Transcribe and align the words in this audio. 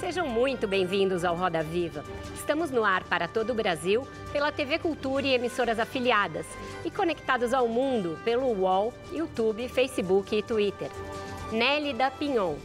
Sejam 0.00 0.26
muito 0.26 0.68
bem-vindos 0.68 1.24
ao 1.24 1.36
Roda 1.36 1.62
Viva. 1.62 2.04
Estamos 2.34 2.70
no 2.70 2.84
ar 2.84 3.04
para 3.04 3.26
todo 3.26 3.50
o 3.50 3.54
Brasil 3.54 4.06
pela 4.32 4.52
TV 4.52 4.78
Cultura 4.78 5.26
e 5.26 5.34
emissoras 5.34 5.78
afiliadas 5.78 6.46
e 6.84 6.90
conectados 6.90 7.52
ao 7.52 7.66
mundo 7.66 8.18
pelo 8.24 8.46
UOL, 8.46 8.92
YouTube, 9.12 9.68
Facebook 9.68 10.36
e 10.36 10.42
Twitter. 10.42 10.90
Nélida 11.50 12.10
Pinhon, 12.10 12.56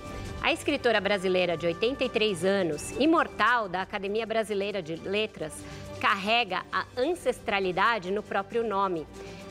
a 0.42 0.52
escritora 0.52 1.00
brasileira 1.00 1.56
de 1.56 1.68
83 1.68 2.44
anos, 2.44 2.92
imortal 3.00 3.70
da 3.70 3.84
Academia 3.84 4.26
Brasileira 4.26 4.82
de 4.82 4.96
Letras, 4.96 5.54
carrega 6.00 6.64
a 6.72 6.86
ancestralidade 6.98 8.12
no 8.12 8.24
próprio 8.24 8.64
nome. 8.64 9.06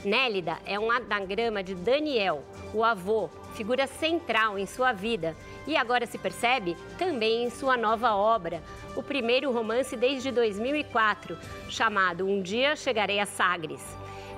Nélida 0.05 0.59
é 0.67 0.79
um 0.81 0.91
anagrama 0.91 1.63
de 1.63 1.77
Daniel, 1.77 2.43
o 2.75 2.83
avô, 2.83 3.31
figura 3.55 3.87
central 3.87 4.59
em 4.59 4.67
sua 4.67 4.93
vida 4.93 5.37
e 5.71 5.77
agora 5.77 6.05
se 6.05 6.19
percebe 6.19 6.77
também 6.99 7.45
em 7.45 7.51
sua 7.51 7.77
nova 7.77 8.13
obra, 8.17 8.61
o 8.97 9.05
primeiro 9.05 9.53
romance 9.53 9.97
desde 9.97 10.33
2004, 10.33 11.39
chamado 11.69 12.27
Um 12.27 12.43
Dia 12.43 12.75
Chegarei 12.75 13.21
a 13.21 13.25
Sagres. 13.25 13.81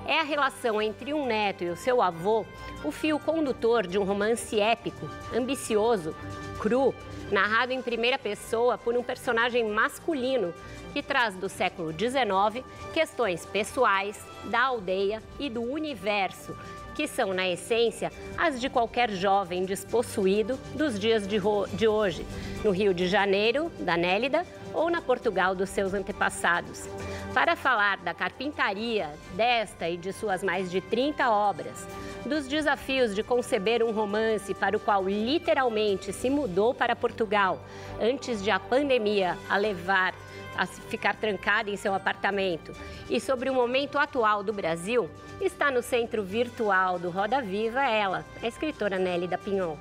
É 0.05 0.19
a 0.19 0.23
relação 0.23 0.79
entre 0.79 1.11
um 1.11 1.25
neto 1.25 1.63
e 1.63 1.69
o 1.71 1.75
seu 1.75 2.03
avô 2.03 2.45
o 2.83 2.91
fio 2.91 3.17
condutor 3.17 3.87
de 3.87 3.97
um 3.97 4.03
romance 4.03 4.59
épico, 4.59 5.09
ambicioso, 5.33 6.15
cru, 6.59 6.93
narrado 7.31 7.73
em 7.73 7.81
primeira 7.81 8.19
pessoa 8.19 8.77
por 8.77 8.95
um 8.95 9.01
personagem 9.01 9.67
masculino 9.67 10.53
que 10.93 11.01
traz 11.01 11.33
do 11.33 11.49
século 11.49 11.91
XIX 11.91 12.63
questões 12.93 13.43
pessoais, 13.43 14.23
da 14.51 14.65
aldeia 14.65 15.23
e 15.39 15.49
do 15.49 15.63
universo 15.63 16.55
que 16.93 17.07
são, 17.07 17.33
na 17.33 17.47
essência, 17.47 18.11
as 18.37 18.59
de 18.61 18.69
qualquer 18.69 19.09
jovem 19.11 19.65
despossuído 19.65 20.59
dos 20.75 20.99
dias 20.99 21.27
de, 21.27 21.39
de 21.73 21.87
hoje, 21.87 22.25
no 22.63 22.71
Rio 22.71 22.93
de 22.93 23.07
Janeiro, 23.07 23.71
da 23.79 23.97
Nélida, 23.97 24.45
ou 24.73 24.89
na 24.89 25.01
Portugal 25.01 25.53
dos 25.55 25.69
seus 25.69 25.93
antepassados. 25.93 26.87
Para 27.33 27.55
falar 27.55 27.97
da 27.97 28.13
carpintaria 28.13 29.09
desta 29.35 29.89
e 29.89 29.97
de 29.97 30.11
suas 30.13 30.43
mais 30.43 30.69
de 30.69 30.81
30 30.81 31.29
obras, 31.29 31.87
dos 32.25 32.47
desafios 32.47 33.13
de 33.13 33.23
conceber 33.23 33.83
um 33.83 33.91
romance 33.91 34.53
para 34.53 34.77
o 34.77 34.79
qual 34.79 35.07
literalmente 35.07 36.13
se 36.13 36.29
mudou 36.29 36.73
para 36.73 36.95
Portugal 36.95 37.59
antes 37.99 38.43
de 38.43 38.49
a 38.49 38.59
pandemia 38.59 39.37
a 39.49 39.57
levar 39.57 40.13
a 40.57 40.65
ficar 40.65 41.15
trancada 41.15 41.69
em 41.69 41.77
seu 41.77 41.93
apartamento 41.93 42.71
e 43.09 43.19
sobre 43.19 43.49
o 43.49 43.53
momento 43.53 43.97
atual 43.97 44.43
do 44.43 44.53
Brasil, 44.53 45.09
está 45.41 45.71
no 45.71 45.81
centro 45.81 46.23
virtual 46.23 46.99
do 46.99 47.09
Roda 47.09 47.41
Viva 47.41 47.83
ela, 47.83 48.25
a 48.41 48.47
escritora 48.47 48.97
Nélida 48.97 49.37
Pinhon. 49.37 49.75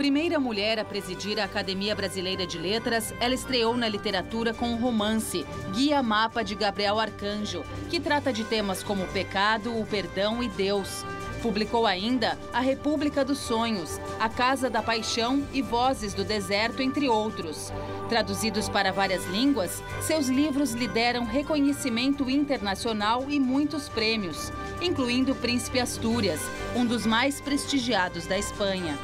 Primeira 0.00 0.40
mulher 0.40 0.78
a 0.78 0.84
presidir 0.84 1.38
a 1.38 1.44
Academia 1.44 1.94
Brasileira 1.94 2.46
de 2.46 2.58
Letras, 2.58 3.12
ela 3.20 3.34
estreou 3.34 3.76
na 3.76 3.86
literatura 3.86 4.54
com 4.54 4.68
um 4.68 4.76
romance, 4.76 5.44
Guia 5.74 6.02
Mapa 6.02 6.42
de 6.42 6.54
Gabriel 6.54 6.98
Arcanjo, 6.98 7.62
que 7.90 8.00
trata 8.00 8.32
de 8.32 8.42
temas 8.44 8.82
como 8.82 9.04
o 9.04 9.08
pecado, 9.08 9.78
o 9.78 9.84
perdão 9.84 10.42
e 10.42 10.48
Deus. 10.48 11.04
Publicou 11.42 11.86
ainda 11.86 12.38
A 12.52 12.60
República 12.60 13.24
dos 13.24 13.38
Sonhos, 13.38 13.98
A 14.18 14.28
Casa 14.28 14.68
da 14.68 14.82
Paixão 14.82 15.42
e 15.54 15.62
Vozes 15.62 16.12
do 16.12 16.22
Deserto, 16.22 16.82
entre 16.82 17.08
outros. 17.08 17.72
Traduzidos 18.10 18.68
para 18.68 18.92
várias 18.92 19.24
línguas, 19.26 19.82
seus 20.02 20.28
livros 20.28 20.72
lideram 20.72 21.24
reconhecimento 21.24 22.28
internacional 22.28 23.24
e 23.28 23.40
muitos 23.40 23.88
prêmios, 23.88 24.52
incluindo 24.82 25.32
o 25.32 25.36
Príncipe 25.36 25.80
Astúrias, 25.80 26.40
um 26.76 26.84
dos 26.84 27.06
mais 27.06 27.40
prestigiados 27.40 28.26
da 28.26 28.38
Espanha. 28.38 28.98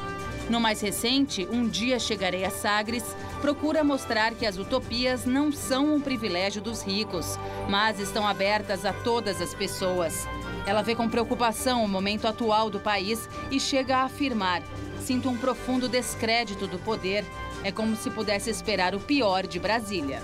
No 0.49 0.61
mais 0.61 0.79
recente, 0.79 1.47
Um 1.51 1.67
Dia 1.67 1.99
Chegarei 1.99 2.45
a 2.45 2.49
Sagres, 2.49 3.03
procura 3.41 3.83
mostrar 3.83 4.33
que 4.33 4.45
as 4.45 4.57
utopias 4.57 5.25
não 5.25 5.51
são 5.51 5.95
um 5.95 5.99
privilégio 5.99 6.61
dos 6.61 6.81
ricos, 6.81 7.37
mas 7.67 7.99
estão 7.99 8.25
abertas 8.25 8.85
a 8.85 8.93
todas 8.93 9.41
as 9.41 9.53
pessoas. 9.53 10.25
Ela 10.67 10.81
vê 10.81 10.93
com 10.93 11.07
preocupação 11.07 11.81
o 11.81 11.87
momento 11.87 12.27
atual 12.27 12.69
do 12.69 12.77
país 12.77 13.29
e 13.49 13.57
chega 13.57 13.99
a 13.99 14.03
afirmar: 14.03 14.61
sinto 14.99 15.29
um 15.29 15.37
profundo 15.37 15.87
descrédito 15.87 16.67
do 16.67 16.77
poder. 16.77 17.23
É 17.63 17.71
como 17.71 17.95
se 17.95 18.11
pudesse 18.11 18.49
esperar 18.49 18.93
o 18.93 18.99
pior 18.99 19.47
de 19.47 19.59
Brasília. 19.59 20.21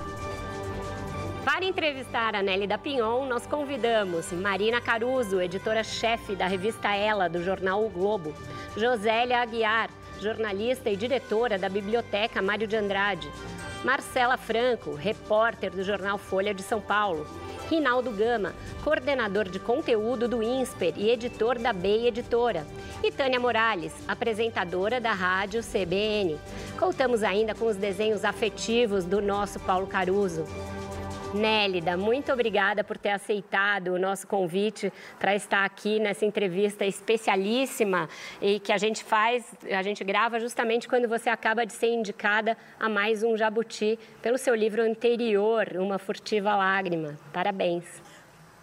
Para 1.45 1.65
entrevistar 1.65 2.35
a 2.35 2.41
Nelly 2.41 2.67
da 2.67 2.77
Pinhon, 2.77 3.25
nós 3.25 3.45
convidamos 3.45 4.31
Marina 4.31 4.79
Caruso, 4.79 5.41
editora-chefe 5.41 6.35
da 6.35 6.45
revista 6.45 6.93
Ela, 6.93 7.27
do 7.27 7.43
jornal 7.43 7.83
O 7.83 7.89
Globo, 7.89 8.33
Josélia 8.77 9.39
Aguiar, 9.39 9.89
jornalista 10.21 10.89
e 10.89 10.95
diretora 10.95 11.57
da 11.57 11.67
Biblioteca 11.67 12.41
Mário 12.41 12.67
de 12.67 12.75
Andrade, 12.75 13.29
Marcela 13.83 14.37
Franco, 14.37 14.93
repórter 14.93 15.71
do 15.71 15.83
jornal 15.83 16.17
Folha 16.17 16.53
de 16.53 16.63
São 16.63 16.79
Paulo, 16.79 17.27
Rinaldo 17.73 18.11
Gama, 18.11 18.53
coordenador 18.83 19.49
de 19.49 19.57
conteúdo 19.57 20.27
do 20.27 20.43
INSPER 20.43 20.93
e 20.95 21.09
editor 21.09 21.57
da 21.57 21.73
BEI 21.73 22.09
Editora, 22.09 22.67
e 23.03 23.11
Tânia 23.11 23.39
Morales, 23.39 23.91
apresentadora 24.07 25.01
da 25.01 25.11
rádio 25.11 25.63
CBN. 25.63 26.37
Contamos 26.77 27.23
ainda 27.23 27.55
com 27.55 27.65
os 27.65 27.75
desenhos 27.75 28.23
afetivos 28.23 29.05
do 29.05 29.19
nosso 29.19 29.59
Paulo 29.59 29.87
Caruso. 29.87 30.45
Nélida, 31.33 31.97
muito 31.97 32.31
obrigada 32.31 32.83
por 32.83 32.97
ter 32.97 33.09
aceitado 33.09 33.87
o 33.89 33.99
nosso 33.99 34.27
convite 34.27 34.93
para 35.19 35.35
estar 35.35 35.65
aqui 35.65 35.99
nessa 35.99 36.25
entrevista 36.25 36.85
especialíssima 36.85 38.07
e 38.41 38.59
que 38.59 38.71
a 38.71 38.77
gente 38.77 39.03
faz, 39.03 39.43
a 39.71 39.81
gente 39.81 40.03
grava 40.03 40.39
justamente 40.39 40.87
quando 40.87 41.07
você 41.07 41.29
acaba 41.29 41.65
de 41.65 41.73
ser 41.73 41.87
indicada 41.87 42.55
a 42.79 42.87
mais 42.87 43.23
um 43.23 43.35
Jabuti 43.35 43.97
pelo 44.21 44.37
seu 44.37 44.53
livro 44.53 44.83
anterior, 44.83 45.67
Uma 45.75 45.97
Furtiva 45.97 46.55
Lágrima. 46.55 47.17
Parabéns. 47.31 48.02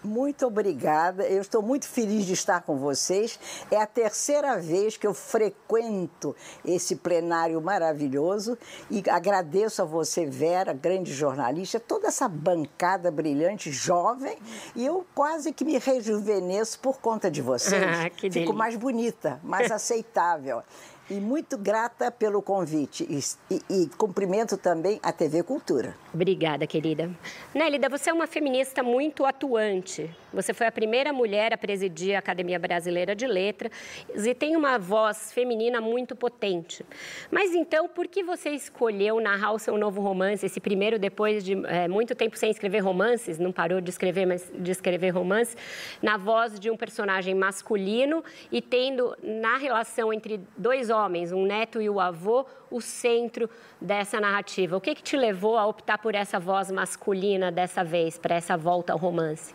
Muito 0.03 0.47
obrigada. 0.47 1.25
Eu 1.25 1.41
estou 1.41 1.63
muito 1.63 1.87
feliz 1.87 2.25
de 2.25 2.33
estar 2.33 2.63
com 2.63 2.77
vocês. 2.79 3.39
É 3.71 3.77
a 3.77 3.87
terceira 3.87 4.59
vez 4.59 4.97
que 4.97 5.07
eu 5.07 5.13
frequento 5.13 6.35
esse 6.65 6.97
plenário 6.97 7.61
maravilhoso 7.61 8.57
e 8.91 9.03
agradeço 9.11 9.83
a 9.83 9.85
você, 9.85 10.25
Vera, 10.25 10.73
grande 10.73 11.13
jornalista, 11.13 11.79
toda 11.79 12.09
essa 12.09 12.29
bancada 12.29 13.11
brilhante, 13.11 13.71
jovem, 13.71 14.37
e 14.75 14.87
eu 14.87 15.07
quase 15.15 15.53
que 15.53 15.65
me 15.65 15.79
rejuvenesço 15.79 16.79
por 16.81 16.99
conta 16.99 17.31
de 17.31 17.43
vocês. 17.43 17.81
Ah, 17.91 18.11
Fico 18.31 18.53
mais 18.53 18.77
bonita, 18.77 19.41
mais 19.43 19.71
aceitável 19.71 20.63
e 21.11 21.15
muito 21.15 21.59
grata 21.59 22.09
pelo 22.09 22.41
convite 22.41 23.05
e, 23.11 23.19
e, 23.53 23.83
e, 23.83 23.89
cumprimento 23.99 24.57
também 24.57 25.01
a 25.03 25.13
TV 25.13 25.43
Cultura. 25.43 25.97
Obrigada, 26.15 26.69
querida. 26.69 27.11
Nélida, 27.53 27.89
você 27.89 28.11
é 28.11 28.13
uma 28.13 28.29
feminista 28.29 28.81
muito 28.81 29.27
atuante. 29.27 30.09
Você 30.33 30.55
foi 30.55 30.69
a 30.69 30.73
primeira 30.73 31.13
mulher 31.13 31.53
a 31.53 31.59
presidir 31.59 32.15
a 32.15 32.21
Academia 32.21 32.61
Brasileira 32.61 33.17
de 33.17 33.27
Letras 33.27 33.73
e 34.15 34.33
tem 34.33 34.57
uma 34.57 34.79
voz 34.79 35.33
feminina 35.33 35.81
muito 35.81 36.15
potente. 36.15 36.87
Mas 37.29 37.53
então, 37.53 37.89
por 37.89 38.07
que 38.07 38.23
você 38.23 38.51
escolheu 38.51 39.19
narrar 39.19 39.53
o 39.53 39.59
seu 39.59 39.77
novo 39.77 40.01
romance, 40.01 40.47
esse 40.47 40.61
primeiro 40.61 40.97
depois 40.97 41.43
de 41.43 41.55
é, 41.67 41.89
muito 41.89 42.15
tempo 42.15 42.39
sem 42.39 42.53
escrever 42.53 42.79
romances, 42.79 43.41
não 43.41 43.51
parou 43.51 43.81
de 43.81 43.91
escrever, 43.91 44.27
mas 44.27 44.49
de 44.55 44.71
escrever 44.71 45.11
romances, 45.11 45.57
na 46.01 46.17
voz 46.17 46.61
de 46.61 46.71
um 46.71 46.77
personagem 46.77 47.35
masculino 47.35 48.23
e 48.53 48.63
tendo 48.63 49.17
na 49.21 49.57
relação 49.57 50.13
entre 50.13 50.41
dois 50.57 50.89
homens 50.89 51.00
homens, 51.01 51.33
um 51.33 51.45
neto 51.45 51.81
e 51.81 51.89
o 51.89 51.99
avô, 51.99 52.47
o 52.71 52.81
centro 52.81 53.49
dessa 53.81 54.21
narrativa. 54.21 54.77
O 54.77 54.81
que, 54.81 54.95
que 54.95 55.03
te 55.03 55.17
levou 55.17 55.57
a 55.57 55.67
optar 55.67 55.99
por 55.99 56.15
essa 56.15 56.39
voz 56.39 56.71
masculina 56.71 57.51
dessa 57.51 57.83
vez, 57.83 58.19
para 58.19 58.35
essa 58.35 58.57
volta 58.57 58.93
ao 58.93 58.99
romance? 58.99 59.55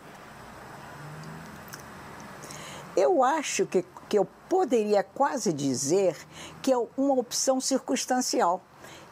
Eu 2.96 3.22
acho 3.22 3.66
que, 3.66 3.84
que 4.08 4.18
eu 4.18 4.26
poderia 4.48 5.02
quase 5.02 5.52
dizer 5.52 6.16
que 6.62 6.72
é 6.72 6.76
uma 6.96 7.14
opção 7.14 7.60
circunstancial. 7.60 8.62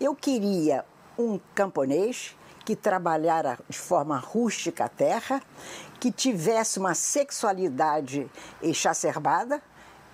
Eu 0.01 0.15
queria 0.15 0.85
um 1.19 1.39
camponês 1.55 2.35
que 2.65 2.75
trabalhara 2.75 3.59
de 3.69 3.79
forma 3.79 4.17
rústica 4.17 4.87
a 4.87 4.89
terra, 4.89 5.43
que 6.01 6.11
tivesse 6.11 6.79
uma 6.79 6.95
sexualidade 6.95 8.27
exacerbada, 8.63 9.63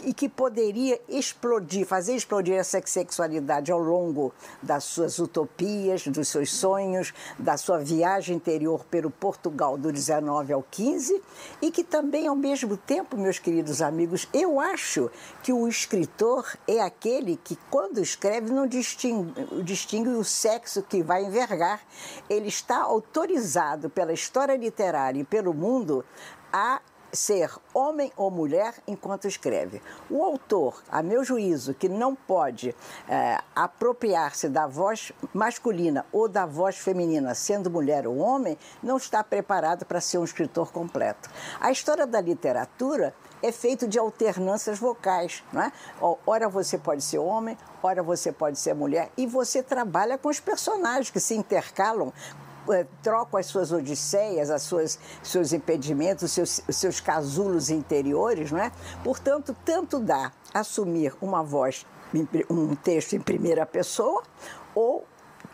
e 0.05 0.12
que 0.12 0.29
poderia 0.29 1.00
explodir, 1.08 1.87
fazer 1.87 2.14
explodir 2.14 2.55
essa 2.55 2.81
sexualidade 2.85 3.70
ao 3.70 3.79
longo 3.79 4.32
das 4.62 4.85
suas 4.85 5.19
utopias, 5.19 6.06
dos 6.06 6.29
seus 6.29 6.52
sonhos, 6.52 7.12
da 7.38 7.56
sua 7.56 7.79
viagem 7.79 8.37
interior 8.37 8.85
pelo 8.85 9.11
Portugal 9.11 9.76
do 9.76 9.93
19 9.93 10.52
ao 10.52 10.62
15 10.62 11.20
e 11.62 11.70
que 11.70 11.85
também, 11.85 12.26
ao 12.26 12.37
mesmo 12.37 12.76
tempo, 12.76 13.17
meus 13.17 13.38
queridos 13.38 13.82
amigos, 13.82 14.29
eu 14.32 14.61
acho 14.61 15.11
que 15.43 15.52
o 15.52 15.69
escritor 15.69 16.47
é 16.67 16.81
aquele 16.81 17.37
que, 17.37 17.56
quando 17.70 18.00
escreve, 18.00 18.52
não 18.52 18.67
distingue, 18.67 19.62
distingue 19.62 20.11
o 20.11 20.25
sexo 20.25 20.82
que 20.82 21.02
vai 21.02 21.25
envergar. 21.25 21.81
Ele 22.29 22.49
está 22.49 22.82
autorizado 22.82 23.91
pela 23.91 24.12
história 24.12 24.56
literária 24.56 25.20
e 25.20 25.25
pelo 25.25 25.52
mundo 25.52 26.05
a 26.52 26.81
ser 27.12 27.51
homem 27.75 28.12
ou 28.17 28.31
mulher 28.31 28.75
enquanto 28.87 29.27
escreve. 29.27 29.83
O 30.09 30.25
autor, 30.25 30.83
a 30.91 31.03
meu 31.03 31.25
juízo, 31.25 31.75
que 31.75 31.89
não 31.89 32.15
pode 32.15 32.75
é, 33.09 33.39
apropriar-se 33.55 34.49
da 34.49 34.67
voz 34.67 35.12
masculina 35.33 36.05
ou 36.12 36.29
da 36.29 36.47
voz 36.47 36.77
feminina, 36.77 37.35
sendo 37.35 37.71
mulher 37.71 38.07
ou 38.07 38.19
homem, 38.19 38.57
não 38.83 38.97
está 38.97 39.23
preparado 39.23 39.85
para 39.85 40.01
ser 40.01 40.19
um 40.19 40.25
escritor 40.25 40.73
completo. 40.73 41.31
A 41.61 41.71
história 41.71 42.07
da 42.07 42.21
literatura 42.21 43.15
é 43.43 43.51
feito 43.51 43.89
de 43.89 43.99
alternâncias 43.99 44.79
vocais, 44.79 45.43
não 45.53 45.62
é? 45.62 45.73
Ora 46.27 46.49
você 46.49 46.77
pode 46.77 47.03
ser 47.03 47.19
homem, 47.19 47.57
ora 47.83 48.03
você 48.03 48.31
pode 48.31 48.59
ser 48.59 48.75
mulher, 48.75 49.11
e 49.17 49.27
você 49.27 49.62
trabalha 49.62 50.19
com 50.19 50.29
os 50.29 50.41
personagens 50.41 51.11
que 51.11 51.21
se 51.21 51.35
intercalam 51.35 52.12
trocam 53.03 53.39
as 53.39 53.47
suas 53.47 53.73
odisseias, 53.73 54.51
as 54.51 54.63
suas 54.63 54.99
seus 55.23 55.53
impedimentos, 55.53 56.25
os 56.25 56.33
seus, 56.33 56.63
seus 56.69 57.01
casulos 57.01 57.71
interiores, 57.71 58.51
não 58.51 58.59
é? 58.59 58.73
Portanto, 59.03 59.55
tanto 59.65 59.99
dá 59.99 60.33
assumir 60.53 61.15
uma 61.21 61.43
voz, 61.43 61.87
um 62.49 62.75
texto 62.75 63.15
em 63.15 63.21
primeira 63.21 63.65
pessoa, 63.65 64.23
ou 64.75 65.05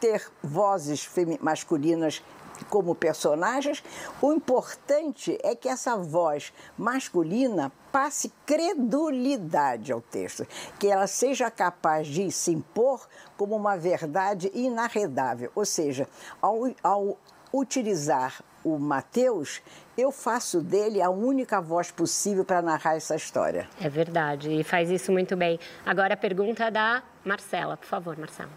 ter 0.00 0.30
vozes 0.42 1.08
masculinas 1.40 2.22
como 2.70 2.94
personagens, 2.94 3.82
o 4.20 4.32
importante 4.32 5.38
é 5.42 5.54
que 5.54 5.68
essa 5.68 5.96
voz 5.96 6.52
masculina 6.76 7.70
passe 7.96 8.30
credulidade 8.44 9.90
ao 9.90 10.02
texto, 10.02 10.46
que 10.78 10.86
ela 10.86 11.06
seja 11.06 11.50
capaz 11.50 12.06
de 12.06 12.30
se 12.30 12.52
impor 12.52 13.08
como 13.38 13.56
uma 13.56 13.74
verdade 13.74 14.50
inarredável. 14.52 15.50
Ou 15.54 15.64
seja, 15.64 16.06
ao, 16.42 16.70
ao 16.82 17.16
utilizar 17.50 18.42
o 18.62 18.78
Mateus, 18.78 19.62
eu 19.96 20.12
faço 20.12 20.60
dele 20.60 21.00
a 21.00 21.08
única 21.08 21.58
voz 21.58 21.90
possível 21.90 22.44
para 22.44 22.60
narrar 22.60 22.96
essa 22.96 23.16
história. 23.16 23.66
É 23.80 23.88
verdade, 23.88 24.50
e 24.50 24.62
faz 24.62 24.90
isso 24.90 25.10
muito 25.10 25.34
bem. 25.34 25.58
Agora 25.86 26.12
a 26.12 26.18
pergunta 26.18 26.70
da 26.70 27.02
Marcela, 27.24 27.78
por 27.78 27.86
favor, 27.86 28.18
Marcela. 28.18 28.50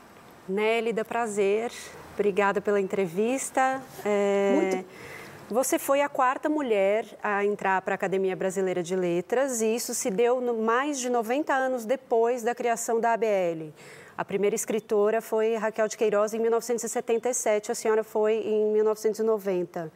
Nélida, 0.50 1.06
prazer. 1.06 1.72
Obrigada 2.14 2.60
pela 2.60 2.82
entrevista. 2.82 3.82
É... 4.04 4.52
Muito. 4.54 4.90
Você 5.52 5.80
foi 5.80 6.02
a 6.02 6.08
quarta 6.08 6.48
mulher 6.48 7.08
a 7.24 7.44
entrar 7.44 7.82
para 7.82 7.96
a 7.96 7.98
Academia 7.98 8.36
Brasileira 8.36 8.84
de 8.84 8.96
Letras 8.96 9.62
e 9.62 9.74
isso 9.74 9.96
se 9.96 10.12
deu 10.12 10.40
no, 10.40 10.62
mais 10.62 11.00
de 11.00 11.10
90 11.10 11.52
anos 11.52 11.86
depois 11.86 12.44
da 12.44 12.54
criação 12.54 13.00
da 13.00 13.14
ABL. 13.14 13.74
A 14.16 14.24
primeira 14.24 14.56
escritora 14.56 15.22
foi 15.22 15.56
Raquel 15.56 15.88
de 15.88 15.98
Queiroz 15.98 16.36
em 16.36 16.40
1977, 16.40 17.72
a 17.72 17.76
senhora 17.76 18.04
foi 18.04 18.36
em 18.36 18.72
1990. 18.74 19.92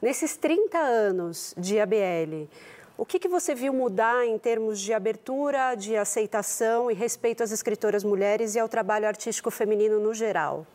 Nesses 0.00 0.38
30 0.38 0.78
anos 0.78 1.54
de 1.58 1.78
ABL, 1.78 2.48
o 2.96 3.04
que, 3.04 3.18
que 3.18 3.28
você 3.28 3.54
viu 3.54 3.74
mudar 3.74 4.24
em 4.24 4.38
termos 4.38 4.80
de 4.80 4.94
abertura, 4.94 5.74
de 5.74 5.96
aceitação 5.96 6.90
e 6.90 6.94
respeito 6.94 7.42
às 7.42 7.52
escritoras 7.52 8.02
mulheres 8.02 8.54
e 8.54 8.58
ao 8.58 8.70
trabalho 8.70 9.06
artístico 9.06 9.50
feminino 9.50 10.00
no 10.00 10.14
geral? 10.14 10.66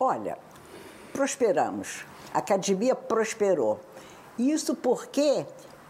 Olha, 0.00 0.36
prosperamos. 1.12 2.04
A 2.36 2.40
academia 2.40 2.94
prosperou. 2.94 3.80
Isso 4.38 4.74
porque, 4.74 5.46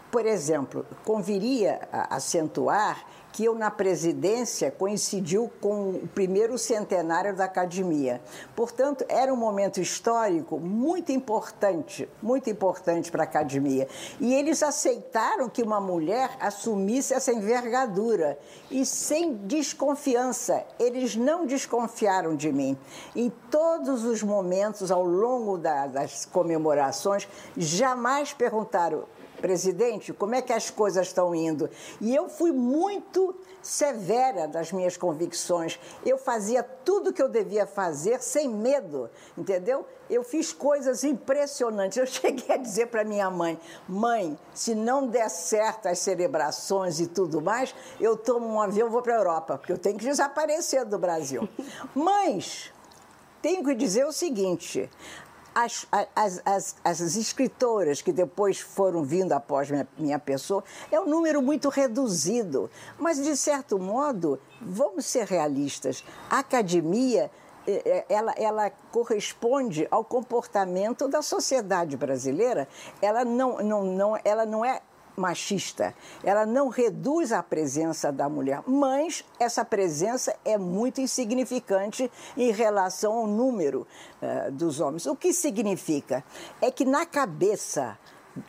por 0.09 0.25
exemplo, 0.25 0.85
conviria 1.03 1.81
acentuar 2.09 3.05
que 3.37 3.45
eu, 3.45 3.53
na 3.53 3.69
presidência, 3.69 4.71
coincidiu 4.71 5.47
com 5.61 5.91
o 5.91 6.07
primeiro 6.07 6.57
centenário 6.57 7.35
da 7.35 7.45
academia. 7.45 8.19
Portanto, 8.55 9.05
era 9.07 9.31
um 9.31 9.37
momento 9.37 9.79
histórico 9.79 10.59
muito 10.59 11.11
importante, 11.11 12.09
muito 12.19 12.49
importante 12.49 13.11
para 13.11 13.21
a 13.21 13.25
academia. 13.25 13.87
E 14.19 14.33
eles 14.33 14.63
aceitaram 14.63 15.47
que 15.49 15.61
uma 15.61 15.79
mulher 15.79 16.31
assumisse 16.39 17.13
essa 17.13 17.31
envergadura. 17.31 18.39
E 18.71 18.83
sem 18.83 19.35
desconfiança, 19.35 20.65
eles 20.79 21.15
não 21.15 21.45
desconfiaram 21.45 22.35
de 22.35 22.51
mim. 22.51 22.75
Em 23.15 23.29
todos 23.51 24.03
os 24.03 24.23
momentos, 24.23 24.89
ao 24.89 25.05
longo 25.05 25.59
da, 25.59 25.85
das 25.85 26.25
comemorações, 26.25 27.27
jamais 27.55 28.33
perguntaram 28.33 29.05
presidente, 29.37 30.13
como 30.13 30.35
é 30.35 30.41
que 30.41 30.53
as 30.53 30.69
coisas 30.69 31.07
estão 31.07 31.33
indo? 31.33 31.69
E 32.01 32.15
eu 32.15 32.27
fui 32.29 32.51
muito 32.51 33.35
severa 33.61 34.47
das 34.47 34.71
minhas 34.71 34.95
convicções. 34.95 35.79
Eu 36.05 36.17
fazia 36.17 36.63
tudo 36.63 37.13
que 37.13 37.21
eu 37.21 37.29
devia 37.29 37.65
fazer 37.65 38.21
sem 38.21 38.47
medo, 38.49 39.09
entendeu? 39.37 39.85
Eu 40.09 40.23
fiz 40.23 40.53
coisas 40.53 41.03
impressionantes. 41.03 41.97
Eu 41.97 42.05
cheguei 42.07 42.55
a 42.55 42.57
dizer 42.57 42.87
para 42.87 43.03
minha 43.03 43.29
mãe: 43.29 43.59
mãe, 43.87 44.37
se 44.53 44.73
não 44.73 45.07
der 45.07 45.29
certo 45.29 45.87
as 45.87 45.99
celebrações 45.99 46.99
e 46.99 47.07
tudo 47.07 47.41
mais, 47.41 47.75
eu 47.99 48.15
tomo 48.15 48.47
um 48.47 48.61
avião 48.61 48.87
e 48.87 48.91
vou 48.91 49.01
para 49.01 49.15
a 49.15 49.17
Europa, 49.17 49.57
porque 49.57 49.73
eu 49.73 49.77
tenho 49.77 49.97
que 49.97 50.05
desaparecer 50.05 50.85
do 50.85 50.97
Brasil. 50.97 51.47
Mas 51.93 52.71
tenho 53.41 53.63
que 53.63 53.75
dizer 53.75 54.05
o 54.05 54.11
seguinte: 54.11 54.89
as, 55.57 55.87
as, 56.15 56.41
as, 56.45 56.75
as, 56.83 57.15
escritoras 57.15 57.99
que 57.99 58.11
depois 58.11 58.59
foram 58.59 59.03
vindo 59.03 59.31
após 59.31 59.71
minha, 59.71 59.87
minha 59.97 60.19
pessoa 60.19 60.63
é 60.91 60.99
um 60.99 61.07
número 61.07 61.41
muito 61.41 61.69
reduzido. 61.69 62.69
Mas, 62.99 63.17
de 63.17 63.35
certo 63.35 63.79
modo, 63.79 64.39
vamos 64.61 65.07
ser 65.07 65.25
realistas, 65.25 66.03
a 66.29 66.39
academia 66.39 67.31
é, 67.65 67.71
é, 67.71 68.05
ela, 68.07 68.33
ela, 68.37 68.71
corresponde 68.91 69.87
ao 69.89 70.03
comportamento 70.03 71.07
da 71.07 71.23
sociedade 71.23 71.97
brasileira. 71.97 72.67
Ela 73.01 73.25
não, 73.25 73.57
não, 73.57 73.83
não, 73.83 74.19
ela 74.23 74.45
não 74.45 74.63
é 74.63 74.79
machista. 75.17 75.95
Ela 76.23 76.45
não 76.45 76.69
reduz 76.69 77.31
a 77.31 77.41
presença 77.41 78.11
da 78.11 78.29
mulher, 78.29 78.61
mas 78.67 79.25
essa 79.39 79.65
presença 79.65 80.35
é 80.45 80.57
muito 80.57 81.01
insignificante 81.01 82.09
em 82.37 82.51
relação 82.51 83.13
ao 83.13 83.27
número 83.27 83.87
uh, 84.21 84.51
dos 84.51 84.79
homens. 84.79 85.07
O 85.07 85.15
que 85.15 85.33
significa? 85.33 86.23
É 86.61 86.69
que 86.69 86.85
na 86.85 87.03
cabeça 87.03 87.97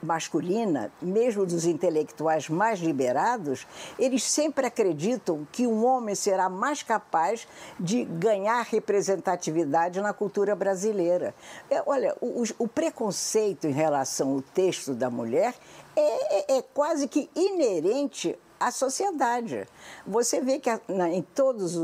masculina, 0.03 0.93
mesmo 1.01 1.47
dos 1.47 1.65
intelectuais 1.65 2.49
mais 2.49 2.81
liberados, 2.81 3.67
eles 3.99 4.23
sempre 4.23 4.67
acreditam 4.67 5.47
que 5.51 5.67
um 5.67 5.85
homem 5.85 6.15
será 6.15 6.49
mais 6.49 6.83
capaz 6.83 7.47
de 7.79 8.05
ganhar 8.05 8.63
representatividade 8.63 10.01
na 10.01 10.13
cultura 10.13 10.55
brasileira. 10.55 11.35
É, 11.71 11.83
olha, 11.87 12.15
o, 12.21 12.45
o, 12.59 12.69
preconceito 12.69 13.67
em 13.67 13.73
relação 13.73 14.35
ao 14.35 14.43
texto 14.43 14.95
da 14.95 15.11
mulher 15.11 15.55
é, 15.99 16.55
é, 16.55 16.59
é 16.59 16.63
quase 16.63 17.09
que 17.09 17.29
inerente 17.35 18.39
à 18.61 18.71
sociedade. 18.71 19.67
Você 20.07 20.41
vê 20.41 20.59
que 20.59 20.71
em 21.13 21.23
todas 21.23 21.77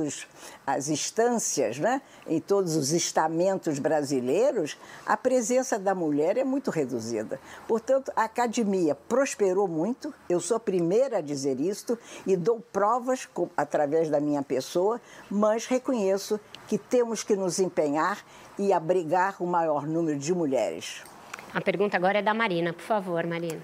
as 0.67 0.89
instâncias, 0.89 1.79
né, 1.79 2.03
em 2.27 2.41
todos 2.41 2.77
os 2.77 2.93
estamentos 2.93 3.79
brasileiros, 3.79 4.77
a 5.07 5.17
presença 5.17 5.79
da 5.79 5.95
mulher 5.95 6.37
é 6.37 6.45
muito 6.45 6.71
reduzida. 6.71 7.41
Portanto, 7.67 8.13
a 8.17 8.25
academia 8.25 8.95
prosperou 8.95 9.69
muito, 9.69 10.13
eu 10.29 10.41
sou 10.41 10.57
a 10.57 10.61
primeira 10.61 11.19
a 11.19 11.21
dizer 11.21 11.61
isto 11.61 11.99
e 12.27 12.37
dou 12.37 12.61
provas 12.73 13.27
com, 13.27 13.49
através 13.57 14.11
da 14.11 14.21
minha 14.21 14.43
pessoa, 14.43 15.01
mas 15.31 15.67
reconheço 15.67 16.41
que 16.67 16.79
temos 16.79 17.23
que 17.23 17.37
nos 17.37 17.59
empenhar 17.59 18.25
e 18.59 18.73
abrigar 18.73 19.37
o 19.41 19.47
maior 19.47 19.87
número 19.87 20.19
de 20.19 20.33
mulheres. 20.35 21.03
A 21.53 21.61
pergunta 21.61 21.97
agora 21.97 22.19
é 22.19 22.23
da 22.23 22.35
Marina, 22.35 22.73
por 22.73 22.83
favor, 22.83 23.25
Marina. 23.27 23.63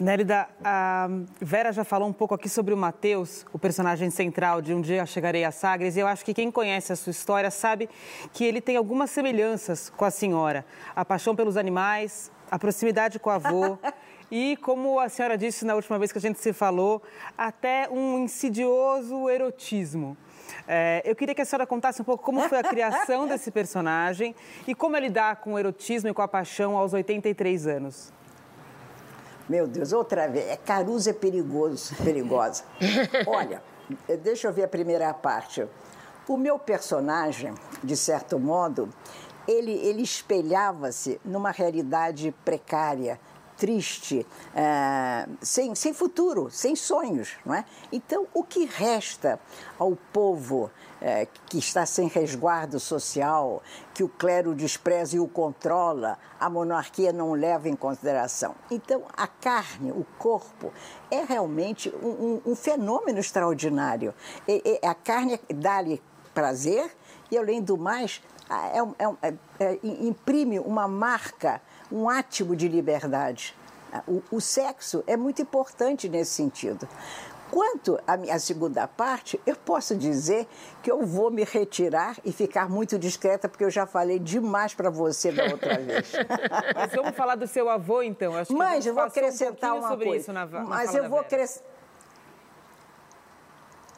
Nérida, 0.00 0.48
a 0.64 1.06
Vera 1.38 1.70
já 1.70 1.84
falou 1.84 2.08
um 2.08 2.12
pouco 2.12 2.34
aqui 2.34 2.48
sobre 2.48 2.72
o 2.72 2.76
Mateus, 2.76 3.44
o 3.52 3.58
personagem 3.58 4.08
central 4.08 4.62
de 4.62 4.72
Um 4.72 4.80
Dia 4.80 5.04
Chegarei 5.04 5.44
a 5.44 5.50
Sagres, 5.50 5.96
e 5.96 6.00
eu 6.00 6.06
acho 6.06 6.24
que 6.24 6.32
quem 6.32 6.50
conhece 6.50 6.92
a 6.92 6.96
sua 6.96 7.10
história 7.10 7.50
sabe 7.50 7.90
que 8.32 8.42
ele 8.42 8.60
tem 8.60 8.76
algumas 8.76 9.10
semelhanças 9.10 9.90
com 9.90 10.04
a 10.06 10.10
senhora. 10.10 10.64
A 10.96 11.04
paixão 11.04 11.36
pelos 11.36 11.58
animais, 11.58 12.32
a 12.50 12.58
proximidade 12.58 13.18
com 13.18 13.28
o 13.28 13.32
avô. 13.32 13.78
e, 14.32 14.56
como 14.56 14.98
a 14.98 15.10
senhora 15.10 15.36
disse 15.36 15.64
na 15.66 15.74
última 15.74 15.98
vez 15.98 16.10
que 16.10 16.18
a 16.18 16.20
gente 16.22 16.40
se 16.40 16.54
falou, 16.54 17.02
até 17.36 17.86
um 17.90 18.18
insidioso 18.18 19.28
erotismo. 19.28 20.16
É, 20.66 21.02
eu 21.04 21.14
queria 21.14 21.34
que 21.34 21.42
a 21.42 21.44
senhora 21.44 21.66
contasse 21.66 22.00
um 22.00 22.04
pouco 22.04 22.24
como 22.24 22.40
foi 22.48 22.58
a 22.58 22.64
criação 22.64 23.26
desse 23.28 23.50
personagem 23.50 24.34
e 24.66 24.74
como 24.74 24.96
é 24.96 25.00
lidar 25.00 25.36
com 25.36 25.52
o 25.52 25.58
erotismo 25.58 26.08
e 26.08 26.14
com 26.14 26.22
a 26.22 26.28
paixão 26.28 26.78
aos 26.78 26.94
83 26.94 27.66
anos. 27.66 28.21
Meu 29.48 29.66
Deus, 29.66 29.92
outra 29.92 30.28
vez. 30.28 30.48
É 30.48 30.56
Caruso 30.56 31.10
é 31.10 31.12
perigoso, 31.12 31.94
perigosa. 32.02 32.64
Olha, 33.26 33.62
deixa 34.22 34.48
eu 34.48 34.52
ver 34.52 34.64
a 34.64 34.68
primeira 34.68 35.12
parte. 35.12 35.66
O 36.28 36.36
meu 36.36 36.58
personagem, 36.58 37.54
de 37.82 37.96
certo 37.96 38.38
modo, 38.38 38.88
ele, 39.46 39.72
ele 39.72 40.02
espelhava-se 40.02 41.20
numa 41.24 41.50
realidade 41.50 42.32
precária, 42.44 43.18
triste, 43.56 44.26
é, 44.54 45.28
sem, 45.40 45.74
sem 45.74 45.92
futuro, 45.92 46.48
sem 46.50 46.76
sonhos. 46.76 47.36
Não 47.44 47.54
é? 47.54 47.64
Então, 47.92 48.26
o 48.32 48.42
que 48.44 48.64
resta 48.64 49.38
ao 49.78 49.96
povo 50.12 50.70
é, 51.02 51.26
que 51.46 51.58
está 51.58 51.84
sem 51.84 52.06
resguardo 52.06 52.78
social, 52.78 53.62
que 53.92 54.04
o 54.04 54.08
clero 54.08 54.54
despreza 54.54 55.16
e 55.16 55.20
o 55.20 55.26
controla, 55.26 56.16
a 56.38 56.48
monarquia 56.48 57.12
não 57.12 57.32
leva 57.32 57.68
em 57.68 57.74
consideração? 57.74 58.54
Então, 58.70 59.02
a 59.16 59.26
carne, 59.26 59.90
o 59.90 60.06
corpo, 60.18 60.72
é 61.10 61.24
realmente 61.24 61.92
um, 62.02 62.40
um, 62.46 62.52
um 62.52 62.54
fenômeno 62.54 63.18
extraordinário. 63.18 64.14
E, 64.46 64.78
e, 64.82 64.86
a 64.86 64.94
carne 64.94 65.40
dá-lhe 65.52 66.00
prazer 66.32 66.90
e, 67.30 67.36
além 67.36 67.60
do 67.60 67.76
mais, 67.76 68.22
é, 68.48 68.78
é, 68.78 69.34
é, 69.60 69.64
é 69.72 69.78
imprime 69.82 70.58
uma 70.60 70.86
marca 70.86 71.60
um 71.92 72.08
átimo 72.08 72.56
de 72.56 72.66
liberdade. 72.68 73.54
O, 74.08 74.22
o 74.30 74.40
sexo 74.40 75.04
é 75.06 75.16
muito 75.16 75.42
importante 75.42 76.08
nesse 76.08 76.30
sentido. 76.30 76.88
Quanto 77.52 78.00
à 78.06 78.16
minha 78.16 78.38
segunda 78.38 78.88
parte, 78.88 79.38
eu 79.44 79.54
posso 79.54 79.94
dizer 79.94 80.48
que 80.82 80.90
eu 80.90 81.04
vou 81.04 81.30
me 81.30 81.44
retirar 81.44 82.16
e 82.24 82.32
ficar 82.32 82.66
muito 82.66 82.98
discreta, 82.98 83.46
porque 83.46 83.62
eu 83.62 83.68
já 83.68 83.84
falei 83.84 84.18
demais 84.18 84.72
para 84.72 84.88
você 84.88 85.30
da 85.30 85.44
outra 85.44 85.76
vez. 85.76 86.12
Mas 86.74 86.92
vamos 86.94 87.14
falar 87.14 87.34
do 87.34 87.46
seu 87.46 87.68
avô, 87.68 88.00
então. 88.00 88.34
Acho 88.34 88.54
Mas 88.54 88.86
eu 88.86 88.94
vou 88.94 89.02
acrescentar 89.02 89.74
um 89.74 89.80
uma 89.80 89.98
coisa. 89.98 90.32
Na, 90.32 90.46
na 90.46 90.60
Mas 90.62 90.94
eu 90.94 91.10
vou 91.10 91.18
acrescentar. 91.18 91.70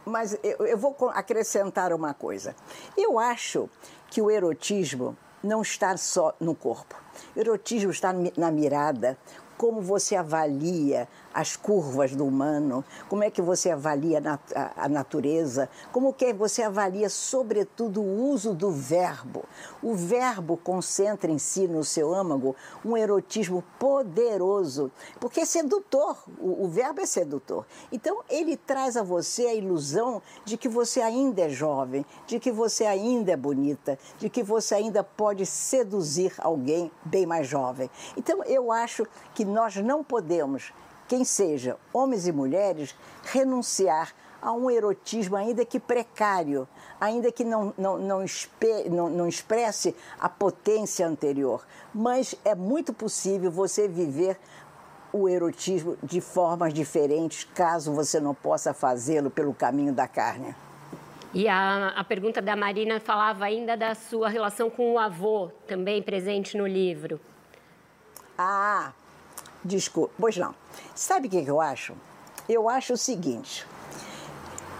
Mas 0.04 0.36
eu 0.42 0.76
vou 0.76 0.96
acrescentar 1.14 1.92
uma 1.92 2.12
coisa. 2.12 2.56
Eu 2.98 3.20
acho 3.20 3.70
que 4.10 4.20
o 4.20 4.32
erotismo 4.32 5.16
não 5.44 5.62
está 5.62 5.96
só 5.96 6.34
no 6.40 6.56
corpo. 6.56 6.96
O 7.36 7.38
erotismo 7.38 7.92
está 7.92 8.12
na 8.36 8.50
mirada, 8.50 9.16
como 9.56 9.80
você 9.80 10.16
avalia 10.16 11.06
as 11.34 11.56
curvas 11.56 12.14
do 12.14 12.24
humano, 12.24 12.84
como 13.08 13.24
é 13.24 13.30
que 13.30 13.42
você 13.42 13.70
avalia 13.70 14.22
a, 14.76 14.88
natureza, 14.88 15.68
como 15.92 16.12
que 16.12 16.32
você 16.32 16.62
avalia, 16.62 17.10
sobretudo, 17.10 18.00
o 18.00 18.30
uso 18.30 18.54
do 18.54 18.70
verbo. 18.70 19.44
O 19.82 19.94
verbo 19.94 20.56
concentra 20.56 21.30
em 21.30 21.38
si, 21.38 21.66
no 21.66 21.82
seu 21.82 22.14
âmago, 22.14 22.54
um 22.84 22.96
erotismo 22.96 23.64
poderoso, 23.78 24.92
porque 25.18 25.40
é 25.40 25.44
sedutor, 25.44 26.16
o, 26.38 26.64
o 26.64 26.68
verbo 26.68 27.00
é 27.00 27.06
sedutor. 27.06 27.66
Então, 27.90 28.22
ele 28.30 28.56
traz 28.56 28.96
a 28.96 29.02
você 29.02 29.46
a 29.46 29.54
ilusão 29.54 30.22
de 30.44 30.56
que 30.56 30.68
você 30.68 31.00
ainda 31.00 31.42
é 31.42 31.48
jovem, 31.48 32.06
de 32.26 32.38
que 32.38 32.52
você 32.52 32.84
ainda 32.84 33.32
é 33.32 33.36
bonita, 33.36 33.98
de 34.18 34.30
que 34.30 34.42
você 34.42 34.76
ainda 34.76 35.02
pode 35.02 35.44
seduzir 35.44 36.32
alguém 36.38 36.90
bem 37.04 37.26
mais 37.26 37.48
jovem. 37.48 37.90
Então, 38.16 38.44
eu 38.44 38.70
acho 38.70 39.04
que 39.34 39.44
nós 39.44 39.76
não 39.76 40.04
podemos 40.04 40.72
quem 41.08 41.24
seja, 41.24 41.76
homens 41.92 42.26
e 42.26 42.32
mulheres, 42.32 42.94
renunciar 43.24 44.12
a 44.40 44.52
um 44.52 44.70
erotismo 44.70 45.36
ainda 45.36 45.64
que 45.64 45.80
precário, 45.80 46.68
ainda 47.00 47.32
que 47.32 47.44
não, 47.44 47.72
não, 47.78 47.98
não, 47.98 48.24
não, 48.90 49.10
não 49.10 49.28
expresse 49.28 49.96
a 50.20 50.28
potência 50.28 51.06
anterior. 51.06 51.64
Mas 51.94 52.34
é 52.44 52.54
muito 52.54 52.92
possível 52.92 53.50
você 53.50 53.88
viver 53.88 54.38
o 55.12 55.28
erotismo 55.28 55.96
de 56.02 56.20
formas 56.20 56.74
diferentes, 56.74 57.44
caso 57.54 57.92
você 57.92 58.18
não 58.20 58.34
possa 58.34 58.74
fazê-lo 58.74 59.30
pelo 59.30 59.54
caminho 59.54 59.92
da 59.92 60.08
carne. 60.08 60.54
E 61.32 61.48
a, 61.48 61.88
a 61.88 62.04
pergunta 62.04 62.42
da 62.42 62.54
Marina 62.54 63.00
falava 63.00 63.44
ainda 63.44 63.76
da 63.76 63.94
sua 63.94 64.28
relação 64.28 64.68
com 64.68 64.92
o 64.92 64.98
avô, 64.98 65.50
também 65.66 66.02
presente 66.02 66.56
no 66.56 66.66
livro. 66.66 67.20
Ah, 68.36 68.92
Desculpa, 69.64 70.12
pois 70.18 70.36
não. 70.36 70.54
Sabe 70.94 71.28
o 71.28 71.30
que 71.30 71.44
eu 71.46 71.60
acho? 71.60 71.94
Eu 72.48 72.68
acho 72.68 72.92
o 72.92 72.96
seguinte. 72.98 73.66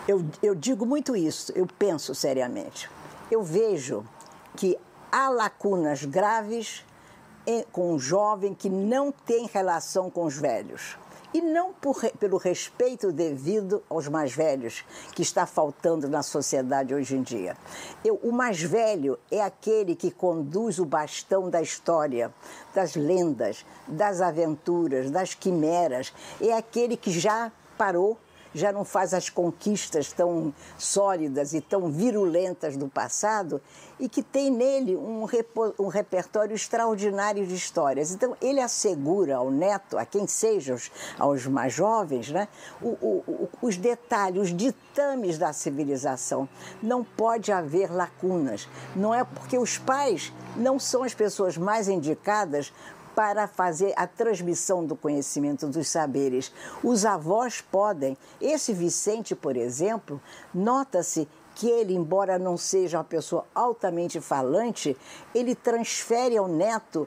Eu, 0.06 0.24
eu 0.42 0.54
digo 0.54 0.84
muito 0.84 1.16
isso, 1.16 1.50
eu 1.56 1.66
penso 1.66 2.14
seriamente. 2.14 2.90
Eu 3.30 3.42
vejo 3.42 4.04
que 4.56 4.78
há 5.10 5.30
lacunas 5.30 6.04
graves 6.04 6.84
com 7.72 7.94
um 7.94 7.98
jovem 7.98 8.54
que 8.54 8.68
não 8.68 9.10
tem 9.10 9.46
relação 9.46 10.10
com 10.10 10.24
os 10.24 10.36
velhos 10.36 10.96
e 11.34 11.40
não 11.42 11.72
por, 11.72 12.00
pelo 12.12 12.36
respeito 12.36 13.10
devido 13.10 13.82
aos 13.90 14.06
mais 14.06 14.32
velhos, 14.32 14.84
que 15.16 15.22
está 15.22 15.44
faltando 15.44 16.08
na 16.08 16.22
sociedade 16.22 16.94
hoje 16.94 17.16
em 17.16 17.22
dia. 17.22 17.56
Eu, 18.04 18.20
o 18.22 18.30
mais 18.30 18.62
velho 18.62 19.18
é 19.32 19.42
aquele 19.42 19.96
que 19.96 20.12
conduz 20.12 20.78
o 20.78 20.84
bastão 20.84 21.50
da 21.50 21.60
história, 21.60 22.32
das 22.72 22.94
lendas, 22.94 23.66
das 23.88 24.20
aventuras, 24.20 25.10
das 25.10 25.34
quimeras, 25.34 26.14
é 26.40 26.52
aquele 26.52 26.96
que 26.96 27.10
já 27.10 27.50
parou 27.76 28.16
já 28.54 28.73
não 28.73 28.84
faz 28.84 29.12
as 29.12 29.28
conquistas 29.28 30.12
tão 30.12 30.54
sólidas 30.78 31.52
e 31.52 31.61
tão 31.61 31.90
virulentas 31.90 32.76
do 32.76 32.88
passado 32.88 33.61
e 33.99 34.08
que 34.08 34.23
tem 34.23 34.50
nele 34.50 34.96
um, 34.96 35.26
um 35.78 35.88
repertório 35.88 36.54
extraordinário 36.54 37.46
de 37.46 37.54
histórias. 37.54 38.12
Então, 38.12 38.37
ele 38.40 38.61
assegura 38.61 39.37
ao 39.37 39.50
neto, 39.50 39.99
a 39.99 40.04
quem 40.04 40.26
seja, 40.26 40.75
os, 40.75 40.90
aos 41.18 41.46
mais 41.46 41.73
jovens, 41.73 42.30
né, 42.30 42.49
o, 42.80 42.88
o, 42.88 43.49
os 43.61 43.76
detalhes, 43.76 44.42
os 44.42 44.56
ditames 44.56 45.38
da 45.38 45.52
civilização. 45.52 46.49
Não 46.82 47.04
pode 47.04 47.52
haver 47.52 47.92
lacunas. 47.92 48.68
Não 48.94 49.14
é 49.14 49.25
porque 49.25 49.58
os 49.58 49.78
pais 49.78 50.32
não 50.56 50.78
são 50.78 51.02
as 51.02 51.14
pessoas 51.14 51.56
mais 51.56 51.88
indicadas 51.88 52.73
para 53.14 53.47
fazer 53.47 53.92
a 53.97 54.06
transmissão 54.06 54.85
do 54.85 54.97
conhecimento 54.97 55.66
dos 55.68 55.88
saberes. 55.88 56.52
Os 56.83 57.04
avós 57.04 57.61
podem. 57.61 58.16
Esse 58.40 58.73
Vicente, 58.73 59.35
por 59.35 59.56
exemplo, 59.56 60.21
nota-se 60.52 61.28
que 61.54 61.68
ele, 61.68 61.94
embora 61.94 62.38
não 62.38 62.56
seja 62.56 62.99
uma 62.99 63.04
pessoa 63.04 63.46
altamente 63.54 64.20
falante, 64.20 64.96
ele 65.34 65.54
transfere 65.54 66.37
ao 66.37 66.49
neto 66.49 67.06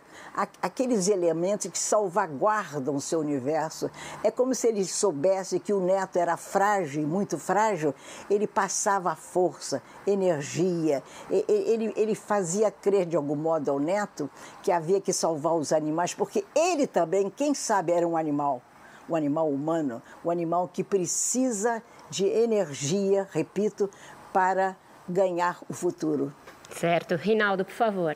aqueles 0.61 1.07
elementos 1.07 1.69
que 1.69 1.77
salvaguardam 1.77 2.95
o 2.95 3.01
seu 3.01 3.19
universo. 3.19 3.91
É 4.23 4.31
como 4.31 4.55
se 4.55 4.67
ele 4.67 4.85
soubesse 4.85 5.59
que 5.59 5.73
o 5.73 5.79
neto 5.79 6.17
era 6.17 6.37
frágil, 6.37 7.05
muito 7.07 7.37
frágil, 7.37 7.93
ele 8.29 8.47
passava 8.47 9.15
força, 9.15 9.81
energia, 10.05 11.03
ele, 11.29 11.93
ele 11.95 12.15
fazia 12.15 12.71
crer 12.71 13.05
de 13.05 13.17
algum 13.17 13.35
modo 13.35 13.69
ao 13.69 13.79
neto 13.79 14.29
que 14.63 14.71
havia 14.71 15.01
que 15.01 15.11
salvar 15.11 15.55
os 15.55 15.73
animais, 15.73 16.13
porque 16.13 16.45
ele 16.55 16.87
também, 16.87 17.29
quem 17.29 17.53
sabe, 17.53 17.91
era 17.91 18.07
um 18.07 18.15
animal 18.15 18.61
o 19.09 19.15
animal 19.15 19.49
humano, 19.49 20.01
o 20.23 20.29
animal 20.29 20.69
que 20.71 20.83
precisa 20.83 21.81
de 22.09 22.25
energia, 22.25 23.27
repito, 23.31 23.89
para 24.37 24.77
ganhar 25.09 25.59
o 25.67 25.73
futuro. 25.73 26.31
Certo. 26.69 27.15
Rinaldo, 27.15 27.65
por 27.65 27.73
favor. 27.73 28.15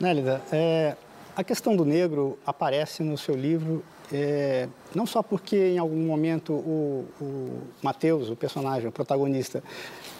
Nélida, 0.00 0.42
é, 0.50 0.96
a 1.36 1.44
questão 1.44 1.76
do 1.76 1.84
negro 1.84 2.36
aparece 2.44 3.04
no 3.04 3.16
seu 3.16 3.36
livro 3.36 3.84
é, 4.12 4.66
não 4.92 5.06
só 5.06 5.22
porque 5.22 5.56
em 5.56 5.78
algum 5.78 6.04
momento 6.04 6.52
o, 6.52 7.06
o 7.20 7.60
Mateus, 7.80 8.28
o 8.28 8.34
personagem, 8.34 8.88
o 8.88 8.92
protagonista, 8.92 9.62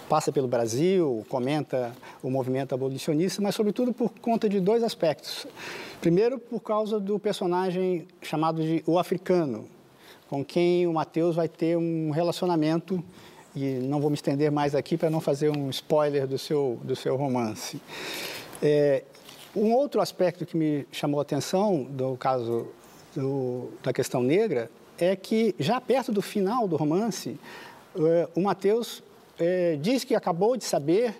passa 0.08 0.30
pelo 0.30 0.46
Brasil, 0.46 1.26
comenta 1.28 1.92
o 2.22 2.30
movimento 2.30 2.72
abolicionista, 2.72 3.42
mas 3.42 3.56
sobretudo 3.56 3.92
por 3.92 4.10
conta 4.20 4.48
de 4.48 4.60
dois 4.60 4.84
aspectos. 4.84 5.44
Primeiro, 6.00 6.38
por 6.38 6.60
causa 6.60 7.00
do 7.00 7.18
personagem 7.18 8.06
chamado 8.22 8.62
de 8.62 8.80
o 8.86 8.96
africano, 8.96 9.64
com 10.28 10.44
quem 10.44 10.86
o 10.86 10.92
Mateus 10.92 11.34
vai 11.34 11.48
ter 11.48 11.76
um 11.76 12.12
relacionamento 12.12 13.02
e 13.54 13.74
não 13.80 14.00
vou 14.00 14.10
me 14.10 14.14
estender 14.14 14.50
mais 14.50 14.74
aqui 14.74 14.96
para 14.96 15.10
não 15.10 15.20
fazer 15.20 15.50
um 15.50 15.70
spoiler 15.70 16.26
do 16.26 16.38
seu, 16.38 16.78
do 16.82 16.94
seu 16.94 17.16
romance. 17.16 17.80
É, 18.62 19.04
um 19.54 19.72
outro 19.72 20.00
aspecto 20.00 20.46
que 20.46 20.56
me 20.56 20.86
chamou 20.92 21.18
a 21.18 21.22
atenção 21.22 21.82
do 21.82 22.16
caso 22.16 22.68
do, 23.14 23.70
da 23.82 23.92
questão 23.92 24.22
negra 24.22 24.70
é 24.98 25.16
que, 25.16 25.54
já 25.58 25.80
perto 25.80 26.12
do 26.12 26.22
final 26.22 26.68
do 26.68 26.76
romance, 26.76 27.38
é, 27.96 28.28
o 28.34 28.40
Mateus 28.40 29.02
é, 29.38 29.76
diz 29.80 30.04
que 30.04 30.14
acabou 30.14 30.56
de 30.56 30.64
saber 30.64 31.14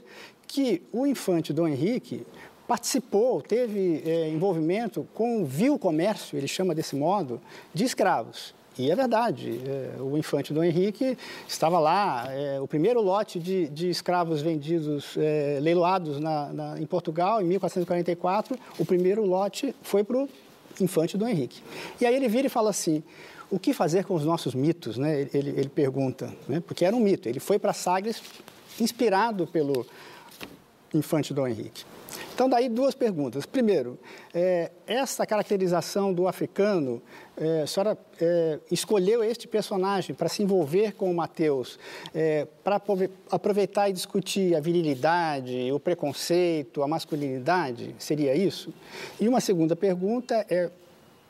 que 0.46 0.82
o 0.92 1.06
infante 1.06 1.52
Dom 1.52 1.66
Henrique 1.66 2.26
participou, 2.68 3.42
teve 3.42 4.02
é, 4.06 4.28
envolvimento 4.28 5.06
com 5.14 5.42
o 5.42 5.44
vil 5.44 5.78
comércio, 5.78 6.38
ele 6.38 6.46
chama 6.46 6.74
desse 6.74 6.94
modo, 6.94 7.40
de 7.74 7.84
escravos. 7.84 8.54
E 8.78 8.90
é 8.90 8.94
verdade, 8.94 9.60
é, 9.66 10.00
o 10.00 10.16
infante 10.16 10.54
Dom 10.54 10.62
Henrique 10.62 11.18
estava 11.46 11.78
lá, 11.78 12.26
é, 12.30 12.60
o 12.60 12.68
primeiro 12.68 13.00
lote 13.02 13.38
de, 13.38 13.68
de 13.68 13.90
escravos 13.90 14.40
vendidos, 14.40 15.16
é, 15.16 15.58
leiloados 15.60 16.20
na, 16.20 16.52
na, 16.52 16.80
em 16.80 16.86
Portugal, 16.86 17.42
em 17.42 17.44
1444, 17.44 18.56
o 18.78 18.84
primeiro 18.84 19.24
lote 19.24 19.74
foi 19.82 20.04
para 20.04 20.18
o 20.18 20.28
infante 20.80 21.18
Dom 21.18 21.28
Henrique. 21.28 21.62
E 22.00 22.06
aí 22.06 22.14
ele 22.14 22.28
vira 22.28 22.46
e 22.46 22.50
fala 22.50 22.70
assim, 22.70 23.02
o 23.50 23.58
que 23.58 23.74
fazer 23.74 24.04
com 24.04 24.14
os 24.14 24.24
nossos 24.24 24.54
mitos, 24.54 24.96
né? 24.96 25.28
ele, 25.34 25.50
ele 25.50 25.68
pergunta, 25.68 26.32
né? 26.48 26.62
porque 26.64 26.84
era 26.84 26.94
um 26.94 27.00
mito, 27.00 27.28
ele 27.28 27.40
foi 27.40 27.58
para 27.58 27.72
Sagres 27.72 28.22
inspirado 28.80 29.46
pelo 29.46 29.84
infante 30.94 31.34
Dom 31.34 31.48
Henrique. 31.48 31.84
Então, 32.34 32.48
daí 32.48 32.68
duas 32.68 32.94
perguntas. 32.94 33.46
Primeiro, 33.46 33.98
é, 34.32 34.70
essa 34.86 35.26
caracterização 35.26 36.12
do 36.12 36.26
africano, 36.26 37.02
é, 37.36 37.62
a 37.62 37.66
senhora 37.66 37.98
é, 38.20 38.58
escolheu 38.70 39.22
este 39.22 39.46
personagem 39.46 40.14
para 40.14 40.28
se 40.28 40.42
envolver 40.42 40.92
com 40.92 41.10
o 41.10 41.14
Mateus, 41.14 41.78
é, 42.14 42.46
para 42.64 42.80
aproveitar 43.30 43.88
e 43.88 43.92
discutir 43.92 44.54
a 44.54 44.60
virilidade, 44.60 45.70
o 45.72 45.78
preconceito, 45.78 46.82
a 46.82 46.88
masculinidade? 46.88 47.94
Seria 47.98 48.34
isso? 48.34 48.72
E 49.20 49.28
uma 49.28 49.40
segunda 49.40 49.76
pergunta 49.76 50.46
é, 50.48 50.70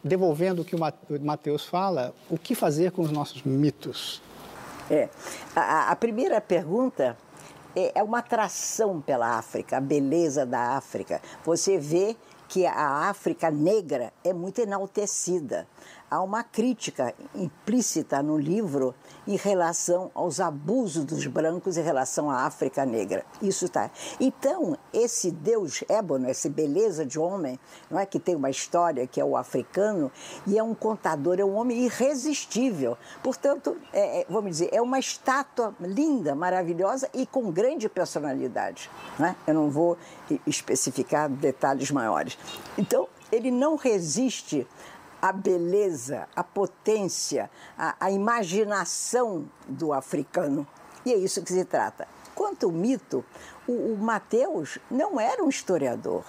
devolvendo 0.03 0.63
o 0.63 0.65
que 0.65 0.75
o 0.75 0.81
Mateus 1.21 1.65
fala, 1.65 2.15
o 2.31 2.39
que 2.39 2.55
fazer 2.55 2.93
com 2.93 3.03
os 3.03 3.11
nossos 3.11 3.43
mitos? 3.43 4.23
É, 4.91 5.09
a, 5.55 5.91
a 5.93 5.97
primeira 5.97 6.41
pergunta 6.41 7.17
é, 7.81 7.93
é 7.95 8.03
uma 8.03 8.19
atração 8.19 9.01
pela 9.01 9.39
África, 9.39 9.79
a 9.79 9.81
beleza 9.81 10.45
da 10.45 10.77
África. 10.77 11.21
Você 11.45 11.79
vê 11.79 12.17
que 12.49 12.67
a 12.67 13.09
África 13.09 13.51
negra 13.51 14.13
é 14.25 14.33
muito 14.33 14.61
enaltecida 14.61 15.67
há 16.11 16.21
uma 16.21 16.43
crítica 16.43 17.15
implícita 17.35 18.23
no 18.23 18.37
livro 18.37 18.95
em 19.29 19.37
relação 19.37 20.11
aos 20.13 20.41
abusos 20.41 21.05
dos 21.05 21.27
brancos 21.27 21.77
em 21.77 21.83
relação 21.83 22.29
à 22.31 22.47
África 22.47 22.85
negra. 22.85 23.25
Isso 23.41 23.67
está. 23.67 23.91
Então, 24.19 24.77
esse 24.93 25.31
Deus 25.31 25.85
ébano, 25.89 26.29
essa 26.29 26.49
beleza 26.49 27.07
de 27.07 27.19
homem, 27.19 27.59
não 27.89 27.99
é 27.99 28.05
que 28.05 28.19
tem 28.19 28.35
uma 28.35 28.51
história 28.51 29.07
que 29.07 29.21
é 29.21 29.25
o 29.25 29.37
africano 29.37 30.11
e 30.47 30.59
é 30.59 30.63
um 30.63 30.75
contador, 30.75 31.39
é 31.39 31.45
um 31.45 31.55
homem 31.55 31.85
irresistível. 31.85 32.99
Portanto, 33.23 33.77
é, 33.93 34.23
é, 34.23 34.27
vamos 34.29 34.51
dizer, 34.51 34.71
é 34.73 34.83
uma 34.83 34.99
estátua 34.99 35.75
linda, 35.81 36.35
maravilhosa 36.35 37.09
e 37.15 37.25
com 37.25 37.53
grande 37.53 37.89
personalidade. 37.89 38.91
Não 39.19 39.27
é? 39.27 39.37
Eu 39.47 39.55
não 39.55 39.71
vou 39.71 39.97
especificar 40.47 41.29
detalhes 41.29 41.91
maiores. 41.91 42.37
Então, 42.77 43.09
ele 43.31 43.51
não 43.51 43.77
resiste 43.77 44.67
a 45.21 45.33
beleza, 45.33 46.29
a 46.35 46.43
potência, 46.43 47.51
a, 47.77 47.95
a 48.01 48.11
imaginação 48.11 49.47
do 49.69 49.93
africano. 49.93 50.67
E 51.05 51.13
é 51.13 51.17
isso 51.17 51.43
que 51.43 51.53
se 51.53 51.65
trata. 51.65 52.07
Quanto 52.35 52.67
ao 52.67 52.73
mito, 52.73 53.25
o, 53.67 53.95
o 53.95 53.99
Mateus 53.99 54.79
não 54.91 55.21
era 55.21 55.43
um 55.45 55.49
historiador, 55.49 56.25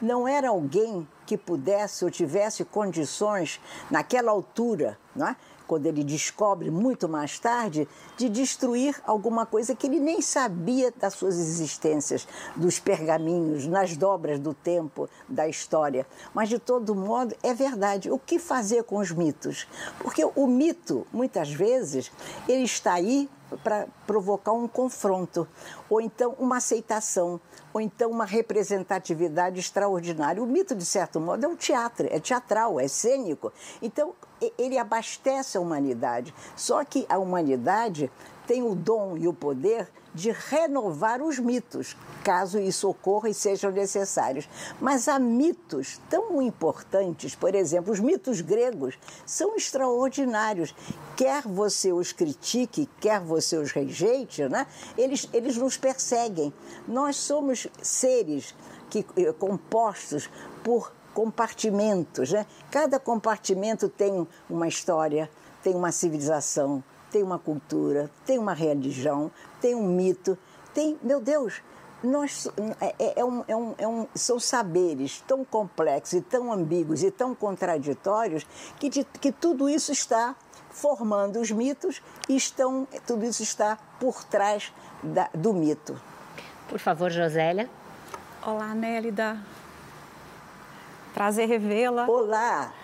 não 0.00 0.28
era 0.28 0.48
alguém 0.50 1.06
que 1.24 1.36
pudesse 1.36 2.04
ou 2.04 2.10
tivesse 2.10 2.64
condições 2.64 3.60
naquela 3.90 4.30
altura, 4.30 4.98
não 5.14 5.28
é? 5.28 5.36
Quando 5.66 5.86
ele 5.86 6.04
descobre 6.04 6.70
muito 6.70 7.08
mais 7.08 7.38
tarde, 7.38 7.88
de 8.16 8.28
destruir 8.28 9.00
alguma 9.06 9.44
coisa 9.44 9.74
que 9.74 9.86
ele 9.86 10.00
nem 10.00 10.20
sabia 10.22 10.92
das 10.98 11.14
suas 11.14 11.38
existências, 11.38 12.26
dos 12.54 12.78
pergaminhos, 12.78 13.66
nas 13.66 13.96
dobras 13.96 14.38
do 14.38 14.54
tempo, 14.54 15.08
da 15.28 15.48
história. 15.48 16.06
Mas, 16.32 16.48
de 16.48 16.58
todo 16.58 16.94
modo, 16.94 17.34
é 17.42 17.52
verdade. 17.52 18.10
O 18.10 18.18
que 18.18 18.38
fazer 18.38 18.84
com 18.84 18.98
os 18.98 19.10
mitos? 19.10 19.66
Porque 19.98 20.24
o 20.24 20.46
mito, 20.46 21.06
muitas 21.12 21.52
vezes, 21.52 22.10
ele 22.48 22.64
está 22.64 22.94
aí 22.94 23.28
para 23.62 23.86
provocar 24.06 24.52
um 24.52 24.66
confronto, 24.66 25.46
ou 25.88 26.00
então 26.00 26.34
uma 26.38 26.56
aceitação, 26.56 27.40
ou 27.72 27.80
então 27.80 28.10
uma 28.10 28.24
representatividade 28.24 29.60
extraordinária. 29.60 30.42
O 30.42 30.46
mito, 30.46 30.74
de 30.74 30.84
certo 30.84 31.20
modo, 31.20 31.44
é 31.44 31.48
um 31.48 31.54
teatro, 31.54 32.08
é 32.10 32.18
teatral, 32.18 32.80
é 32.80 32.88
cênico. 32.88 33.52
Então, 33.80 34.14
ele 34.58 34.78
abastece 34.78 35.56
a 35.56 35.60
humanidade. 35.60 36.34
Só 36.54 36.84
que 36.84 37.06
a 37.08 37.18
humanidade 37.18 38.10
tem 38.46 38.62
o 38.62 38.74
dom 38.74 39.16
e 39.16 39.26
o 39.26 39.32
poder 39.32 39.88
de 40.16 40.30
renovar 40.30 41.20
os 41.20 41.38
mitos, 41.38 41.94
caso 42.24 42.58
isso 42.58 42.88
ocorra 42.88 43.28
e 43.28 43.34
sejam 43.34 43.70
necessários. 43.70 44.48
Mas 44.80 45.08
há 45.08 45.18
mitos 45.18 46.00
tão 46.08 46.40
importantes, 46.40 47.34
por 47.34 47.54
exemplo, 47.54 47.92
os 47.92 48.00
mitos 48.00 48.40
gregos 48.40 48.98
são 49.26 49.54
extraordinários. 49.56 50.74
Quer 51.14 51.42
você 51.42 51.92
os 51.92 52.12
critique, 52.12 52.88
quer 52.98 53.20
você 53.20 53.58
os 53.58 53.72
rejeite, 53.72 54.48
né? 54.48 54.66
eles, 54.96 55.28
eles 55.34 55.58
nos 55.58 55.76
perseguem. 55.76 56.50
Nós 56.88 57.16
somos 57.16 57.66
seres 57.82 58.54
que, 58.88 59.04
eh, 59.18 59.32
compostos 59.32 60.30
por 60.64 60.95
compartimentos. 61.16 62.30
Né? 62.30 62.44
Cada 62.70 63.00
compartimento 63.00 63.88
tem 63.88 64.28
uma 64.50 64.68
história, 64.68 65.30
tem 65.62 65.74
uma 65.74 65.90
civilização, 65.90 66.84
tem 67.10 67.22
uma 67.22 67.38
cultura, 67.38 68.10
tem 68.26 68.38
uma 68.38 68.52
religião, 68.52 69.30
tem 69.58 69.74
um 69.74 69.86
mito, 69.88 70.36
tem, 70.74 70.98
meu 71.02 71.18
Deus, 71.18 71.62
nós, 72.04 72.46
é, 72.78 72.94
é, 72.98 73.20
é, 73.20 73.24
um, 73.24 73.42
é, 73.48 73.56
um, 73.56 73.74
é 73.78 73.88
um, 73.88 74.06
são 74.14 74.38
saberes 74.38 75.24
tão 75.26 75.42
complexos 75.42 76.12
e 76.12 76.20
tão 76.20 76.52
ambíguos 76.52 77.02
e 77.02 77.10
tão 77.10 77.34
contraditórios 77.34 78.46
que, 78.78 78.90
de, 78.90 79.02
que 79.02 79.32
tudo 79.32 79.70
isso 79.70 79.92
está 79.92 80.36
formando 80.68 81.40
os 81.40 81.50
mitos 81.50 82.02
e 82.28 82.36
estão, 82.36 82.86
tudo 83.06 83.24
isso 83.24 83.42
está 83.42 83.78
por 83.98 84.22
trás 84.22 84.70
da, 85.02 85.30
do 85.32 85.54
mito. 85.54 85.98
Por 86.68 86.78
favor, 86.78 87.10
Josélia. 87.10 87.70
Olá, 88.42 88.74
Nélida. 88.74 89.40
Prazer 91.16 91.48
revê-la. 91.48 92.06
Olá. 92.06 92.74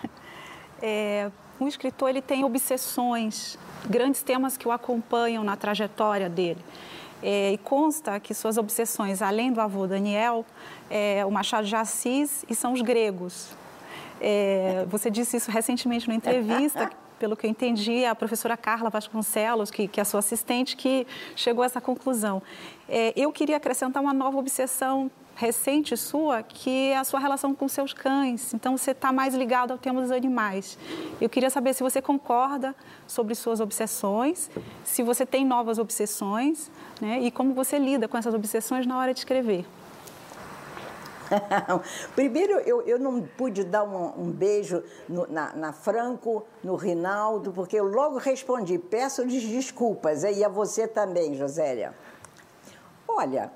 É, 0.81 1.29
um 1.61 1.67
escritor 1.67 2.09
ele 2.09 2.19
tem 2.19 2.43
obsessões, 2.43 3.59
grandes 3.87 4.23
temas 4.23 4.57
que 4.57 4.67
o 4.67 4.71
acompanham 4.71 5.43
na 5.43 5.55
trajetória 5.55 6.27
dele. 6.27 6.57
É, 7.21 7.51
e 7.51 7.59
consta 7.59 8.19
que 8.19 8.33
suas 8.33 8.57
obsessões, 8.57 9.21
além 9.21 9.53
do 9.53 9.61
avô 9.61 9.85
Daniel, 9.85 10.43
é 10.89 11.23
o 11.23 11.29
Machado 11.29 11.67
de 11.67 11.75
Assis 11.75 12.43
e 12.49 12.55
são 12.55 12.73
os 12.73 12.81
gregos. 12.81 13.55
É, 14.19 14.83
você 14.89 15.11
disse 15.11 15.37
isso 15.37 15.51
recentemente 15.51 16.07
numa 16.07 16.17
entrevista, 16.17 16.89
pelo 17.19 17.37
que 17.37 17.45
eu 17.45 17.51
entendi, 17.51 18.03
a 18.03 18.15
professora 18.15 18.57
Carla 18.57 18.89
Vasconcelos, 18.89 19.69
que, 19.69 19.87
que 19.87 19.99
é 19.99 20.01
a 20.01 20.05
sua 20.05 20.21
assistente, 20.21 20.75
que 20.75 21.05
chegou 21.35 21.61
a 21.61 21.67
essa 21.67 21.79
conclusão. 21.79 22.41
É, 22.89 23.13
eu 23.15 23.31
queria 23.31 23.57
acrescentar 23.57 24.01
uma 24.01 24.11
nova 24.11 24.39
obsessão 24.39 25.11
recente 25.35 25.97
sua, 25.97 26.43
que 26.43 26.89
é 26.89 26.97
a 26.97 27.03
sua 27.03 27.19
relação 27.19 27.53
com 27.53 27.67
seus 27.67 27.93
cães. 27.93 28.53
Então, 28.53 28.77
você 28.77 28.91
está 28.91 29.11
mais 29.11 29.33
ligado 29.33 29.71
ao 29.71 29.77
tema 29.77 30.01
dos 30.01 30.11
animais. 30.11 30.77
Eu 31.19 31.29
queria 31.29 31.49
saber 31.49 31.73
se 31.73 31.83
você 31.83 32.01
concorda 32.01 32.75
sobre 33.07 33.35
suas 33.35 33.59
obsessões, 33.59 34.49
se 34.83 35.03
você 35.03 35.25
tem 35.25 35.45
novas 35.45 35.79
obsessões, 35.79 36.71
né? 37.01 37.19
E 37.19 37.31
como 37.31 37.53
você 37.53 37.77
lida 37.77 38.07
com 38.07 38.17
essas 38.17 38.33
obsessões 38.33 38.85
na 38.85 38.97
hora 38.97 39.13
de 39.13 39.19
escrever. 39.19 39.65
Primeiro, 42.15 42.59
eu, 42.59 42.81
eu 42.83 42.99
não 42.99 43.21
pude 43.21 43.63
dar 43.63 43.83
um, 43.83 44.23
um 44.23 44.31
beijo 44.31 44.83
no, 45.07 45.27
na, 45.27 45.53
na, 45.53 45.73
Franco, 45.73 46.45
no 46.63 46.75
Rinaldo, 46.75 47.51
porque 47.51 47.79
eu 47.79 47.85
logo 47.85 48.17
respondi, 48.17 48.77
peço-lhes 48.77 49.43
desculpas, 49.43 50.23
e 50.23 50.43
a 50.43 50.49
você 50.49 50.87
também, 50.87 51.35
Josélia. 51.35 51.93
Olha, 53.07 53.51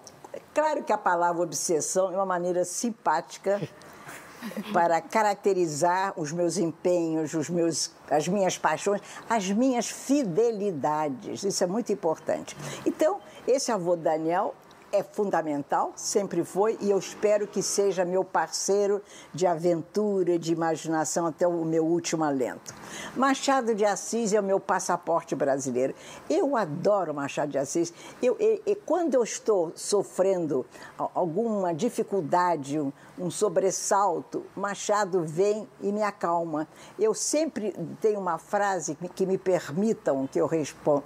Claro 0.54 0.84
que 0.84 0.93
a 0.93 0.97
palavra 0.97 1.41
obsessão 1.41 2.12
é 2.12 2.15
uma 2.15 2.26
maneira 2.26 2.65
simpática 2.65 3.62
para 4.71 5.02
caracterizar 5.02 6.13
os 6.15 6.32
meus 6.32 6.58
empenhos, 6.58 7.34
os 7.34 7.50
meus, 7.50 7.91
as 8.10 8.28
minhas 8.28 8.58
paixões, 8.58 9.02
as 9.30 9.50
minhas 9.50 9.89
fidelidades. 9.89 11.43
Isso 11.43 11.63
é 11.63 11.67
muito 11.67 11.91
importante. 11.91 12.56
Então, 12.86 13.19
esse 13.47 13.71
avô 13.71 13.95
Daniel 13.95 14.54
é 14.91 15.04
fundamental, 15.04 15.91
sempre 15.95 16.43
foi, 16.43 16.78
e 16.80 16.89
eu 16.89 16.97
espero 16.97 17.45
que 17.47 17.62
seja 17.62 18.06
meu 18.06 18.23
parceiro 18.23 19.02
de 19.34 19.45
aventura, 19.45 20.39
de 20.39 20.54
imaginação 20.54 21.26
até 21.26 21.47
o 21.47 21.65
meu 21.65 21.86
último 21.86 22.23
alento. 22.23 22.73
Machado 23.15 23.76
de 23.76 23.86
Assis 23.86 24.34
é 24.34 24.39
o 24.39 24.43
meu 24.43 24.60
passaporte 24.60 25.36
brasileiro. 25.36 25.93
Eu 26.30 26.56
adoro 26.56 27.13
Machado 27.13 27.52
de 27.52 27.58
Assis. 27.58 27.93
Eu, 28.21 28.38
quando 28.86 29.13
eu 29.13 29.23
estou 29.23 29.71
sofrendo 29.76 30.65
alguma 30.97 31.73
dificuldade, 31.73 32.80
um, 33.17 33.25
um 33.25 33.32
sobressalto, 33.32 34.45
Machado 34.56 35.23
vem 35.23 35.67
e 35.82 35.91
me 35.91 36.03
acalma. 36.03 36.67
Eu 36.97 37.13
sempre 37.13 37.73
tenho 37.99 38.19
uma 38.19 38.38
frase 38.38 38.97
que 39.15 39.25
me 39.25 39.38
permitam 39.38 40.27
que 40.27 40.39
eu, 40.39 40.49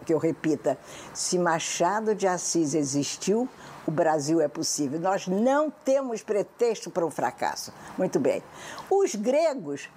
que 0.05 0.13
eu 0.13 0.17
repita: 0.17 0.77
se 1.13 1.37
Machado 1.37 2.13
de 2.13 2.27
Assis 2.27 2.73
existiu, 2.73 3.47
o 3.85 3.91
Brasil 3.91 4.41
é 4.41 4.47
possível. 4.47 4.99
Nós 4.99 5.27
não 5.27 5.69
temos 5.69 6.21
pretexto 6.21 6.89
para 6.89 7.05
o 7.05 7.09
fracasso. 7.09 7.73
Muito 7.97 8.19
bem. 8.19 8.43
Os 8.89 9.15
gregos, 9.15 9.89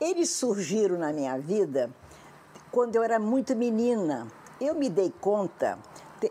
eles 0.00 0.30
surgiram 0.30 0.98
na 0.98 1.12
minha 1.12 1.38
vida 1.38 1.90
quando 2.70 2.96
eu 2.96 3.02
era 3.02 3.18
muito 3.18 3.54
menina. 3.56 4.26
Eu 4.60 4.74
me 4.74 4.90
dei 4.90 5.12
conta 5.20 5.78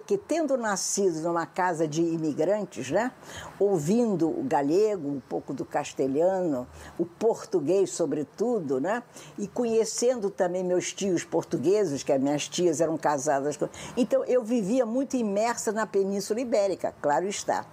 que 0.05 0.17
tendo 0.17 0.57
nascido 0.57 1.21
numa 1.21 1.45
casa 1.45 1.87
de 1.87 2.01
imigrantes, 2.01 2.91
né, 2.91 3.11
ouvindo 3.59 4.27
o 4.27 4.43
galego, 4.43 5.09
um 5.09 5.19
pouco 5.19 5.53
do 5.53 5.65
castelhano, 5.65 6.67
o 6.97 7.05
português 7.05 7.91
sobretudo, 7.91 8.79
né, 8.79 9.03
e 9.37 9.47
conhecendo 9.47 10.29
também 10.29 10.63
meus 10.63 10.93
tios 10.93 11.23
portugueses, 11.23 12.03
que 12.03 12.11
as 12.11 12.21
minhas 12.21 12.47
tias 12.47 12.81
eram 12.81 12.97
casadas 12.97 13.55
com... 13.57 13.69
Então 13.95 14.23
eu 14.25 14.43
vivia 14.43 14.85
muito 14.85 15.15
imersa 15.15 15.71
na 15.71 15.85
Península 15.85 16.39
Ibérica, 16.39 16.93
claro 17.01 17.27
está. 17.27 17.65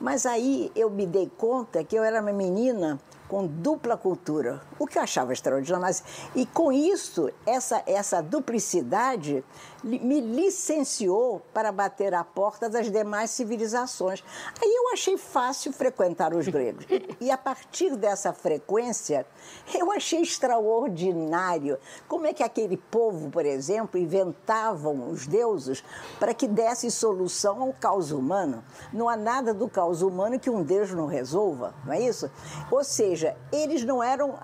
Mas 0.00 0.26
aí 0.26 0.70
eu 0.76 0.88
me 0.90 1.06
dei 1.06 1.30
conta 1.36 1.82
que 1.82 1.96
eu 1.96 2.04
era 2.04 2.20
uma 2.20 2.32
menina 2.32 3.00
com 3.28 3.46
dupla 3.46 3.96
cultura, 3.96 4.60
o 4.78 4.86
que 4.86 4.98
eu 4.98 5.02
achava 5.02 5.32
extraordinário. 5.32 5.82
Mas, 5.82 6.02
e 6.34 6.46
com 6.46 6.72
isso, 6.72 7.30
essa, 7.44 7.82
essa 7.86 8.22
duplicidade 8.22 9.44
me 9.82 10.20
licenciou 10.20 11.40
para 11.52 11.70
bater 11.70 12.14
a 12.14 12.24
porta 12.24 12.68
das 12.68 12.90
demais 12.90 13.30
civilizações. 13.30 14.24
Aí 14.60 14.68
eu 14.68 14.92
achei 14.92 15.16
fácil 15.16 15.72
frequentar 15.72 16.34
os 16.34 16.48
gregos. 16.48 16.86
E, 17.20 17.30
a 17.30 17.38
partir 17.38 17.96
dessa 17.96 18.32
frequência, 18.32 19.26
eu 19.74 19.92
achei 19.92 20.20
extraordinário 20.22 21.78
como 22.06 22.26
é 22.26 22.32
que 22.32 22.42
aquele 22.42 22.76
povo, 22.76 23.30
por 23.30 23.44
exemplo, 23.44 24.00
inventavam 24.00 25.10
os 25.10 25.26
deuses 25.26 25.84
para 26.18 26.34
que 26.34 26.46
desse 26.46 26.90
solução 26.90 27.62
ao 27.62 27.72
caos 27.72 28.10
humano. 28.10 28.64
Não 28.92 29.08
há 29.08 29.16
nada 29.16 29.54
do 29.54 29.68
caos 29.68 30.02
humano 30.02 30.38
que 30.38 30.50
um 30.50 30.62
Deus 30.62 30.92
não 30.92 31.06
resolva, 31.06 31.74
não 31.84 31.92
é 31.92 32.00
isso? 32.00 32.30
Ou 32.70 32.82
seja, 32.82 33.36
eles 33.52 33.84
não 33.84 34.02
eram, 34.02 34.38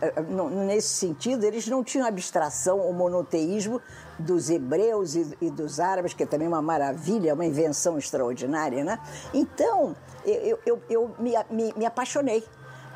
eh, 0.00 0.22
nesse 0.66 0.88
sentido, 0.88 1.44
eles 1.44 1.66
não 1.66 1.82
tinham 1.82 2.06
abstração 2.06 2.80
ou 2.80 2.92
monoteísmo 2.92 3.80
dos 4.18 4.50
hebreus 4.50 5.14
e, 5.14 5.36
e, 5.40 5.50
dos 5.50 5.78
árabes, 5.80 6.14
que 6.14 6.22
é 6.22 6.26
também 6.26 6.48
uma 6.48 6.62
maravilha, 6.62 7.34
uma 7.34 7.44
invenção 7.44 7.98
extraordinária, 7.98 8.84
né? 8.84 8.98
Então, 9.34 9.94
eu, 10.24 10.58
eu, 10.64 10.82
eu 10.88 11.14
me, 11.18 11.32
me, 11.50 11.74
me 11.76 11.86
apaixonei 11.86 12.44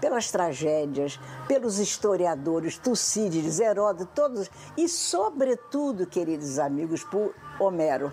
pelas 0.00 0.30
tragédias, 0.30 1.20
pelos 1.46 1.78
historiadores, 1.78 2.78
Tucídides, 2.78 3.61
Heródoto, 3.61 4.11
todos, 4.14 4.50
e 4.76 4.88
sobretudo, 4.88 6.06
queridos 6.06 6.59
amigos, 6.59 7.04
por 7.04 7.35
Homero. 7.59 8.12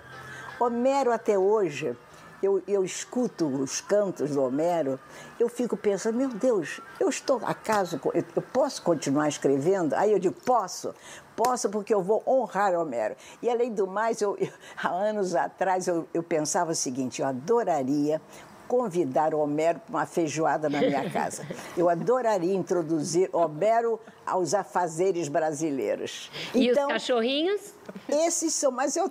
Homero 0.60 1.12
até 1.12 1.38
hoje 1.38 1.96
eu, 2.42 2.62
eu 2.68 2.84
escuto 2.84 3.48
os 3.48 3.82
cantos 3.82 4.32
do 4.32 4.44
Homero, 4.44 5.00
eu 5.40 5.50
fico 5.50 5.76
pensando, 5.76 6.18
meu 6.18 6.30
Deus, 6.30 6.82
eu 7.00 7.10
estou, 7.10 7.42
acaso, 7.44 8.00
eu, 8.14 8.42
posso 8.42 8.82
continuar 8.82 9.28
escrevendo? 9.28 9.94
Aí 9.96 10.12
eu 10.12 10.20
digo, 10.20 10.36
posso, 10.46 10.94
posso 11.38 11.70
porque 11.70 11.94
eu 11.94 12.02
vou 12.02 12.24
honrar 12.26 12.74
Homero. 12.74 13.16
E 13.42 13.50
além 13.50 13.72
do 13.72 13.86
mais, 13.86 14.20
eu, 14.20 14.36
eu 14.38 14.50
há 14.76 14.90
anos 14.90 15.36
atrás 15.36 15.88
eu, 15.88 16.08
eu 16.12 16.24
pensava 16.24 16.72
o 16.72 16.76
seguinte, 16.76 17.22
eu 17.22 17.28
adoraria 17.28 18.20
convidar 18.68 19.34
o 19.34 19.40
Homero 19.40 19.80
para 19.80 19.90
uma 19.90 20.06
feijoada 20.06 20.68
na 20.68 20.82
minha 20.82 21.10
casa. 21.10 21.48
Eu 21.78 21.88
adoraria 21.88 22.54
introduzir 22.54 23.30
Homero 23.32 23.98
aos 24.26 24.54
afazeres 24.54 25.30
brasileiros. 25.30 26.30
E 26.54 26.68
então, 26.68 26.88
os 26.88 26.94
cachorrinhos? 26.94 27.74
Esses 28.10 28.54
são, 28.54 28.70
mas 28.70 28.98
eu 28.98 29.10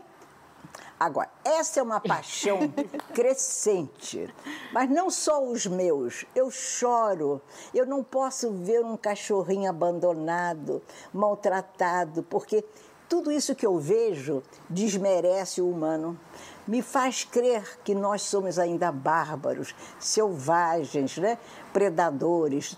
Agora, 0.98 1.30
essa 1.44 1.78
é 1.78 1.82
uma 1.82 2.00
paixão 2.00 2.72
crescente, 3.12 4.32
mas 4.72 4.88
não 4.88 5.10
só 5.10 5.44
os 5.44 5.66
meus. 5.66 6.24
Eu 6.34 6.50
choro, 6.50 7.40
eu 7.74 7.84
não 7.84 8.02
posso 8.02 8.50
ver 8.50 8.82
um 8.82 8.96
cachorrinho 8.96 9.68
abandonado, 9.68 10.82
maltratado, 11.12 12.22
porque 12.22 12.64
tudo 13.08 13.30
isso 13.30 13.54
que 13.54 13.66
eu 13.66 13.78
vejo 13.78 14.42
desmerece 14.70 15.60
o 15.60 15.68
humano 15.68 16.18
me 16.66 16.82
faz 16.82 17.24
crer 17.24 17.78
que 17.84 17.94
nós 17.94 18.22
somos 18.22 18.58
ainda 18.58 18.90
bárbaros, 18.90 19.74
selvagens, 19.98 21.16
né? 21.18 21.38
predadores, 21.72 22.76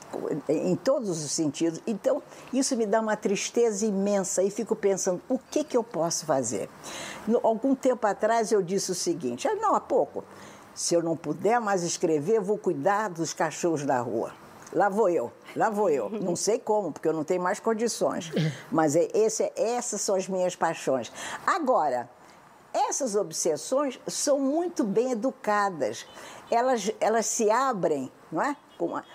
em 0.49 0.75
todos 0.75 1.25
os 1.25 1.31
sentidos. 1.31 1.81
Então, 1.87 2.23
isso 2.53 2.77
me 2.77 2.87
dá 2.87 3.01
uma 3.01 3.17
tristeza 3.17 3.87
imensa 3.87 4.43
e 4.43 4.51
fico 4.51 4.75
pensando, 4.75 5.23
o 5.29 5.39
que, 5.39 5.63
que 5.63 5.77
eu 5.77 5.85
posso 5.85 6.27
fazer? 6.27 6.69
No, 7.27 7.41
algum 7.43 7.75
tempo 7.75 8.07
atrás 8.07 8.51
eu 8.51 8.61
disse 8.61 8.91
o 8.91 8.95
seguinte, 8.95 9.47
ah, 9.47 9.55
não, 9.55 9.75
há 9.75 9.81
pouco, 9.81 10.25
se 10.75 10.95
eu 10.95 11.03
não 11.03 11.17
puder 11.17 11.61
mais 11.61 11.83
escrever, 11.83 12.41
vou 12.41 12.59
cuidar 12.59 13.09
dos 13.09 13.33
cachorros 13.33 13.85
da 13.85 14.01
rua. 14.01 14.33
Lá 14.73 14.89
vou 14.89 15.09
eu, 15.09 15.33
lá 15.57 15.71
vou 15.71 15.89
eu. 15.89 16.11
Não 16.11 16.37
sei 16.37 16.59
como, 16.59 16.93
porque 16.93 17.09
eu 17.09 17.13
não 17.13 17.25
tenho 17.25 17.43
mais 17.43 17.59
condições. 17.59 18.31
Mas 18.71 18.97
é, 18.97 19.09
esse, 19.15 19.51
essas 19.57 20.01
são 20.01 20.15
as 20.15 20.29
minhas 20.29 20.55
paixões. 20.55 21.11
Agora, 21.47 22.09
essas 22.73 23.15
obsessões 23.15 23.99
são 24.07 24.39
muito 24.39 24.85
bem 24.85 25.13
educadas. 25.13 26.07
Elas, 26.51 26.91
elas 27.01 27.27
se 27.27 27.51
abrem, 27.51 28.11
não 28.31 28.43
é? 28.43 28.57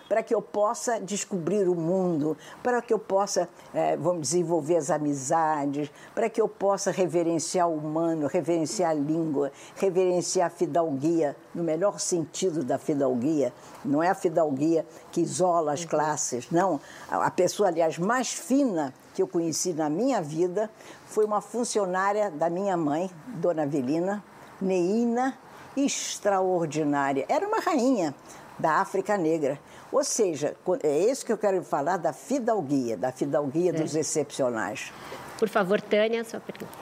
para 0.09 0.21
que 0.21 0.35
eu 0.35 0.41
possa 0.41 0.99
descobrir 0.99 1.69
o 1.69 1.75
mundo, 1.75 2.37
para 2.61 2.81
que 2.81 2.93
eu 2.93 2.99
possa, 2.99 3.47
é, 3.73 3.95
vamos 3.95 4.21
desenvolver 4.29 4.75
as 4.75 4.89
amizades, 4.89 5.89
para 6.13 6.29
que 6.29 6.41
eu 6.41 6.47
possa 6.49 6.91
reverenciar 6.91 7.69
o 7.69 7.75
humano, 7.75 8.27
reverenciar 8.27 8.91
a 8.91 8.93
língua, 8.93 9.51
reverenciar 9.75 10.47
a 10.47 10.49
fidalguia, 10.49 11.35
no 11.55 11.63
melhor 11.63 11.99
sentido 11.99 12.63
da 12.63 12.77
fidalguia. 12.77 13.53
Não 13.85 14.03
é 14.03 14.09
a 14.09 14.15
fidalguia 14.15 14.85
que 15.11 15.21
isola 15.21 15.71
as 15.71 15.85
classes, 15.85 16.49
não. 16.51 16.79
A 17.09 17.31
pessoa, 17.31 17.69
aliás, 17.69 17.97
mais 17.97 18.33
fina 18.33 18.93
que 19.13 19.21
eu 19.21 19.27
conheci 19.27 19.73
na 19.73 19.89
minha 19.89 20.21
vida 20.21 20.69
foi 21.13 21.25
uma 21.25 21.41
funcionária 21.41 22.31
da 22.31 22.49
minha 22.49 22.75
mãe, 22.75 23.07
Dona 23.35 23.63
Avelina, 23.63 24.23
Neina, 24.59 25.37
extraordinária. 25.77 27.23
Era 27.29 27.47
uma 27.47 27.59
rainha 27.59 28.15
da 28.57 28.81
África 28.81 29.15
Negra. 29.15 29.59
Ou 29.91 30.03
seja, 30.03 30.55
é 30.81 30.99
isso 31.11 31.23
que 31.23 31.31
eu 31.31 31.37
quero 31.37 31.63
falar 31.63 31.97
da 31.97 32.11
fidalguia, 32.11 32.97
da 32.97 33.11
fidalguia 33.11 33.69
é. 33.69 33.73
dos 33.73 33.95
excepcionais. 33.95 34.91
Por 35.37 35.47
favor, 35.47 35.79
Tânia, 35.79 36.23
sua 36.23 36.39
pergunta. 36.39 36.73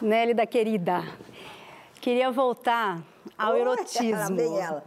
Nélida 0.00 0.46
querida, 0.46 1.02
queria 2.00 2.30
voltar 2.30 3.02
ao 3.36 3.56
erotismo. 3.56 4.36
Bem 4.36 4.60
ela. 4.60 4.82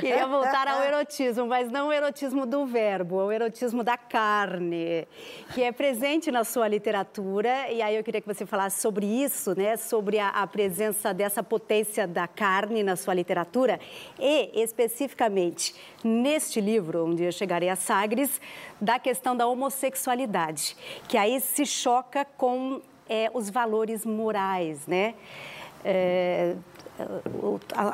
Queria 0.00 0.26
voltar 0.28 0.68
ao 0.68 0.82
erotismo, 0.82 1.46
mas 1.46 1.70
não 1.70 1.88
o 1.88 1.92
erotismo 1.92 2.46
do 2.46 2.66
verbo, 2.66 3.16
o 3.16 3.32
erotismo 3.32 3.82
da 3.82 3.96
carne, 3.96 5.06
que 5.54 5.62
é 5.62 5.72
presente 5.72 6.30
na 6.30 6.44
sua 6.44 6.68
literatura. 6.68 7.70
E 7.70 7.82
aí 7.82 7.96
eu 7.96 8.04
queria 8.04 8.20
que 8.20 8.26
você 8.26 8.46
falasse 8.46 8.80
sobre 8.80 9.06
isso, 9.06 9.56
né? 9.56 9.76
Sobre 9.76 10.18
a, 10.18 10.28
a 10.28 10.46
presença 10.46 11.12
dessa 11.12 11.42
potência 11.42 12.06
da 12.06 12.26
carne 12.26 12.82
na 12.82 12.96
sua 12.96 13.14
literatura 13.14 13.80
e, 14.18 14.50
especificamente, 14.62 15.74
neste 16.04 16.60
livro, 16.60 17.04
Um 17.04 17.14
Dia 17.14 17.32
Chegarei 17.32 17.68
a 17.68 17.76
Sagres, 17.76 18.40
da 18.80 18.98
questão 18.98 19.36
da 19.36 19.46
homossexualidade, 19.46 20.76
que 21.08 21.16
aí 21.16 21.40
se 21.40 21.64
choca 21.64 22.24
com 22.24 22.80
é, 23.08 23.30
os 23.32 23.50
valores 23.50 24.04
morais, 24.04 24.86
né? 24.86 25.14
É, 25.84 26.56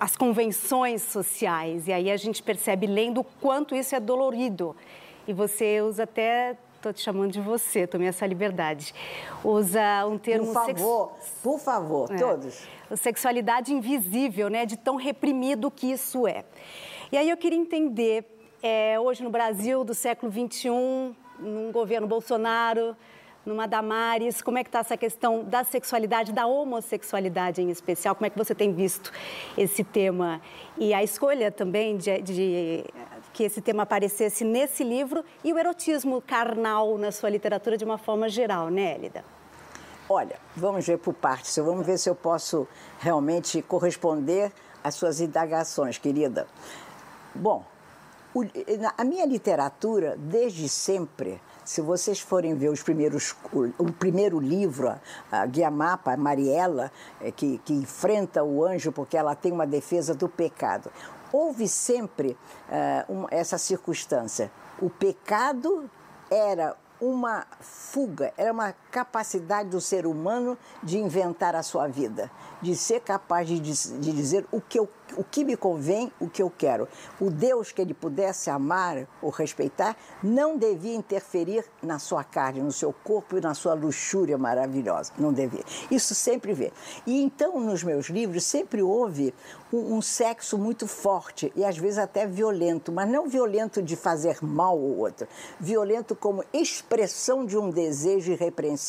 as 0.00 0.16
convenções 0.16 1.02
sociais. 1.02 1.88
E 1.88 1.92
aí 1.92 2.10
a 2.10 2.16
gente 2.16 2.42
percebe 2.42 2.86
lendo 2.86 3.20
o 3.20 3.24
quanto 3.24 3.74
isso 3.74 3.94
é 3.94 4.00
dolorido. 4.00 4.76
E 5.26 5.32
você 5.32 5.80
usa 5.80 6.04
até 6.04 6.56
estou 6.82 6.92
te 6.92 7.00
chamando 7.00 7.30
de 7.30 7.40
você, 7.40 7.86
tomei 7.86 8.08
essa 8.08 8.26
liberdade. 8.26 8.92
Usa 9.44 10.04
um 10.06 10.18
termo... 10.18 10.46
Por 10.46 10.52
favor, 10.52 11.12
sex... 11.20 11.38
por 11.42 11.58
favor, 11.60 12.12
é. 12.12 12.16
todos. 12.16 12.66
Sexualidade 12.96 13.72
invisível, 13.72 14.48
né? 14.50 14.66
De 14.66 14.76
tão 14.76 14.96
reprimido 14.96 15.70
que 15.70 15.92
isso 15.92 16.26
é. 16.26 16.44
E 17.10 17.16
aí 17.16 17.30
eu 17.30 17.36
queria 17.36 17.58
entender, 17.58 18.24
é, 18.62 18.98
hoje 18.98 19.22
no 19.22 19.30
Brasil 19.30 19.84
do 19.84 19.94
século 19.94 20.32
XXI, 20.32 20.68
num 21.38 21.70
governo 21.72 22.06
Bolsonaro, 22.06 22.96
numa 23.44 23.66
Damares, 23.66 24.40
como 24.40 24.58
é 24.58 24.64
que 24.64 24.68
está 24.68 24.80
essa 24.80 24.96
questão 24.96 25.44
da 25.44 25.64
sexualidade, 25.64 26.32
da 26.32 26.46
homossexualidade 26.46 27.60
em 27.60 27.70
especial, 27.70 28.14
como 28.14 28.26
é 28.26 28.30
que 28.30 28.38
você 28.38 28.54
tem 28.54 28.72
visto 28.72 29.12
esse 29.56 29.82
tema 29.82 30.40
e 30.78 30.94
a 30.94 31.02
escolha 31.02 31.50
também 31.50 31.96
de, 31.96 32.22
de 32.22 32.84
que 33.32 33.44
esse 33.44 33.60
tema 33.60 33.82
aparecesse 33.82 34.44
nesse 34.44 34.84
livro 34.84 35.24
e 35.42 35.52
o 35.52 35.58
erotismo 35.58 36.20
carnal 36.20 36.96
na 36.98 37.10
sua 37.10 37.30
literatura 37.30 37.76
de 37.76 37.84
uma 37.84 37.98
forma 37.98 38.28
geral, 38.28 38.68
né, 38.68 38.94
Elida? 38.94 39.24
Olha, 40.08 40.36
vamos 40.54 40.86
ver 40.86 40.98
por 40.98 41.14
partes, 41.14 41.56
vamos 41.56 41.86
ver 41.86 41.98
se 41.98 42.08
eu 42.08 42.14
posso 42.14 42.68
realmente 42.98 43.62
corresponder 43.62 44.52
às 44.84 44.94
suas 44.94 45.20
indagações, 45.20 45.96
querida. 45.96 46.46
Bom, 47.34 47.64
a 48.96 49.04
minha 49.04 49.24
literatura, 49.26 50.16
desde 50.18 50.68
sempre, 50.68 51.40
se 51.64 51.80
vocês 51.80 52.20
forem 52.20 52.54
ver 52.54 52.70
os 52.70 52.82
primeiros, 52.82 53.34
o, 53.78 53.92
primeiro 53.92 54.40
livro, 54.40 54.94
a 55.30 55.46
Guia 55.46 55.70
Mapa, 55.70 56.12
a 56.12 56.16
Mariela, 56.16 56.90
é, 57.20 57.30
que, 57.30 57.58
que 57.64 57.72
enfrenta 57.72 58.42
o 58.42 58.64
anjo 58.64 58.92
porque 58.92 59.16
ela 59.16 59.34
tem 59.34 59.52
uma 59.52 59.66
defesa 59.66 60.14
do 60.14 60.28
pecado, 60.28 60.90
houve 61.32 61.68
sempre 61.68 62.36
uh, 62.68 63.12
um, 63.12 63.26
essa 63.30 63.56
circunstância. 63.58 64.50
O 64.80 64.90
pecado 64.90 65.88
era 66.30 66.76
uma 67.00 67.46
fuga, 67.60 68.32
era 68.36 68.52
uma 68.52 68.74
capacidade 68.92 69.70
do 69.70 69.80
ser 69.80 70.06
humano 70.06 70.56
de 70.82 70.98
inventar 70.98 71.56
a 71.56 71.62
sua 71.62 71.88
vida, 71.88 72.30
de 72.60 72.76
ser 72.76 73.00
capaz 73.00 73.48
de, 73.48 73.58
de 73.58 74.12
dizer 74.12 74.46
o 74.52 74.60
que, 74.60 74.78
eu, 74.78 74.88
o 75.16 75.24
que 75.24 75.44
me 75.44 75.56
convém, 75.56 76.12
o 76.20 76.28
que 76.28 76.42
eu 76.42 76.52
quero. 76.56 76.86
O 77.18 77.30
Deus 77.30 77.72
que 77.72 77.80
ele 77.80 77.94
pudesse 77.94 78.50
amar 78.50 79.08
ou 79.22 79.30
respeitar 79.30 79.96
não 80.22 80.58
devia 80.58 80.94
interferir 80.94 81.64
na 81.82 81.98
sua 81.98 82.22
carne, 82.22 82.60
no 82.60 82.70
seu 82.70 82.92
corpo 82.92 83.38
e 83.38 83.40
na 83.40 83.54
sua 83.54 83.72
luxúria 83.72 84.36
maravilhosa. 84.36 85.10
Não 85.18 85.32
devia. 85.32 85.64
Isso 85.90 86.14
sempre 86.14 86.52
vê. 86.52 86.70
E 87.06 87.22
então, 87.22 87.58
nos 87.58 87.82
meus 87.82 88.06
livros, 88.06 88.44
sempre 88.44 88.82
houve 88.82 89.34
um, 89.72 89.96
um 89.96 90.02
sexo 90.02 90.58
muito 90.58 90.86
forte 90.86 91.50
e 91.56 91.64
às 91.64 91.78
vezes 91.78 91.98
até 91.98 92.26
violento, 92.26 92.92
mas 92.92 93.08
não 93.08 93.26
violento 93.26 93.82
de 93.82 93.96
fazer 93.96 94.38
mal 94.42 94.72
ao 94.72 94.98
outro, 94.98 95.26
violento 95.58 96.14
como 96.14 96.44
expressão 96.52 97.46
de 97.46 97.56
um 97.56 97.70
desejo 97.70 98.32
irrepreensível, 98.32 98.81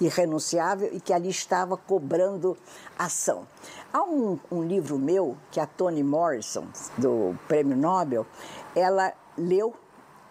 irrenunciável 0.00 0.90
e 0.92 1.00
que 1.00 1.12
ali 1.12 1.28
estava 1.28 1.76
cobrando 1.76 2.56
ação. 2.98 3.46
Há 3.92 4.02
um, 4.02 4.38
um 4.50 4.62
livro 4.62 4.98
meu 4.98 5.36
que 5.50 5.60
a 5.60 5.66
Toni 5.66 6.02
Morrison, 6.02 6.66
do 6.98 7.34
Prêmio 7.46 7.76
Nobel, 7.76 8.26
ela 8.74 9.12
leu 9.36 9.74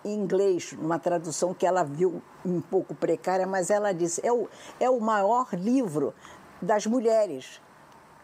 em 0.04 0.14
inglês, 0.14 0.74
numa 0.74 1.00
tradução 1.00 1.54
que 1.54 1.66
ela 1.66 1.84
viu 1.84 2.22
um 2.46 2.62
pouco 2.62 2.94
precária, 2.94 3.48
mas 3.48 3.70
ela 3.70 3.92
disse: 3.92 4.22
é 4.26 4.32
o, 4.32 4.48
é 4.80 4.90
o 4.90 5.00
maior 5.00 5.48
livro 5.54 6.14
das 6.62 6.86
mulheres 6.86 7.60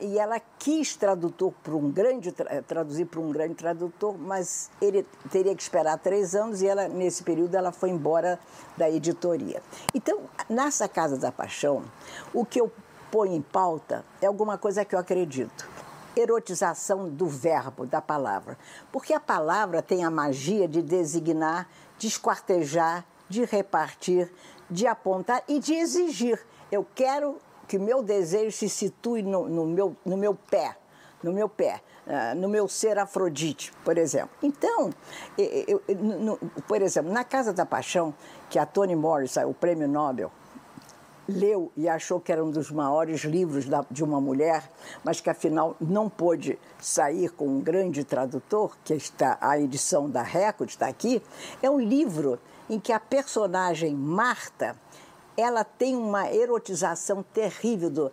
e 0.01 0.17
ela 0.17 0.41
quis 0.57 0.95
tradutor 0.95 1.53
para 1.63 1.75
um 1.75 1.91
grande 1.91 2.31
traduzir 2.67 3.05
para 3.05 3.19
um 3.19 3.31
grande 3.31 3.53
tradutor, 3.53 4.17
mas 4.17 4.69
ele 4.81 5.05
teria 5.29 5.55
que 5.55 5.61
esperar 5.61 5.97
três 5.99 6.35
anos 6.35 6.61
e 6.61 6.67
ela 6.67 6.87
nesse 6.87 7.23
período 7.23 7.55
ela 7.55 7.71
foi 7.71 7.89
embora 7.89 8.39
da 8.75 8.89
editoria. 8.89 9.61
Então 9.93 10.21
nessa 10.49 10.89
Casa 10.89 11.17
da 11.17 11.31
Paixão, 11.31 11.83
o 12.33 12.43
que 12.43 12.59
eu 12.59 12.71
ponho 13.11 13.35
em 13.35 13.41
pauta 13.41 14.03
é 14.21 14.25
alguma 14.25 14.57
coisa 14.57 14.83
que 14.83 14.95
eu 14.95 14.99
acredito. 14.99 15.69
Erotização 16.15 17.07
do 17.07 17.27
verbo, 17.27 17.85
da 17.85 18.01
palavra. 18.01 18.57
Porque 18.91 19.13
a 19.13 19.19
palavra 19.19 19.81
tem 19.81 20.03
a 20.03 20.09
magia 20.09 20.67
de 20.67 20.81
designar, 20.81 21.69
de 21.97 22.07
esquartejar, 22.07 23.05
de 23.29 23.45
repartir, 23.45 24.31
de 24.69 24.87
apontar 24.87 25.43
e 25.47 25.59
de 25.59 25.73
exigir. 25.73 26.39
Eu 26.71 26.85
quero 26.95 27.37
que 27.71 27.79
meu 27.79 28.03
desejo 28.03 28.51
se 28.51 28.67
situe 28.67 29.21
no, 29.21 29.47
no, 29.47 29.65
meu, 29.65 29.95
no 30.05 30.17
meu 30.17 30.35
pé, 30.35 30.75
no 31.23 31.31
meu 31.31 31.47
pé, 31.47 31.81
uh, 32.05 32.35
no 32.35 32.49
meu 32.49 32.67
ser 32.67 32.99
Afrodite, 32.99 33.71
por 33.85 33.97
exemplo. 33.97 34.31
Então, 34.43 34.89
eu, 35.37 35.81
eu, 35.87 35.95
no, 35.95 36.37
por 36.67 36.81
exemplo, 36.81 37.13
na 37.13 37.23
Casa 37.23 37.53
da 37.53 37.65
Paixão, 37.65 38.13
que 38.49 38.59
a 38.59 38.65
Toni 38.65 38.93
Morris, 38.93 39.37
o 39.37 39.53
prêmio 39.53 39.87
Nobel, 39.87 40.29
leu 41.29 41.71
e 41.77 41.87
achou 41.87 42.19
que 42.19 42.29
era 42.29 42.43
um 42.43 42.51
dos 42.51 42.69
maiores 42.69 43.21
livros 43.21 43.69
da, 43.69 43.85
de 43.89 44.03
uma 44.03 44.19
mulher, 44.19 44.69
mas 45.01 45.21
que 45.21 45.29
afinal 45.29 45.77
não 45.79 46.09
pôde 46.09 46.59
sair 46.77 47.29
com 47.29 47.47
um 47.47 47.61
grande 47.61 48.03
tradutor, 48.03 48.75
que 48.83 48.93
está 48.93 49.37
a 49.39 49.57
edição 49.57 50.09
da 50.09 50.23
Record 50.23 50.71
está 50.71 50.87
aqui, 50.87 51.23
é 51.63 51.69
um 51.69 51.79
livro 51.79 52.37
em 52.69 52.77
que 52.77 52.91
a 52.91 52.99
personagem 52.99 53.95
Marta 53.95 54.75
ela 55.37 55.63
tem 55.63 55.95
uma 55.95 56.31
erotização 56.31 57.23
terrível 57.23 57.89
do, 57.89 58.11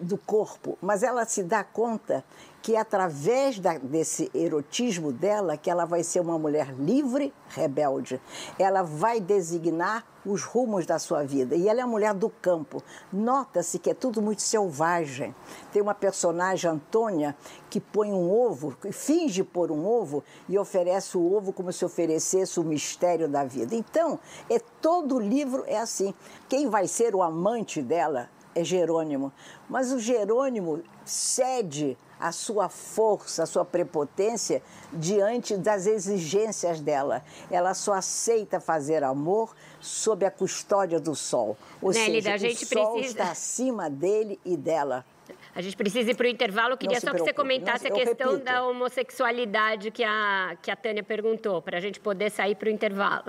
do 0.00 0.16
corpo, 0.18 0.78
mas 0.80 1.02
ela 1.02 1.24
se 1.24 1.42
dá 1.42 1.62
conta 1.62 2.24
que 2.62 2.74
é 2.74 2.80
através 2.80 3.58
da, 3.58 3.78
desse 3.78 4.30
erotismo 4.34 5.12
dela 5.12 5.56
que 5.56 5.70
ela 5.70 5.84
vai 5.84 6.02
ser 6.02 6.20
uma 6.20 6.38
mulher 6.38 6.74
livre, 6.74 7.32
rebelde. 7.48 8.20
Ela 8.58 8.82
vai 8.82 9.20
designar 9.20 10.04
os 10.26 10.42
rumos 10.42 10.84
da 10.84 10.98
sua 10.98 11.22
vida. 11.24 11.54
E 11.54 11.68
ela 11.68 11.80
é 11.80 11.82
a 11.82 11.86
mulher 11.86 12.12
do 12.12 12.28
campo. 12.28 12.82
Nota-se 13.12 13.78
que 13.78 13.90
é 13.90 13.94
tudo 13.94 14.20
muito 14.20 14.42
selvagem. 14.42 15.34
Tem 15.72 15.80
uma 15.80 15.94
personagem, 15.94 16.70
Antônia, 16.70 17.34
que 17.70 17.80
põe 17.80 18.12
um 18.12 18.30
ovo, 18.30 18.76
que 18.80 18.92
finge 18.92 19.42
pôr 19.42 19.70
um 19.70 19.86
ovo 19.86 20.22
e 20.48 20.58
oferece 20.58 21.16
o 21.16 21.32
ovo 21.32 21.52
como 21.52 21.72
se 21.72 21.84
oferecesse 21.84 22.60
o 22.60 22.64
mistério 22.64 23.28
da 23.28 23.44
vida. 23.44 23.74
Então, 23.74 24.18
é 24.50 24.58
todo 24.58 25.18
livro 25.18 25.64
é 25.66 25.78
assim. 25.78 26.12
Quem 26.48 26.68
vai 26.68 26.86
ser 26.86 27.14
o 27.14 27.22
amante 27.22 27.80
dela 27.80 28.28
é 28.54 28.64
Jerônimo. 28.64 29.32
Mas 29.68 29.92
o 29.92 29.98
Jerônimo 29.98 30.82
cede 31.04 31.96
a 32.18 32.32
sua 32.32 32.68
força, 32.68 33.42
a 33.42 33.46
sua 33.46 33.64
prepotência 33.64 34.62
diante 34.92 35.56
das 35.56 35.86
exigências 35.86 36.80
dela. 36.80 37.22
Ela 37.50 37.74
só 37.74 37.94
aceita 37.94 38.60
fazer 38.60 39.02
amor 39.04 39.54
sob 39.80 40.24
a 40.24 40.30
custódia 40.30 40.98
do 40.98 41.14
sol. 41.14 41.56
Ou 41.80 41.92
Nélida, 41.92 42.38
seja, 42.38 42.48
o 42.48 42.66
sol 42.66 42.92
precisa... 42.94 43.18
está 43.20 43.30
acima 43.30 43.88
dele 43.88 44.38
e 44.44 44.56
dela. 44.56 45.04
A 45.54 45.60
gente 45.60 45.76
precisa 45.76 46.10
ir 46.10 46.14
para 46.14 46.26
o 46.26 46.28
intervalo. 46.28 46.74
Eu 46.74 46.78
queria 46.78 47.00
só 47.00 47.10
preocupe. 47.10 47.24
que 47.24 47.30
você 47.30 47.34
comentasse 47.34 47.88
não, 47.88 47.96
a 47.96 47.98
questão 47.98 48.30
repito. 48.30 48.44
da 48.44 48.64
homossexualidade 48.66 49.90
que 49.90 50.04
a, 50.04 50.56
que 50.62 50.70
a 50.70 50.76
Tânia 50.76 51.02
perguntou, 51.02 51.60
para 51.60 51.78
a 51.78 51.80
gente 51.80 52.00
poder 52.00 52.30
sair 52.30 52.54
para 52.54 52.68
o 52.68 52.70
intervalo. 52.70 53.24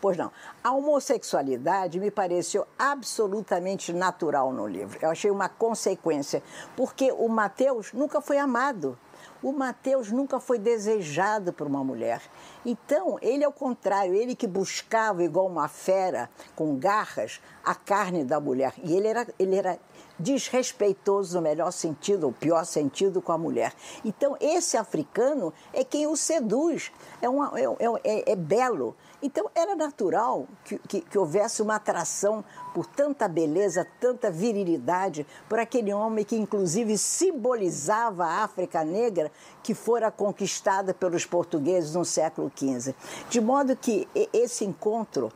Pois 0.00 0.16
não. 0.16 0.32
A 0.64 0.72
homossexualidade 0.72 2.00
me 2.00 2.10
pareceu 2.10 2.66
absolutamente 2.78 3.92
natural 3.92 4.52
no 4.52 4.66
livro. 4.66 4.98
Eu 5.02 5.10
achei 5.10 5.30
uma 5.30 5.48
consequência, 5.48 6.42
porque 6.74 7.12
o 7.12 7.28
Mateus 7.28 7.92
nunca 7.92 8.20
foi 8.20 8.38
amado. 8.38 8.98
O 9.42 9.52
Mateus 9.52 10.10
nunca 10.10 10.38
foi 10.38 10.58
desejado 10.58 11.52
por 11.52 11.66
uma 11.66 11.82
mulher. 11.82 12.22
Então, 12.64 13.18
ele 13.22 13.42
é 13.42 13.48
o 13.48 13.52
contrário, 13.52 14.14
ele 14.14 14.34
que 14.34 14.46
buscava, 14.46 15.22
igual 15.22 15.46
uma 15.46 15.66
fera, 15.66 16.28
com 16.54 16.76
garras, 16.76 17.40
a 17.64 17.74
carne 17.74 18.22
da 18.22 18.38
mulher. 18.38 18.74
E 18.82 18.94
ele 18.94 19.08
era, 19.08 19.26
ele 19.38 19.56
era 19.56 19.78
desrespeitoso 20.20 21.36
no 21.36 21.42
melhor 21.42 21.72
sentido, 21.72 22.24
ou 22.24 22.32
pior 22.32 22.64
sentido, 22.64 23.20
com 23.20 23.32
a 23.32 23.38
mulher. 23.38 23.72
Então, 24.04 24.36
esse 24.40 24.76
africano 24.76 25.52
é 25.72 25.82
quem 25.82 26.06
o 26.06 26.16
seduz, 26.16 26.92
é, 27.20 27.28
uma, 27.28 27.52
é, 27.58 27.64
é, 28.04 28.32
é 28.32 28.36
belo. 28.36 28.94
Então, 29.22 29.50
era 29.54 29.76
natural 29.76 30.46
que, 30.64 30.78
que, 30.78 31.00
que, 31.02 31.18
houvesse 31.18 31.60
uma 31.60 31.76
atração 31.76 32.42
por 32.74 32.86
tanta 32.86 33.28
beleza, 33.28 33.86
tanta 34.00 34.30
virilidade, 34.30 35.26
por 35.48 35.58
aquele 35.58 35.92
homem 35.92 36.24
que, 36.24 36.36
inclusive, 36.36 36.96
simbolizava 36.96 38.24
a 38.24 38.44
África 38.44 38.82
Negra 38.84 39.30
que 39.62 39.74
fora 39.74 40.10
conquistada 40.10 40.94
pelos 40.94 41.26
portugueses 41.26 41.94
no 41.94 42.04
século 42.04 42.50
XV. 42.54 42.94
De 43.28 43.40
modo 43.40 43.76
que 43.76 44.08
esse 44.32 44.64
encontro 44.64 45.30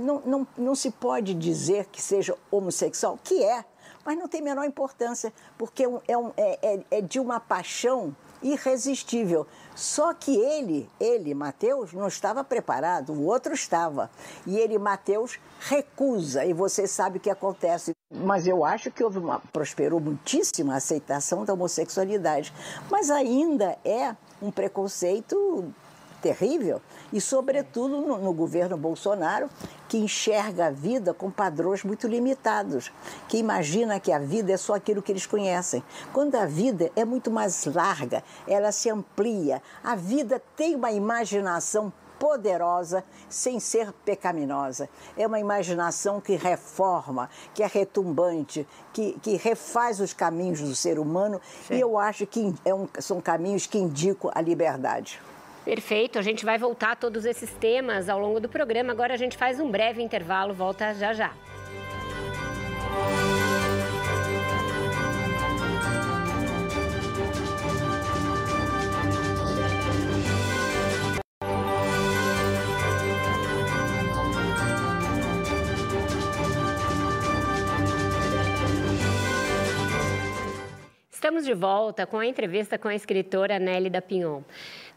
não, 0.00 0.22
não, 0.24 0.46
não 0.56 0.74
se 0.74 0.90
pode 0.90 1.34
dizer 1.34 1.86
que 1.86 2.00
seja 2.00 2.36
homossexual, 2.50 3.18
que 3.22 3.44
é, 3.44 3.64
mas 4.08 4.16
não 4.16 4.26
tem 4.26 4.40
menor 4.40 4.64
importância, 4.64 5.30
porque 5.58 5.82
é, 5.82 6.16
um, 6.16 6.32
é, 6.34 6.58
é, 6.62 6.80
é 6.92 7.00
de 7.02 7.20
uma 7.20 7.38
paixão 7.38 8.16
irresistível. 8.42 9.46
Só 9.76 10.14
que 10.14 10.34
ele, 10.34 10.88
ele, 10.98 11.34
Mateus, 11.34 11.92
não 11.92 12.08
estava 12.08 12.42
preparado, 12.42 13.12
o 13.12 13.26
outro 13.26 13.52
estava. 13.52 14.10
E 14.46 14.56
ele, 14.56 14.78
Mateus, 14.78 15.38
recusa, 15.60 16.42
e 16.46 16.54
você 16.54 16.86
sabe 16.86 17.18
o 17.18 17.20
que 17.20 17.28
acontece. 17.28 17.92
Mas 18.10 18.46
eu 18.46 18.64
acho 18.64 18.90
que 18.90 19.04
houve 19.04 19.18
uma, 19.18 19.40
prosperou 19.52 20.00
muitíssima 20.00 20.76
aceitação 20.76 21.44
da 21.44 21.52
homossexualidade. 21.52 22.50
Mas 22.90 23.10
ainda 23.10 23.76
é 23.84 24.16
um 24.40 24.50
preconceito 24.50 25.70
terrível, 26.20 26.80
e 27.12 27.20
sobretudo 27.20 28.00
no, 28.00 28.18
no, 28.18 28.32
governo 28.32 28.76
Bolsonaro, 28.76 29.48
que 29.88 29.98
enxerga 29.98 30.66
a 30.66 30.70
vida 30.70 31.14
com 31.14 31.30
padrões 31.30 31.82
muito 31.84 32.06
limitados, 32.06 32.92
que 33.28 33.38
imagina 33.38 34.00
que 34.00 34.12
a 34.12 34.18
vida 34.18 34.52
é 34.52 34.56
só 34.56 34.74
aquilo 34.74 35.02
que 35.02 35.12
eles 35.12 35.26
conhecem. 35.26 35.82
Quando 36.12 36.34
a 36.34 36.46
vida 36.46 36.90
é 36.94 37.04
muito 37.04 37.30
mais 37.30 37.64
larga, 37.66 38.22
ela 38.46 38.72
se 38.72 38.90
amplia, 38.90 39.62
a 39.82 39.94
vida 39.94 40.42
tem 40.56 40.74
uma 40.74 40.92
imaginação 40.92 41.92
poderosa 42.18 43.04
sem 43.28 43.60
ser 43.60 43.92
pecaminosa. 44.04 44.88
É 45.16 45.26
uma 45.26 45.38
imaginação 45.38 46.20
que 46.20 46.34
reforma, 46.34 47.30
que 47.54 47.62
é 47.62 47.66
retumbante, 47.66 48.66
que, 48.92 49.12
que 49.22 49.36
refaz 49.36 50.00
os 50.00 50.12
caminhos 50.12 50.60
do 50.60 50.74
ser 50.74 50.98
humano 50.98 51.40
Sim. 51.66 51.74
e 51.74 51.80
eu 51.80 51.96
acho 51.96 52.26
que 52.26 52.54
é 52.64 52.74
um, 52.74 52.88
são 52.98 53.20
caminhos 53.20 53.66
que 53.66 53.78
indicam 53.78 54.30
a 54.34 54.40
liberdade. 54.40 55.20
Perfeito, 55.64 56.18
a 56.18 56.22
gente 56.22 56.44
vai 56.44 56.56
voltar 56.56 56.92
a 56.92 56.96
todos 56.96 57.24
esses 57.24 57.50
temas 57.54 58.08
ao 58.08 58.18
longo 58.18 58.40
do 58.40 58.48
programa. 58.48 58.92
Agora 58.92 59.14
a 59.14 59.16
gente 59.16 59.36
faz 59.36 59.60
um 59.60 59.70
breve 59.70 60.02
intervalo, 60.02 60.54
volta 60.54 60.94
já 60.94 61.12
já. 61.12 61.32
Estamos 81.28 81.44
de 81.44 81.52
volta 81.52 82.06
com 82.06 82.16
a 82.16 82.24
entrevista 82.24 82.78
com 82.78 82.88
a 82.88 82.94
escritora 82.94 83.58
Nélida 83.58 84.00
Pinhon. 84.00 84.40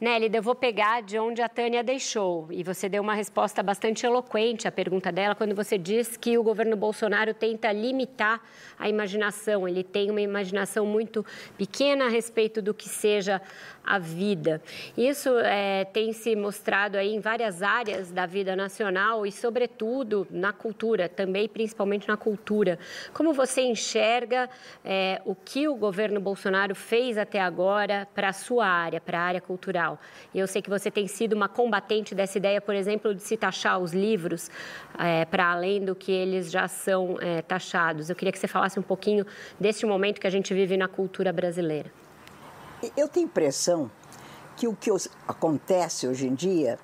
Nélida, 0.01 0.39
eu 0.39 0.41
vou 0.41 0.55
pegar 0.55 1.03
de 1.03 1.19
onde 1.19 1.43
a 1.43 1.47
Tânia 1.47 1.83
deixou. 1.83 2.47
E 2.49 2.63
você 2.63 2.89
deu 2.89 3.03
uma 3.03 3.13
resposta 3.13 3.61
bastante 3.61 4.03
eloquente 4.03 4.67
à 4.67 4.71
pergunta 4.71 5.11
dela 5.11 5.35
quando 5.35 5.53
você 5.53 5.77
diz 5.77 6.17
que 6.17 6.39
o 6.39 6.43
governo 6.43 6.75
Bolsonaro 6.75 7.35
tenta 7.35 7.71
limitar 7.71 8.41
a 8.79 8.89
imaginação. 8.89 9.67
Ele 9.67 9.83
tem 9.83 10.09
uma 10.09 10.19
imaginação 10.19 10.87
muito 10.87 11.23
pequena 11.55 12.05
a 12.05 12.09
respeito 12.09 12.63
do 12.63 12.73
que 12.73 12.89
seja 12.89 13.39
a 13.83 13.97
vida. 13.97 14.61
Isso 14.97 15.29
é, 15.39 15.85
tem 15.85 16.13
se 16.13 16.35
mostrado 16.35 16.97
aí 16.97 17.13
em 17.13 17.19
várias 17.19 17.61
áreas 17.61 18.11
da 18.11 18.25
vida 18.25 18.55
nacional 18.55 19.25
e, 19.25 19.31
sobretudo, 19.31 20.27
na 20.29 20.53
cultura, 20.53 21.09
também 21.09 21.47
principalmente 21.47 22.07
na 22.07 22.15
cultura. 22.15 22.77
Como 23.13 23.33
você 23.33 23.61
enxerga 23.61 24.49
é, 24.83 25.21
o 25.25 25.35
que 25.35 25.67
o 25.67 25.75
governo 25.75 26.19
Bolsonaro 26.19 26.75
fez 26.75 27.17
até 27.17 27.39
agora 27.39 28.07
para 28.13 28.29
a 28.29 28.33
sua 28.33 28.67
área, 28.67 29.01
para 29.01 29.19
a 29.19 29.23
área 29.23 29.41
cultural? 29.41 29.99
E 30.33 30.39
eu 30.39 30.47
sei 30.47 30.61
que 30.61 30.69
você 30.69 30.91
tem 30.91 31.07
sido 31.07 31.33
uma 31.33 31.49
combatente 31.49 32.13
dessa 32.13 32.37
ideia, 32.37 32.61
por 32.61 32.75
exemplo, 32.75 33.15
de 33.15 33.21
se 33.21 33.35
taxar 33.35 33.79
os 33.79 33.93
livros 33.93 34.49
é, 34.97 35.25
para 35.25 35.51
além 35.51 35.83
do 35.83 35.95
que 35.95 36.11
eles 36.11 36.51
já 36.51 36.67
são 36.67 37.17
é, 37.19 37.41
taxados. 37.41 38.09
Eu 38.09 38.15
queria 38.15 38.31
que 38.31 38.39
você 38.39 38.47
falasse 38.47 38.79
um 38.79 38.83
pouquinho 38.83 39.25
deste 39.59 39.85
momento 39.85 40.19
que 40.19 40.27
a 40.27 40.31
gente 40.31 40.53
vive 40.53 40.77
na 40.77 40.87
cultura 40.87 41.33
brasileira. 41.33 41.91
Eu 42.97 43.07
tenho 43.07 43.25
impressão 43.25 43.91
que 44.55 44.67
o 44.67 44.75
que 44.75 44.89
acontece 45.27 46.07
hoje 46.07 46.27
em 46.27 46.33
dia 46.33 46.79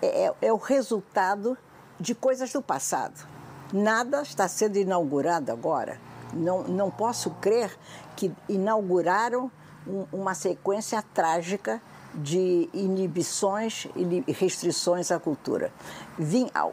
é, 0.00 0.26
é, 0.26 0.34
é 0.42 0.52
o 0.52 0.56
resultado 0.56 1.56
de 1.98 2.14
coisas 2.14 2.52
do 2.52 2.62
passado. 2.62 3.26
Nada 3.72 4.22
está 4.22 4.46
sendo 4.48 4.76
inaugurado 4.76 5.50
agora. 5.50 6.00
Não, 6.32 6.62
não 6.64 6.90
posso 6.90 7.30
crer 7.30 7.76
que 8.16 8.32
inauguraram 8.48 9.50
um, 9.86 10.06
uma 10.12 10.34
sequência 10.34 11.02
trágica 11.14 11.80
de 12.14 12.68
inibições 12.74 13.88
e 13.96 14.32
restrições 14.32 15.10
à 15.10 15.18
cultura. 15.18 15.72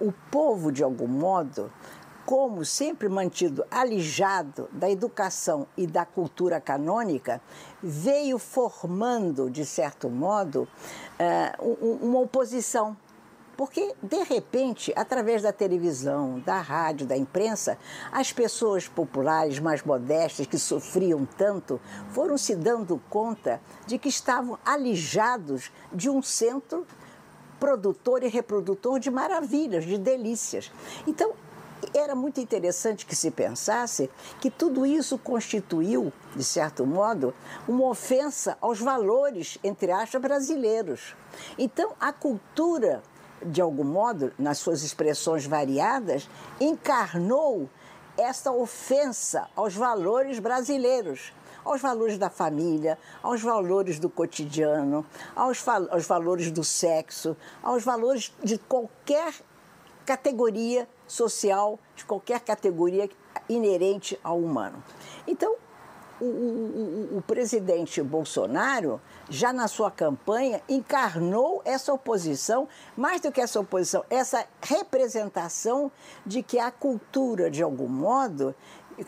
O 0.01 0.11
povo, 0.29 0.71
de 0.71 0.83
algum 0.83 1.07
modo, 1.07 1.71
como 2.25 2.63
sempre 2.63 3.09
mantido 3.09 3.65
alijado 3.71 4.69
da 4.71 4.89
educação 4.89 5.65
e 5.75 5.87
da 5.87 6.05
cultura 6.05 6.61
canônica, 6.61 7.41
veio 7.81 8.37
formando, 8.37 9.49
de 9.49 9.65
certo 9.65 10.09
modo, 10.09 10.67
eh, 11.17 11.53
uma 11.59 12.19
oposição 12.19 12.97
porque, 13.59 13.93
de 14.01 14.23
repente, 14.23 14.93
através 14.95 15.41
da 15.41 15.51
televisão, 15.51 16.39
da 16.39 16.61
rádio, 16.61 17.05
da 17.05 17.17
imprensa, 17.17 17.77
as 18.09 18.31
pessoas 18.31 18.87
populares 18.87 19.59
mais 19.59 19.83
modestas 19.83 20.47
que 20.47 20.57
sofriam 20.57 21.27
tanto 21.37 21.77
foram 22.11 22.37
se 22.37 22.55
dando 22.55 23.01
conta 23.09 23.59
de 23.85 23.97
que 23.97 24.07
estavam 24.07 24.57
alijados 24.65 25.73
de 25.91 26.09
um 26.09 26.21
centro 26.21 26.87
produtor 27.59 28.23
e 28.23 28.29
reprodutor 28.29 28.97
de 28.97 29.11
maravilhas, 29.11 29.83
de 29.83 29.97
delícias. 29.97 30.71
Então, 31.05 31.33
era 31.93 32.15
muito 32.15 32.39
interessante 32.39 33.05
que 33.05 33.15
se 33.15 33.31
pensasse 33.31 34.09
que 34.39 34.49
tudo 34.49 34.85
isso 34.85 35.17
constituiu, 35.17 36.11
de 36.35 36.43
certo 36.43 36.85
modo, 36.85 37.33
uma 37.67 37.87
ofensa 37.87 38.57
aos 38.61 38.79
valores, 38.79 39.57
entre 39.63 39.91
aspas, 39.91 40.21
brasileiros. 40.21 41.15
Então, 41.57 41.93
a 41.99 42.11
cultura 42.11 43.01
de 43.41 43.61
algum 43.61 43.83
modo, 43.83 44.33
nas 44.37 44.57
suas 44.57 44.83
expressões 44.83 45.45
variadas, 45.45 46.29
encarnou 46.59 47.69
esta 48.17 48.51
ofensa 48.51 49.47
aos 49.55 49.75
valores 49.75 50.39
brasileiros, 50.39 51.33
aos 51.63 51.81
valores 51.81 52.17
da 52.17 52.29
família, 52.29 52.97
aos 53.23 53.41
valores 53.41 53.99
do 53.99 54.09
cotidiano, 54.09 55.05
aos, 55.35 55.65
aos 55.89 56.05
valores 56.05 56.51
do 56.51 56.63
sexo, 56.63 57.35
aos 57.63 57.83
valores 57.83 58.33
de 58.43 58.57
qualquer 58.57 59.33
categoria 60.05 60.87
social, 61.11 61.79
de 61.95 62.05
qualquer 62.05 62.39
categoria 62.39 63.09
inerente 63.49 64.17
ao 64.23 64.39
humano. 64.39 64.81
Então, 65.27 65.55
o, 66.21 66.25
o, 66.25 67.17
o, 67.17 67.21
presidente 67.21 68.01
Bolsonaro, 68.01 69.01
já 69.29 69.53
na 69.53 69.67
sua 69.67 69.89
campanha, 69.89 70.61
encarnou 70.67 71.61
essa 71.63 71.93
oposição, 71.93 72.67
mais 72.95 73.21
do 73.21 73.31
que 73.31 73.39
essa 73.39 73.59
oposição, 73.59 74.03
essa 74.09 74.45
representação 74.61 75.91
de 76.25 76.43
que 76.43 76.59
a 76.59 76.69
cultura, 76.71 77.49
de 77.49 77.63
algum 77.63 77.87
modo, 77.87 78.53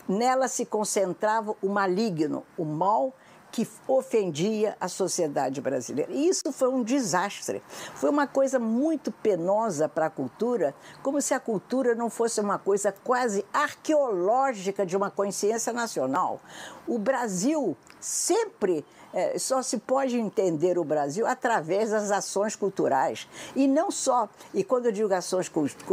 nela 0.08 0.48
se 0.48 0.64
concentrava 0.64 1.54
o 1.62 1.68
maligno, 1.68 2.44
o 2.56 2.64
mal 2.64 3.12
que 3.52 3.68
ofendia 3.86 4.74
a 4.80 4.88
sociedade 4.88 5.60
brasileira. 5.60 6.10
E 6.10 6.26
isso 6.26 6.50
foi 6.50 6.70
um 6.70 6.82
desastre. 6.82 7.62
Foi 7.94 8.08
uma 8.08 8.26
coisa 8.26 8.58
muito 8.58 9.12
penosa 9.12 9.88
para 9.88 10.06
a 10.06 10.10
cultura, 10.10 10.74
como 11.02 11.20
se 11.20 11.34
a 11.34 11.38
cultura 11.38 11.94
não 11.94 12.08
fosse 12.08 12.40
uma 12.40 12.58
coisa 12.58 12.90
quase 13.04 13.44
arqueológica 13.52 14.86
de 14.86 14.96
uma 14.96 15.10
consciência 15.10 15.72
nacional. 15.72 16.40
O 16.88 16.98
Brasil 16.98 17.76
sempre 18.00 18.84
é, 19.12 19.38
só 19.38 19.62
se 19.62 19.78
pode 19.78 20.18
entender 20.18 20.78
o 20.78 20.84
Brasil 20.84 21.26
através 21.26 21.90
das 21.90 22.10
ações 22.10 22.56
culturais. 22.56 23.28
E 23.54 23.68
não 23.68 23.90
só, 23.90 24.28
e 24.54 24.64
quando 24.64 24.86
eu 24.86 24.92
digo 24.92 25.12
ações 25.12 25.50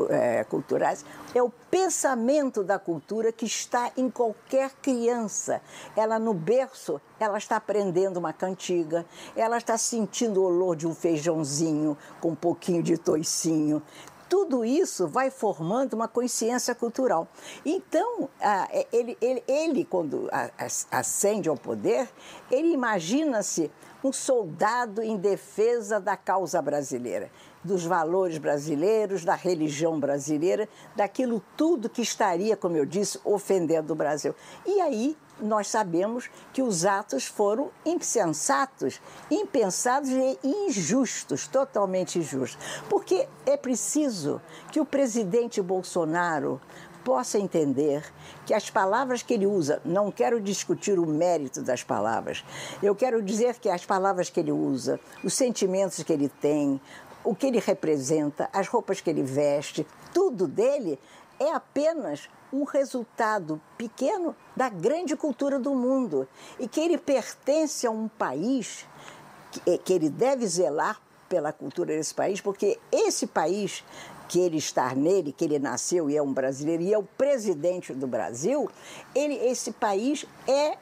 é, 0.10 0.44
culturais, 0.46 1.04
é 1.36 1.44
o 1.44 1.50
pensamento 1.50 2.64
da 2.64 2.80
cultura 2.80 3.32
que 3.32 3.46
está 3.46 3.92
em 3.98 4.10
qualquer 4.10 4.72
criança. 4.82 5.62
Ela 5.96 6.18
no 6.18 6.34
berço, 6.34 7.00
ela 7.20 7.38
está 7.50 7.56
aprendendo 7.58 8.18
uma 8.18 8.32
cantiga, 8.32 9.04
ela 9.36 9.58
está 9.58 9.76
sentindo 9.76 10.40
o 10.40 10.44
olor 10.44 10.76
de 10.76 10.86
um 10.86 10.94
feijãozinho 10.94 11.98
com 12.22 12.30
um 12.30 12.36
pouquinho 12.36 12.84
de 12.84 12.96
toicinho, 12.96 13.82
tudo 14.30 14.64
isso 14.64 15.08
vai 15.08 15.32
formando 15.32 15.94
uma 15.96 16.08
consciência 16.08 16.76
cultural. 16.76 17.28
Então, 17.66 18.30
é, 18.40 18.86
ele, 18.94 19.18
ele, 19.20 19.44
ele 19.48 19.84
quando 19.84 20.30
ascende 20.92 21.50
ao 21.50 21.58
poder, 21.58 22.08
ele 22.52 22.72
imagina-se 22.72 23.72
um 24.04 24.14
soldado 24.14 25.02
em 25.02 25.18
defesa 25.18 26.00
da 26.00 26.16
causa 26.16 26.62
brasileira, 26.62 27.32
dos 27.64 27.84
valores 27.84 28.38
brasileiros, 28.38 29.26
da 29.26 29.34
religião 29.34 30.00
brasileira, 30.00 30.70
daquilo 30.96 31.44
tudo 31.58 31.90
que 31.90 32.04
estaria, 32.04 32.56
como 32.56 32.78
eu 32.78 32.86
disse, 32.86 33.20
ofendendo 33.26 33.92
o 33.92 33.96
Brasil. 33.96 34.36
E 34.66 34.80
aí 34.80 35.18
nós 35.42 35.68
sabemos 35.68 36.30
que 36.54 36.62
os 36.62 36.86
atos 36.86 37.26
foram 37.26 37.72
insensatos, 37.86 39.02
impensados 39.30 40.10
e 40.10 40.38
injustos, 40.44 41.48
totalmente 41.48 42.20
injustos. 42.20 42.58
Porque 42.90 43.28
é 43.46 43.58
preciso 43.58 44.42
que 44.72 44.80
o 44.80 44.86
presidente 44.86 45.62
Bolsonaro 45.62 46.60
possa 47.04 47.40
entender 47.40 48.04
que 48.46 48.54
as 48.54 48.70
palavras 48.70 49.24
que 49.24 49.34
ele 49.34 49.48
usa, 49.48 49.82
não 49.86 50.12
quero 50.12 50.40
discutir 50.40 51.00
o 51.00 51.06
mérito 51.06 51.62
das 51.62 51.84
palavras, 51.84 52.44
eu 52.84 52.96
quero 52.96 53.22
dizer 53.22 53.56
que 53.56 53.70
as 53.70 53.86
palavras 53.86 54.30
que 54.30 54.40
ele 54.40 54.52
usa, 54.52 55.00
os 55.24 55.34
sentimentos 55.34 56.04
que 56.04 56.14
ele 56.14 56.30
tem, 56.30 56.80
o 57.24 57.34
que 57.34 57.48
ele 57.48 57.60
representa, 57.60 58.50
as 58.54 58.68
roupas 58.68 59.02
que 59.02 59.10
ele 59.10 59.24
veste, 59.24 59.88
tudo 60.14 60.48
dele 60.48 61.00
é 61.40 61.52
apenas 61.52 62.30
um 62.52 62.64
resultado 62.64 63.62
pequeno 63.78 64.36
da 64.56 64.70
grande 64.70 65.16
cultura 65.16 65.60
do 65.60 65.74
mundo 65.74 66.28
e 66.60 66.68
que 66.68 66.80
ele 66.80 66.98
pertence 66.98 67.86
a 67.86 67.92
um 67.92 68.08
país 68.08 68.86
que, 69.52 69.78
que 69.78 69.94
ele 69.94 70.10
deve 70.10 70.46
zelar 70.48 71.02
pela 71.28 71.54
cultura 71.54 71.96
desse 71.96 72.14
país, 72.14 72.42
porque 72.42 72.80
esse 72.92 73.28
país 73.28 73.84
que 74.28 74.40
ele 74.40 74.58
está 74.58 74.94
nele, 74.94 75.32
que 75.32 75.44
ele 75.44 75.58
nasceu 75.58 76.10
e 76.10 76.18
é 76.18 76.22
um 76.22 76.32
brasileiro 76.34 76.84
e 76.84 76.94
é 76.94 76.98
o 76.98 77.04
presidente 77.04 77.94
do 77.94 78.08
Brasil, 78.08 78.70
ele, 79.16 79.36
esse 79.36 79.72
país 79.72 80.26
é 80.48 80.78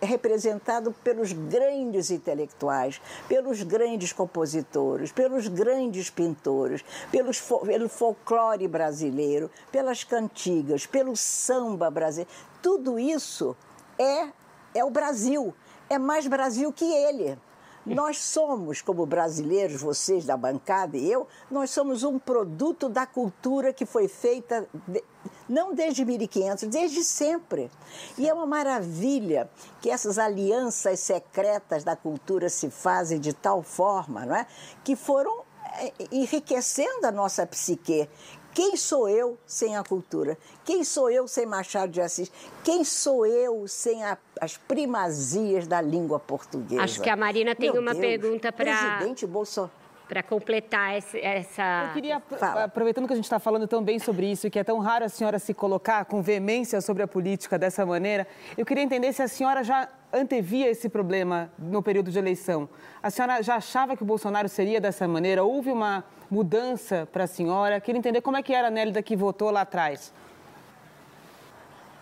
representado 0.00 0.92
pelos 1.04 1.32
grandes 1.32 2.10
intelectuais, 2.10 3.00
pelos 3.28 3.62
grandes 3.62 4.12
compositores, 4.12 5.12
pelos 5.12 5.48
grandes 5.48 6.10
pintores, 6.10 6.84
pelos, 7.10 7.40
pelo 7.40 7.88
folclore 7.88 8.66
brasileiro, 8.66 9.50
pelas 9.70 10.04
cantigas, 10.04 10.86
pelo 10.86 11.16
samba 11.16 11.90
brasileiro. 11.90 12.30
Tudo 12.62 12.98
isso 12.98 13.56
é, 13.98 14.28
é 14.74 14.84
o 14.84 14.90
Brasil. 14.90 15.54
É 15.88 15.98
mais 15.98 16.26
Brasil 16.26 16.72
que 16.72 16.84
ele. 16.84 17.38
Nós 17.86 18.18
somos, 18.18 18.82
como 18.82 19.06
brasileiros, 19.06 19.80
vocês 19.80 20.24
da 20.24 20.36
bancada 20.36 20.96
e 20.96 21.10
eu, 21.10 21.28
nós 21.48 21.70
somos 21.70 22.02
um 22.02 22.18
produto 22.18 22.88
da 22.88 23.06
cultura 23.06 23.72
que 23.72 23.86
foi 23.86 24.08
feita 24.08 24.68
de, 24.88 25.04
não 25.48 25.72
desde 25.72 26.04
1500, 26.04 26.68
desde 26.68 27.04
sempre. 27.04 27.70
E 28.18 28.28
é 28.28 28.34
uma 28.34 28.46
maravilha 28.46 29.48
que 29.80 29.88
essas 29.88 30.18
alianças 30.18 30.98
secretas 30.98 31.84
da 31.84 31.94
cultura 31.94 32.48
se 32.48 32.70
fazem 32.70 33.20
de 33.20 33.32
tal 33.32 33.62
forma, 33.62 34.26
não 34.26 34.34
é? 34.34 34.46
Que 34.82 34.96
foram 34.96 35.44
é, 35.78 35.92
enriquecendo 36.10 37.06
a 37.06 37.12
nossa 37.12 37.46
psique, 37.46 38.08
Quem 38.56 38.74
sou 38.74 39.06
eu 39.06 39.36
sem 39.44 39.76
a 39.76 39.84
cultura? 39.84 40.38
Quem 40.64 40.82
sou 40.82 41.10
eu 41.10 41.28
sem 41.28 41.44
Machado 41.44 41.92
de 41.92 42.00
Assis? 42.00 42.32
Quem 42.64 42.84
sou 42.84 43.26
eu 43.26 43.68
sem 43.68 44.02
a, 44.02 44.16
as 44.40 44.56
primazias 44.56 45.66
da 45.66 45.82
língua 45.82 46.18
portuguesa? 46.18 46.82
Acho 46.82 47.02
que 47.02 47.10
a 47.10 47.16
Marina 47.16 47.54
tem 47.54 47.70
Meu 47.70 47.82
uma 47.82 47.92
Deus, 47.92 48.00
pergunta 48.00 48.50
para. 48.50 48.74
Presidente 48.74 49.26
Bolsonaro 49.26 49.70
para 50.08 50.22
completar 50.22 50.96
esse, 50.96 51.18
essa. 51.20 51.86
Eu 51.88 51.94
queria, 51.94 52.20
Fala. 52.20 52.64
aproveitando 52.64 53.06
que 53.06 53.12
a 53.12 53.16
gente 53.16 53.24
está 53.24 53.40
falando 53.40 53.66
tão 53.66 53.82
bem 53.82 53.98
sobre 53.98 54.30
isso, 54.30 54.46
e 54.46 54.50
que 54.50 54.58
é 54.58 54.64
tão 54.64 54.78
raro 54.78 55.04
a 55.04 55.08
senhora 55.08 55.38
se 55.38 55.52
colocar 55.52 56.04
com 56.04 56.22
veemência 56.22 56.80
sobre 56.80 57.02
a 57.02 57.08
política 57.08 57.58
dessa 57.58 57.84
maneira, 57.84 58.26
eu 58.56 58.64
queria 58.64 58.84
entender 58.84 59.12
se 59.12 59.20
a 59.20 59.28
senhora 59.28 59.64
já 59.64 59.88
antevia 60.12 60.68
esse 60.70 60.88
problema 60.88 61.50
no 61.58 61.82
período 61.82 62.10
de 62.10 62.18
eleição. 62.18 62.68
A 63.02 63.10
senhora 63.10 63.42
já 63.42 63.56
achava 63.56 63.96
que 63.96 64.02
o 64.02 64.06
Bolsonaro 64.06 64.48
seria 64.48 64.80
dessa 64.80 65.06
maneira? 65.06 65.44
Houve 65.44 65.70
uma 65.70 66.04
mudança 66.30 67.08
para 67.12 67.24
a 67.24 67.26
senhora? 67.26 67.80
Queria 67.80 67.98
entender 67.98 68.20
como 68.20 68.36
é 68.36 68.42
que 68.42 68.54
era 68.54 68.68
a 68.68 68.70
Nélida 68.70 69.02
que 69.02 69.16
votou 69.16 69.50
lá 69.50 69.62
atrás. 69.62 70.12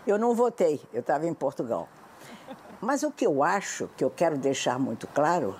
Eu 0.07 0.19
não 0.19 0.35
votei, 0.35 0.81
eu 0.93 1.01
estava 1.01 1.27
em 1.27 1.35
Portugal. 1.35 1.89
Mas 2.81 3.03
o 3.03 3.11
que 3.11 3.27
eu 3.27 3.43
acho, 3.43 3.89
que 3.97 4.05
eu 4.05 4.11
quero 4.11 4.37
deixar 4.37 4.79
muito 4.79 5.07
claro, 5.07 5.57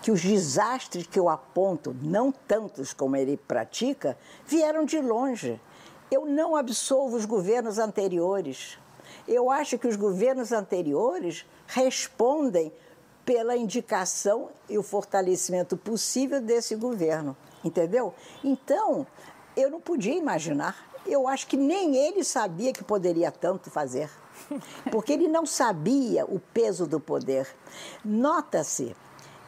que 0.00 0.10
os 0.10 0.20
desastres 0.20 1.06
que 1.06 1.18
eu 1.18 1.28
aponto, 1.28 1.94
não 2.02 2.30
tantos 2.30 2.92
como 2.92 3.16
ele 3.16 3.36
pratica, 3.36 4.16
vieram 4.46 4.84
de 4.84 5.00
longe. 5.00 5.60
Eu 6.10 6.26
não 6.26 6.54
absolvo 6.54 7.16
os 7.16 7.24
governos 7.24 7.78
anteriores. 7.78 8.78
Eu 9.26 9.50
acho 9.50 9.78
que 9.78 9.86
os 9.86 9.96
governos 9.96 10.52
anteriores 10.52 11.46
respondem 11.66 12.72
pela 13.24 13.56
indicação 13.56 14.50
e 14.68 14.76
o 14.76 14.82
fortalecimento 14.82 15.76
possível 15.76 16.40
desse 16.40 16.74
governo, 16.74 17.36
entendeu? 17.64 18.14
Então, 18.42 19.06
eu 19.56 19.70
não 19.70 19.80
podia 19.80 20.14
imaginar. 20.14 20.90
Eu 21.06 21.28
acho 21.28 21.46
que 21.46 21.56
nem 21.56 21.96
ele 21.96 22.24
sabia 22.24 22.72
que 22.72 22.82
poderia 22.82 23.30
tanto 23.30 23.70
fazer, 23.70 24.10
porque 24.90 25.12
ele 25.12 25.28
não 25.28 25.46
sabia 25.46 26.24
o 26.24 26.40
peso 26.52 26.86
do 26.86 26.98
poder. 26.98 27.46
Nota-se 28.04 28.94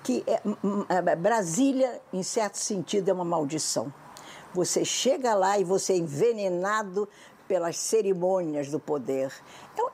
que 0.02 0.22
é, 0.26 0.40
é, 0.88 1.16
Brasília, 1.16 2.00
em 2.12 2.22
certo 2.22 2.56
sentido, 2.56 3.08
é 3.08 3.12
uma 3.12 3.24
maldição. 3.24 3.92
Você 4.52 4.84
chega 4.84 5.34
lá 5.34 5.58
e 5.58 5.64
você 5.64 5.94
é 5.94 5.96
envenenado 5.96 7.08
pelas 7.46 7.76
cerimônias 7.76 8.70
do 8.70 8.78
poder. 8.78 9.32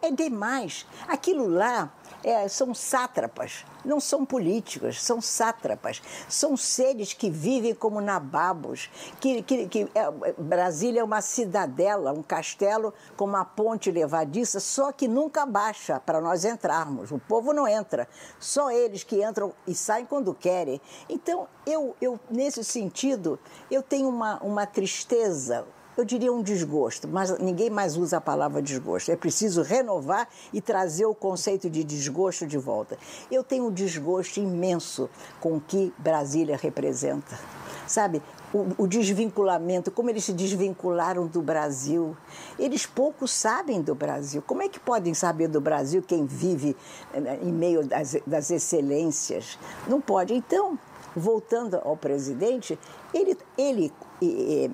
É, 0.02 0.08
é 0.08 0.10
demais. 0.10 0.86
Aquilo 1.08 1.48
lá 1.48 1.92
é, 2.22 2.46
são 2.48 2.74
sátrapas, 2.74 3.64
não 3.84 3.98
são 3.98 4.26
políticos, 4.26 5.02
são 5.02 5.20
sátrapas. 5.20 6.02
São 6.28 6.56
seres 6.56 7.12
que 7.12 7.30
vivem 7.30 7.74
como 7.74 8.00
nababos. 8.00 8.90
Que, 9.20 9.42
que, 9.42 9.68
que 9.68 9.88
é, 9.94 10.32
Brasília 10.38 11.00
é 11.00 11.04
uma 11.04 11.20
cidadela, 11.20 12.12
um 12.12 12.22
castelo 12.22 12.92
com 13.16 13.24
uma 13.24 13.44
ponte 13.44 13.90
levadiça, 13.90 14.60
só 14.60 14.92
que 14.92 15.08
nunca 15.08 15.46
baixa 15.46 15.98
para 16.00 16.20
nós 16.20 16.44
entrarmos. 16.44 17.10
O 17.10 17.18
povo 17.18 17.52
não 17.52 17.66
entra, 17.66 18.08
só 18.38 18.70
eles 18.70 19.02
que 19.02 19.24
entram 19.24 19.52
e 19.66 19.74
saem 19.74 20.06
quando 20.06 20.34
querem. 20.34 20.80
Então, 21.08 21.48
eu, 21.66 21.96
eu 22.00 22.20
nesse 22.30 22.62
sentido, 22.64 23.38
eu 23.70 23.82
tenho 23.82 24.08
uma, 24.08 24.38
uma 24.42 24.66
tristeza 24.66 25.66
eu 26.00 26.04
diria 26.04 26.32
um 26.32 26.42
desgosto, 26.42 27.06
mas 27.06 27.38
ninguém 27.38 27.68
mais 27.68 27.96
usa 27.96 28.16
a 28.16 28.20
palavra 28.20 28.62
desgosto. 28.62 29.12
É 29.12 29.16
preciso 29.16 29.62
renovar 29.62 30.26
e 30.52 30.60
trazer 30.60 31.04
o 31.04 31.14
conceito 31.14 31.68
de 31.68 31.84
desgosto 31.84 32.46
de 32.46 32.56
volta. 32.56 32.96
Eu 33.30 33.44
tenho 33.44 33.66
um 33.66 33.70
desgosto 33.70 34.40
imenso 34.40 35.10
com 35.40 35.56
o 35.56 35.60
que 35.60 35.92
Brasília 35.98 36.56
representa. 36.56 37.38
Sabe, 37.86 38.22
o, 38.54 38.84
o, 38.84 38.86
desvinculamento, 38.86 39.90
como 39.90 40.08
eles 40.08 40.24
se 40.24 40.32
desvincularam 40.32 41.26
do 41.26 41.42
Brasil. 41.42 42.16
Eles 42.58 42.86
pouco 42.86 43.28
sabem 43.28 43.82
do 43.82 43.94
Brasil. 43.94 44.42
Como 44.46 44.62
é 44.62 44.68
que 44.68 44.80
podem 44.80 45.12
saber 45.12 45.48
do 45.48 45.60
Brasil 45.60 46.00
quem 46.00 46.24
vive 46.24 46.76
eh, 47.12 47.38
em 47.42 47.52
meio 47.52 47.84
das, 47.84 48.16
das 48.26 48.50
excelências? 48.50 49.58
Não 49.88 50.00
pode. 50.00 50.32
Então, 50.32 50.78
voltando 51.14 51.80
ao 51.84 51.96
presidente, 51.96 52.78
ele, 53.12 53.36
ele, 53.58 53.92
ele 54.22 54.72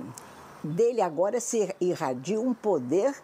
dele 0.66 1.00
agora 1.00 1.40
se 1.40 1.74
irradia 1.80 2.40
um 2.40 2.52
poder 2.52 3.14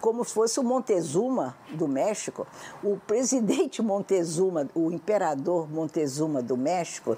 como 0.00 0.24
se 0.24 0.32
fosse 0.32 0.60
o 0.60 0.62
Montezuma 0.62 1.56
do 1.70 1.88
México. 1.88 2.46
O 2.82 2.96
presidente 3.06 3.82
Montezuma, 3.82 4.68
o 4.74 4.90
imperador 4.90 5.70
Montezuma 5.70 6.42
do 6.42 6.56
México, 6.56 7.16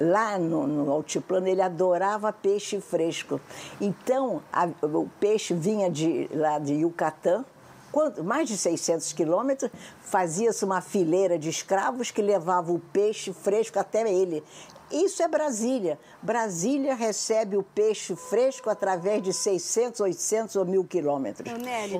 lá 0.00 0.38
no, 0.38 0.66
no, 0.66 0.90
altiplano 0.90 1.48
ele 1.48 1.62
adorava 1.62 2.32
peixe 2.32 2.80
fresco. 2.80 3.40
Então 3.80 4.42
a, 4.52 4.68
o 4.82 5.08
peixe 5.20 5.54
vinha 5.54 5.90
de 5.90 6.28
lá 6.32 6.58
de 6.58 6.74
Yucatán, 6.74 7.44
quanto, 7.90 8.22
mais 8.22 8.48
de 8.48 8.56
600 8.56 9.12
quilômetros, 9.12 9.70
fazia-se 10.00 10.64
uma 10.64 10.80
fileira 10.80 11.38
de 11.38 11.48
escravos 11.48 12.10
que 12.10 12.22
levavam 12.22 12.76
o 12.76 12.80
peixe 12.80 13.32
fresco 13.32 13.78
até 13.78 14.10
ele. 14.10 14.42
Isso 14.90 15.22
é 15.22 15.28
Brasília. 15.28 15.98
Brasília 16.22 16.94
recebe 16.94 17.56
o 17.56 17.62
peixe 17.62 18.14
fresco 18.14 18.70
através 18.70 19.22
de 19.22 19.32
600, 19.32 20.00
800 20.00 20.56
ou 20.56 20.64
mil 20.64 20.84
quilômetros. 20.84 21.50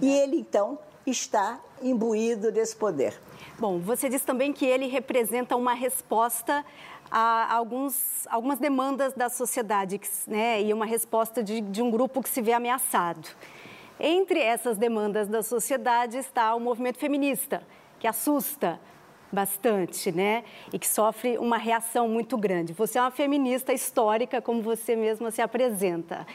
E 0.03 0.09
ele, 0.09 0.37
então, 0.39 0.79
está 1.07 1.61
imbuído 1.83 2.51
desse 2.53 2.77
poder. 2.77 3.21
Bom, 3.59 3.79
você 3.79 4.09
disse 4.09 4.25
também 4.25 4.53
que 4.53 4.67
ele 4.67 4.87
representa 4.87 5.57
uma 5.57 5.75
resposta 5.75 6.65
a 7.11 7.55
alguns, 7.55 8.27
algumas 8.27 8.59
demandas 8.59 9.13
da 9.15 9.29
sociedade 9.29 10.01
né, 10.27 10.63
e 10.63 10.73
uma 10.73 10.87
resposta 10.87 11.43
de, 11.43 11.61
de 11.61 11.83
um 11.83 11.91
grupo 11.91 12.23
que 12.23 12.29
se 12.29 12.43
vê 12.43 12.53
ameaçado. 12.53 13.29
Entre 13.99 14.39
essas 14.39 14.77
demandas 14.77 15.29
da 15.29 15.43
sociedade 15.43 16.19
está 16.19 16.55
o 16.55 16.61
movimento 16.61 16.99
feminista, 16.99 17.63
que 17.99 18.07
assusta, 18.07 18.79
bastante, 19.37 20.11
né? 20.11 20.45
E 20.73 20.79
que 20.79 20.89
sofre 20.89 21.37
uma 21.37 21.59
reação 21.59 22.09
muito 22.09 22.39
grande. 22.39 22.73
Você 22.73 22.99
é 22.99 23.03
uma 23.03 23.11
feminista 23.11 23.71
histórica, 23.75 24.41
como 24.41 24.63
você 24.63 24.97
mesma 24.97 25.31
se 25.31 25.43
apresenta. 25.43 26.27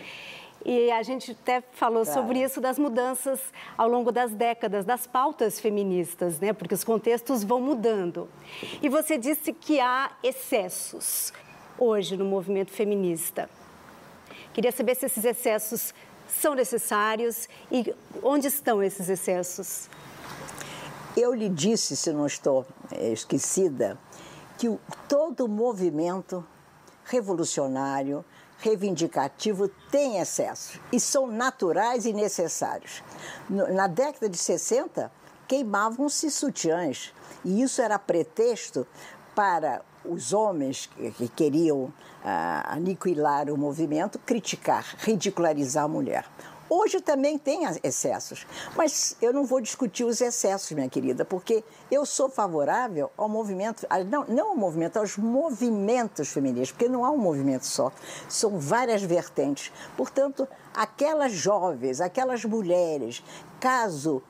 E 0.64 0.92
a 0.92 1.02
gente 1.02 1.32
até 1.32 1.64
falou 1.72 2.04
claro. 2.04 2.22
sobre 2.22 2.40
isso 2.40 2.62
das 2.62 2.78
mudanças 2.78 3.40
ao 3.76 3.88
longo 3.88 4.12
das 4.12 4.32
décadas, 4.32 4.86
das 4.86 5.08
pautas 5.08 5.60
feministas, 5.60 6.40
né? 6.40 6.54
Porque 6.54 6.76
os 6.76 6.84
contextos 6.84 7.44
vão 7.44 7.60
mudando. 7.60 8.30
E 8.84 8.88
você 8.88 9.18
disse 9.18 9.52
que 9.52 9.80
há 9.80 10.12
excessos 10.22 11.34
hoje 11.80 12.16
no 12.16 12.26
movimento 12.26 12.72
feminista. 12.72 13.50
Queria 14.54 14.72
saber 14.72 14.94
se 14.96 15.08
esses 15.08 15.26
excessos 15.26 15.92
são 16.28 16.54
necessários 16.54 17.50
e 17.72 17.92
onde 18.22 18.46
estão 18.46 18.84
esses 18.84 19.10
excessos? 19.10 19.90
Eu 21.16 21.34
lhe 21.34 21.50
disse, 21.50 21.96
se 21.98 22.14
não 22.14 22.26
estou 22.26 22.66
é, 22.92 23.12
esquecida, 23.12 23.98
que 24.58 24.80
todo 25.10 25.48
movimento 25.48 26.46
revolucionário, 27.04 28.24
reivindicativo 28.60 29.68
tem 29.90 30.20
excesso 30.20 30.80
e 30.92 31.00
são 31.00 31.28
naturais 31.28 32.06
e 32.06 32.14
necessários. 32.14 33.04
Na 33.50 33.88
década 33.88 34.30
de 34.30 34.38
60, 34.38 35.12
queimavam-se 35.48 36.30
sutiãs 36.32 37.14
e 37.44 37.62
isso 37.62 37.82
era 37.82 37.98
pretexto 38.00 38.88
para 39.36 39.82
os 40.06 40.32
homens 40.32 40.90
que 41.18 41.28
queriam 41.28 41.92
ah, 42.24 42.74
aniquilar 42.74 43.50
o 43.50 43.58
movimento 43.58 44.18
criticar, 44.20 44.96
ridicularizar 45.00 45.86
a 45.86 45.88
mulher. 45.88 46.26
Hoje 46.74 47.02
também 47.02 47.38
tem 47.38 47.64
excessos, 47.84 48.48
mas 48.78 49.18
eu 49.22 49.34
não 49.34 49.44
vou 49.44 49.60
discutir 49.60 50.06
os 50.06 50.22
excessos, 50.22 50.72
minha 50.72 50.88
querida, 50.88 51.26
porque 51.26 51.66
eu 51.92 52.06
sou 52.06 52.30
favorável 52.30 53.12
ao 53.18 53.28
movimento, 53.28 53.86
não, 54.10 54.24
não 54.24 54.50
ao 54.52 54.56
movimento, 54.56 54.96
aos 54.96 55.18
movimentos 55.18 56.30
feministas, 56.30 56.72
porque 56.72 56.88
não 56.88 57.04
há 57.04 57.12
um 57.12 57.18
movimento 57.18 57.66
só, 57.66 57.92
são 58.30 58.58
várias 58.58 59.04
vertentes. 59.04 59.70
Portanto, 59.98 60.48
aquelas 60.74 61.34
jovens, 61.34 62.00
aquelas 62.00 62.46
mulheres, 62.46 63.22
caso 63.60 64.24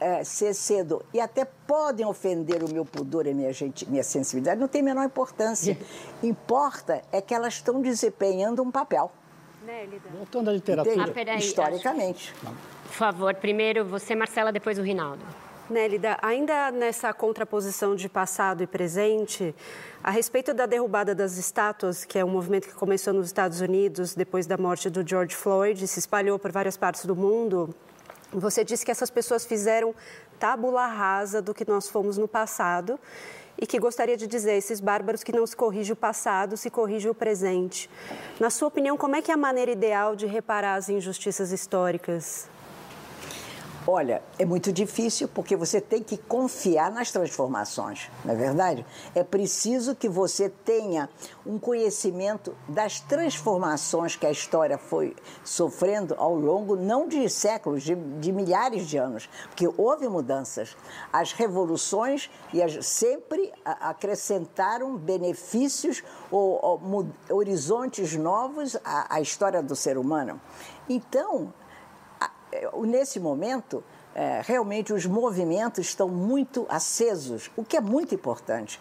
é, 0.00 0.24
ser 0.24 0.54
cedo 0.54 1.00
e 1.14 1.20
até 1.20 1.44
podem 1.44 2.04
ofender 2.04 2.64
o 2.64 2.72
meu 2.72 2.84
pudor 2.84 3.24
e 3.28 3.32
minha, 3.32 3.52
gente, 3.52 3.88
minha 3.88 4.02
sensibilidade, 4.02 4.60
não 4.60 4.66
tem 4.66 4.80
a 4.80 4.84
menor 4.84 5.04
importância. 5.04 5.78
Importa 6.24 7.04
é 7.12 7.20
que 7.20 7.32
elas 7.32 7.54
estão 7.54 7.80
desempenhando 7.80 8.64
um 8.64 8.70
papel 8.72 9.12
né, 9.68 9.84
Lida? 9.84 10.08
Voltando 10.16 10.48
à 10.48 10.52
literatura. 10.54 11.04
Ah, 11.04 11.08
peraí, 11.08 11.38
historicamente. 11.38 12.34
Acho... 12.42 12.54
Por 12.84 12.92
favor, 12.92 13.34
primeiro 13.34 13.84
você, 13.84 14.14
Marcela, 14.14 14.50
depois 14.50 14.78
o 14.78 14.82
Rinaldo. 14.82 15.22
Nélida, 15.68 16.16
ainda 16.22 16.70
nessa 16.70 17.12
contraposição 17.12 17.94
de 17.94 18.08
passado 18.08 18.62
e 18.62 18.66
presente, 18.66 19.54
a 20.02 20.10
respeito 20.10 20.54
da 20.54 20.64
derrubada 20.64 21.14
das 21.14 21.36
estátuas, 21.36 22.06
que 22.06 22.18
é 22.18 22.24
um 22.24 22.30
movimento 22.30 22.66
que 22.66 22.74
começou 22.74 23.12
nos 23.12 23.26
Estados 23.26 23.60
Unidos 23.60 24.14
depois 24.14 24.46
da 24.46 24.56
morte 24.56 24.88
do 24.88 25.06
George 25.06 25.36
Floyd, 25.36 25.86
se 25.86 25.98
espalhou 25.98 26.38
por 26.38 26.50
várias 26.50 26.78
partes 26.78 27.04
do 27.04 27.14
mundo, 27.14 27.74
Você 28.32 28.62
disse 28.62 28.84
que 28.84 28.90
essas 28.90 29.10
pessoas 29.10 29.44
fizeram 29.46 29.94
tábula 30.38 30.86
rasa 30.86 31.40
do 31.40 31.54
que 31.54 31.66
nós 31.66 31.88
fomos 31.88 32.16
no 32.18 32.28
passado 32.28 32.98
e 33.60 33.66
que 33.66 33.78
gostaria 33.78 34.16
de 34.16 34.26
dizer 34.26 34.52
esses 34.52 34.80
bárbaros 34.80 35.24
que 35.24 35.32
não 35.32 35.46
se 35.46 35.56
corrige 35.56 35.92
o 35.92 35.96
passado, 35.96 36.56
se 36.56 36.70
corrige 36.70 37.08
o 37.08 37.14
presente. 37.14 37.90
Na 38.38 38.50
sua 38.50 38.68
opinião, 38.68 38.96
como 38.96 39.16
é 39.16 39.22
que 39.22 39.30
é 39.30 39.34
a 39.34 39.38
maneira 39.38 39.72
ideal 39.72 40.14
de 40.14 40.26
reparar 40.26 40.76
as 40.76 40.88
injustiças 40.88 41.50
históricas? 41.50 42.48
Olha, 43.90 44.22
é 44.38 44.44
muito 44.44 44.70
difícil 44.70 45.28
porque 45.28 45.56
você 45.56 45.80
tem 45.80 46.02
que 46.02 46.18
confiar 46.18 46.92
nas 46.92 47.10
transformações, 47.10 48.10
não 48.22 48.34
é 48.34 48.36
verdade? 48.36 48.84
É 49.14 49.24
preciso 49.24 49.94
que 49.94 50.10
você 50.10 50.50
tenha 50.50 51.08
um 51.46 51.58
conhecimento 51.58 52.54
das 52.68 53.00
transformações 53.00 54.14
que 54.14 54.26
a 54.26 54.30
história 54.30 54.76
foi 54.76 55.16
sofrendo 55.42 56.14
ao 56.18 56.34
longo, 56.34 56.76
não 56.76 57.08
de 57.08 57.30
séculos, 57.30 57.82
de, 57.82 57.94
de 57.94 58.30
milhares 58.30 58.86
de 58.86 58.98
anos, 58.98 59.26
porque 59.48 59.66
houve 59.78 60.06
mudanças. 60.06 60.76
As 61.10 61.32
revoluções 61.32 62.30
e 62.52 62.62
as, 62.62 62.84
sempre 62.84 63.50
acrescentaram 63.64 64.98
benefícios 64.98 66.04
ou, 66.30 66.60
ou 66.62 67.08
horizontes 67.30 68.14
novos 68.14 68.76
à, 68.84 69.14
à 69.14 69.20
história 69.22 69.62
do 69.62 69.74
ser 69.74 69.96
humano. 69.96 70.38
Então, 70.90 71.54
nesse 72.86 73.20
momento, 73.20 73.82
é, 74.14 74.40
realmente 74.44 74.92
os 74.92 75.06
movimentos 75.06 75.86
estão 75.86 76.08
muito 76.08 76.66
acesos, 76.68 77.50
o 77.56 77.64
que 77.64 77.76
é 77.76 77.80
muito 77.80 78.14
importante. 78.14 78.80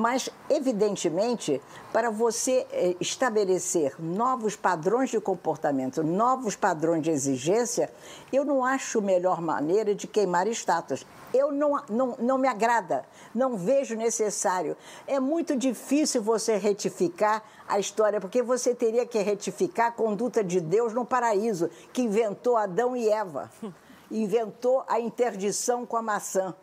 Mas, 0.00 0.30
evidentemente, 0.48 1.60
para 1.92 2.08
você 2.08 2.66
é, 2.72 2.96
estabelecer 2.98 3.94
novos 3.98 4.56
padrões 4.56 5.10
de 5.10 5.20
comportamento, 5.20 6.02
novos 6.02 6.56
padrões 6.56 7.02
de 7.02 7.10
exigência, 7.10 7.92
eu 8.32 8.42
não 8.42 8.64
acho 8.64 9.02
melhor 9.02 9.42
maneira 9.42 9.94
de 9.94 10.06
queimar 10.06 10.46
estátuas. 10.46 11.04
Eu 11.34 11.52
não, 11.52 11.82
não, 11.90 12.16
não 12.18 12.38
me 12.38 12.48
agrada, 12.48 13.04
não 13.34 13.58
vejo 13.58 13.94
necessário. 13.94 14.74
É 15.06 15.20
muito 15.20 15.54
difícil 15.54 16.22
você 16.22 16.56
retificar 16.56 17.42
a 17.68 17.78
história, 17.78 18.22
porque 18.22 18.42
você 18.42 18.74
teria 18.74 19.04
que 19.04 19.18
retificar 19.18 19.88
a 19.88 19.92
conduta 19.92 20.42
de 20.42 20.62
Deus 20.62 20.94
no 20.94 21.04
paraíso, 21.04 21.68
que 21.92 22.00
inventou 22.00 22.56
Adão 22.56 22.96
e 22.96 23.06
Eva, 23.06 23.50
inventou 24.10 24.82
a 24.88 24.98
interdição 24.98 25.84
com 25.84 25.98
a 25.98 26.02
maçã. 26.02 26.54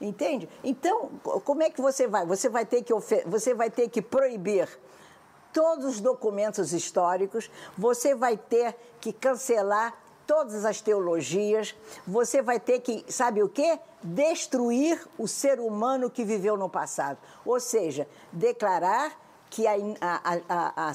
Entende? 0.00 0.48
Então, 0.64 1.10
como 1.44 1.62
é 1.62 1.70
que 1.70 1.80
você 1.80 2.06
vai? 2.06 2.24
Você 2.24 2.48
vai 2.48 2.64
ter 2.64 2.82
que, 2.82 2.92
você 3.26 3.52
vai 3.52 3.70
ter 3.70 3.88
que 3.88 4.00
proibir 4.00 4.66
todos 5.52 5.84
os 5.84 6.00
documentos 6.00 6.72
históricos, 6.72 7.50
você 7.76 8.14
vai 8.14 8.36
ter 8.36 8.74
que 9.00 9.12
cancelar 9.12 9.94
todas 10.26 10.64
as 10.64 10.80
teologias, 10.80 11.74
você 12.06 12.40
vai 12.40 12.60
ter 12.60 12.80
que, 12.80 13.04
sabe 13.12 13.42
o 13.42 13.48
quê? 13.48 13.78
Destruir 14.02 15.04
o 15.18 15.26
ser 15.26 15.58
humano 15.58 16.08
que 16.08 16.24
viveu 16.24 16.56
no 16.56 16.68
passado. 16.68 17.18
Ou 17.44 17.58
seja, 17.58 18.08
declarar 18.32 19.12
que 19.50 19.66
a, 19.66 19.74
a, 20.00 20.90
a, 20.90 20.94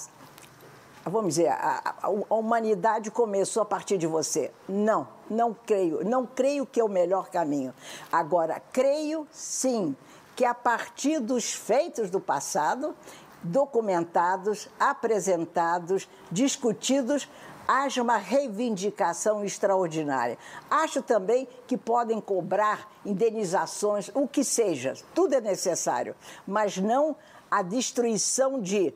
vamos 1.06 1.36
dizer, 1.36 1.50
a, 1.50 1.96
a, 2.02 2.10
humanidade 2.10 3.12
começou 3.12 3.62
a 3.62 3.66
partir 3.66 3.98
de 3.98 4.08
você. 4.08 4.52
Não, 4.68 5.08
não 5.30 5.54
creio. 5.54 6.04
Não 6.04 6.26
creio 6.26 6.66
que 6.66 6.80
é 6.80 6.84
o 6.84 6.90
melhor 6.90 7.30
caminho. 7.30 7.74
Agora, 8.12 8.62
creio 8.72 9.28
sim 9.32 9.96
que 10.36 10.44
a 10.44 10.54
partir 10.54 11.20
dos 11.20 11.54
feitos 11.54 12.10
do 12.10 12.20
passado, 12.20 12.96
documentados, 13.44 14.68
apresentados, 14.80 16.10
discutidos, 16.32 17.30
haja 17.68 18.02
uma 18.02 18.18
reivindicação 18.18 19.44
extraordinária. 19.44 20.38
Acho 20.70 21.02
também 21.02 21.48
que 21.68 21.78
podem 21.78 22.20
cobrar 22.20 22.92
indenizações, 23.06 24.10
o 24.14 24.28
que 24.28 24.44
seja, 24.44 24.94
tudo 25.14 25.34
é 25.34 25.42
necessário, 25.42 26.16
mas 26.46 26.78
não 26.78 27.16
a 27.50 27.62
destruição 27.62 28.60
de 28.60 28.88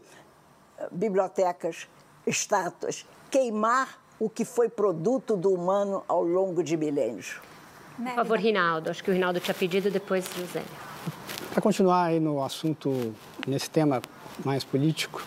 eh, 0.78 0.88
bibliotecas, 0.92 1.88
estátuas, 2.30 3.06
queimar 3.30 4.00
o 4.20 4.30
que 4.30 4.46
foi 4.46 4.70
produto 4.70 5.36
do 5.36 5.52
humano 5.52 6.04
ao 6.08 6.24
longo 6.24 6.64
de 6.64 6.76
milênios. 6.78 7.40
Por 7.98 8.16
favor, 8.16 8.40
Rinaldo. 8.40 8.90
Acho 8.90 9.04
que 9.04 9.12
o 9.12 9.14
Rinaldo 9.14 9.40
tinha 9.40 9.54
pedido 9.54 9.90
depois, 9.92 10.26
José. 10.36 10.64
Para 11.52 11.62
continuar 11.62 12.06
aí 12.06 12.20
no 12.20 12.44
assunto, 12.44 13.14
nesse 13.46 13.70
tema 13.70 14.02
mais 14.46 14.64
político, 14.64 15.22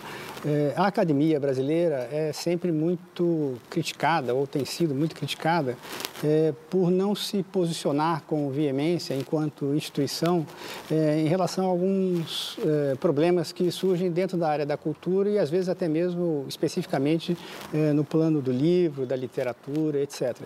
é, 0.45 0.73
a 0.75 0.87
academia 0.87 1.39
brasileira 1.39 2.07
é 2.11 2.33
sempre 2.33 2.71
muito 2.71 3.57
criticada, 3.69 4.33
ou 4.33 4.47
tem 4.47 4.65
sido 4.65 4.95
muito 4.95 5.15
criticada, 5.15 5.77
é, 6.23 6.53
por 6.69 6.89
não 6.89 7.13
se 7.13 7.43
posicionar 7.43 8.23
com 8.23 8.49
veemência 8.49 9.13
enquanto 9.13 9.73
instituição 9.75 10.45
é, 10.91 11.19
em 11.19 11.27
relação 11.27 11.65
a 11.65 11.69
alguns 11.69 12.57
é, 12.65 12.95
problemas 12.95 13.51
que 13.51 13.69
surgem 13.71 14.11
dentro 14.11 14.37
da 14.37 14.49
área 14.49 14.65
da 14.65 14.77
cultura 14.77 15.29
e 15.29 15.37
às 15.37 15.49
vezes 15.49 15.69
até 15.69 15.87
mesmo 15.87 16.45
especificamente 16.47 17.37
é, 17.73 17.91
no 17.93 18.03
plano 18.03 18.41
do 18.41 18.51
livro, 18.51 19.05
da 19.05 19.15
literatura, 19.15 19.99
etc. 19.99 20.37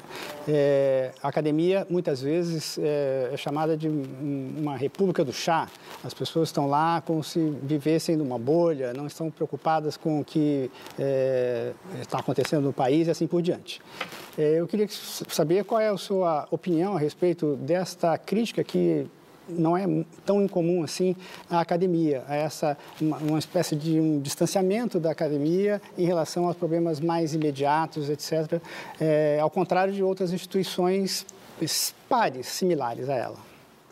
É, 0.48 1.12
a 1.22 1.28
academia 1.28 1.86
muitas 1.90 2.22
vezes 2.22 2.80
é, 2.82 3.34
chamada 3.38 3.78
de 3.78 3.88
uma 3.88 4.76
república 4.76 5.24
do 5.24 5.34
chá. 5.34 5.68
As 6.04 6.14
pessoas 6.14 6.50
estão 6.50 6.68
lá 6.68 7.02
como 7.02 7.24
se 7.24 7.40
vivessem 7.62 8.16
numa 8.16 8.40
bolha, 8.40 8.94
não 8.94 9.08
estão 9.08 9.30
preocupadas 9.30 9.98
com 9.98 10.20
o 10.22 10.26
que 10.26 10.72
é, 10.98 11.72
está 12.02 12.20
acontecendo 12.20 12.64
no 12.64 12.74
país 12.74 13.08
e 13.08 13.12
assim 13.12 13.28
por 13.28 13.42
diante. 13.42 13.82
É, 14.38 14.60
eu 14.60 14.68
queria 14.68 14.88
saber 14.90 15.66
qual 15.66 15.82
é 15.82 15.90
a 15.90 15.98
sua 15.98 16.48
opinião 16.52 16.96
a 16.96 17.00
respeito 17.00 17.56
desta 17.56 18.18
crítica 18.18 18.64
que 18.64 19.08
não 19.50 19.76
é 19.78 19.86
tão 20.26 20.44
incomum 20.44 20.84
assim 20.84 21.16
à 21.50 21.62
academia, 21.62 22.24
a 22.28 22.36
essa 22.36 22.78
uma, 23.00 23.18
uma, 23.18 23.40
espécie 23.40 23.76
de 23.76 24.00
um 24.00 24.20
distanciamento 24.20 25.00
da 25.00 25.12
academia 25.12 25.82
em 25.98 26.06
relação 26.06 26.46
aos 26.46 26.56
problemas 26.56 27.00
mais 27.00 27.34
imediatos, 27.34 28.10
etc., 28.10 28.62
é, 29.00 29.40
ao 29.42 29.50
contrário 29.50 29.94
de 29.94 30.04
outras 30.04 30.34
instituições 30.34 31.26
pares, 32.08 32.48
similares 32.48 33.10
a 33.10 33.16
ela. 33.16 33.38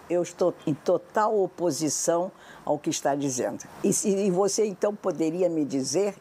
Eu 0.07 0.21
estou 0.21 0.53
em 0.67 0.73
total 0.73 1.41
oposição 1.41 2.31
ao 2.63 2.77
que 2.77 2.91
está 2.91 3.15
dizendo. 3.15 3.63
E, 3.83 3.89
e 4.05 4.29
você 4.29 4.65
então 4.65 4.93
poderia 4.93 5.49
me 5.49 5.65
dizer 5.65 6.13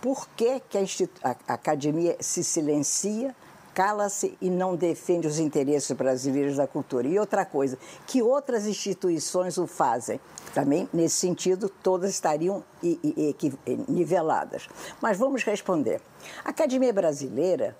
por 0.00 0.28
que, 0.30 0.60
que 0.60 0.78
a, 0.78 1.36
a 1.46 1.54
academia 1.54 2.16
se 2.20 2.42
silencia, 2.42 3.34
cala-se 3.76 4.38
e 4.40 4.48
não 4.48 4.74
defende 4.74 5.26
os 5.26 5.38
interesses 5.38 5.94
brasileiros 5.94 6.56
da 6.56 6.66
cultura? 6.66 7.06
E 7.06 7.18
outra 7.18 7.44
coisa, 7.44 7.78
que 8.06 8.22
outras 8.22 8.66
instituições 8.66 9.58
o 9.58 9.66
fazem? 9.66 10.18
Também, 10.54 10.88
nesse 10.94 11.16
sentido, 11.16 11.68
todas 11.68 12.10
estariam 12.10 12.64
niveladas. 13.86 14.66
Mas 15.02 15.18
vamos 15.18 15.44
responder. 15.44 16.00
A 16.42 16.48
Academia 16.48 16.90
Brasileira 16.90 17.76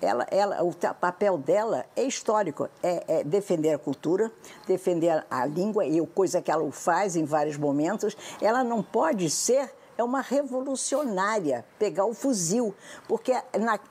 ela, 0.00 0.26
ela, 0.30 0.62
o 0.62 0.74
papel 0.94 1.36
dela 1.36 1.84
é 1.94 2.04
histórico, 2.04 2.68
é, 2.82 3.04
é, 3.06 3.24
defender 3.24 3.74
a 3.74 3.78
cultura, 3.78 4.32
defender 4.66 5.24
a 5.30 5.46
língua, 5.46 5.84
e 5.84 6.04
coisa 6.06 6.40
que 6.40 6.50
ela 6.50 6.70
faz 6.72 7.16
em 7.16 7.24
vários 7.24 7.58
momentos. 7.58 8.16
Ela 8.40 8.64
não 8.64 8.82
pode 8.82 9.28
ser 9.28 9.70
é 9.96 10.04
uma 10.04 10.20
revolucionária, 10.20 11.64
pegar 11.78 12.04
o 12.04 12.14
fuzil, 12.14 12.74
porque 13.08 13.32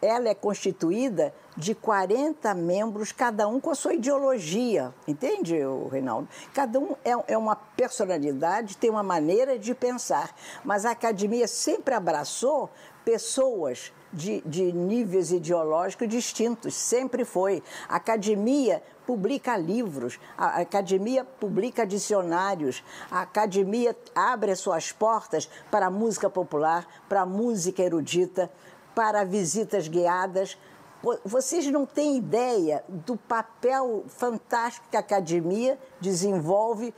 ela 0.01 0.29
é 0.29 0.35
constituída 0.35 1.33
de 1.55 1.75
40 1.75 2.53
membros, 2.53 3.11
cada 3.11 3.47
um 3.47 3.59
com 3.59 3.69
a 3.69 3.75
sua 3.75 3.93
ideologia, 3.93 4.93
entende, 5.07 5.55
Reinaldo? 5.91 6.27
Cada 6.53 6.79
um 6.79 6.95
é, 7.05 7.33
é 7.33 7.37
uma 7.37 7.55
personalidade, 7.55 8.77
tem 8.77 8.89
uma 8.89 9.03
maneira 9.03 9.57
de 9.57 9.73
pensar, 9.73 10.35
mas 10.63 10.85
a 10.85 10.91
academia 10.91 11.47
sempre 11.47 11.93
abraçou 11.93 12.69
pessoas 13.05 13.91
de, 14.11 14.41
de 14.45 14.71
níveis 14.71 15.31
ideológicos 15.31 16.07
distintos, 16.07 16.75
sempre 16.75 17.25
foi. 17.25 17.63
A 17.89 17.95
academia 17.95 18.81
publica 19.05 19.57
livros, 19.57 20.19
a 20.37 20.61
academia 20.61 21.23
publica 21.23 21.85
dicionários, 21.85 22.83
a 23.09 23.21
academia 23.21 23.95
abre 24.15 24.51
as 24.51 24.59
suas 24.59 24.91
portas 24.91 25.49
para 25.69 25.87
a 25.87 25.91
música 25.91 26.29
popular, 26.29 26.87
para 27.07 27.21
a 27.21 27.25
música 27.25 27.81
erudita, 27.81 28.49
para 28.95 29.23
visitas 29.23 29.87
guiadas. 29.87 30.57
Vocês 31.25 31.65
não 31.67 31.85
têm 31.85 32.17
ideia 32.17 32.83
do 32.87 33.17
papel 33.17 34.05
fantástico 34.07 34.87
que 34.89 34.95
a 34.95 35.01
academia 35.01 35.77
desenvolve 35.99 36.93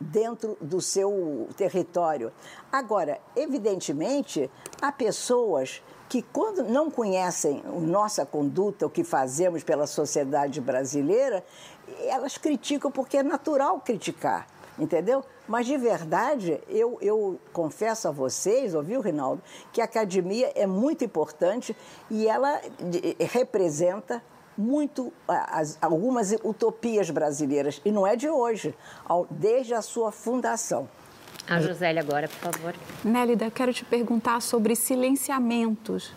dentro 0.00 0.56
do 0.60 0.80
seu 0.80 1.48
território. 1.56 2.32
Agora, 2.72 3.20
evidentemente, 3.36 4.50
há 4.80 4.90
pessoas 4.90 5.82
que 6.08 6.22
quando 6.22 6.62
não 6.64 6.90
conhecem 6.90 7.62
nossa 7.80 8.24
conduta, 8.24 8.86
o 8.86 8.90
que 8.90 9.02
fazemos 9.02 9.62
pela 9.62 9.86
sociedade 9.86 10.60
brasileira, 10.60 11.44
elas 12.06 12.38
criticam 12.38 12.90
porque 12.90 13.18
é 13.18 13.22
natural 13.22 13.80
criticar. 13.80 14.46
entendeu? 14.78 15.24
Mas 15.46 15.66
de 15.66 15.76
verdade, 15.76 16.60
eu, 16.68 16.98
eu 17.00 17.38
confesso 17.52 18.08
a 18.08 18.10
vocês, 18.10 18.74
ouviu, 18.74 19.00
Rinaldo, 19.00 19.42
que 19.72 19.80
a 19.80 19.84
academia 19.84 20.52
é 20.54 20.66
muito 20.66 21.04
importante 21.04 21.76
e 22.10 22.26
ela 22.26 22.60
representa 23.30 24.22
muito 24.56 25.12
as, 25.26 25.76
algumas 25.82 26.32
utopias 26.44 27.10
brasileiras, 27.10 27.80
e 27.84 27.90
não 27.90 28.06
é 28.06 28.14
de 28.14 28.28
hoje, 28.28 28.74
desde 29.30 29.74
a 29.74 29.82
sua 29.82 30.12
fundação. 30.12 30.88
A 31.48 31.60
Josélia 31.60 32.00
agora, 32.00 32.28
por 32.28 32.52
favor. 32.52 32.74
Nélida, 33.04 33.50
quero 33.50 33.72
te 33.72 33.84
perguntar 33.84 34.40
sobre 34.40 34.74
silenciamentos. 34.74 36.12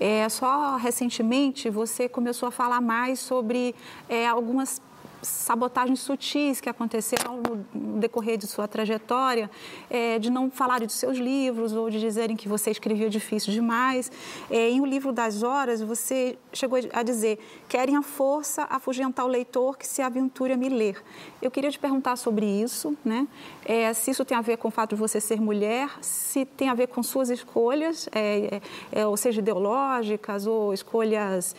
É, 0.00 0.28
só 0.28 0.76
recentemente 0.76 1.70
você 1.70 2.08
começou 2.08 2.48
a 2.48 2.50
falar 2.50 2.80
mais 2.80 3.20
sobre 3.20 3.74
é, 4.08 4.26
algumas 4.26 4.82
sabotagens 5.22 6.00
sutis 6.00 6.60
que 6.60 6.68
aconteceram 6.68 7.40
no 7.72 8.00
decorrer 8.00 8.36
de 8.36 8.46
sua 8.46 8.66
trajetória, 8.66 9.50
é, 9.88 10.18
de 10.18 10.30
não 10.30 10.50
falarem 10.50 10.86
dos 10.86 10.96
seus 10.96 11.16
livros 11.16 11.72
ou 11.72 11.88
de 11.88 12.00
dizerem 12.00 12.36
que 12.36 12.48
você 12.48 12.70
escrevia 12.70 13.08
difícil 13.08 13.52
demais. 13.52 14.10
É, 14.50 14.68
em 14.68 14.80
O 14.80 14.84
Livro 14.84 15.12
das 15.12 15.42
Horas, 15.42 15.80
você 15.80 16.36
chegou 16.52 16.78
a 16.92 17.02
dizer: 17.02 17.38
querem 17.68 17.96
a 17.96 18.02
força 18.02 18.66
afugentar 18.68 19.24
o 19.24 19.28
leitor 19.28 19.78
que 19.78 19.86
se 19.86 20.02
aventure 20.02 20.52
a 20.52 20.56
me 20.56 20.68
ler. 20.68 21.02
Eu 21.40 21.50
queria 21.50 21.70
te 21.70 21.78
perguntar 21.78 22.16
sobre 22.16 22.44
isso, 22.44 22.96
né? 23.04 23.26
É, 23.64 23.92
se 23.92 24.10
isso 24.10 24.24
tem 24.24 24.36
a 24.36 24.40
ver 24.40 24.56
com 24.56 24.68
o 24.68 24.70
fato 24.70 24.90
de 24.90 25.00
você 25.00 25.20
ser 25.20 25.40
mulher, 25.40 25.88
se 26.00 26.44
tem 26.44 26.68
a 26.68 26.74
ver 26.74 26.88
com 26.88 27.02
suas 27.02 27.30
escolhas, 27.30 28.08
é, 28.12 28.60
é, 28.92 29.00
é 29.00 29.06
ou 29.06 29.16
seja, 29.16 29.40
ideológicas 29.40 30.46
ou 30.46 30.74
escolhas 30.74 31.54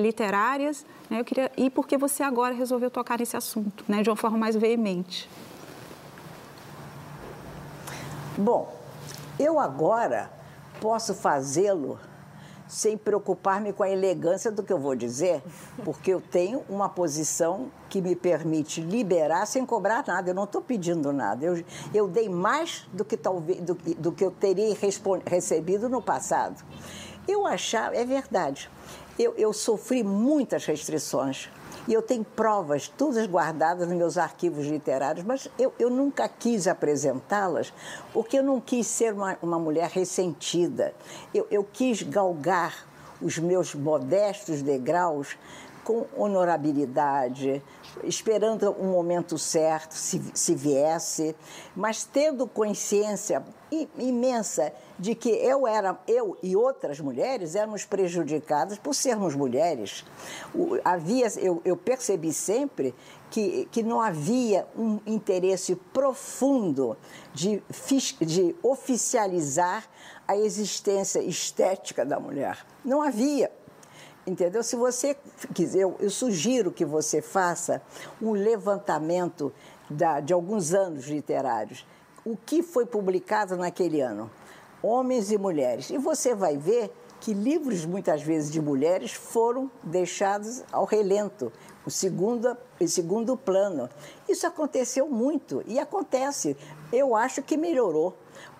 literárias. 0.00 0.84
Eu 1.18 1.24
queria 1.24 1.50
e 1.56 1.68
por 1.68 1.86
que 1.86 1.96
você 1.96 2.22
agora 2.22 2.54
resolveu 2.54 2.90
tocar 2.90 3.18
nesse 3.18 3.36
assunto, 3.36 3.84
né, 3.88 4.02
de 4.02 4.10
uma 4.10 4.16
forma 4.16 4.38
mais 4.38 4.56
veemente? 4.56 5.28
Bom, 8.36 8.74
eu 9.38 9.58
agora 9.58 10.30
posso 10.80 11.14
fazê-lo 11.14 11.98
sem 12.72 12.96
preocupar-me 12.96 13.70
com 13.70 13.82
a 13.82 13.90
elegância 13.90 14.50
do 14.50 14.62
que 14.62 14.72
eu 14.72 14.78
vou 14.78 14.96
dizer, 14.96 15.42
porque 15.84 16.10
eu 16.10 16.22
tenho 16.22 16.64
uma 16.70 16.88
posição 16.88 17.70
que 17.90 18.00
me 18.00 18.16
permite 18.16 18.80
liberar 18.80 19.46
sem 19.46 19.66
cobrar 19.66 20.02
nada. 20.06 20.30
Eu 20.30 20.34
não 20.34 20.44
estou 20.44 20.62
pedindo 20.62 21.12
nada. 21.12 21.44
Eu, 21.44 21.62
eu 21.92 22.08
dei 22.08 22.30
mais 22.30 22.88
do 22.90 23.04
que 23.04 23.14
talvez 23.14 23.60
do, 23.60 23.74
do 23.74 24.10
que 24.10 24.24
eu 24.24 24.30
teria 24.30 24.74
recebido 25.26 25.90
no 25.90 26.00
passado. 26.00 26.64
Eu 27.28 27.46
achava, 27.46 27.94
é 27.94 28.06
verdade. 28.06 28.70
Eu, 29.22 29.34
eu 29.36 29.52
sofri 29.52 30.02
muitas 30.02 30.64
restrições 30.64 31.48
e 31.86 31.92
eu 31.92 32.02
tenho 32.02 32.24
provas, 32.24 32.88
todas 32.88 33.24
guardadas 33.26 33.86
nos 33.86 33.96
meus 33.96 34.18
arquivos 34.18 34.66
literários, 34.66 35.24
mas 35.24 35.48
eu, 35.56 35.72
eu 35.78 35.88
nunca 35.88 36.28
quis 36.28 36.66
apresentá-las 36.66 37.72
porque 38.12 38.38
eu 38.38 38.42
não 38.42 38.60
quis 38.60 38.84
ser 38.88 39.12
uma, 39.12 39.38
uma 39.40 39.60
mulher 39.60 39.88
ressentida. 39.88 40.92
Eu, 41.32 41.46
eu 41.52 41.62
quis 41.62 42.02
galgar 42.02 42.84
os 43.20 43.38
meus 43.38 43.76
modestos 43.76 44.60
degraus 44.60 45.38
com 45.84 46.04
honorabilidade, 46.16 47.62
esperando 48.04 48.74
um 48.78 48.92
momento 48.92 49.38
certo, 49.38 49.92
se, 49.94 50.22
se 50.34 50.54
viesse, 50.54 51.34
mas 51.74 52.04
tendo 52.04 52.46
consciência 52.46 53.42
imensa 53.98 54.72
de 54.98 55.14
que 55.14 55.30
eu 55.30 55.66
era 55.66 55.98
eu 56.06 56.36
e 56.42 56.54
outras 56.54 57.00
mulheres 57.00 57.54
éramos 57.54 57.84
prejudicadas 57.84 58.78
por 58.78 58.94
sermos 58.94 59.34
mulheres. 59.34 60.04
O, 60.54 60.78
havia 60.84 61.26
eu, 61.38 61.60
eu 61.64 61.76
percebi 61.76 62.32
sempre 62.32 62.94
que, 63.30 63.66
que 63.72 63.82
não 63.82 64.00
havia 64.00 64.66
um 64.76 65.00
interesse 65.06 65.74
profundo 65.74 66.96
de, 67.32 67.62
de 68.20 68.54
oficializar 68.62 69.88
a 70.28 70.36
existência 70.36 71.20
estética 71.20 72.04
da 72.04 72.20
mulher. 72.20 72.58
Não 72.84 73.00
havia. 73.00 73.50
Entendeu? 74.26 74.62
Se 74.62 74.76
você 74.76 75.16
quiser, 75.52 75.80
eu, 75.80 75.96
eu 75.98 76.10
sugiro 76.10 76.70
que 76.70 76.84
você 76.84 77.20
faça 77.20 77.82
um 78.20 78.32
levantamento 78.32 79.52
da, 79.90 80.20
de 80.20 80.32
alguns 80.32 80.72
anos 80.72 81.06
literários. 81.06 81.84
O 82.24 82.36
que 82.36 82.62
foi 82.62 82.86
publicado 82.86 83.56
naquele 83.56 84.00
ano? 84.00 84.30
Homens 84.80 85.32
e 85.32 85.38
mulheres. 85.38 85.90
E 85.90 85.98
você 85.98 86.34
vai 86.34 86.56
ver 86.56 86.92
que 87.20 87.34
livros, 87.34 87.84
muitas 87.84 88.22
vezes, 88.22 88.50
de 88.50 88.60
mulheres 88.60 89.12
foram 89.12 89.70
deixados 89.82 90.62
ao 90.72 90.84
relento, 90.84 91.52
o 91.86 91.90
segundo, 91.90 92.56
em 92.80 92.86
segundo 92.86 93.36
plano. 93.36 93.88
Isso 94.28 94.46
aconteceu 94.46 95.08
muito 95.08 95.62
e 95.66 95.78
acontece. 95.78 96.56
Eu 96.92 97.14
acho 97.14 97.42
que 97.42 97.56
melhorou 97.56 98.16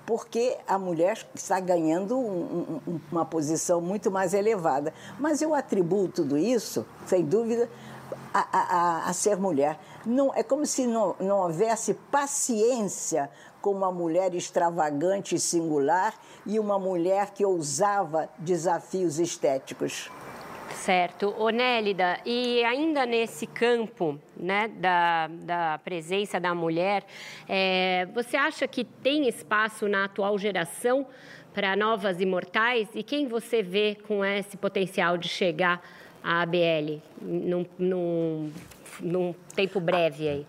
porque 0.07 0.57
a 0.67 0.79
mulher 0.79 1.27
está 1.35 1.61
ganhando 1.61 2.19
um, 2.19 2.81
um, 2.87 3.01
uma 3.11 3.25
posição 3.25 3.81
muito 3.81 4.11
mais 4.11 4.35
elevada. 4.35 4.93
Mas 5.19 5.41
eu 5.43 5.55
atribuo 5.55 6.09
tudo 6.09 6.37
isso, 6.37 6.87
sem 7.07 7.25
dúvida, 7.25 7.69
a, 8.33 8.41
a, 8.41 9.09
a 9.09 9.13
ser 9.13 9.37
mulher. 9.37 9.79
Não, 10.05 10.33
é 10.35 10.43
como 10.43 10.67
se 10.67 10.87
não, 10.87 11.15
não 11.21 11.39
houvesse 11.39 11.95
paciência 11.95 13.31
com 13.61 13.71
uma 13.71 13.93
mulher 13.93 14.35
extravagante 14.35 15.37
e 15.37 15.41
singular 15.41 16.15
e 16.45 16.59
uma 16.59 16.79
mulher 16.79 17.31
que 17.31 17.45
ousava 17.45 18.29
desafios 18.39 19.19
estéticos. 19.21 20.11
Certo. 20.75 21.35
Onélida, 21.39 22.19
e 22.25 22.65
ainda 22.65 23.07
nesse 23.07 23.47
campo 23.47 24.19
né, 24.37 24.69
da, 24.69 25.29
da 25.29 25.81
presença 25.85 26.41
da 26.41 26.55
mulher, 26.55 27.05
é, 27.49 28.07
você 28.15 28.37
acha 28.37 28.67
que 28.67 28.85
tem 28.85 29.29
espaço 29.29 29.87
na 29.87 30.05
atual 30.05 30.37
geração 30.39 31.07
para 31.55 31.77
novas 31.77 32.21
imortais? 32.21 32.89
E 32.95 33.03
quem 33.03 33.29
você 33.29 33.63
vê 33.63 33.97
com 34.07 34.25
esse 34.25 34.57
potencial 34.57 35.17
de 35.17 35.29
chegar 35.29 35.81
à 36.23 36.43
ABL 36.43 37.01
num, 37.21 37.67
num, 37.79 38.53
num 39.01 39.35
tempo 39.55 39.79
breve 39.79 40.29
aí? 40.29 40.47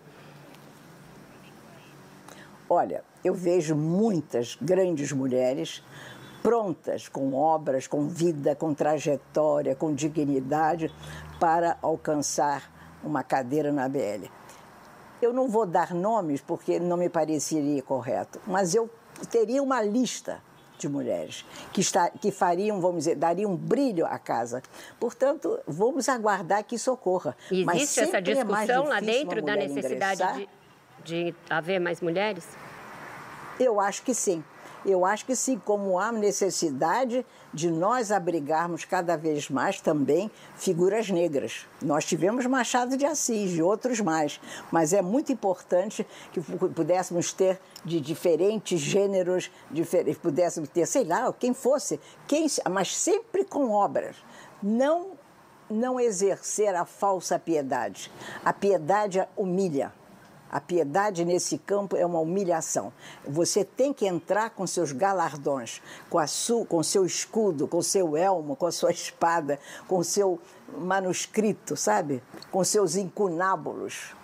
Olha, 2.68 3.04
eu 3.24 3.34
vejo 3.34 3.76
muitas 3.76 4.56
grandes 4.60 5.12
mulheres 5.12 5.82
prontas, 6.44 7.08
com 7.08 7.32
obras, 7.32 7.86
com 7.86 8.06
vida, 8.06 8.54
com 8.54 8.74
trajetória, 8.74 9.74
com 9.74 9.94
dignidade, 9.94 10.94
para 11.40 11.78
alcançar 11.80 12.70
uma 13.02 13.22
cadeira 13.22 13.72
na 13.72 13.88
BL. 13.88 14.26
Eu 15.22 15.32
não 15.32 15.48
vou 15.48 15.64
dar 15.64 15.94
nomes 15.94 16.42
porque 16.42 16.78
não 16.78 16.98
me 16.98 17.08
pareceria 17.08 17.82
correto, 17.82 18.38
mas 18.46 18.74
eu 18.74 18.90
teria 19.30 19.62
uma 19.62 19.80
lista 19.80 20.42
de 20.76 20.86
mulheres 20.86 21.46
que, 21.72 21.80
está, 21.80 22.10
que 22.10 22.30
fariam, 22.30 22.78
vamos 22.78 23.04
dizer, 23.04 23.14
dariam 23.14 23.52
um 23.52 23.56
brilho 23.56 24.04
à 24.04 24.18
casa. 24.18 24.62
Portanto, 25.00 25.58
vamos 25.66 26.10
aguardar 26.10 26.62
que 26.62 26.74
isso 26.74 26.92
ocorra. 26.92 27.34
Existe 27.50 28.00
essa 28.00 28.18
é 28.18 28.20
discussão 28.20 28.84
é 28.84 28.88
lá 28.88 29.00
dentro 29.00 29.40
da 29.40 29.56
necessidade 29.56 30.46
de, 31.02 31.30
de 31.30 31.34
haver 31.48 31.80
mais 31.80 32.02
mulheres? 32.02 32.44
Eu 33.58 33.80
acho 33.80 34.02
que 34.02 34.12
sim. 34.12 34.44
Eu 34.84 35.04
acho 35.04 35.24
que 35.24 35.34
sim, 35.34 35.60
como 35.64 35.98
há 35.98 36.12
necessidade 36.12 37.24
de 37.52 37.70
nós 37.70 38.12
abrigarmos 38.12 38.84
cada 38.84 39.16
vez 39.16 39.48
mais 39.48 39.80
também 39.80 40.30
figuras 40.56 41.08
negras. 41.08 41.66
Nós 41.80 42.04
tivemos 42.04 42.44
Machado 42.46 42.96
de 42.96 43.06
Assis 43.06 43.52
e 43.52 43.62
outros 43.62 44.00
mais, 44.00 44.40
mas 44.70 44.92
é 44.92 45.00
muito 45.00 45.32
importante 45.32 46.06
que 46.32 46.40
pudéssemos 46.40 47.32
ter 47.32 47.60
de 47.84 48.00
diferentes 48.00 48.80
gêneros, 48.80 49.50
diferentes, 49.70 50.18
pudéssemos 50.18 50.68
ter, 50.68 50.86
sei 50.86 51.04
lá, 51.04 51.32
quem 51.32 51.54
fosse, 51.54 51.98
quem, 52.26 52.46
mas 52.70 52.96
sempre 52.96 53.44
com 53.44 53.70
obras. 53.70 54.16
Não 54.62 55.12
não 55.68 55.98
exercer 55.98 56.74
a 56.74 56.84
falsa 56.84 57.38
piedade. 57.38 58.10
A 58.44 58.52
piedade 58.52 59.26
humilha. 59.36 59.92
A 60.54 60.60
piedade 60.60 61.24
nesse 61.24 61.58
campo 61.58 61.96
é 61.96 62.06
uma 62.06 62.20
humilhação. 62.20 62.92
Você 63.26 63.64
tem 63.64 63.92
que 63.92 64.06
entrar 64.06 64.50
com 64.50 64.64
seus 64.68 64.92
galardões, 64.92 65.82
com 66.08 66.16
a 66.16 66.26
com 66.68 66.80
seu 66.80 67.04
escudo, 67.04 67.66
com 67.66 67.82
seu 67.82 68.16
elmo, 68.16 68.54
com 68.54 68.66
a 68.66 68.70
sua 68.70 68.92
espada, 68.92 69.58
com 69.88 70.00
seu 70.04 70.38
manuscrito, 70.78 71.76
sabe? 71.76 72.22
Com 72.52 72.62
seus 72.62 72.94
incunábulos. 72.94 74.14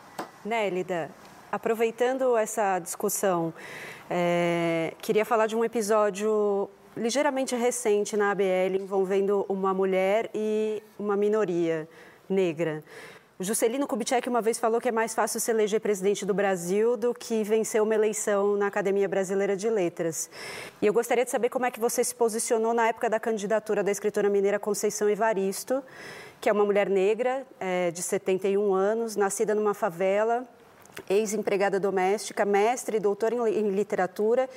Nélida, 0.45 1.11
aproveitando 1.51 2.37
essa 2.37 2.79
discussão, 2.79 3.53
é, 4.09 4.95
queria 5.03 5.25
falar 5.25 5.49
de 5.49 5.57
um 5.57 5.65
episódio 5.65 6.71
ligeiramente 6.97 7.57
recente 7.57 8.17
na 8.17 8.31
ABL 8.31 8.77
envolvendo 8.81 9.45
uma 9.49 9.75
mulher 9.75 10.31
e 10.33 10.81
uma 10.97 11.17
minoria 11.17 11.89
negra. 12.29 12.85
O 13.41 13.43
Juscelino 13.43 13.87
Kubitschek 13.87 14.29
uma 14.29 14.43
vez 14.43 14.59
falou 14.59 14.79
que 14.83 14.91
é 14.91 14.93
mais 14.93 15.15
fácil 15.15 15.41
se 15.41 15.51
eleger 15.51 15.81
presidente 15.81 16.27
do 16.27 16.35
Brasil 16.35 16.95
do 16.95 17.15
que 17.15 17.43
vencer 17.43 17.83
uma 17.83 17.95
eleição 17.95 18.55
na 18.55 18.67
Academia 18.67 19.09
Brasileira 19.09 19.57
de 19.57 19.71
Letras. 19.71 20.29
E 20.83 20.87
eu 20.87 20.93
gostaria 20.93 21.25
de 21.25 21.31
saber 21.31 21.49
como 21.49 21.65
é 21.65 21.71
que 21.71 21.81
você 21.81 22.05
se 22.05 22.15
posicionou 22.15 22.75
na 22.75 22.89
época 22.89 23.09
da 23.09 23.19
candidatura 23.19 23.83
da 23.83 23.91
escritora 23.91 24.29
mineira 24.29 24.59
Conceição 24.59 25.09
Evaristo, 25.09 25.83
que 26.39 26.51
é 26.51 26.53
uma 26.53 26.67
mulher 26.67 26.91
negra 26.91 27.47
é, 27.59 27.91
de 27.91 28.03
71 28.03 28.75
anos, 28.75 29.17
nascida 29.17 29.55
numa 29.55 29.73
favela 29.73 30.47
ex-empregada 31.09 31.81
doméstica, 31.81 32.45
mestre 32.45 32.97
e 32.97 33.01
doutora 33.01 33.49
em 33.49 33.71
literatura 33.71 34.49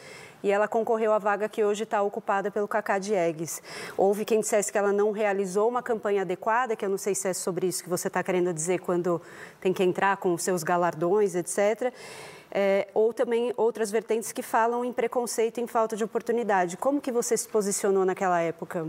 e 0.44 0.52
ela 0.52 0.68
concorreu 0.68 1.14
à 1.14 1.18
vaga 1.18 1.48
que 1.48 1.64
hoje 1.64 1.84
está 1.84 2.02
ocupada 2.02 2.52
pelo 2.52 2.68
Cacá 2.68 3.00
Diegues. 3.00 3.62
Houve 3.96 4.26
quem 4.26 4.42
dissesse 4.42 4.72
que 4.72 4.78
ela 4.78 4.92
não 4.92 5.12
realizou 5.12 5.70
uma 5.70 5.82
campanha 5.82 6.24
adequada, 6.24 6.76
que 6.76 6.84
eu 6.84 6.90
não 6.90 6.98
sei 6.98 7.16
se 7.16 7.30
é 7.30 7.34
sobre 7.34 7.68
isso 7.68 7.82
que 7.82 7.90
você 7.90 8.10
está 8.10 8.22
querendo 8.22 8.54
dizer 8.54 8.82
quando 8.82 9.22
tem 9.62 9.72
que 9.72 9.82
entrar 9.82 10.18
com 10.18 10.34
os 10.34 10.44
seus 10.44 10.62
galardões, 10.62 11.34
etc. 11.34 11.94
É, 12.52 12.88
ou 12.94 13.14
também 13.14 13.54
outras 13.56 13.90
vertentes 13.90 14.32
que 14.34 14.44
falam 14.44 14.84
em 14.84 14.92
preconceito 14.92 15.60
e 15.60 15.62
em 15.62 15.68
falta 15.68 15.96
de 15.96 16.04
oportunidade. 16.04 16.76
Como 16.76 17.00
que 17.00 17.12
você 17.12 17.38
se 17.38 17.48
posicionou 17.48 18.04
naquela 18.04 18.42
época? 18.42 18.86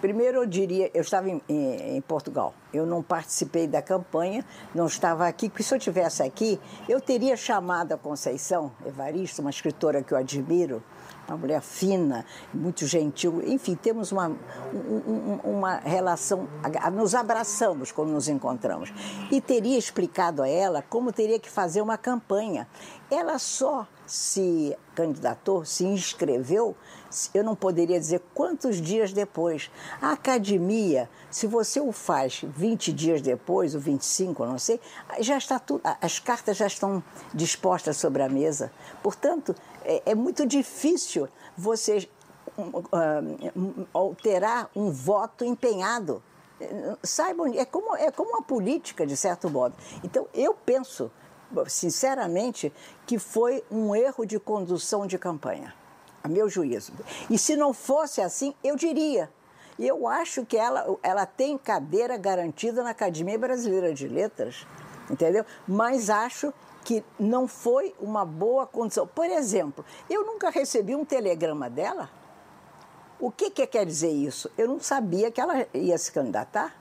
Primeiro, 0.00 0.42
eu 0.42 0.46
diria, 0.46 0.90
eu 0.92 1.00
estava 1.00 1.30
em, 1.30 1.40
em, 1.48 1.96
em, 1.96 2.00
Portugal, 2.02 2.52
eu 2.72 2.84
não 2.84 3.02
participei 3.02 3.66
da 3.66 3.80
campanha, 3.80 4.44
não 4.74 4.86
estava 4.86 5.26
aqui, 5.26 5.48
porque 5.48 5.62
se 5.62 5.74
eu 5.74 5.78
tivesse 5.78 6.22
aqui, 6.22 6.60
eu 6.86 7.00
teria 7.00 7.34
chamado 7.34 7.92
a 7.92 7.96
Conceição 7.96 8.70
Evaristo, 8.84 9.40
uma 9.40 9.50
escritora 9.50 10.02
que 10.02 10.12
eu 10.12 10.18
admiro, 10.18 10.82
uma 11.28 11.36
mulher 11.36 11.60
fina, 11.60 12.24
muito 12.52 12.86
gentil, 12.86 13.42
enfim, 13.46 13.74
temos 13.74 14.12
uma, 14.12 14.28
um, 14.72 15.40
uma 15.44 15.76
relação, 15.76 16.48
nos 16.92 17.14
abraçamos 17.14 17.90
quando 17.90 18.10
nos 18.10 18.28
encontramos. 18.28 18.92
E 19.30 19.40
teria 19.40 19.78
explicado 19.78 20.42
a 20.42 20.48
ela 20.48 20.82
como 20.82 21.12
teria 21.12 21.38
que 21.38 21.50
fazer 21.50 21.80
uma 21.80 21.98
campanha. 21.98 22.68
Ela 23.10 23.38
só 23.38 23.86
se 24.06 24.76
candidatou, 24.94 25.64
se 25.64 25.84
inscreveu, 25.84 26.76
eu 27.34 27.42
não 27.42 27.54
poderia 27.54 27.98
dizer 27.98 28.22
quantos 28.32 28.80
dias 28.80 29.12
depois. 29.12 29.70
A 30.00 30.12
academia, 30.12 31.08
se 31.36 31.46
você 31.46 31.78
o 31.78 31.92
faz 31.92 32.40
20 32.46 32.94
dias 32.94 33.20
depois, 33.20 33.74
ou 33.74 33.80
25, 33.82 34.42
eu 34.42 34.48
não 34.48 34.58
sei, 34.58 34.80
já 35.20 35.36
está 35.36 35.58
tudo, 35.58 35.82
as 36.00 36.18
cartas 36.18 36.56
já 36.56 36.66
estão 36.66 37.04
dispostas 37.34 37.98
sobre 37.98 38.22
a 38.22 38.28
mesa. 38.28 38.72
Portanto, 39.02 39.54
é, 39.84 40.00
é 40.06 40.14
muito 40.14 40.46
difícil 40.46 41.28
você 41.54 42.08
uh, 42.56 43.86
alterar 43.92 44.70
um 44.74 44.90
voto 44.90 45.44
empenhado. 45.44 46.22
Saibam, 47.02 47.52
é 47.54 47.66
como, 47.66 47.94
é 47.94 48.10
como 48.10 48.30
uma 48.30 48.42
política, 48.42 49.06
de 49.06 49.14
certo 49.14 49.50
modo. 49.50 49.74
Então, 50.02 50.26
eu 50.32 50.54
penso 50.54 51.10
sinceramente, 51.66 52.72
que 53.06 53.18
foi 53.18 53.62
um 53.70 53.94
erro 53.94 54.24
de 54.24 54.40
condução 54.40 55.06
de 55.06 55.18
campanha, 55.18 55.74
a 56.24 56.28
meu 56.28 56.48
juízo. 56.48 56.94
E 57.28 57.36
se 57.36 57.56
não 57.56 57.74
fosse 57.74 58.22
assim, 58.22 58.54
eu 58.64 58.74
diria. 58.74 59.30
E 59.78 59.86
eu 59.86 60.06
acho 60.08 60.44
que 60.44 60.56
ela, 60.56 60.96
ela 61.02 61.26
tem 61.26 61.58
cadeira 61.58 62.16
garantida 62.16 62.82
na 62.82 62.90
Academia 62.90 63.38
Brasileira 63.38 63.92
de 63.92 64.08
Letras, 64.08 64.66
entendeu? 65.10 65.44
Mas 65.66 66.08
acho 66.08 66.52
que 66.84 67.04
não 67.18 67.48
foi 67.48 67.94
uma 68.00 68.24
boa 68.24 68.66
condição. 68.66 69.06
Por 69.06 69.26
exemplo, 69.26 69.84
eu 70.08 70.24
nunca 70.24 70.50
recebi 70.50 70.94
um 70.94 71.04
telegrama 71.04 71.68
dela. 71.68 72.08
O 73.18 73.30
que, 73.30 73.50
que 73.50 73.66
quer 73.66 73.84
dizer 73.84 74.10
isso? 74.10 74.50
Eu 74.56 74.68
não 74.68 74.80
sabia 74.80 75.30
que 75.30 75.40
ela 75.40 75.66
ia 75.74 75.98
se 75.98 76.12
candidatar. 76.12 76.74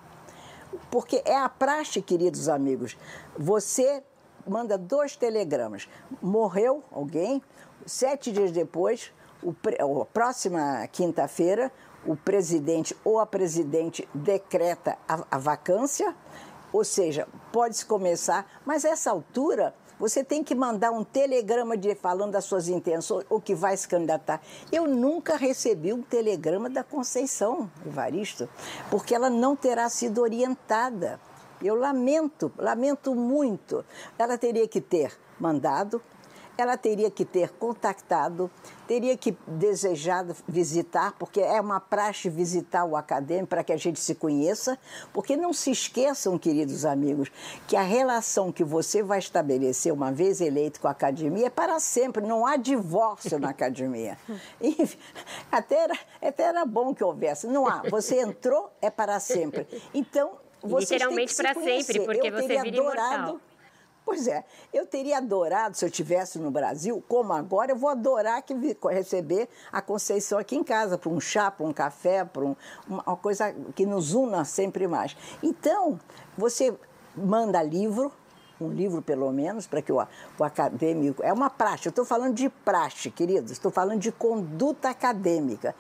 Porque 0.92 1.22
é 1.26 1.38
a 1.38 1.50
praxe, 1.50 2.02
queridos 2.02 2.50
amigos. 2.50 2.98
Você 3.38 4.04
manda 4.48 4.78
dois 4.78 5.16
telegramas. 5.16 5.90
Morreu 6.22 6.84
alguém, 6.92 7.42
sete 7.86 8.32
dias 8.32 8.52
depois, 8.52 9.12
o, 9.42 9.56
a 10.02 10.06
próxima 10.06 10.88
quinta-feira, 10.92 11.72
o 12.06 12.16
presidente 12.16 12.96
ou 13.04 13.20
a 13.20 13.26
presidente 13.26 14.08
decreta 14.14 14.98
a, 15.08 15.26
a 15.32 15.38
vacância, 15.38 16.16
ou 16.72 16.84
seja, 16.84 17.28
pode-se 17.52 17.86
começar, 17.86 18.46
mas 18.66 18.86
a 18.86 18.90
essa 18.90 19.12
altura 19.12 19.74
você 20.00 20.24
tem 20.24 20.44
que 20.44 20.54
mandar 20.54 20.92
um 20.92 21.04
telegrama 21.04 21.78
de, 21.78 21.96
falando 21.96 22.32
das 22.34 22.46
suas 22.46 22.68
intenções, 22.68 23.26
ou 23.30 23.40
que 23.40 23.56
vai 23.56 23.78
se 23.78 23.88
candidatar. 23.88 24.42
Eu 24.72 24.88
nunca 24.88 25.38
recebi 25.38 25.94
um 25.94 26.02
telegrama 26.02 26.70
da 26.70 26.84
Conceição 26.84 27.72
Evaristo, 27.86 28.50
porque 28.90 29.16
ela 29.16 29.30
não 29.30 29.56
terá 29.56 29.90
sido 29.90 30.22
orientada. 30.22 31.20
Eu 31.62 31.76
lamento, 31.76 32.52
lamento 32.58 33.16
muito. 33.16 33.86
Ela 34.20 34.38
teria 34.38 34.68
que 34.68 34.82
ter 34.82 35.18
mandado, 35.40 36.02
ela 36.58 36.78
teria 36.78 37.12
que 37.12 37.26
ter 37.26 37.50
contactado, 37.50 38.50
teria 38.88 39.18
que 39.18 39.38
desejado 39.48 40.36
visitar, 40.48 41.14
porque 41.18 41.42
é 41.42 41.60
uma 41.60 41.80
praxe 41.80 42.30
visitar 42.30 42.86
o 42.86 42.96
acadêmico 42.96 43.48
para 43.48 43.64
que 43.64 43.74
a 43.74 43.78
gente 43.78 44.00
se 44.00 44.16
conheça, 44.16 44.78
porque 45.14 45.36
não 45.36 45.52
se 45.52 45.72
esqueçam, 45.72 46.38
queridos 46.38 46.86
amigos, 46.86 47.32
que 47.68 47.76
a 47.76 47.82
relação 47.82 48.52
que 48.52 48.64
você 48.64 49.04
vai 49.04 49.20
estabelecer 49.20 49.92
uma 49.92 50.12
vez 50.12 50.42
eleito 50.42 50.80
com 50.80 50.88
a 50.88 50.92
academia 50.92 51.48
é 51.48 51.50
para 51.50 51.80
sempre, 51.80 52.26
não 52.26 52.46
há 52.46 52.58
divórcio 52.58 53.40
na 53.40 53.50
academia. 53.50 54.18
Enfim, 54.62 54.98
até 55.52 55.76
era, 55.76 56.00
até 56.22 56.44
era 56.44 56.66
bom 56.66 56.94
que 56.94 57.04
houvesse, 57.04 57.48
não 57.48 57.68
há, 57.68 57.84
você 57.90 58.22
entrou, 58.22 58.72
é 58.82 58.90
para 58.90 59.20
sempre. 59.20 59.68
Então, 59.94 60.46
Literalmente 60.64 61.36
para 61.36 61.54
sempre, 61.54 62.00
porque 62.06 62.28
eu 62.28 62.32
você 62.32 62.62
vira 62.62 62.82
adorado, 62.82 63.30
imortal. 63.30 63.42
Pois 64.06 64.28
é, 64.28 64.46
eu 64.72 64.86
teria 64.86 65.18
adorado, 65.18 65.76
se 65.76 65.84
eu 65.84 65.90
estivesse 65.90 66.38
no 66.38 66.52
Brasil, 66.52 67.04
como 67.08 67.34
agora, 67.34 67.72
eu 67.72 67.76
vou 67.76 67.90
adorar 67.90 68.44
que 68.44 68.54
receber 68.92 69.50
a 69.72 69.82
Conceição 69.82 70.38
aqui 70.38 70.56
em 70.56 70.64
casa, 70.64 70.96
para 70.96 71.10
um 71.10 71.20
chá, 71.20 71.50
para 71.50 71.66
um 71.66 71.74
café, 71.74 72.24
para 72.24 72.46
um, 72.46 72.56
uma 72.88 73.18
coisa 73.18 73.52
que 73.76 73.84
nos 73.84 74.14
una 74.14 74.46
sempre 74.46 74.88
mais. 74.88 75.18
Então, 75.42 76.00
você 76.38 76.78
manda 77.18 77.64
livro, 77.64 78.12
um 78.62 78.70
livro 78.70 79.02
pelo 79.02 79.32
menos, 79.32 79.66
para 79.66 79.82
que 79.82 79.92
o, 79.92 80.00
o, 80.38 80.44
acadêmico. 80.44 81.24
É 81.24 81.34
uma 81.34 81.50
praxe, 81.50 81.88
eu 81.88 81.90
estou 81.90 82.06
falando 82.06 82.36
de 82.36 82.48
praxe, 82.48 83.10
queridos, 83.10 83.52
estou 83.52 83.72
falando 83.72 84.00
de 84.00 84.12
conduta 84.12 84.88
acadêmica. 84.88 85.74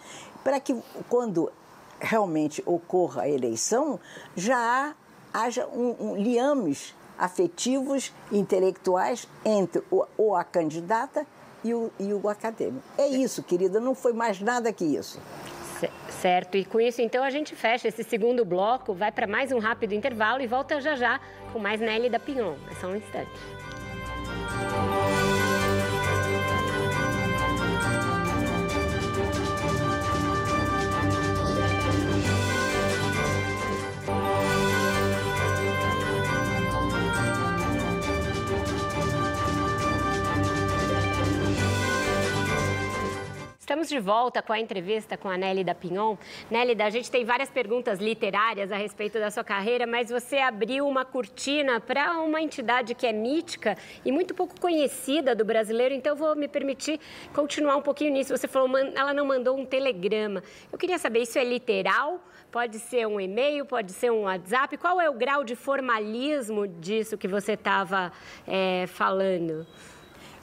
Para 0.43 0.59
que 0.59 0.75
quando 1.07 1.51
realmente 1.99 2.63
ocorra 2.65 3.21
a 3.21 3.29
eleição, 3.29 3.99
já 4.35 4.95
haja 5.31 5.67
um, 5.67 5.95
um 5.99 6.15
liames 6.15 6.95
afetivos, 7.17 8.13
intelectuais 8.31 9.27
entre 9.43 9.81
o, 9.91 10.05
ou 10.17 10.35
a 10.35 10.43
candidata 10.43 11.25
e 11.63 11.73
o, 11.73 11.91
e 11.99 12.13
o 12.13 12.29
acadêmico. 12.29 12.83
É 12.97 13.07
isso, 13.07 13.41
querida, 13.43 13.79
não 13.79 13.95
foi 13.95 14.13
mais 14.13 14.39
nada 14.39 14.71
que 14.71 14.85
isso. 14.85 15.19
Certo, 16.09 16.57
e 16.57 16.65
com 16.65 16.79
isso 16.79 17.01
então 17.01 17.23
a 17.23 17.29
gente 17.29 17.55
fecha 17.55 17.87
esse 17.87 18.03
segundo 18.03 18.45
bloco, 18.45 18.93
vai 18.93 19.11
para 19.11 19.27
mais 19.27 19.51
um 19.51 19.59
rápido 19.59 19.93
intervalo 19.93 20.41
e 20.41 20.47
volta 20.47 20.79
já 20.79 20.95
já 20.95 21.19
com 21.51 21.59
mais 21.59 21.79
Nelly 21.79 22.09
da 22.09 22.19
Pinhon. 22.19 22.55
É 22.71 22.75
só 22.75 22.87
um 22.87 22.95
instante. 22.95 23.29
Estamos 43.75 43.89
de 43.89 43.99
volta 43.99 44.41
com 44.41 44.53
a 44.53 44.59
entrevista 44.61 45.17
com 45.17 45.27
a 45.27 45.35
Nélida 45.35 45.75
Pinhon. 45.75 46.15
Nélida, 46.49 46.85
a 46.85 46.89
gente 46.89 47.11
tem 47.11 47.25
várias 47.25 47.49
perguntas 47.49 47.99
literárias 47.99 48.71
a 48.71 48.77
respeito 48.77 49.19
da 49.19 49.29
sua 49.29 49.43
carreira, 49.43 49.85
mas 49.85 50.09
você 50.09 50.37
abriu 50.37 50.87
uma 50.87 51.03
cortina 51.03 51.81
para 51.81 52.21
uma 52.21 52.41
entidade 52.41 52.95
que 52.95 53.05
é 53.05 53.11
mítica 53.11 53.77
e 54.05 54.13
muito 54.13 54.33
pouco 54.33 54.57
conhecida 54.61 55.35
do 55.35 55.43
brasileiro, 55.43 55.93
então 55.93 56.15
vou 56.15 56.37
me 56.37 56.47
permitir 56.47 57.01
continuar 57.33 57.75
um 57.75 57.81
pouquinho 57.81 58.13
nisso. 58.13 58.37
Você 58.37 58.47
falou, 58.47 58.77
ela 58.77 59.13
não 59.13 59.25
mandou 59.25 59.59
um 59.59 59.65
telegrama. 59.65 60.41
Eu 60.71 60.77
queria 60.77 60.97
saber, 60.97 61.23
isso 61.23 61.37
é 61.37 61.43
literal? 61.43 62.21
Pode 62.49 62.79
ser 62.79 63.05
um 63.05 63.19
e-mail, 63.19 63.65
pode 63.65 63.91
ser 63.91 64.09
um 64.09 64.21
WhatsApp? 64.21 64.77
Qual 64.77 65.01
é 65.01 65.09
o 65.09 65.13
grau 65.13 65.43
de 65.43 65.53
formalismo 65.53 66.65
disso 66.65 67.17
que 67.17 67.27
você 67.27 67.55
estava 67.55 68.09
é, 68.47 68.87
falando? 68.87 69.67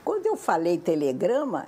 Quando 0.05 0.27
eu 0.27 0.37
falei 0.37 0.77
telegrama, 0.77 1.67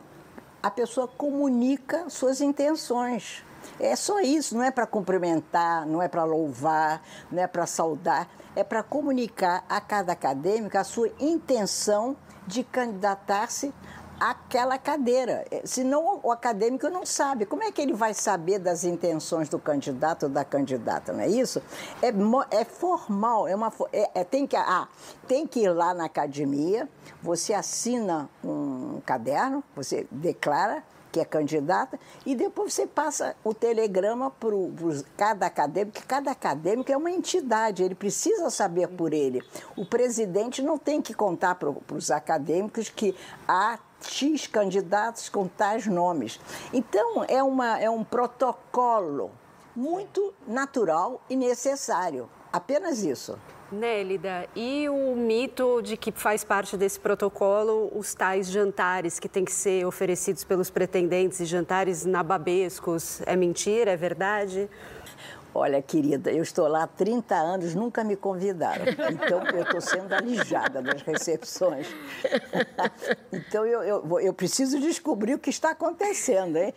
a 0.65 0.71
pessoa 0.71 1.07
comunica 1.07 2.09
suas 2.09 2.41
intenções. 2.41 3.45
É 3.79 3.95
só 3.95 4.21
isso, 4.21 4.57
não 4.57 4.65
é 4.65 4.71
para 4.71 4.87
cumprimentar, 4.87 5.87
não 5.87 6.01
é 6.01 6.09
para 6.09 6.25
louvar, 6.25 7.03
não 7.31 7.43
é 7.43 7.47
para 7.47 7.67
saudar, 7.67 8.27
é 8.57 8.65
para 8.65 8.83
comunicar 8.83 9.62
a 9.69 9.79
cada 9.79 10.12
acadêmico 10.12 10.79
a 10.79 10.83
sua 10.83 11.12
intenção 11.21 12.17
de 12.47 12.65
candidatar-se 12.65 13.75
àquela 14.19 14.79
cadeira. 14.79 15.45
É, 15.51 15.62
senão 15.65 16.21
o 16.23 16.31
acadêmico 16.31 16.89
não 16.89 17.05
sabe. 17.05 17.47
Como 17.47 17.62
é 17.62 17.73
que 17.73 17.81
ele 17.81 17.93
vai 17.93 18.15
saber 18.15 18.59
das 18.59 18.85
intenções 18.85 19.49
do 19.49 19.59
candidato 19.59 20.25
ou 20.25 20.29
da 20.29 20.45
candidata, 20.45 21.12
não 21.12 21.21
é 21.21 21.29
isso? 21.29 21.62
É, 22.03 22.12
é 22.51 22.65
formal, 22.65 23.47
é 23.49 23.55
uma, 23.55 23.73
é, 23.93 24.11
é, 24.21 24.25
tem, 24.25 24.47
que, 24.47 24.57
ah, 24.57 24.89
tem 25.27 25.47
que 25.47 25.61
ir 25.61 25.71
lá 25.71 25.95
na 25.95 26.05
academia, 26.05 26.89
você 27.23 27.53
assina 27.55 28.29
um 28.43 29.01
caderno, 29.05 29.62
você 29.75 30.07
declara 30.11 30.83
que 31.15 31.21
é 31.21 31.25
candidata, 31.25 31.97
e 32.27 32.35
depois 32.35 32.75
você 32.75 32.89
passa 32.89 33.37
o 33.45 33.55
telegrama 33.55 34.33
para 34.33 34.51
cada 35.17 35.47
acadêmico, 35.47 36.01
que 36.01 36.05
cada 36.05 36.33
acadêmico 36.33 36.91
é 36.91 36.97
uma 36.97 37.09
entidade, 37.09 37.85
ele 37.85 37.95
precisa 37.95 38.51
saber 38.51 38.89
por 38.89 39.12
ele. 39.12 39.41
O 39.77 39.87
presidente 39.87 40.61
não 40.61 40.77
tem 40.77 41.01
que 41.01 41.15
contar 41.15 41.55
para 41.55 41.73
os 41.95 42.11
acadêmicos 42.11 42.89
que 42.89 43.15
há 43.47 43.79
X 44.09 44.47
candidatos 44.47 45.29
com 45.29 45.47
tais 45.47 45.87
nomes. 45.87 46.41
Então, 46.73 47.25
é, 47.29 47.43
uma, 47.43 47.79
é 47.81 47.89
um 47.89 48.05
protocolo 48.05 49.31
muito 49.75 50.33
natural 50.47 51.21
e 51.29 51.37
necessário. 51.37 52.29
Apenas 52.53 53.03
isso. 53.03 53.39
Nélida, 53.73 54.47
e 54.55 54.89
o 54.89 55.17
mito 55.17 55.83
de 55.83 55.97
que 55.97 56.13
faz 56.13 56.45
parte 56.45 56.77
desse 56.77 57.01
protocolo 57.01 57.91
os 57.95 58.15
tais 58.15 58.49
jantares 58.49 59.19
que 59.19 59.29
têm 59.29 59.45
que 59.45 59.51
ser 59.51 59.85
oferecidos 59.85 60.45
pelos 60.45 60.71
pretendentes 60.71 61.41
e 61.41 61.45
jantares 61.45 62.05
nababescos, 62.05 63.21
é 63.27 63.35
mentira, 63.35 63.91
é 63.91 63.97
verdade? 63.97 64.71
Olha, 65.55 65.81
querida, 65.81 66.33
eu 66.33 66.43
estou 66.43 66.67
lá 66.67 66.83
há 66.83 66.87
30 66.87 67.33
anos, 67.37 67.75
nunca 67.77 68.03
me 68.03 68.17
convidaram. 68.17 68.85
Então, 68.89 69.47
eu 69.47 69.63
estou 69.63 69.81
sendo 69.81 70.13
alijada 70.13 70.83
das 70.83 71.03
recepções. 71.03 71.87
então, 73.33 73.65
eu, 73.65 73.83
eu, 73.85 74.21
eu, 74.21 74.35
preciso 74.35 74.81
descobrir 74.81 75.35
o 75.35 75.39
que 75.39 75.51
está 75.51 75.71
acontecendo, 75.71 76.57
hein? 76.57 76.75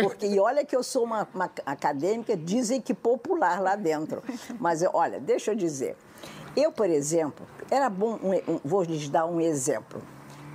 Porque, 0.00 0.26
e 0.26 0.40
olha 0.40 0.64
que 0.64 0.74
eu 0.74 0.82
sou 0.82 1.04
uma, 1.04 1.28
uma 1.34 1.50
acadêmica, 1.66 2.34
dizem 2.34 2.80
que 2.80 2.94
popular 2.94 3.60
lá 3.60 3.76
dentro. 3.76 4.22
Mas, 4.58 4.82
olha, 4.94 5.20
deixa 5.20 5.50
eu 5.50 5.54
dizer. 5.54 5.94
Eu, 6.56 6.72
por 6.72 6.88
exemplo, 6.88 7.46
era 7.70 7.90
bom, 7.90 8.18
um, 8.22 8.54
um, 8.54 8.60
vou 8.64 8.82
lhes 8.84 9.08
dar 9.08 9.26
um 9.26 9.40
exemplo. 9.40 10.00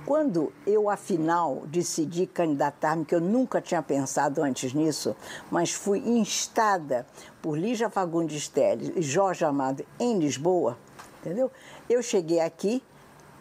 Quando 0.06 0.52
eu, 0.66 0.88
afinal, 0.88 1.62
decidi 1.66 2.26
candidatar-me, 2.26 3.04
que 3.04 3.14
eu 3.14 3.20
nunca 3.20 3.60
tinha 3.60 3.82
pensado 3.82 4.42
antes 4.42 4.72
nisso, 4.72 5.14
mas 5.50 5.72
fui 5.72 5.98
instada 5.98 7.06
por 7.40 7.58
Lígia 7.58 7.88
Fagundes 7.90 8.48
Telles 8.48 8.92
e 8.96 9.02
Jorge 9.02 9.44
Amado 9.44 9.84
em 9.98 10.18
Lisboa, 10.18 10.76
entendeu? 11.20 11.50
Eu 11.88 12.02
cheguei 12.02 12.40
aqui, 12.40 12.82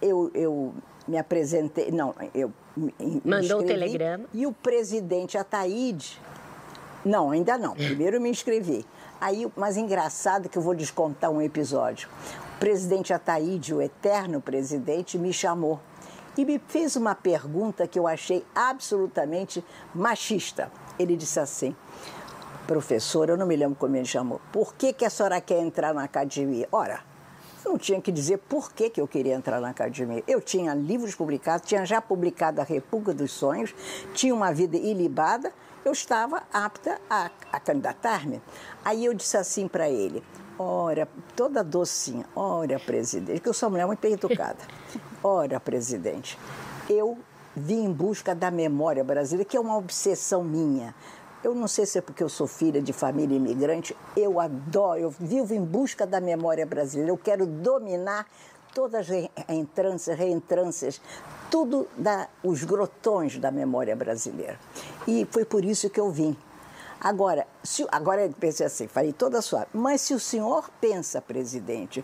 eu, 0.02 0.30
eu 0.34 0.74
me 1.08 1.18
apresentei, 1.18 1.92
não, 1.92 2.14
eu 2.34 2.52
me 2.76 2.94
Mandou 3.26 3.62
o 3.62 3.64
telegrama. 3.64 4.26
E 4.34 4.46
o 4.46 4.54
presidente 4.54 5.38
Ataíde, 5.38 6.22
não, 7.04 7.32
ainda 7.32 7.58
não, 7.58 7.74
primeiro 7.74 8.18
eu 8.18 8.22
me 8.22 8.30
inscrevi. 8.30 8.86
Aí, 9.20 9.52
mas 9.56 9.76
engraçado 9.76 10.48
que 10.48 10.58
eu 10.58 10.62
vou 10.62 10.74
descontar 10.74 11.30
um 11.30 11.42
episódio. 11.42 12.08
O 12.56 12.60
presidente 12.60 13.14
Ataíde, 13.14 13.74
o 13.74 13.82
eterno 13.82 14.40
presidente, 14.40 15.18
me 15.18 15.34
chamou 15.34 15.80
e 16.40 16.46
me 16.46 16.58
fez 16.58 16.96
uma 16.96 17.14
pergunta 17.14 17.86
que 17.86 18.00
eu 18.00 18.08
achei 18.08 18.46
absolutamente 18.56 19.62
machista. 19.94 20.72
Ele 20.98 21.18
disse 21.18 21.38
assim: 21.38 21.76
professor, 22.66 23.28
eu 23.28 23.36
não 23.36 23.46
me 23.46 23.58
lembro 23.58 23.76
como 23.76 23.98
ele 23.98 24.06
chamou, 24.06 24.40
por 24.50 24.74
que, 24.74 24.94
que 24.94 25.04
a 25.04 25.10
senhora 25.10 25.42
quer 25.42 25.60
entrar 25.60 25.94
na 25.94 26.06
academia? 26.06 26.66
Ora, 26.72 27.02
não 27.66 27.78
tinha 27.78 28.00
que 28.00 28.10
dizer 28.10 28.38
por 28.38 28.72
que, 28.72 28.90
que 28.90 29.02
eu 29.02 29.08
queria 29.08 29.36
entrar 29.36 29.60
na 29.60 29.72
academia. 29.72 30.24
Eu 30.26 30.40
tinha 30.40 30.74
livros 30.74 31.14
publicados, 31.14 31.68
tinha 31.68 31.86
já 31.86 32.02
publicado 32.02 32.62
A 32.62 32.64
República 32.64 33.14
dos 33.14 33.34
Sonhos, 33.34 33.76
tinha 34.14 34.34
uma 34.34 34.54
vida 34.54 34.78
ilibada, 34.78 35.52
eu 35.84 35.92
estava 35.92 36.44
apta 36.54 37.02
a, 37.10 37.30
a 37.52 37.60
candidatar-me. 37.60 38.42
Aí 38.86 39.04
eu 39.04 39.14
disse 39.14 39.36
assim 39.36 39.68
para 39.68 39.90
ele: 39.90 40.24
Ora, 40.58 41.06
toda 41.36 41.66
docinha, 41.66 42.26
ora, 42.34 42.80
presidente, 42.80 43.42
que 43.42 43.50
eu 43.50 43.54
sou 43.54 43.68
uma 43.68 43.72
mulher 43.72 43.88
muito 43.88 44.06
educada. 44.06 44.60
Ora, 45.24 45.60
presidente, 45.60 46.40
eu 46.90 47.18
vim 47.54 47.84
em 47.86 47.92
busca 47.92 48.34
da 48.34 48.50
memória 48.50 49.04
brasileira, 49.04 49.50
que 49.50 49.58
é 49.58 49.60
uma 49.60 49.78
obsessão 49.78 50.44
minha. 50.44 50.96
Eu 51.44 51.54
não 51.54 51.68
sei 51.68 51.86
se 51.86 51.98
é 51.98 52.02
porque 52.02 52.24
eu 52.24 52.30
sou 52.30 52.48
filha 52.48 52.82
de 52.82 52.94
família 52.94 53.36
imigrante, 53.36 53.96
eu 54.16 54.40
adoro, 54.40 55.00
eu 55.00 55.10
vivo 55.10 55.54
em 55.54 55.64
busca 55.64 56.08
da 56.08 56.22
memória 56.22 56.66
brasileira. 56.66 57.12
Eu 57.12 57.18
quero 57.18 57.46
dominar 57.46 58.26
todas 58.74 59.10
as 59.10 59.30
entrâncias, 59.50 60.18
reentrâncias, 60.18 61.02
tudo 61.52 61.88
da, 61.98 62.30
os 62.42 62.64
grotões 62.64 63.38
da 63.38 63.52
memória 63.52 63.96
brasileira. 63.96 64.58
E 65.06 65.28
foi 65.32 65.44
por 65.44 65.66
isso 65.66 65.90
que 65.90 66.00
eu 66.00 66.10
vim. 66.12 66.36
Agora, 67.02 67.48
se, 67.64 67.88
agora 67.92 68.26
eu 68.26 68.34
pensei 68.34 68.66
assim, 68.66 68.88
falei 68.88 69.14
toda 69.14 69.42
suave, 69.42 69.68
mas 69.74 70.02
se 70.02 70.14
o 70.14 70.20
senhor 70.20 70.70
pensa, 70.82 71.22
presidente, 71.22 72.04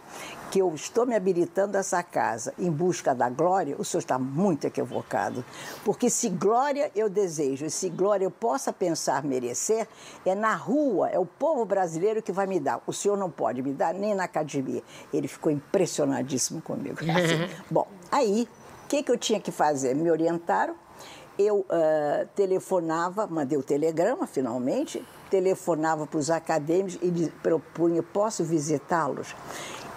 que 0.50 0.60
eu 0.60 0.74
estou 0.74 1.06
me 1.06 1.14
habilitando 1.14 1.76
a 1.76 1.82
essa 1.82 2.02
casa 2.02 2.54
em 2.58 2.72
busca 2.72 3.14
da 3.14 3.30
glória, 3.30 3.76
o 3.78 3.84
senhor 3.84 4.00
está 4.00 4.18
muito 4.18 4.66
equivocado. 4.66 5.44
Porque 5.84 6.10
se 6.10 6.30
glória 6.30 6.90
eu 6.96 7.10
desejo 7.10 7.66
e 7.66 7.70
se 7.70 7.90
glória 7.90 8.26
eu 8.26 8.32
possa 8.32 8.72
pensar 8.72 9.22
merecer, 9.24 9.86
é 10.26 10.34
na 10.34 10.56
rua, 10.56 11.10
é 11.10 11.20
o 11.20 11.26
povo 11.26 11.66
brasileiro 11.66 12.22
que 12.22 12.32
vai 12.32 12.48
me 12.48 12.60
dar. 12.60 12.82
O 12.88 12.94
senhor 12.94 13.18
não 13.18 13.30
pode 13.30 13.62
me 13.62 13.74
dar 13.74 13.94
nem 13.94 14.16
na 14.16 14.24
academia. 14.24 14.82
Ele 15.14 15.28
ficou 15.28 15.52
impressionadíssimo 15.52 16.62
comigo. 16.62 16.98
Assim, 17.02 17.54
bom, 17.70 17.86
aí, 18.10 18.48
o 18.84 18.88
que, 18.88 19.04
que 19.04 19.12
eu 19.12 19.18
tinha 19.18 19.42
que 19.42 19.52
fazer? 19.52 19.94
Me 19.94 20.10
orientaram 20.10 20.85
eu 21.38 21.60
uh, 21.60 22.28
telefonava, 22.36 23.28
mandei 23.28 23.58
o 23.58 23.64
telegrama 23.64 24.26
finalmente, 24.28 25.06
telefonava 25.30 26.08
para 26.08 26.20
os 26.20 26.30
acadêmicos 26.30 27.00
e 27.02 27.30
propunha, 27.42 28.02
posso 28.02 28.44
visitá-los? 28.44 29.36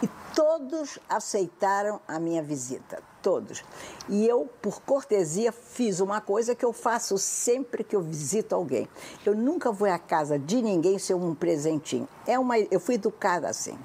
E 0.02 0.08
todos 0.34 0.98
aceitaram 1.08 2.00
a 2.06 2.18
minha 2.18 2.42
visita, 2.42 3.02
todos. 3.28 3.62
E 4.08 4.26
eu, 4.26 4.48
por 4.62 4.80
cortesia, 4.80 5.52
fiz 5.52 6.00
uma 6.00 6.18
coisa 6.18 6.54
que 6.54 6.64
eu 6.64 6.72
faço 6.72 7.18
sempre 7.18 7.84
que 7.84 7.94
eu 7.94 8.00
visito 8.00 8.54
alguém. 8.54 8.88
Eu 9.22 9.36
nunca 9.36 9.70
vou 9.70 9.86
à 9.86 9.98
casa 9.98 10.38
de 10.38 10.62
ninguém 10.62 10.98
sem 10.98 11.14
um 11.14 11.34
presentinho. 11.34 12.08
É 12.26 12.38
uma, 12.38 12.58
eu 12.58 12.80
fui 12.80 12.94
educada 12.94 13.46
assim. 13.46 13.78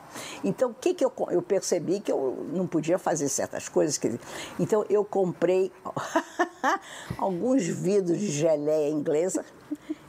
Então, 0.46 0.72
o 0.72 0.74
que, 0.74 0.94
que 0.94 1.04
eu, 1.04 1.12
eu 1.30 1.42
percebi 1.42 2.00
que 2.00 2.10
eu 2.10 2.48
não 2.54 2.66
podia 2.66 2.98
fazer 2.98 3.28
certas 3.28 3.68
coisas. 3.68 3.98
Que, 3.98 4.18
então, 4.58 4.86
eu 4.90 5.04
comprei 5.04 5.70
alguns 7.20 7.68
vidros 7.68 8.18
de 8.18 8.32
geleia 8.32 8.90
inglesa, 8.90 9.44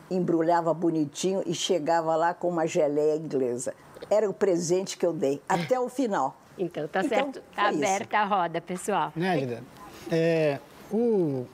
embrulhava 0.09 0.73
bonitinho 0.73 1.43
e 1.45 1.53
chegava 1.53 2.15
lá 2.15 2.33
com 2.33 2.49
uma 2.49 2.69
geleia 2.69 3.17
inglesa. 3.17 3.75
Era 4.09 4.31
o 4.31 4.33
presente 4.33 4.97
que 4.97 5.05
eu 5.05 5.13
dei, 5.13 5.43
até 5.49 5.81
o 5.81 5.89
final. 5.89 6.37
Então, 6.59 6.87
tá 6.89 7.01
então, 7.01 7.09
certo. 7.09 7.43
Tá 7.55 7.69
aberta 7.69 8.19
a 8.19 8.25
roda, 8.25 8.61
pessoal. 8.61 9.13
Nélida, 9.17 9.63
é, 10.11 10.59
o 10.91 11.47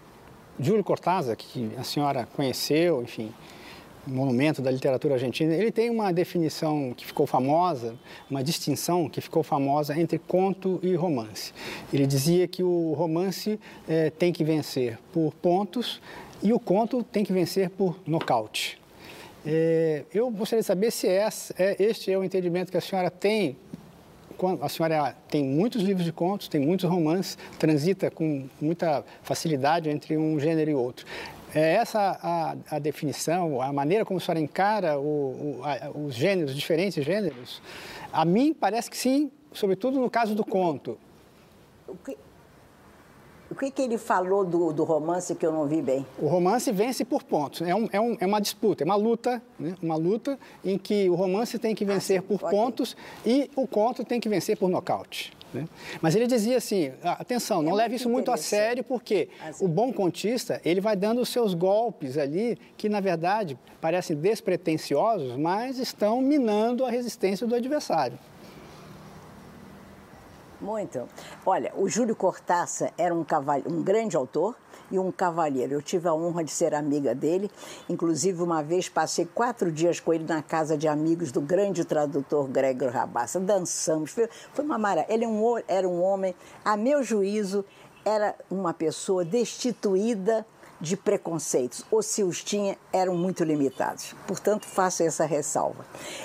Júlio 0.58 0.84
Cortázar, 0.84 1.36
que 1.36 1.70
a 1.78 1.82
senhora 1.82 2.28
conheceu, 2.34 3.02
enfim, 3.02 3.32
monumento 4.06 4.60
da 4.60 4.70
literatura 4.70 5.14
argentina, 5.14 5.54
ele 5.54 5.70
tem 5.70 5.90
uma 5.90 6.12
definição 6.12 6.92
que 6.96 7.06
ficou 7.06 7.26
famosa, 7.26 7.96
uma 8.30 8.42
distinção 8.42 9.08
que 9.08 9.20
ficou 9.20 9.42
famosa 9.42 9.98
entre 9.98 10.18
conto 10.18 10.78
e 10.82 10.94
romance. 10.94 11.52
Ele 11.92 12.06
dizia 12.06 12.46
que 12.48 12.62
o 12.62 12.92
romance 12.92 13.58
é, 13.88 14.10
tem 14.10 14.32
que 14.32 14.44
vencer 14.44 14.98
por 15.12 15.32
pontos 15.34 16.00
e 16.42 16.52
o 16.52 16.58
conto 16.58 17.02
tem 17.02 17.24
que 17.24 17.32
vencer 17.32 17.70
por 17.70 17.98
nocaute. 18.06 18.80
É, 19.44 20.04
eu 20.12 20.30
gostaria 20.30 20.60
de 20.60 20.66
saber 20.66 20.90
se 20.90 21.08
é, 21.08 21.26
este 21.78 22.12
é 22.12 22.18
o 22.18 22.24
entendimento 22.24 22.70
que 22.70 22.76
a 22.76 22.80
senhora 22.80 23.10
tem 23.10 23.56
a 24.60 24.68
senhora 24.68 25.16
tem 25.28 25.44
muitos 25.44 25.82
livros 25.82 26.04
de 26.04 26.12
contos, 26.12 26.48
tem 26.48 26.60
muitos 26.60 26.88
romances, 26.88 27.36
transita 27.58 28.10
com 28.10 28.48
muita 28.60 29.04
facilidade 29.22 29.88
entre 29.88 30.16
um 30.16 30.38
gênero 30.38 30.70
e 30.70 30.74
outro. 30.74 31.06
É 31.54 31.74
essa 31.74 32.18
a, 32.22 32.56
a 32.76 32.78
definição, 32.78 33.60
a 33.60 33.72
maneira 33.72 34.04
como 34.04 34.18
a 34.18 34.20
senhora 34.20 34.40
encara 34.40 34.98
o, 34.98 35.02
o, 35.02 35.60
a, 35.64 35.90
os 35.90 36.14
gêneros, 36.14 36.54
diferentes 36.54 37.04
gêneros? 37.04 37.60
A 38.12 38.24
mim 38.24 38.54
parece 38.54 38.88
que 38.88 38.96
sim, 38.96 39.30
sobretudo 39.52 39.98
no 39.98 40.08
caso 40.08 40.34
do 40.34 40.44
conto. 40.44 40.96
O 43.50 43.54
que, 43.54 43.68
que, 43.70 43.82
ele 43.82 43.98
falou 43.98 44.44
do, 44.44 44.72
do, 44.72 44.84
romance 44.84 45.34
que 45.34 45.44
eu 45.44 45.52
não 45.52 45.66
vi 45.66 45.82
bem? 45.82 46.06
O 46.18 46.28
romance 46.28 46.70
vence 46.70 47.04
por 47.04 47.24
pontos. 47.24 47.62
É, 47.62 47.74
um, 47.74 47.88
é, 47.90 48.00
um, 48.00 48.16
é 48.20 48.26
uma 48.26 48.40
disputa, 48.40 48.84
é 48.84 48.86
uma 48.86 48.94
luta, 48.94 49.42
né? 49.58 49.74
uma 49.82 49.96
luta 49.96 50.38
em 50.64 50.78
que 50.78 51.10
o 51.10 51.16
romance 51.16 51.58
tem 51.58 51.74
que 51.74 51.84
vencer 51.84 52.18
ah, 52.18 52.22
sim, 52.22 52.26
por 52.28 52.48
pontos 52.48 52.96
e 53.26 53.50
o 53.56 53.66
conto 53.66 54.04
tem 54.04 54.20
que 54.20 54.28
vencer 54.28 54.56
por 54.56 54.70
nocaute. 54.70 55.32
Né? 55.52 55.68
Mas 56.00 56.14
ele 56.14 56.28
dizia 56.28 56.58
assim, 56.58 56.92
atenção, 57.02 57.60
não 57.60 57.72
é 57.72 57.74
leve 57.74 57.96
isso 57.96 58.08
muito 58.08 58.30
a 58.30 58.36
sério, 58.36 58.84
porque 58.84 59.28
assim. 59.44 59.64
o 59.64 59.68
bom 59.68 59.92
contista, 59.92 60.60
ele 60.64 60.80
vai 60.80 60.94
dando 60.94 61.20
os 61.20 61.28
seus 61.28 61.52
golpes 61.52 62.16
ali, 62.16 62.56
que 62.76 62.88
na 62.88 63.00
verdade 63.00 63.58
parecem 63.80 64.16
despretensiosos, 64.16 65.36
mas 65.36 65.78
estão 65.78 66.20
minando 66.20 66.84
a 66.84 66.90
resistência 66.90 67.48
do 67.48 67.54
adversário. 67.56 68.18
Muito. 70.60 71.08
Olha, 71.46 71.72
o 71.74 71.88
Júlio 71.88 72.14
Cortázar 72.14 72.92
era 72.98 73.14
um, 73.14 73.24
um 73.66 73.82
grande 73.82 74.16
autor 74.16 74.54
e 74.90 74.98
um 74.98 75.10
cavalheiro. 75.10 75.72
Eu 75.72 75.82
tive 75.82 76.08
a 76.08 76.14
honra 76.14 76.44
de 76.44 76.50
ser 76.50 76.74
amiga 76.74 77.14
dele. 77.14 77.50
Inclusive, 77.88 78.42
uma 78.42 78.62
vez 78.62 78.88
passei 78.88 79.24
quatro 79.24 79.72
dias 79.72 80.00
com 80.00 80.12
ele 80.12 80.24
na 80.24 80.42
casa 80.42 80.76
de 80.76 80.86
amigos 80.86 81.32
do 81.32 81.40
grande 81.40 81.84
tradutor 81.84 82.46
Gregor 82.48 82.90
Rabassa. 82.90 83.40
Dançamos, 83.40 84.10
foi, 84.10 84.28
uma 84.58 84.78
maravilha. 84.78 85.12
Ele 85.12 85.24
é 85.24 85.64
era 85.68 85.88
um 85.88 86.02
homem, 86.02 86.34
a 86.64 86.76
meu 86.76 87.02
juízo, 87.02 87.64
era 88.04 88.34
uma 88.50 88.74
pessoa 88.74 89.24
destituída 89.24 90.44
de 90.80 90.96
preconceitos, 90.96 91.84
ou 91.90 92.02
se 92.02 92.22
os 92.22 92.42
tinha, 92.42 92.76
eram 92.92 93.14
muito 93.14 93.44
limitados. 93.44 94.14
Portanto, 94.26 94.66
faço 94.66 95.02
essa 95.02 95.26
ressalva. 95.26 95.84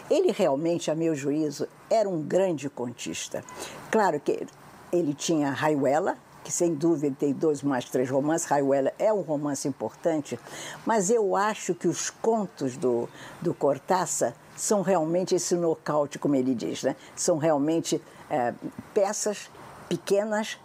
Ele 0.09 0.31
realmente, 0.31 0.89
a 0.89 0.95
meu 0.95 1.13
juízo, 1.13 1.67
era 1.89 2.07
um 2.07 2.21
grande 2.21 2.69
contista. 2.69 3.43
Claro 3.91 4.19
que 4.19 4.47
ele 4.91 5.13
tinha 5.13 5.51
Raiuela, 5.51 6.17
que 6.43 6.51
sem 6.51 6.75
dúvida 6.75 7.15
tem 7.19 7.33
dois 7.33 7.63
mais 7.63 7.85
três 7.85 8.09
romances, 8.09 8.47
Raiuela 8.47 8.93
é 8.99 9.11
um 9.11 9.21
romance 9.21 9.67
importante, 9.67 10.39
mas 10.85 11.09
eu 11.09 11.35
acho 11.35 11.73
que 11.73 11.87
os 11.87 12.11
contos 12.11 12.77
do, 12.77 13.09
do 13.41 13.51
Cortázar 13.53 14.33
são 14.55 14.83
realmente 14.83 15.33
esse 15.33 15.55
nocaute, 15.55 16.19
como 16.19 16.35
ele 16.35 16.53
diz, 16.53 16.83
né? 16.83 16.95
são 17.15 17.37
realmente 17.37 18.01
é, 18.29 18.53
peças 18.93 19.49
pequenas, 19.89 20.57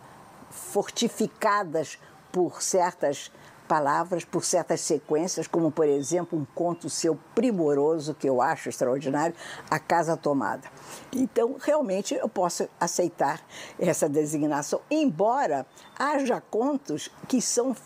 fortificadas 0.51 1.99
por 2.31 2.63
certas 2.63 3.33
palavras, 3.71 4.25
por 4.25 4.45
certas 4.45 4.81
sequências, 4.81 5.47
como 5.47 5.71
por 5.71 5.87
exemplo 5.87 6.37
um 6.37 6.45
conto 6.45 6.91
seu 6.91 7.17
primoroso, 7.37 8.15
que 8.15 8.29
eu 8.29 8.43
acho 8.43 8.69
extraordinário, 8.69 9.33
A 9.71 9.79
Casa 9.79 10.17
Tomada. 10.17 10.69
Então, 11.13 11.55
realmente, 11.57 12.13
eu 12.13 12.29
posso 12.29 12.69
aceitar 12.81 13.41
essa 13.79 14.09
designação, 14.09 14.81
embora 14.91 15.65
haja 15.97 16.41
contos 16.41 17.13
que 17.29 17.41
são 17.41 17.77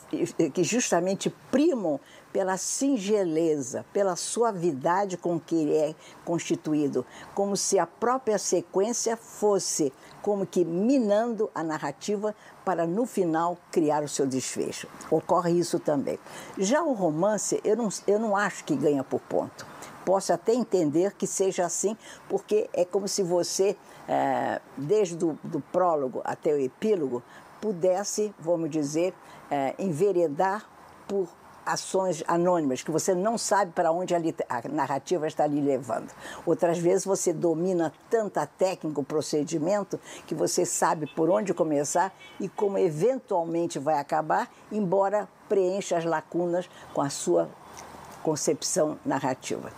que 0.55 0.65
justamente 0.65 1.29
primam 1.51 2.01
pela 2.35 2.57
singeleza, 2.57 3.87
pela 3.93 4.17
suavidade 4.17 5.17
com 5.17 5.39
que 5.39 5.55
ele 5.55 5.77
é 5.77 5.95
constituído, 6.25 7.07
como 7.33 7.57
se 7.57 7.79
a 7.79 7.87
própria 7.87 8.39
sequência 8.39 9.17
fosse 9.17 9.93
como 10.21 10.45
que 10.45 10.65
minando 10.65 11.49
a 11.55 11.63
narrativa 11.63 12.35
para 12.65 12.89
no 12.89 13.07
final 13.07 13.57
criar 13.71 14.03
o 14.03 14.09
seu 14.09 14.27
desfecho. 14.27 14.89
Ocorre 15.13 15.53
isso 15.53 15.79
também. 15.79 16.19
Já 16.59 16.83
o 16.83 16.93
romance, 16.93 17.61
eu 17.63 17.77
não, 17.77 17.89
eu 18.05 18.19
não 18.19 18.37
acho 18.37 18.65
que 18.65 18.75
ganha 18.75 19.05
por 19.05 19.21
ponto. 19.21 19.65
Posso 20.05 20.33
até 20.33 20.53
entender 20.53 21.15
que 21.15 21.29
seja 21.29 21.65
assim, 21.65 21.97
porque 22.29 22.69
é 22.73 22.85
como 22.85 23.07
se 23.07 23.23
você, 23.23 23.77
é, 24.09 24.61
desde 24.77 25.25
o 25.25 25.39
do 25.45 25.61
prólogo 25.61 26.21
até 26.25 26.53
o 26.53 26.59
epílogo, 26.59 27.23
pudesse, 27.61 28.35
vamos 28.41 28.71
dizer, 28.71 29.15
é, 29.49 29.73
enveredar 29.79 30.69
por 31.07 31.29
ações 31.65 32.23
anônimas, 32.27 32.83
que 32.83 32.91
você 32.91 33.15
não 33.15 33.39
sabe 33.39 33.73
para 33.73 33.91
onde 33.91 34.15
a, 34.15 34.19
a, 34.49 34.69
narrativa 34.69 35.27
está 35.27 35.47
lhe 35.47 35.61
levando. 35.61 36.11
Outras 36.45 36.79
vezes 36.79 37.05
você 37.05 37.33
domina 37.33 37.93
tanta 38.11 38.47
técnica, 38.47 39.01
o 39.01 39.05
procedimento, 39.05 39.99
que 40.27 40.35
você 40.35 40.65
sabe 40.65 41.07
por 41.07 41.31
onde 41.31 41.55
começar 41.55 42.15
e 42.39 42.49
como 42.49 42.79
eventualmente 42.79 43.79
vai 43.79 43.99
acabar, 43.99 44.51
embora 44.71 45.29
preencha 45.49 45.97
as 45.97 46.05
lacunas 46.05 46.69
com 46.93 47.01
a 47.01 47.11
sua 47.11 47.49
concepção 48.23 48.99
narrativa. 49.05 49.71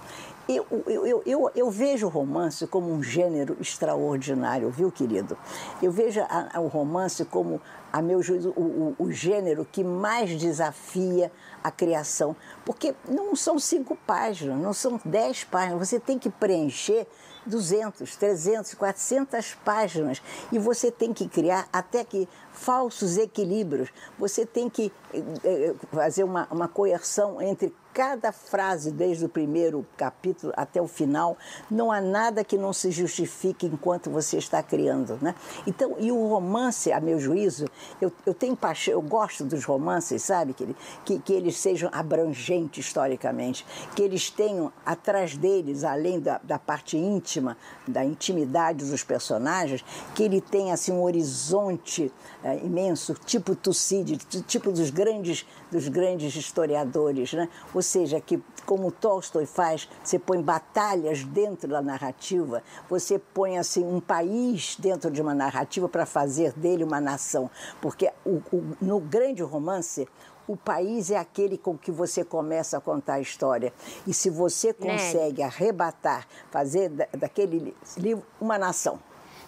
Eu, 0.49 0.65
eu, 0.87 1.23
eu, 1.27 1.51
eu, 1.57 1.71
vejo 1.73 2.07
o 2.07 2.09
romance 2.09 2.69
como 2.69 2.93
um 2.93 3.03
gênero 3.03 3.57
extraordinário, 3.61 4.71
viu, 4.71 4.93
querido? 4.93 5.37
Eu 5.83 5.91
vejo 5.91 6.21
a, 6.21 6.51
a, 6.55 6.61
o 6.61 6.69
romance 6.69 7.25
como, 7.25 7.61
a 7.97 8.03
meu 8.03 8.23
juízo, 8.23 8.53
o, 8.55 8.95
o, 8.99 9.05
o 9.07 9.11
gênero 9.11 9.67
que 9.73 9.83
mais 9.83 10.39
desafia 10.39 11.33
a 11.65 11.71
criação. 11.71 12.37
Porque 12.63 12.95
não 13.09 13.35
são 13.35 13.59
cinco 13.59 13.97
páginas, 14.07 14.59
não 14.59 14.75
são 14.75 15.01
dez 15.03 15.45
páginas. 15.45 15.89
Você 15.89 15.99
tem 15.99 16.19
que 16.19 16.29
preencher 16.29 17.07
200, 17.47 18.17
300, 18.17 18.75
400 18.75 19.55
páginas 19.65 20.21
e 20.53 20.59
você 20.59 20.91
tem 20.91 21.15
que 21.15 21.27
criar 21.27 21.67
até 21.73 22.05
que 22.05 22.29
falsos 22.57 23.19
equilíbrios. 23.19 23.91
Você 24.19 24.47
tem 24.47 24.69
que 24.69 24.91
eh, 25.13 25.75
fazer 25.93 26.25
uma, 26.25 26.49
uma 26.51 26.67
coerção 26.67 27.41
entre 27.41 27.73
cada 27.97 28.31
frase, 28.31 28.91
desde 28.91 29.25
o 29.25 29.29
primeiro 29.29 29.87
capítulo 29.97 30.53
até 30.55 30.83
o 30.83 30.87
final, 30.87 31.35
não 31.71 31.91
há 31.91 31.99
nada 31.99 32.45
que 32.45 32.59
não 32.59 32.71
se 32.71 32.91
justifique 32.91 33.65
enquanto 33.65 34.11
você 34.11 34.37
está 34.37 34.63
criando. 34.63 35.19
Né? 35.23 35.35
Então, 35.67 35.97
e 35.99 36.13
o 36.13 36.29
romance, 36.29 36.93
a 36.93 37.01
meu 37.01 37.19
juízo, 37.19 37.65
eu, 37.99 38.13
eu 38.27 38.35
tenho 38.35 38.55
paixão, 38.55 38.93
eu 38.93 39.01
gosto 39.01 39.45
dos 39.45 39.65
romances, 39.65 40.23
sabe? 40.23 40.53
Que, 40.53 40.77
que, 41.07 41.19
que 41.21 41.33
eles 41.33 41.57
sejam 41.57 41.89
abrangentes 41.91 42.85
historicamente, 42.85 43.65
que 43.95 44.03
eles 44.03 44.29
tenham 44.29 44.71
atrás 44.85 45.35
deles, 45.35 45.83
além 45.83 46.21
da, 46.21 46.39
da 46.45 46.59
parte 46.59 46.99
íntima, 46.99 47.57
da 47.89 48.05
intimidade 48.05 48.85
dos 48.85 49.03
personagens, 49.03 49.83
que 50.15 50.23
ele 50.23 50.43
tenha 50.43 50.75
assim, 50.75 50.93
um 50.93 51.03
horizonte 51.03 52.13
é, 52.47 52.65
imenso, 52.65 53.13
tipo 53.27 53.57
Tucídides, 53.57 54.41
tipo 54.47 54.71
dos 54.71 54.91
grandes, 54.91 55.45
dos 55.69 55.89
grandes 55.89 56.37
historiadores. 56.37 57.33
Né? 57.33 57.49
Ou 57.75 57.83
seja, 57.83 58.21
que 58.21 58.41
como 58.65 58.93
Tolstói 58.93 59.47
faz, 59.47 59.89
você 60.05 60.17
põe 60.17 60.41
batalhas 60.41 61.25
dentro 61.25 61.69
da 61.69 61.83
narrativa, 61.83 62.63
você 62.89 63.19
põe 63.19 63.59
assim 63.59 63.85
um 63.85 64.01
país 64.01 64.77
dentro 64.79 65.11
de 65.11 65.21
uma 65.21 65.35
narrativa 65.35 65.89
para 65.89 66.07
fazer 66.07 66.53
dele 66.53 66.85
uma 66.85 67.01
nação, 67.01 67.51
porque 67.81 68.13
o, 68.25 68.41
o, 68.53 68.77
no 68.81 69.01
grande 69.01 69.43
romance 69.43 70.07
o 70.47 70.57
país 70.57 71.11
é 71.11 71.17
aquele 71.17 71.59
com 71.59 71.77
que 71.77 71.91
você 71.91 72.25
começa 72.25 72.79
a 72.79 72.81
contar 72.81 73.15
a 73.15 73.21
história. 73.21 73.73
E 74.07 74.15
se 74.15 74.31
você 74.31 74.73
consegue 74.73 75.43
arrebatar, 75.43 76.29
fazer 76.53 76.89
daquele 77.19 77.75
livro 77.99 78.25
uma 78.41 78.57
nação. 78.57 79.01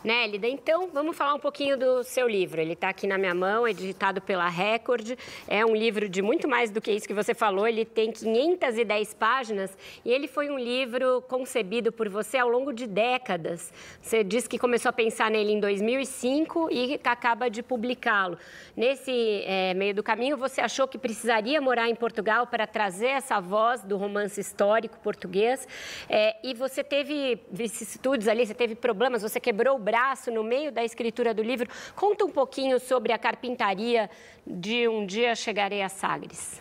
Nélida, 0.05 0.47
então 0.47 0.89
vamos 0.93 1.17
falar 1.17 1.35
um 1.35 1.41
pouquinho 1.41 1.77
do 1.77 2.05
seu 2.05 2.29
livro. 2.29 2.61
Ele 2.61 2.75
está 2.75 2.89
aqui 2.89 3.05
na 3.05 3.19
minha 3.19 3.35
mão, 3.35 3.67
editado 3.67 4.21
pela 4.21 4.49
Record. 4.49 5.19
É 5.49 5.67
um 5.67 5.75
livro 5.75 6.09
de 6.09 6.23
muito 6.23 6.47
mais 6.47 6.71
do 6.71 6.81
que 6.81 6.93
isso 6.93 7.07
que 7.07 7.13
você 7.13 7.35
falou. 7.35 7.67
Ele 7.67 7.85
tem 7.85 8.13
510 8.13 9.15
páginas 9.15 9.77
e 10.05 10.13
ele 10.13 10.29
foi 10.29 10.51
um 10.51 10.59
livro 10.59 11.21
concebido 11.23 11.91
por 11.91 12.09
você 12.09 12.39
ao 12.39 12.49
longo 12.49 12.73
de 12.73 12.87
décadas. 12.87 13.73
Você 14.01 14.23
disse 14.23 14.49
que 14.49 14.57
começou 14.57 14.91
a 14.91 14.93
pensar 14.93 15.33
nele 15.33 15.53
em 15.53 15.61
2005 15.61 16.69
e 16.71 17.01
acaba 17.03 17.51
de 17.51 17.61
publicá-lo. 17.61 18.39
Nesse 18.77 19.43
é, 19.47 19.75
meio 19.75 19.95
do 19.95 20.03
caminho, 20.03 20.37
você 20.37 20.61
achou 20.61 20.87
que 20.87 20.97
precisaria 20.97 21.61
morar 21.61 21.89
em 21.89 21.95
Portugal 21.97 22.47
para 22.47 22.69
trazer 22.69 23.09
essa 23.09 23.41
voz 23.41 23.83
do 23.83 23.97
romance 23.97 24.41
histórico 24.41 24.97
português. 25.01 25.67
É, 26.09 26.37
e 26.45 26.55
você 26.55 26.85
teve 26.85 27.41
vicissitudes 27.51 28.29
ali, 28.29 28.47
você 28.47 28.55
teve 28.55 28.77
problemas, 28.77 29.23
você 29.23 29.41
quebrou 29.41 29.75
o 29.75 29.88
braço 29.89 30.31
no 30.31 30.45
meio 30.45 30.71
da 30.71 30.85
escritura 30.85 31.33
do 31.33 31.43
livro. 31.43 31.67
Conta 31.97 32.23
um 32.23 32.31
pouquinho 32.31 32.79
sobre 32.79 33.11
a 33.11 33.19
carpintaria 33.19 34.11
de 34.47 34.87
Um 34.87 35.07
Dia 35.07 35.35
Chegarei 35.35 35.83
a 35.83 35.89
Sagres. 35.89 36.61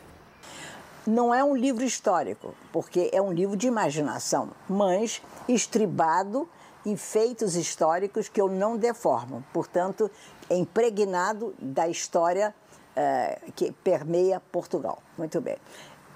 Não 1.05 1.33
é 1.33 1.43
um 1.43 1.53
livro 1.53 1.83
histórico, 1.83 2.55
porque 2.71 3.09
é 3.11 3.21
um 3.21 3.33
livro 3.33 3.57
de 3.57 3.67
imaginação, 3.67 4.51
mas 4.69 5.21
estribado 5.47 6.47
em 6.85 6.95
feitos 6.95 7.57
históricos 7.57 8.29
que 8.29 8.39
eu 8.39 8.47
não 8.47 8.77
deformo. 8.77 9.43
Portanto, 9.51 10.09
é 10.49 10.55
impregnado 10.55 11.53
da 11.59 11.89
história 11.89 12.55
uh, 12.95 13.51
que 13.51 13.73
permeia 13.83 14.39
Portugal. 14.39 15.03
Muito 15.17 15.41
bem. 15.41 15.57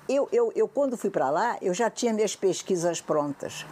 Eu, 0.07 0.29
eu, 0.31 0.51
eu 0.55 0.67
quando 0.67 0.95
fui 0.95 1.09
para 1.09 1.29
lá, 1.29 1.57
eu 1.61 1.73
já 1.73 1.89
tinha 1.89 2.13
minhas 2.13 2.37
pesquisas 2.37 3.01
prontas. 3.01 3.65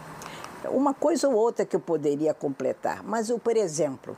Uma 0.68 0.92
coisa 0.92 1.28
ou 1.28 1.34
outra 1.34 1.64
que 1.64 1.74
eu 1.74 1.80
poderia 1.80 2.34
completar, 2.34 3.02
mas 3.02 3.30
eu, 3.30 3.38
por 3.38 3.56
exemplo, 3.56 4.16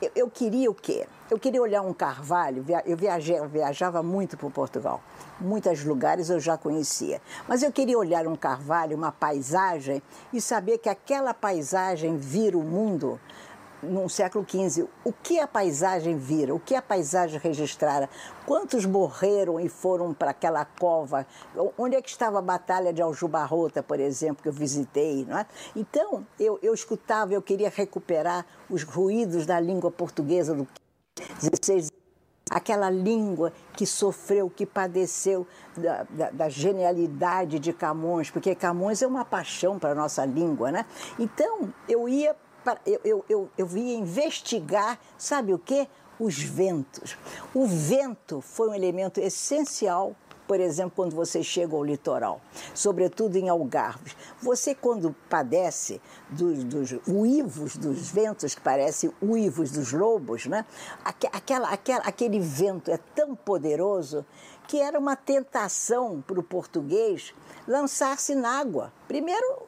eu, 0.00 0.10
eu 0.16 0.30
queria 0.30 0.70
o 0.70 0.74
quê? 0.74 1.06
Eu 1.30 1.38
queria 1.38 1.60
olhar 1.60 1.82
um 1.82 1.92
carvalho, 1.92 2.64
eu, 2.86 2.96
viajei, 2.96 3.38
eu 3.38 3.48
viajava 3.48 4.02
muito 4.02 4.36
para 4.36 4.48
Portugal, 4.50 5.00
muitos 5.40 5.84
lugares 5.84 6.30
eu 6.30 6.40
já 6.40 6.56
conhecia, 6.56 7.20
mas 7.48 7.62
eu 7.62 7.72
queria 7.72 7.98
olhar 7.98 8.26
um 8.26 8.36
carvalho, 8.36 8.96
uma 8.96 9.12
paisagem 9.12 10.02
e 10.32 10.40
saber 10.40 10.78
que 10.78 10.88
aquela 10.88 11.32
paisagem 11.32 12.16
vira 12.16 12.56
o 12.56 12.62
mundo 12.62 13.20
no 13.84 14.08
século 14.08 14.44
XV, 14.48 14.86
o 15.04 15.12
que 15.12 15.38
a 15.38 15.46
paisagem 15.46 16.16
vira, 16.16 16.54
o 16.54 16.60
que 16.60 16.74
a 16.74 16.82
paisagem 16.82 17.38
registrara, 17.38 18.08
quantos 18.46 18.84
morreram 18.84 19.60
e 19.60 19.68
foram 19.68 20.12
para 20.12 20.30
aquela 20.30 20.64
cova, 20.64 21.26
onde 21.78 21.96
é 21.96 22.02
que 22.02 22.08
estava 22.08 22.38
a 22.38 22.42
Batalha 22.42 22.92
de 22.92 23.02
Aljubarrota, 23.02 23.82
por 23.82 24.00
exemplo, 24.00 24.42
que 24.42 24.48
eu 24.48 24.52
visitei. 24.52 25.24
Não 25.24 25.38
é? 25.38 25.46
Então, 25.76 26.26
eu, 26.38 26.58
eu 26.62 26.74
escutava, 26.74 27.32
eu 27.32 27.42
queria 27.42 27.70
recuperar 27.70 28.46
os 28.68 28.82
ruídos 28.82 29.46
da 29.46 29.60
língua 29.60 29.90
portuguesa 29.90 30.54
do 30.54 30.66
16 31.40 31.90
aquela 32.50 32.90
língua 32.90 33.52
que 33.72 33.86
sofreu, 33.86 34.50
que 34.50 34.66
padeceu 34.66 35.46
da, 35.76 36.02
da, 36.04 36.30
da, 36.30 36.48
genialidade 36.48 37.58
de 37.58 37.72
Camões, 37.72 38.30
porque 38.30 38.54
Camões 38.54 39.02
é 39.02 39.06
uma 39.06 39.24
paixão 39.24 39.78
para 39.78 39.90
a 39.90 39.94
nossa 39.94 40.24
língua, 40.24 40.70
né? 40.70 40.84
Então, 41.18 41.72
eu 41.88 42.08
ia 42.08 42.36
eu, 42.86 43.00
eu, 43.04 43.24
eu, 43.28 43.50
eu 43.56 43.66
vim 43.66 43.94
investigar, 43.94 44.98
sabe 45.16 45.52
o 45.52 45.58
quê? 45.58 45.88
Os 46.18 46.38
ventos. 46.38 47.16
O 47.52 47.66
vento 47.66 48.40
foi 48.40 48.68
um 48.68 48.74
elemento 48.74 49.20
essencial 49.20 50.14
por 50.46 50.60
exemplo, 50.60 50.92
quando 50.94 51.14
você 51.14 51.42
chega 51.42 51.74
ao 51.74 51.82
litoral, 51.82 52.40
sobretudo 52.74 53.36
em 53.36 53.48
Algarves. 53.48 54.14
Você, 54.42 54.74
quando 54.74 55.14
padece 55.28 56.00
dos, 56.28 56.64
dos 56.64 56.94
uivos 57.08 57.76
dos 57.76 58.10
ventos, 58.10 58.54
que 58.54 58.60
parecem 58.60 59.10
uivos 59.22 59.70
dos 59.70 59.92
lobos, 59.92 60.46
né? 60.46 60.64
aquela, 61.04 61.68
aquela, 61.70 62.04
aquele 62.04 62.40
vento 62.40 62.90
é 62.90 62.98
tão 63.14 63.34
poderoso 63.34 64.24
que 64.66 64.80
era 64.80 64.98
uma 64.98 65.16
tentação 65.16 66.22
para 66.26 66.40
o 66.40 66.42
português 66.42 67.34
lançar-se 67.66 68.34
na 68.34 68.58
água. 68.58 68.92
Primeiro, 69.06 69.62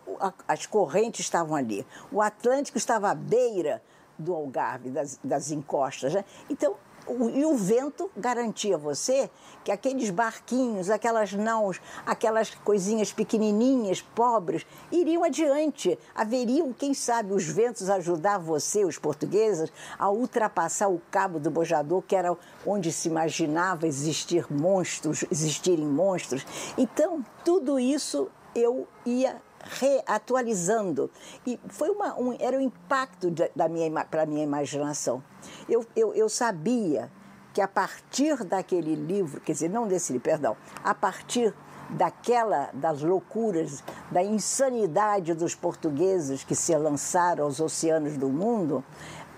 as 0.46 0.66
correntes 0.66 1.20
estavam 1.20 1.54
ali, 1.54 1.86
o 2.10 2.20
Atlântico 2.20 2.78
estava 2.78 3.10
à 3.10 3.14
beira 3.14 3.82
do 4.18 4.34
Algarve, 4.34 4.90
das, 4.90 5.18
das 5.22 5.50
encostas. 5.50 6.14
Né? 6.14 6.24
Então, 6.48 6.76
o, 7.06 7.30
e 7.30 7.44
o 7.44 7.54
vento 7.54 8.10
garantia 8.16 8.76
você 8.76 9.30
que 9.64 9.72
aqueles 9.72 10.10
barquinhos, 10.10 10.90
aquelas 10.90 11.32
naus, 11.32 11.80
aquelas 12.04 12.54
coisinhas 12.54 13.12
pequenininhas, 13.12 14.00
pobres, 14.00 14.64
iriam 14.92 15.24
adiante. 15.24 15.98
Haveriam, 16.14 16.72
quem 16.72 16.94
sabe, 16.94 17.32
os 17.32 17.44
ventos 17.44 17.90
ajudar 17.90 18.38
você, 18.38 18.84
os 18.84 18.98
portugueses, 18.98 19.72
a 19.98 20.08
ultrapassar 20.08 20.88
o 20.88 21.02
cabo 21.10 21.40
do 21.40 21.50
Bojador, 21.50 22.02
que 22.02 22.14
era 22.14 22.36
onde 22.64 22.92
se 22.92 23.08
imaginava 23.08 23.86
existir 23.86 24.46
monstros, 24.52 25.24
existirem 25.30 25.86
monstros. 25.86 26.46
Então, 26.78 27.24
tudo 27.44 27.78
isso 27.78 28.28
eu 28.54 28.86
ia 29.04 29.40
reatualizando. 29.68 31.10
E 31.46 31.58
foi 31.68 31.90
uma, 31.90 32.18
um, 32.18 32.36
era 32.38 32.56
o 32.56 32.60
impacto 32.60 33.30
da 33.54 33.68
minha, 33.68 34.04
para 34.04 34.22
a 34.22 34.26
minha 34.26 34.42
imaginação. 34.42 35.22
Eu, 35.68 35.84
eu, 35.94 36.14
eu 36.14 36.28
sabia 36.28 37.10
que 37.52 37.60
a 37.60 37.68
partir 37.68 38.44
daquele 38.44 38.94
livro, 38.94 39.40
quer 39.40 39.52
dizer, 39.52 39.70
não 39.70 39.88
desse 39.88 40.12
livro, 40.12 40.24
perdão, 40.24 40.56
a 40.84 40.94
partir 40.94 41.54
daquela 41.88 42.68
das 42.72 43.00
loucuras, 43.00 43.82
da 44.10 44.22
insanidade 44.22 45.34
dos 45.34 45.54
portugueses 45.54 46.42
que 46.42 46.54
se 46.54 46.76
lançaram 46.76 47.44
aos 47.44 47.60
oceanos 47.60 48.16
do 48.16 48.28
mundo, 48.28 48.84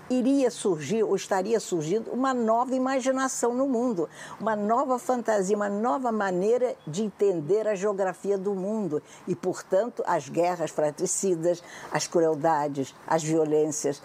iria 0.09 0.49
surgir 0.49 1.03
ou 1.03 1.15
estaria 1.15 1.59
surgindo 1.59 2.11
uma 2.11 2.33
nova 2.33 2.75
imaginação 2.75 3.53
no 3.53 3.67
mundo, 3.67 4.09
uma 4.39 4.55
nova 4.55 4.97
fantasia, 4.97 5.55
uma 5.55 5.69
nova 5.69 6.11
maneira 6.11 6.75
de 6.87 7.03
entender 7.03 7.67
a 7.67 7.75
geografia 7.75 8.37
do 8.37 8.53
mundo 8.55 9.01
e, 9.27 9.35
portanto, 9.35 10.03
as 10.05 10.27
guerras 10.27 10.71
fratricidas, 10.71 11.63
as 11.91 12.07
crueldades, 12.07 12.95
as 13.05 13.23
violências, 13.23 14.01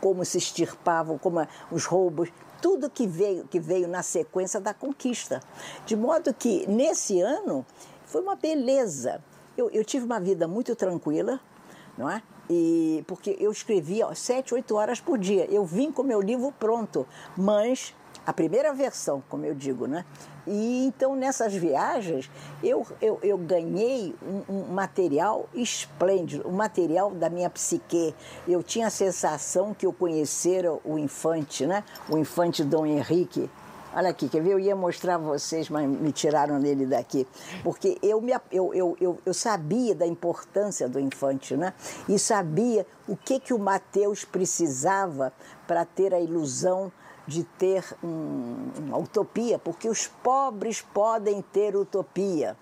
como 0.00 0.24
se 0.24 0.38
extirpavam, 0.38 1.18
como 1.18 1.46
os 1.70 1.84
roubos, 1.84 2.32
tudo 2.60 2.88
que 2.88 3.06
veio, 3.06 3.44
que 3.48 3.58
veio 3.58 3.88
na 3.88 4.02
sequência 4.02 4.60
da 4.60 4.72
conquista. 4.72 5.42
De 5.84 5.96
modo 5.96 6.32
que, 6.32 6.66
nesse 6.66 7.20
ano, 7.20 7.66
foi 8.06 8.22
uma 8.22 8.36
beleza. 8.36 9.22
Eu, 9.56 9.68
eu 9.70 9.84
tive 9.84 10.06
uma 10.06 10.20
vida 10.20 10.46
muito 10.46 10.74
tranquila, 10.76 11.40
não 11.98 12.08
é? 12.08 12.22
E, 12.50 13.04
porque 13.06 13.36
eu 13.38 13.50
escrevia 13.50 14.12
sete, 14.14 14.54
oito 14.54 14.74
horas 14.76 15.00
por 15.00 15.18
dia. 15.18 15.46
Eu 15.50 15.64
vim 15.64 15.90
com 15.90 16.02
meu 16.02 16.20
livro 16.20 16.52
pronto, 16.58 17.06
mas 17.36 17.94
a 18.26 18.32
primeira 18.32 18.72
versão, 18.72 19.22
como 19.28 19.44
eu 19.44 19.54
digo, 19.54 19.86
né? 19.86 20.04
E 20.46 20.86
então 20.86 21.14
nessas 21.14 21.54
viagens 21.54 22.30
eu, 22.62 22.86
eu, 23.00 23.18
eu 23.22 23.38
ganhei 23.38 24.14
um, 24.22 24.54
um, 24.54 24.72
material 24.72 25.48
esplêndido, 25.54 26.48
um 26.48 26.52
material 26.52 27.10
da 27.10 27.28
minha 27.28 27.50
psique. 27.50 28.14
Eu 28.46 28.62
tinha 28.62 28.88
a 28.88 28.90
sensação 28.90 29.74
que 29.74 29.86
eu 29.86 29.92
conhecera 29.92 30.72
o 30.84 30.98
infante, 30.98 31.66
né? 31.66 31.84
O 32.08 32.18
infante 32.18 32.64
Dom 32.64 32.86
Henrique, 32.86 33.48
Olha 33.94 34.08
aqui, 34.08 34.26
quer 34.26 34.42
ver? 34.42 34.52
Eu 34.52 34.58
ia 34.58 34.74
mostrar 34.74 35.16
a 35.16 35.18
vocês, 35.18 35.68
mas 35.68 35.86
me 35.86 36.12
tiraram 36.12 36.58
dele 36.58 36.86
daqui. 36.86 37.26
Porque 37.62 37.98
eu, 38.02 38.22
me, 38.22 38.32
eu, 38.50 38.72
eu, 38.72 38.96
eu, 38.98 39.18
eu 39.24 39.34
sabia 39.34 39.94
da 39.94 40.06
importância 40.06 40.88
do 40.88 40.98
infante, 40.98 41.54
né? 41.54 41.74
E 42.08 42.18
sabia 42.18 42.86
o 43.06 43.14
que, 43.14 43.38
que 43.38 43.52
o 43.52 43.58
Mateus 43.58 44.24
precisava 44.24 45.30
para 45.66 45.84
ter 45.84 46.14
a 46.14 46.20
ilusão 46.20 46.90
de 47.26 47.44
ter 47.44 47.84
um, 48.02 48.70
uma 48.78 48.98
utopia, 48.98 49.58
porque 49.58 49.88
os 49.88 50.06
pobres 50.06 50.80
podem 50.80 51.42
ter 51.42 51.76
utopia 51.76 52.56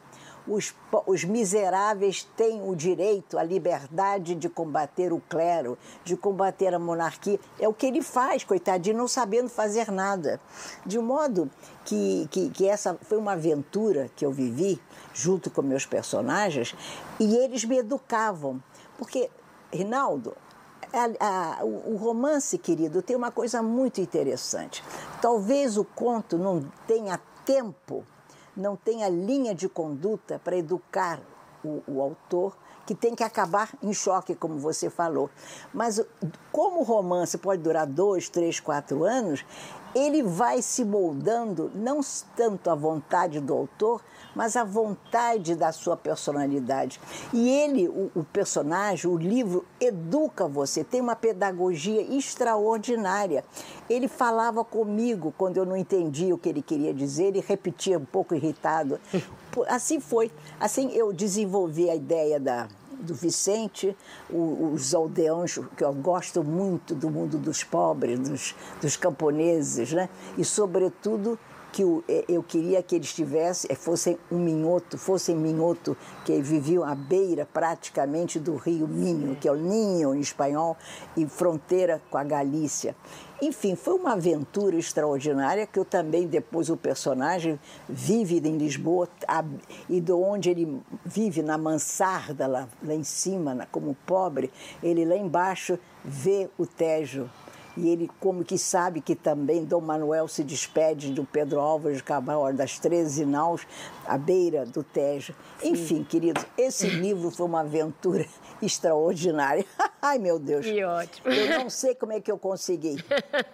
os, 0.47 0.74
os 1.07 1.24
miseráveis 1.24 2.24
têm 2.36 2.62
o 2.62 2.74
direito, 2.74 3.38
a 3.38 3.43
liberdade 3.43 4.34
de 4.34 4.49
combater 4.49 5.12
o 5.12 5.20
clero, 5.28 5.78
de 6.05 6.16
combater 6.16 6.74
a 6.74 6.78
monarquia. 6.78 7.38
É 7.59 7.68
o 7.68 7.74
que 7.74 7.86
ele 7.86 8.03
faz, 8.03 8.45
coitadinho, 8.45 8.97
não 8.97 9.09
sabendo 9.09 9.49
fazer 9.49 9.91
nada. 9.91 10.41
De 10.84 10.99
modo 10.99 11.51
que, 11.84 12.28
que, 12.30 12.51
que 12.51 12.66
essa 12.66 12.99
foi 13.03 13.18
uma 13.18 13.32
aventura 13.32 14.11
que 14.16 14.24
eu 14.24 14.32
vivi 14.32 14.80
junto 15.12 15.51
com 15.51 15.62
meus 15.62 15.86
personagens 15.86 16.74
e 17.18 17.36
eles 17.36 17.64
me 17.64 17.78
educavam. 17.78 18.62
Porque, 18.99 19.30
Rinaldo, 19.72 20.36
a, 20.93 21.59
a, 21.61 21.64
o, 21.64 21.97
romance, 21.97 22.59
querido, 22.59 23.03
tem 23.03 23.16
uma 23.16 23.30
coisa 23.30 23.62
muito 23.62 24.01
interessante. 24.01 24.82
Talvez 25.20 25.76
o 25.76 25.84
conto 25.84 26.36
não 26.36 26.64
tenha 26.86 27.20
tempo 27.45 28.05
não 28.57 28.76
tem 28.76 29.05
a 29.05 29.09
linha 29.09 29.55
de 29.55 29.68
conduta 29.68 30.40
para 30.42 30.57
educar 30.57 31.20
o, 31.64 31.82
o 31.86 32.01
autor 32.01 32.57
que 32.86 32.94
tem 32.94 33.14
que 33.14 33.22
acabar 33.22 33.70
em 33.82 33.92
choque, 33.92 34.34
como 34.34 34.59
você 34.59 34.90
falou. 34.90 35.30
Mas 35.72 36.05
como 36.51 36.80
o 36.80 36.82
romance 36.82 37.38
pode 37.38 37.62
durar 37.62 37.86
dois, 37.86 38.28
três, 38.28 38.59
quatro 38.59 39.05
anos, 39.05 39.44
ele 39.94 40.22
vai 40.22 40.62
se 40.62 40.84
moldando 40.84 41.70
não 41.74 42.01
tanto 42.36 42.70
à 42.70 42.74
vontade 42.74 43.40
do 43.40 43.55
autor, 43.55 44.03
mas 44.35 44.57
à 44.57 44.64
vontade 44.64 45.55
da 45.55 45.72
sua 45.72 45.97
personalidade. 45.97 47.01
E 47.33 47.49
ele, 47.49 47.89
o, 47.89 48.11
o, 48.14 48.24
personagem, 48.24 49.11
o 49.11 49.16
livro, 49.16 49.64
educa 49.81 50.47
você, 50.47 50.85
tem 50.85 51.01
uma 51.01 51.16
pedagogia 51.16 52.03
extraordinária. 52.03 53.45
Ele 53.89 54.09
falava 54.09 54.64
comigo 54.64 55.35
quando 55.37 55.57
eu 55.57 55.66
não 55.66 55.76
entendia 55.76 56.35
o 56.35 56.39
que 56.39 56.49
ele 56.49 56.62
queria 56.62 56.95
dizer, 56.95 57.26
ele 57.26 57.45
repetia 57.47 57.99
um 57.99 58.05
pouco 58.05 58.35
irritado. 58.35 59.01
Assim 59.68 60.01
foi. 60.01 60.31
Assim 60.59 60.93
eu 60.93 61.12
desenvolvi 61.12 61.91
a 61.91 61.95
ideia 61.95 62.39
da, 62.39 62.68
do 63.01 63.14
Vicente, 63.14 63.97
os 64.31 64.95
aldeões, 64.95 65.59
que 65.76 65.83
eu 65.83 65.93
gosto 65.95 66.45
muito 66.45 66.95
do 66.95 67.11
mundo 67.11 67.39
dos 67.39 67.64
pobres, 67.64 68.18
dos, 68.18 68.55
dos 68.81 68.97
camponeses, 68.97 69.93
né? 69.93 70.09
e, 70.37 70.45
sobretudo, 70.45 71.39
que 71.72 71.82
é, 72.08 72.24
eu 72.28 72.42
queria 72.42 72.82
que 72.82 72.96
eles 72.96 73.12
tivessem, 73.12 73.70
é, 73.70 73.74
fossem 73.74 74.18
um 74.30 74.38
minhoto, 74.38 74.98
fossem 74.98 75.36
minhoto, 75.36 75.96
que 76.24 76.40
viviam 76.40 76.84
à 76.84 76.94
beira 76.94 77.46
praticamente 77.46 78.38
do 78.38 78.56
rio 78.56 78.86
Minho, 78.86 79.36
que 79.36 79.48
é 79.48 79.52
o 79.52 79.56
Ninho 79.56 80.14
em 80.14 80.20
espanhol, 80.20 80.76
e 81.16 81.26
fronteira 81.26 82.00
com 82.10 82.18
a 82.18 82.24
Galícia. 82.24 82.94
Enfim, 83.42 83.74
foi 83.74 83.94
uma 83.94 84.12
aventura 84.12 84.76
extraordinária 84.76 85.66
que 85.66 85.78
eu 85.78 85.84
também, 85.84 86.26
depois 86.26 86.68
o 86.68 86.76
personagem 86.76 87.58
vive 87.88 88.36
em 88.36 88.58
Lisboa 88.58 89.08
e 89.88 89.98
de 89.98 90.12
onde 90.12 90.50
ele 90.50 90.82
vive 91.06 91.40
na 91.42 91.56
mansarda 91.56 92.46
lá, 92.46 92.68
lá 92.82 92.94
em 92.94 93.04
cima, 93.04 93.66
como 93.72 93.96
pobre, 94.04 94.50
ele 94.82 95.06
lá 95.06 95.16
embaixo 95.16 95.78
vê 96.04 96.50
o 96.58 96.66
Tejo 96.66 97.30
e 97.81 97.89
ele 97.89 98.11
como 98.20 98.45
que 98.45 98.59
sabe 98.59 99.01
que 99.01 99.14
também 99.14 99.64
Dom 99.64 99.81
Manuel 99.81 100.28
se 100.28 100.45
despede 100.45 101.12
do 101.12 101.24
Pedro 101.24 101.59
Álvares 101.61 101.99
de 101.99 102.05
Cabral 102.05 102.53
das 102.53 102.78
13 102.78 103.24
naus 103.24 103.66
à 104.07 104.18
beira 104.18 104.66
do 104.66 104.83
Tejo. 104.83 105.35
Enfim, 105.62 106.05
queridos, 106.05 106.45
esse 106.59 106.89
livro 106.89 107.31
foi 107.31 107.47
uma 107.47 107.61
aventura 107.61 108.26
extraordinária. 108.61 109.64
Ai, 110.03 110.18
meu 110.18 110.39
Deus. 110.39 110.66
Que 110.66 110.85
ótimo. 110.85 111.28
Eu 111.28 111.59
não 111.59 111.70
sei 111.70 111.95
como 111.95 112.12
é 112.12 112.20
que 112.20 112.31
eu 112.31 112.39
consegui. 112.39 112.97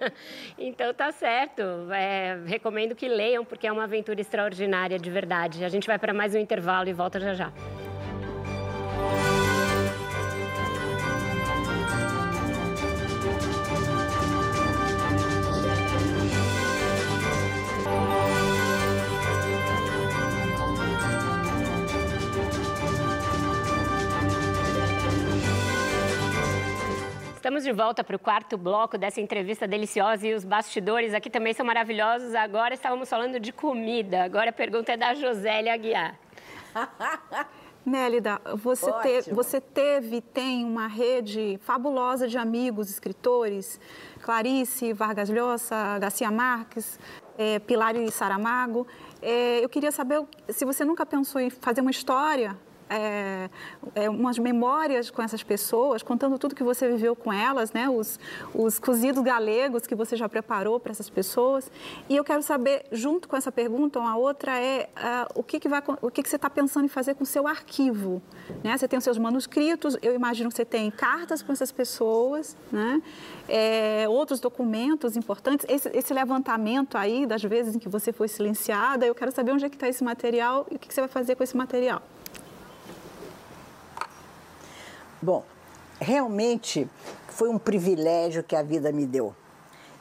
então 0.58 0.92
tá 0.92 1.12
certo. 1.12 1.62
É, 1.92 2.40
recomendo 2.46 2.94
que 2.94 3.08
leiam, 3.08 3.44
porque 3.44 3.66
é 3.66 3.72
uma 3.72 3.84
aventura 3.84 4.20
extraordinária 4.20 4.98
de 4.98 5.10
verdade. 5.10 5.64
A 5.64 5.68
gente 5.68 5.86
vai 5.86 5.98
para 5.98 6.12
mais 6.12 6.34
um 6.34 6.38
intervalo 6.38 6.88
e 6.88 6.92
volta 6.92 7.20
já 7.20 7.34
já. 7.34 7.52
De 27.66 27.72
volta 27.72 28.04
para 28.04 28.14
o 28.14 28.18
quarto 28.18 28.56
bloco 28.56 28.96
dessa 28.96 29.20
entrevista 29.20 29.66
deliciosa 29.66 30.24
e 30.24 30.34
os 30.34 30.44
bastidores 30.44 31.12
aqui 31.12 31.28
também 31.28 31.52
são 31.52 31.66
maravilhosos. 31.66 32.32
Agora 32.32 32.74
estávamos 32.74 33.08
falando 33.08 33.40
de 33.40 33.52
comida. 33.52 34.22
Agora 34.22 34.50
a 34.50 34.52
pergunta 34.52 34.92
é 34.92 34.96
da 34.96 35.14
Josélia 35.14 35.74
Aguiar. 35.74 36.16
Nélida, 37.84 38.40
você, 38.54 38.92
te, 38.92 39.34
você 39.34 39.60
teve, 39.60 40.20
tem 40.20 40.64
uma 40.64 40.86
rede 40.86 41.58
fabulosa 41.62 42.28
de 42.28 42.38
amigos 42.38 42.88
escritores, 42.88 43.80
Clarice, 44.22 44.92
Vargas 44.92 45.28
Llosa, 45.28 45.98
Garcia 45.98 46.30
Marques, 46.30 47.00
é, 47.36 47.58
Pilar 47.58 47.96
e 47.96 48.08
Saramago. 48.12 48.86
É, 49.20 49.58
eu 49.64 49.68
queria 49.68 49.90
saber 49.90 50.24
se 50.48 50.64
você 50.64 50.84
nunca 50.84 51.04
pensou 51.04 51.40
em 51.40 51.50
fazer 51.50 51.80
uma 51.80 51.90
história 51.90 52.56
é, 52.88 53.50
é, 53.94 54.08
umas 54.08 54.38
memórias 54.38 55.10
com 55.10 55.22
essas 55.22 55.42
pessoas, 55.42 56.02
contando 56.02 56.38
tudo 56.38 56.54
que 56.54 56.62
você 56.62 56.88
viveu 56.88 57.16
com 57.16 57.32
elas, 57.32 57.72
né? 57.72 57.88
Os, 57.88 58.18
os 58.54 58.78
cozidos 58.78 59.22
galegos 59.22 59.86
que 59.86 59.94
você 59.94 60.16
já 60.16 60.28
preparou 60.28 60.78
para 60.78 60.92
essas 60.92 61.10
pessoas. 61.10 61.70
E 62.08 62.16
eu 62.16 62.24
quero 62.24 62.42
saber, 62.42 62.84
junto 62.92 63.28
com 63.28 63.36
essa 63.36 63.50
pergunta, 63.50 63.98
uma 63.98 64.16
outra 64.16 64.58
é 64.58 64.88
uh, 64.96 65.40
o 65.40 65.42
que, 65.42 65.58
que 65.58 65.68
vai, 65.68 65.82
o 66.00 66.10
que, 66.10 66.22
que 66.22 66.28
você 66.28 66.36
está 66.36 66.48
pensando 66.48 66.84
em 66.84 66.88
fazer 66.88 67.14
com 67.14 67.24
o 67.24 67.26
seu 67.26 67.46
arquivo, 67.46 68.22
né? 68.62 68.76
Você 68.76 68.86
tem 68.86 68.98
os 68.98 69.04
seus 69.04 69.18
manuscritos, 69.18 69.96
eu 70.02 70.14
imagino 70.14 70.50
que 70.50 70.56
você 70.56 70.64
tem 70.64 70.90
cartas 70.90 71.42
com 71.42 71.52
essas 71.52 71.72
pessoas, 71.72 72.56
né? 72.70 73.02
É, 73.48 74.06
outros 74.08 74.40
documentos 74.40 75.16
importantes. 75.16 75.66
Esse, 75.68 75.88
esse, 75.94 76.14
levantamento 76.14 76.96
aí 76.96 77.26
das 77.26 77.42
vezes 77.42 77.76
em 77.76 77.78
que 77.78 77.88
você 77.88 78.12
foi 78.12 78.28
silenciada, 78.28 79.06
eu 79.06 79.14
quero 79.14 79.30
saber 79.32 79.52
onde 79.52 79.64
é 79.64 79.68
que 79.68 79.76
está 79.76 79.88
esse 79.88 80.02
material 80.02 80.66
e 80.70 80.76
o 80.76 80.78
que, 80.78 80.88
que 80.88 80.94
você 80.94 81.00
vai 81.00 81.08
fazer 81.08 81.34
com 81.34 81.42
esse 81.42 81.56
material. 81.56 82.02
Bom, 85.20 85.44
realmente 85.98 86.88
foi 87.28 87.48
um 87.48 87.58
privilégio 87.58 88.42
que 88.42 88.54
a 88.54 88.62
vida 88.62 88.92
me 88.92 89.06
deu. 89.06 89.34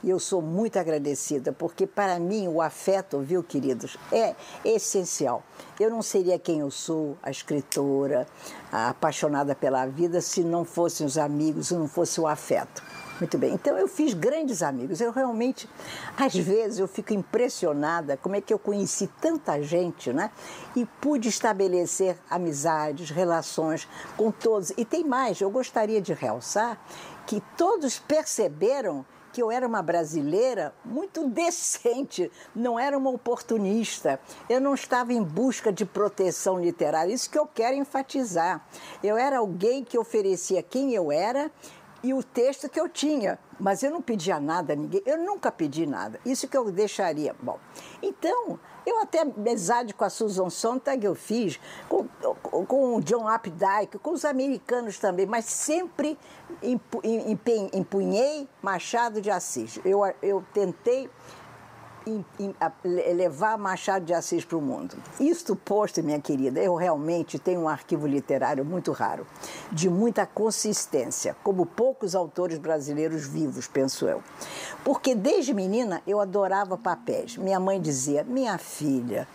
E 0.03 0.09
eu 0.09 0.19
sou 0.19 0.41
muito 0.41 0.77
agradecida, 0.77 1.51
porque 1.51 1.87
para 1.87 2.19
mim 2.19 2.47
o 2.47 2.61
afeto, 2.61 3.19
viu, 3.21 3.41
queridos, 3.41 3.97
é 4.11 4.35
essencial. 4.63 5.41
Eu 5.79 5.89
não 5.89 6.01
seria 6.01 6.37
quem 6.37 6.59
eu 6.59 6.69
sou, 6.69 7.17
a 7.23 7.31
escritora, 7.31 8.27
a 8.71 8.89
apaixonada 8.89 9.55
pela 9.55 9.85
vida, 9.87 10.21
se 10.21 10.43
não 10.43 10.63
fossem 10.63 11.07
os 11.07 11.17
amigos, 11.17 11.69
se 11.69 11.73
não 11.73 11.87
fosse 11.87 12.21
o 12.21 12.27
afeto. 12.27 12.83
Muito 13.19 13.37
bem. 13.37 13.53
Então 13.53 13.77
eu 13.77 13.87
fiz 13.87 14.13
grandes 14.13 14.61
amigos. 14.61 14.99
Eu 14.99 15.11
realmente, 15.11 15.69
às 16.17 16.35
vezes, 16.35 16.79
eu 16.79 16.87
fico 16.87 17.13
impressionada 17.13 18.17
como 18.17 18.35
é 18.35 18.41
que 18.41 18.53
eu 18.53 18.59
conheci 18.59 19.09
tanta 19.21 19.61
gente, 19.61 20.11
né? 20.11 20.31
E 20.75 20.85
pude 20.99 21.29
estabelecer 21.29 22.17
amizades, 22.29 23.09
relações 23.09 23.87
com 24.17 24.31
todos. 24.31 24.71
E 24.75 24.83
tem 24.83 25.05
mais, 25.05 25.39
eu 25.39 25.49
gostaria 25.49 26.01
de 26.01 26.13
realçar 26.13 26.77
que 27.25 27.41
todos 27.55 27.97
perceberam 27.97 29.05
que 29.35 29.43
eu 29.43 29.51
era 29.51 29.67
uma 29.67 29.81
brasileira 29.81 30.73
muito 30.85 31.27
decente, 31.27 32.31
não 32.55 32.79
era 32.79 32.97
uma 32.97 33.09
oportunista. 33.09 34.17
Eu 34.49 34.61
não 34.61 34.73
estava 34.73 35.11
em 35.11 35.21
busca 35.21 35.73
de 35.73 35.85
proteção 35.85 36.57
literária, 36.57 37.13
isso 37.13 37.29
que 37.29 37.37
eu 37.37 37.45
quero 37.45 37.75
enfatizar. 37.75 38.65
Eu 39.03 39.17
era 39.17 39.39
alguém 39.39 39.83
que 39.83 39.97
oferecia 39.97 40.63
quem 40.63 40.93
eu 40.93 41.11
era 41.11 41.51
e 42.05 42.13
o 42.13 42.21
texto 42.21 42.69
que 42.69 42.79
eu 42.79 42.87
tinha. 42.87 43.39
Mas 43.59 43.81
eu 43.81 43.89
não 43.89 44.01
pedia 44.01 44.39
nada 44.39 44.73
a 44.73 44.75
ninguém, 44.75 45.01
eu 45.05 45.17
nunca 45.17 45.51
pedi 45.51 45.85
nada. 45.87 46.19
Isso 46.25 46.47
que 46.47 46.55
eu 46.55 46.71
deixaria. 46.71 47.35
Bom, 47.41 47.57
então, 48.01 48.59
eu 48.85 48.99
até 48.99 49.21
amizade 49.21 49.93
com 49.93 50.03
a 50.03 50.09
Susan 50.09 50.49
Sontag 50.49 51.03
eu 51.03 51.15
fiz, 51.15 51.59
com, 51.89 52.05
com 52.65 52.95
o 52.95 53.01
John 53.01 53.27
Updike, 53.27 53.97
com 53.97 54.11
os 54.11 54.23
americanos 54.23 54.99
também, 54.99 55.25
mas 55.25 55.45
sempre 55.45 56.17
empunhei 57.73 58.47
Machado 58.61 59.19
de 59.19 59.31
Assis. 59.31 59.79
Eu, 59.83 60.01
eu 60.21 60.45
tentei 60.53 61.09
levar 62.83 63.57
Machado 63.57 64.05
de 64.05 64.13
Assis 64.13 64.45
para 64.45 64.57
o 64.57 64.61
mundo. 64.61 64.95
Isto 65.19 65.55
posto, 65.55 66.03
minha 66.03 66.19
querida, 66.19 66.59
eu 66.59 66.75
realmente 66.75 67.39
tenho 67.39 67.61
um 67.61 67.69
arquivo 67.69 68.07
literário 68.07 68.63
muito 68.63 68.91
raro, 68.91 69.25
de 69.71 69.89
muita 69.89 70.25
consistência, 70.25 71.35
como 71.43 71.65
poucos 71.65 72.15
autores 72.15 72.57
brasileiros 72.57 73.27
vivos, 73.27 73.67
penso 73.67 74.05
eu. 74.07 74.21
Porque 74.83 75.15
desde 75.15 75.53
menina 75.53 76.01
eu 76.05 76.19
adorava 76.19 76.77
papéis. 76.77 77.37
Minha 77.37 77.59
mãe 77.59 77.81
dizia: 77.81 78.23
Minha 78.23 78.57
filha, 78.57 79.27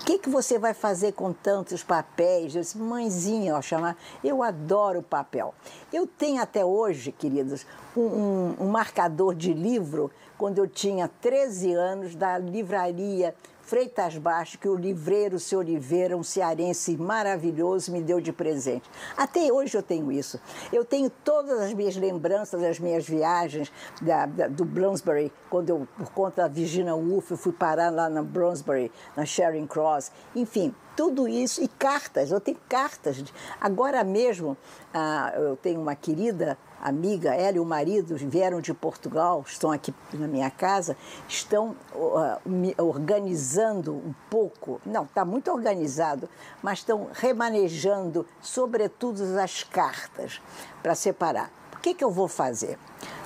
o 0.00 0.04
que, 0.04 0.18
que 0.18 0.30
você 0.30 0.58
vai 0.58 0.72
fazer 0.72 1.12
com 1.12 1.32
tantos 1.32 1.82
papéis? 1.82 2.54
Eu 2.54 2.62
disse, 2.62 2.78
mãezinha, 2.78 3.56
ó, 3.56 3.60
chamar. 3.60 3.96
Eu 4.22 4.42
adoro 4.42 5.02
papel. 5.02 5.54
Eu 5.92 6.06
tenho 6.06 6.40
até 6.40 6.64
hoje, 6.64 7.12
queridos, 7.12 7.66
um, 7.96 8.00
um, 8.00 8.56
um 8.60 8.68
marcador 8.68 9.34
de 9.34 9.52
livro 9.52 10.10
quando 10.38 10.58
eu 10.58 10.68
tinha 10.68 11.10
13 11.20 11.72
anos, 11.72 12.14
da 12.14 12.38
livraria 12.38 13.34
Freitas 13.68 14.16
Baixo, 14.16 14.58
que 14.58 14.66
o 14.66 14.74
livreiro 14.74 15.38
seu 15.38 15.58
Oliveira, 15.58 16.16
um 16.16 16.22
cearense 16.22 16.96
maravilhoso, 16.96 17.92
me 17.92 18.00
deu 18.00 18.18
de 18.18 18.32
presente. 18.32 18.90
Até 19.14 19.52
hoje 19.52 19.76
eu 19.76 19.82
tenho 19.82 20.10
isso. 20.10 20.40
Eu 20.72 20.86
tenho 20.86 21.10
todas 21.10 21.60
as 21.60 21.74
minhas 21.74 21.94
lembranças 21.94 22.62
das 22.62 22.78
minhas 22.78 23.06
viagens 23.06 23.70
da, 24.00 24.24
da, 24.24 24.48
do 24.48 24.64
Bloomsbury, 24.64 25.30
quando 25.50 25.68
eu, 25.68 25.88
por 25.98 26.10
conta 26.12 26.42
da 26.44 26.48
Virginia 26.48 26.94
Woolf, 26.94 27.30
eu 27.30 27.36
fui 27.36 27.52
parar 27.52 27.90
lá 27.90 28.08
na 28.08 28.22
Bloomsbury, 28.22 28.90
na 29.14 29.26
Charing 29.26 29.66
Cross. 29.66 30.12
Enfim, 30.34 30.74
tudo 30.96 31.28
isso. 31.28 31.62
E 31.62 31.68
cartas, 31.68 32.30
eu 32.30 32.40
tenho 32.40 32.58
cartas. 32.70 33.22
Agora 33.60 34.02
mesmo, 34.02 34.56
ah, 34.94 35.30
eu 35.36 35.56
tenho 35.56 35.78
uma 35.78 35.94
querida 35.94 36.56
amiga, 36.80 37.34
ela 37.34 37.56
e 37.56 37.60
o 37.60 37.64
marido 37.64 38.16
vieram 38.16 38.60
de 38.60 38.72
Portugal, 38.72 39.44
estão 39.46 39.70
aqui 39.70 39.94
na 40.12 40.26
minha 40.26 40.50
casa, 40.50 40.96
estão 41.28 41.76
uh, 41.94 42.82
organizando 42.82 43.94
um 43.94 44.14
pouco, 44.30 44.80
não, 44.84 45.04
está 45.04 45.24
muito 45.24 45.50
organizado, 45.50 46.28
mas 46.62 46.78
estão 46.78 47.08
remanejando, 47.12 48.26
sobretudo, 48.40 49.22
as 49.38 49.62
cartas 49.62 50.40
para 50.82 50.94
separar. 50.94 51.50
O 51.74 51.80
que, 51.80 51.94
que 51.94 52.04
eu 52.04 52.10
vou 52.10 52.28
fazer? 52.28 52.78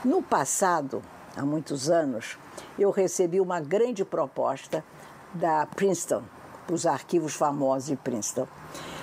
No 0.04 0.22
passado, 0.22 1.02
há 1.36 1.42
muitos 1.42 1.90
anos, 1.90 2.38
eu 2.78 2.90
recebi 2.90 3.40
uma 3.40 3.60
grande 3.60 4.04
proposta 4.04 4.84
da 5.32 5.66
Princeton, 5.66 6.22
os 6.70 6.86
arquivos 6.86 7.34
famosos 7.34 7.88
de 7.88 7.96
Princeton. 7.96 8.46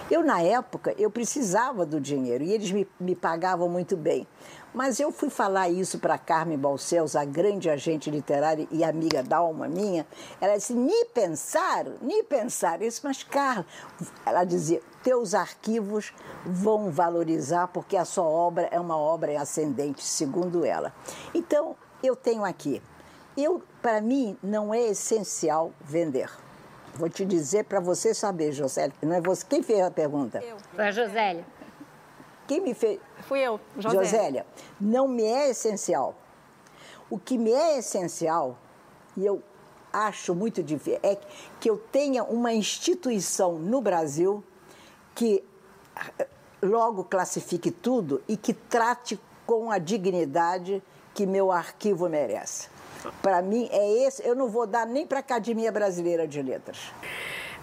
Eu, 0.09 0.23
na 0.23 0.41
época, 0.41 0.95
eu 0.97 1.11
precisava 1.11 1.85
do 1.85 2.01
dinheiro 2.01 2.43
e 2.43 2.51
eles 2.51 2.71
me, 2.71 2.87
me 2.99 3.15
pagavam 3.15 3.69
muito 3.69 3.95
bem. 3.95 4.27
Mas 4.73 4.99
eu 4.99 5.11
fui 5.11 5.29
falar 5.29 5.69
isso 5.69 5.99
para 5.99 6.17
Carmen 6.17 6.57
Balcells, 6.57 7.15
a 7.15 7.25
grande 7.25 7.69
agente 7.69 8.09
literária 8.09 8.67
e 8.71 8.83
amiga 8.83 9.21
da 9.21 9.37
alma 9.37 9.67
minha. 9.67 10.05
Ela 10.41 10.57
disse: 10.57 10.73
nem 10.73 11.05
pensar, 11.05 11.85
nem 12.01 12.23
pensar. 12.23 12.81
Eu 12.81 12.87
disse, 12.87 13.01
mas 13.03 13.23
Carla, 13.23 13.65
ela 14.25 14.43
dizia: 14.43 14.81
teus 15.03 15.33
arquivos 15.33 16.13
vão 16.45 16.89
valorizar 16.89 17.67
porque 17.67 17.95
a 17.95 18.05
sua 18.05 18.25
obra 18.25 18.67
é 18.71 18.79
uma 18.79 18.97
obra 18.97 19.39
ascendente, 19.39 20.03
segundo 20.03 20.65
ela. 20.65 20.93
Então, 21.33 21.75
eu 22.01 22.15
tenho 22.15 22.43
aqui. 22.43 22.81
Eu, 23.37 23.61
para 23.81 24.01
mim, 24.01 24.37
não 24.41 24.73
é 24.73 24.81
essencial 24.87 25.71
vender. 25.81 26.29
Vou 26.99 27.07
te 27.07 27.23
dizer 27.23 27.63
para 27.63 27.79
você 27.79 28.13
saber, 28.13 28.51
Josélia. 28.51 28.93
Não 29.01 29.15
é 29.15 29.21
você. 29.21 29.45
Quem 29.47 29.63
fez 29.63 29.79
a 29.79 29.89
pergunta? 29.89 30.39
Eu. 30.39 30.57
Foi 30.75 30.85
a 30.85 30.91
Josélia. 30.91 31.45
Quem 32.45 32.59
me 32.59 32.73
fez? 32.73 32.99
Fui 33.21 33.39
eu, 33.39 33.57
Josélia. 33.77 34.05
Josélia, 34.05 34.45
não 34.81 35.07
me 35.07 35.23
é 35.23 35.49
essencial. 35.49 36.13
O 37.09 37.17
que 37.17 37.37
me 37.37 37.53
é 37.53 37.77
essencial, 37.77 38.57
e 39.15 39.25
eu 39.25 39.41
acho 39.93 40.35
muito 40.35 40.61
difícil, 40.61 40.99
é 41.01 41.17
que 41.57 41.69
eu 41.69 41.77
tenha 41.77 42.21
uma 42.25 42.51
instituição 42.51 43.53
no 43.53 43.79
Brasil 43.79 44.43
que 45.15 45.41
eh, 46.19 46.27
logo 46.61 47.05
classifique 47.05 47.71
tudo 47.71 48.21
e 48.27 48.35
que 48.35 48.53
trate 48.53 49.17
com 49.45 49.71
a 49.71 49.77
dignidade 49.77 50.83
que 51.13 51.25
meu 51.25 51.49
arquivo 51.49 52.09
merece. 52.09 52.67
Para 53.21 53.41
mim 53.41 53.67
é 53.71 54.03
esse, 54.05 54.25
eu 54.25 54.35
não 54.35 54.49
vou 54.49 54.67
dar 54.67 54.85
nem 54.85 55.05
para 55.05 55.19
a 55.19 55.21
Academia 55.21 55.71
Brasileira 55.71 56.27
de 56.27 56.41
Letras. 56.41 56.91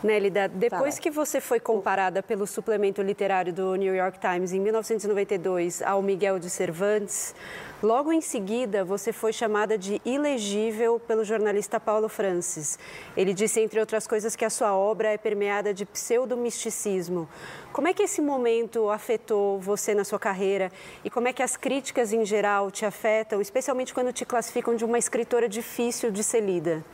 Nélida, 0.02 0.47
depois 0.47 0.98
que 0.98 1.10
você 1.10 1.40
foi 1.40 1.59
comparada 1.59 2.23
pelo 2.23 2.47
suplemento 2.47 3.01
literário 3.01 3.51
do 3.51 3.74
New 3.77 3.94
York 3.94 4.18
Times 4.18 4.52
em 4.52 4.60
1992 4.60 5.81
ao 5.81 6.02
Miguel 6.02 6.39
de 6.39 6.51
Cervantes, 6.51 7.35
logo 7.82 8.12
em 8.12 8.20
seguida 8.20 8.85
você 8.85 9.10
foi 9.10 9.32
chamada 9.32 9.78
de 9.78 10.01
ilegível 10.05 11.01
pelo 11.01 11.24
jornalista 11.24 11.81
Paulo 11.81 12.10
Francis. 12.10 12.78
Ele 13.16 13.32
disse, 13.32 13.59
entre 13.59 13.81
outras 13.81 14.06
coisas, 14.06 14.36
que 14.36 14.44
a 14.44 14.51
sua 14.51 14.77
obra 14.77 15.09
é 15.09 15.16
permeada 15.16 15.73
de 15.73 15.86
pseudo-misticismo. 15.86 17.27
Como 17.73 17.89
é 17.89 17.94
que 17.94 18.02
esse 18.02 18.20
momento 18.20 18.90
afetou 18.90 19.59
você 19.59 19.94
na 19.94 20.05
sua 20.05 20.18
carreira 20.18 20.70
e 21.05 21.09
como 21.09 21.28
é 21.28 21.32
que 21.32 21.43
as 21.43 21.56
críticas 21.56 22.12
em 22.12 22.24
geral 22.24 22.70
te 22.70 22.85
afetam, 22.85 23.40
especialmente 23.40 23.94
quando 23.94 24.12
te 24.12 24.27
classificam 24.27 24.77
de 24.77 24.85
uma 24.85 24.98
escritora 24.98 25.48
difícil 25.48 26.10
de 26.10 26.23
ser 26.23 26.43
lida? 26.43 26.85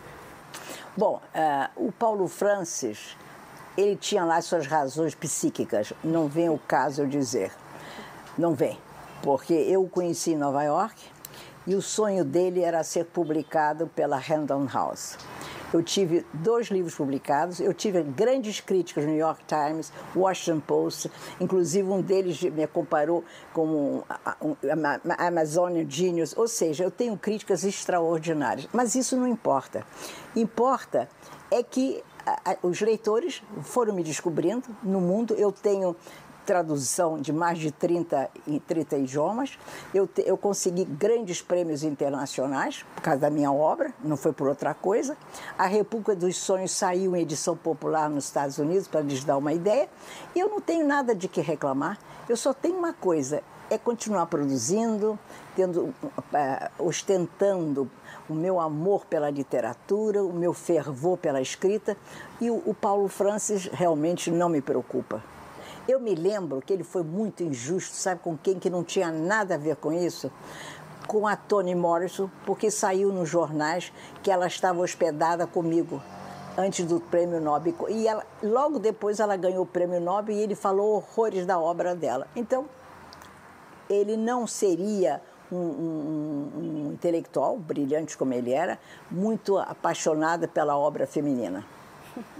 Bom, 0.95 1.23
uh, 1.35 1.87
o 1.87 1.91
Paulo 1.91 2.29
Francis, 2.29 3.17
ele 3.79 3.97
tinha 3.97 4.27
lá 4.27 4.43
suas 4.43 4.67
razões 4.67 5.15
psíquicas, 5.15 5.91
não 6.05 6.29
vem 6.29 6.51
o 6.51 6.59
caso 6.59 7.01
eu 7.01 7.07
dizer. 7.07 7.51
Não 8.37 8.55
vem, 8.55 8.79
porque 9.23 9.55
eu 9.55 9.85
o 9.85 9.89
conheci 9.89 10.33
em 10.33 10.37
Nova 10.37 10.63
York 10.63 11.03
e 11.67 11.75
o 11.75 11.81
sonho 11.81 12.27
dele 12.27 12.61
era 12.61 12.85
ser 12.85 13.07
publicado 13.07 13.87
pela 13.87 14.19
Random 14.19 14.67
House. 14.71 15.17
Eu 15.73 15.83
tive 15.83 16.25
dois 16.33 16.69
livros 16.69 16.95
publicados, 16.95 17.61
eu 17.61 17.73
tive 17.73 18.03
grandes 18.03 18.61
críticas 18.61 19.05
no 19.05 19.11
New 19.11 19.19
York 19.19 19.43
Times, 19.47 19.93
Washington 20.15 20.61
Post, 20.61 21.11
inclusive 21.41 21.89
um 21.89 22.01
deles 22.01 22.43
me 22.43 22.67
comparou 22.67 23.25
com 23.53 23.67
um, 23.67 24.03
Amazonian 25.19 25.89
Genius, 25.89 26.37
ou 26.37 26.47
seja, 26.47 26.85
eu 26.85 26.91
tenho 26.91 27.17
críticas 27.17 27.65
extraordinárias. 27.65 28.69
Mas 28.73 28.95
isso 28.95 29.17
não 29.17 29.27
importa. 29.27 29.87
Importa 30.37 31.09
é 31.51 31.63
que 31.63 32.03
os 32.63 32.81
leitores 32.81 33.43
foram 33.63 33.95
me 33.95 34.03
descobrindo 34.03 34.65
no 34.83 35.01
mundo. 35.01 35.35
Eu 35.35 35.51
tenho 35.51 35.97
tradução 36.45 37.19
de 37.19 37.33
mais 37.33 37.59
de 37.59 37.71
30, 37.71 38.31
30 38.67 38.97
idiomas. 38.99 39.59
Eu, 39.95 40.09
eu 40.19 40.37
consegui 40.37 40.85
grandes 40.85 41.41
prêmios 41.41 41.83
internacionais 41.83 42.85
por 42.95 43.03
causa 43.03 43.21
da 43.21 43.31
minha 43.31 43.53
obra, 43.53 43.93
não 44.03 44.17
foi 44.17 44.33
por 44.33 44.49
outra 44.49 44.75
coisa. 44.75 45.17
A 45.59 45.67
República 45.67 46.15
dos 46.15 46.37
Sonhos 46.37 46.73
saiu 46.73 47.17
em 47.17 47.23
edição 47.23 47.57
popular 47.57 48.09
nos 48.11 48.25
Estados 48.25 48.59
Unidos, 48.59 48.89
para 48.89 49.01
lhes 49.01 49.25
dar 49.25 49.37
uma 49.37 49.53
ideia. 49.53 49.89
E 50.35 50.41
eu 50.41 50.49
não 50.49 50.61
tenho 50.61 50.87
nada 50.87 51.15
de 51.15 51.29
que 51.29 51.41
reclamar. 51.41 51.99
Eu 52.29 52.37
só 52.37 52.53
tenho 52.53 52.77
uma 52.77 52.93
coisa, 52.93 53.43
é 53.71 53.79
continuar 53.79 54.27
produzindo, 54.27 55.19
tendo, 55.57 55.85
uh, 55.85 55.95
ostentando 56.79 57.91
o 58.29 58.35
meu 58.35 58.61
amor 58.61 59.05
pela 59.07 59.31
literatura, 59.31 60.23
o 60.23 60.33
meu 60.33 60.53
fervor 60.53 61.19
pela 61.19 61.41
escrita. 61.41 61.97
E 62.41 62.51
o, 62.51 62.63
o 62.67 62.75
Paulo 62.75 63.09
Francis 63.09 63.67
realmente 63.67 64.31
não 64.31 64.49
me 64.49 64.61
preocupa. 64.61 65.23
Eu 65.89 65.99
me 65.99 66.15
lembro 66.15 66.63
que 66.63 66.73
ele 66.73 66.85
foi 66.85 67.03
muito 67.03 67.43
injusto, 67.43 67.97
sabe 67.97 68.21
com 68.21 68.37
quem 68.37 68.59
que 68.59 68.71
não 68.71 68.85
tinha 68.85 69.11
nada 69.11 69.57
a 69.57 69.59
ver 69.59 69.75
com 69.77 69.93
isso? 69.93 70.31
Com 71.09 71.27
a 71.27 71.35
Toni 71.35 71.75
Morrison, 71.75 72.31
porque 72.47 72.71
saiu 72.71 73.13
nos 73.13 73.29
jornais 73.29 73.93
que 74.23 74.31
ela 74.31 74.47
estava 74.47 74.81
hospedada 74.81 75.45
comigo 75.45 76.01
antes 76.57 76.87
do 76.87 77.01
prêmio 77.01 77.41
Nobel. 77.41 77.75
E 77.89 78.07
ela, 78.07 78.25
logo 78.41 78.79
depois 78.79 79.19
ela 79.19 79.37
ganhou 79.37 79.65
o 79.65 79.67
prêmio 79.67 80.01
Nobel 80.01 80.37
e 80.37 80.41
ele 80.41 80.55
falou 80.55 80.95
horrores 80.95 81.45
da 81.45 81.59
obra 81.59 81.97
dela. 81.97 82.29
Então, 82.37 82.67
ele 83.91 84.17
não 84.17 84.47
seria 84.47 85.21
um, 85.51 85.57
um, 85.57 86.51
um 86.57 86.93
intelectual, 86.93 87.59
brilhante 87.59 88.17
como 88.17 88.33
ele 88.33 88.53
era, 88.53 88.79
muito 89.11 89.59
apaixonado 89.59 90.47
pela 90.47 90.77
obra 90.79 91.09
feminina. 91.09 91.65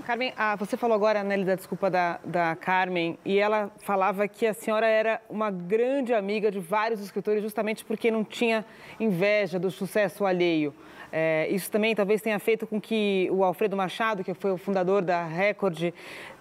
Carmen, 0.05 0.35
ah, 0.37 0.57
você 0.57 0.77
falou 0.77 0.95
agora, 0.95 1.23
Nelly, 1.23 1.45
da 1.45 1.55
desculpa 1.55 1.91
da, 1.91 2.19
da 2.25 2.57
Carmen, 2.57 3.19
e 3.25 3.39
ela 3.39 3.71
falava 3.79 4.27
que 4.29 4.47
a 4.47 4.53
senhora 4.53 4.87
era 4.87 5.21
uma 5.31 5.51
grande 5.51 6.13
amiga 6.13 6.51
de 6.51 6.59
vários 6.59 7.01
escritores 7.01 7.43
justamente 7.43 7.85
porque 7.85 8.11
não 8.11 8.25
tinha 8.25 8.65
inveja 9.01 9.59
do 9.59 9.71
sucesso 9.71 10.27
alheio. 10.27 10.75
É, 11.11 11.47
isso 11.51 11.71
também 11.71 11.95
talvez 11.95 12.23
tenha 12.23 12.39
feito 12.39 12.67
com 12.67 12.81
que 12.81 13.29
o 13.31 13.45
Alfredo 13.45 13.77
Machado, 13.77 14.25
que 14.25 14.33
foi 14.33 14.51
o 14.51 14.57
fundador 14.57 15.03
da 15.03 15.25
Record, 15.25 15.93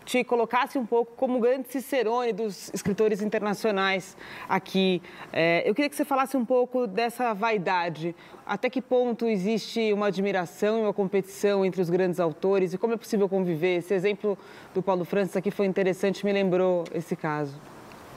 te 0.05 0.23
colocasse 0.23 0.77
um 0.77 0.85
pouco 0.85 1.13
como 1.15 1.39
grande 1.39 1.67
cicerone 1.69 2.33
dos 2.33 2.71
escritores 2.73 3.21
internacionais 3.21 4.17
aqui. 4.47 5.01
É, 5.31 5.63
eu 5.65 5.75
queria 5.75 5.89
que 5.89 5.95
você 5.95 6.05
falasse 6.05 6.35
um 6.35 6.45
pouco 6.45 6.87
dessa 6.87 7.33
vaidade. 7.33 8.15
Até 8.45 8.69
que 8.69 8.81
ponto 8.81 9.25
existe 9.27 9.93
uma 9.93 10.07
admiração 10.07 10.79
e 10.79 10.81
uma 10.81 10.93
competição 10.93 11.63
entre 11.63 11.81
os 11.81 11.89
grandes 11.89 12.19
autores 12.19 12.73
e 12.73 12.77
como 12.77 12.93
é 12.93 12.97
possível 12.97 13.29
conviver? 13.29 13.77
Esse 13.77 13.93
exemplo 13.93 14.37
do 14.73 14.81
Paulo 14.81 15.05
Francis 15.05 15.37
aqui 15.37 15.51
foi 15.51 15.65
interessante, 15.65 16.25
me 16.25 16.33
lembrou 16.33 16.83
esse 16.93 17.15
caso. 17.15 17.55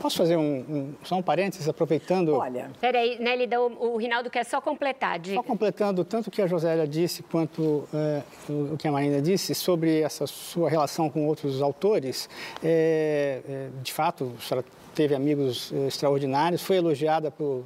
Posso 0.01 0.19
fazer 0.19 0.37
um, 0.37 0.43
um, 0.43 0.95
só 1.03 1.17
um 1.17 1.23
parênteses, 1.23 1.69
aproveitando... 1.69 2.35
Olha... 2.35 2.71
Peraí, 2.81 3.19
Nelly, 3.19 3.49
o, 3.57 3.95
o 3.95 3.97
Rinaldo 3.97 4.29
quer 4.29 4.45
só 4.45 4.61
completar. 4.61 5.19
Diga. 5.19 5.37
Só 5.37 5.43
completando 5.43 6.05
tanto 6.05 6.29
o 6.29 6.31
que 6.31 6.43
a 6.43 6.47
Josélia 6.47 6.87
disse 6.87 7.23
quanto 7.23 7.89
é, 7.95 8.23
o 8.49 8.77
que 8.77 8.87
a 8.87 8.93
Marina 8.93 9.23
disse 9.23 9.55
sobre 9.55 10.01
essa 10.01 10.27
sua 10.27 10.69
relação 10.69 11.09
com 11.09 11.27
outros 11.27 11.63
autores. 11.63 12.29
É, 12.63 13.41
é, 13.49 13.69
de 13.83 13.93
fato, 13.93 14.33
a 14.39 14.43
senhora 14.43 14.67
teve 14.95 15.15
amigos 15.15 15.73
é, 15.73 15.87
extraordinários, 15.87 16.63
foi 16.63 16.77
elogiada 16.77 17.31
por 17.31 17.65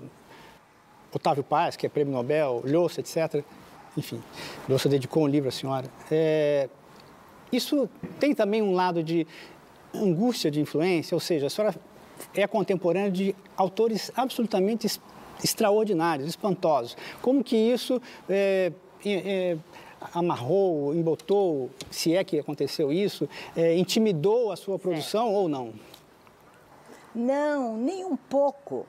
Otávio 1.13 1.43
Paz, 1.43 1.77
que 1.77 1.87
é 1.87 1.89
prêmio 1.89 2.13
Nobel, 2.13 2.63
Lhosa, 2.65 3.01
etc. 3.01 3.43
Enfim, 3.97 4.23
Lhosa 4.69 4.89
dedicou 4.89 5.25
um 5.25 5.27
livro 5.29 5.49
à 5.49 5.53
senhora. 5.53 5.87
É, 6.11 6.69
isso 7.51 7.89
tem 8.21 8.35
também 8.35 8.63
um 8.63 8.75
lado 8.75 9.03
de 9.03 9.27
angústia 9.95 10.51
de 10.51 10.61
influência, 10.61 11.15
ou 11.15 11.21
seja, 11.21 11.47
a 11.47 11.51
senhora 11.51 11.75
é 12.35 12.47
contemporânea 12.47 13.11
de 13.11 13.37
autores 13.57 14.11
absolutamente 14.17 14.87
extraordinários, 15.43 16.29
espantosos. 16.29 16.97
Como 17.23 17.43
que 17.43 17.57
isso 17.57 18.01
é, 18.29 18.73
é, 19.05 19.57
amarrou, 20.13 20.95
embotou, 20.95 21.71
se 21.91 22.15
é 22.15 22.25
que 22.25 22.39
aconteceu 22.39 22.93
isso, 22.93 23.29
é, 23.57 23.77
intimidou 23.77 24.53
a 24.53 24.57
sua 24.57 24.79
produção 24.79 25.33
ou 25.33 25.49
não? 25.49 25.73
Não, 27.15 27.77
nem 27.77 28.05
um 28.05 28.17
pouco, 28.17 28.87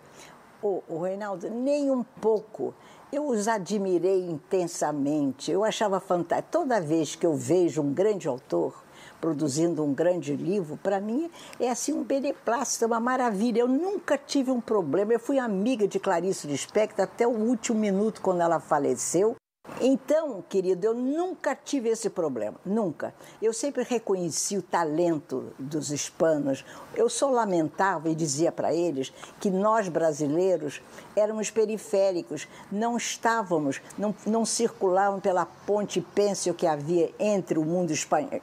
o, 0.61 0.83
o 0.87 0.99
Reinaldo, 0.99 1.49
nem 1.49 1.89
um 1.89 2.03
pouco. 2.03 2.73
Eu 3.11 3.27
os 3.27 3.47
admirei 3.47 4.19
intensamente, 4.29 5.51
eu 5.51 5.63
achava 5.63 5.99
fantástico. 5.99 6.49
Toda 6.51 6.79
vez 6.79 7.15
que 7.15 7.25
eu 7.25 7.33
vejo 7.33 7.81
um 7.81 7.91
grande 7.91 8.27
autor, 8.27 8.83
produzindo 9.19 9.83
um 9.83 9.93
grande 9.93 10.35
livro, 10.35 10.77
para 10.77 10.99
mim 10.99 11.29
é 11.59 11.69
assim 11.69 11.93
um 11.93 12.03
beneplácito, 12.03 12.83
é 12.83 12.87
uma 12.87 12.99
maravilha. 12.99 13.59
Eu 13.59 13.67
nunca 13.67 14.17
tive 14.17 14.51
um 14.51 14.61
problema. 14.61 15.13
Eu 15.13 15.19
fui 15.19 15.39
amiga 15.39 15.87
de 15.87 15.99
Clarice 15.99 16.47
Lispector 16.47 17.05
até 17.05 17.27
o 17.27 17.31
último 17.31 17.79
minuto 17.79 18.21
quando 18.21 18.41
ela 18.41 18.59
faleceu. 18.59 19.35
Então, 19.81 20.43
querido, 20.49 20.85
eu 20.85 20.93
nunca 20.93 21.55
tive 21.55 21.89
esse 21.89 22.09
problema, 22.09 22.57
nunca. 22.65 23.13
Eu 23.41 23.53
sempre 23.53 23.83
reconheci 23.83 24.57
o 24.57 24.61
talento 24.61 25.53
dos 25.57 25.89
hispanos. 25.89 26.65
Eu 26.95 27.09
só 27.09 27.29
lamentava 27.29 28.09
e 28.09 28.15
dizia 28.15 28.51
para 28.51 28.73
eles 28.73 29.13
que 29.39 29.49
nós 29.49 29.87
brasileiros 29.87 30.81
éramos 31.15 31.49
periféricos, 31.49 32.47
não 32.69 32.97
estávamos, 32.97 33.81
não, 33.97 34.13
não 34.25 34.45
circulavam 34.45 35.19
pela 35.19 35.45
ponte 35.45 36.01
pêncil 36.01 36.53
que 36.53 36.67
havia 36.67 37.13
entre 37.17 37.57
o 37.57 37.63
mundo 37.63 37.93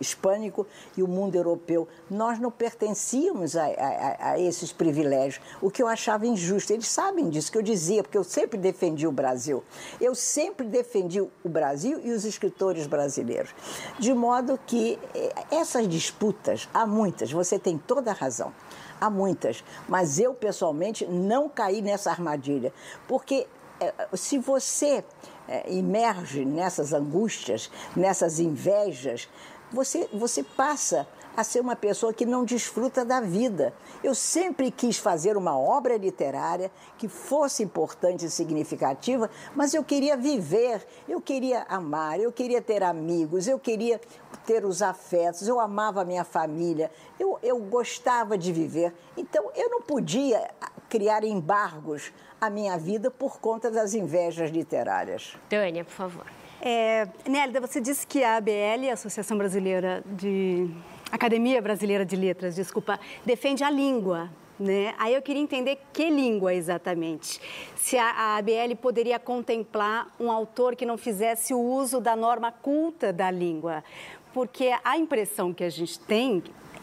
hispânico 0.01 0.67
e 0.97 1.03
o 1.03 1.09
mundo 1.09 1.35
europeu. 1.37 1.87
Nós 2.11 2.39
não 2.39 2.51
pertencíamos 2.51 3.57
a, 3.57 3.67
a, 3.67 4.31
a 4.33 4.41
esses 4.41 4.73
privilégios, 4.73 5.45
o 5.61 5.71
que 5.71 5.83
eu 5.83 5.89
achava 5.89 6.27
injusto. 6.27 6.73
Eles 6.73 6.89
sabem 6.89 7.29
disso 7.29 7.53
que 7.53 7.59
eu 7.59 7.63
dizia, 7.63 8.03
porque 8.03 8.17
eu 8.17 8.25
sempre 8.25 8.59
defendi 8.59 9.07
o 9.07 9.13
Brasil. 9.13 9.63
Eu 10.01 10.15
sempre 10.15 10.67
defendi 10.67 11.16
o 11.21 11.49
Brasil 11.49 12.01
e 12.03 12.11
os 12.11 12.25
escritores 12.25 12.87
brasileiros. 12.87 13.55
De 13.99 14.13
modo 14.13 14.59
que 14.67 14.99
eh, 15.15 15.33
essas 15.51 15.89
disputas, 15.89 16.69
há 16.73 16.87
muitas, 16.87 17.31
você 17.31 17.59
tem 17.59 17.79
toda 17.79 18.11
a 18.11 18.15
razão. 18.15 18.53
Há 19.01 19.11
muitas, 19.11 19.63
mas 19.89 20.19
eu 20.19 20.33
pessoalmente 20.33 21.07
não 21.07 21.49
caí 21.49 21.83
nessa 21.83 22.11
armadilha, 22.11 22.73
porque 23.07 23.47
eh, 23.81 23.93
se 24.15 24.39
você 24.39 25.05
eh, 25.49 25.75
emerge 25.75 26.45
nessas 26.45 26.93
angústias, 26.93 27.71
nessas 27.95 28.41
invejas, 28.41 29.29
você, 29.71 30.09
você 30.13 30.43
passa 30.43 31.07
a 31.37 31.45
ser 31.45 31.61
uma 31.61 31.77
pessoa 31.77 32.13
que 32.13 32.25
não 32.25 32.45
desfruta 32.45 33.05
da 33.05 33.21
vida. 33.21 33.75
Eu 34.03 34.15
sempre 34.15 34.71
quis 34.71 34.97
fazer 34.97 35.37
uma 35.37 35.59
obra 35.59 35.97
literária 35.97 36.71
que 36.97 37.09
fosse 37.09 37.63
importante 37.63 38.25
e 38.25 38.31
significativa, 38.31 39.31
mas 39.55 39.75
eu 39.75 39.85
queria 39.85 40.17
viver, 40.17 40.87
eu 41.09 41.21
queria 41.21 41.63
amar, 41.69 42.19
eu 42.19 42.33
queria 42.33 42.63
ter 42.63 42.83
amigos, 42.83 43.47
eu 43.47 43.59
queria 43.59 44.01
ter 44.47 44.65
os 44.65 44.81
afetos, 44.81 45.47
eu 45.47 45.61
amava 45.61 46.03
a 46.03 46.05
minha 46.05 46.25
família, 46.25 46.91
eu, 47.21 47.39
eu 47.43 47.59
gostava 47.59 48.39
de 48.39 48.53
viver. 48.53 48.95
Então, 49.17 49.51
eu 49.55 49.69
não 49.69 49.83
podia 49.83 50.51
criar 50.89 51.25
embargos 51.25 52.13
à 52.41 52.49
minha 52.49 52.79
vida 52.79 53.11
por 53.11 53.39
conta 53.39 53.71
das 53.71 53.93
invejas 53.93 54.51
literárias. 54.51 55.37
Tânia, 55.49 55.85
por 55.85 55.93
favor. 55.93 56.27
É, 56.61 57.07
Nélida, 57.29 57.61
você 57.61 57.81
disse 57.81 58.07
que 58.07 58.25
a 58.25 58.37
ABL, 58.37 58.91
a 58.91 58.95
Associação 58.95 59.37
Brasileira 59.37 60.03
de 60.07 60.71
Academia 61.11 61.63
Brasileira 61.63 62.05
de 62.05 62.17
Letras, 62.17 62.57
desculpa, 62.57 62.99
defende 63.25 63.63
a 63.63 63.71
língua. 63.71 64.29
Né? 64.59 64.95
Aí 64.99 65.15
eu 65.15 65.21
queria 65.21 65.43
entender 65.43 65.79
que 65.93 66.09
língua 66.11 66.55
exatamente. 66.55 67.41
Se 67.77 67.97
a, 67.99 68.37
ABL 68.37 68.75
poderia 68.81 69.19
contemplar 69.19 70.09
um 70.19 70.31
autor 70.31 70.75
que 70.75 70.87
não 70.87 70.97
fizesse 70.97 71.53
o 71.53 71.61
uso 71.61 72.01
da 72.01 72.17
norma 72.17 72.51
culta 72.51 73.13
da 73.13 73.31
língua. 73.31 73.85
Porque 74.33 74.75
a 74.83 74.99
impressão 74.99 75.53
que 75.53 75.63
a 75.63 75.71
gente 75.71 75.99
tem, 76.01 76.43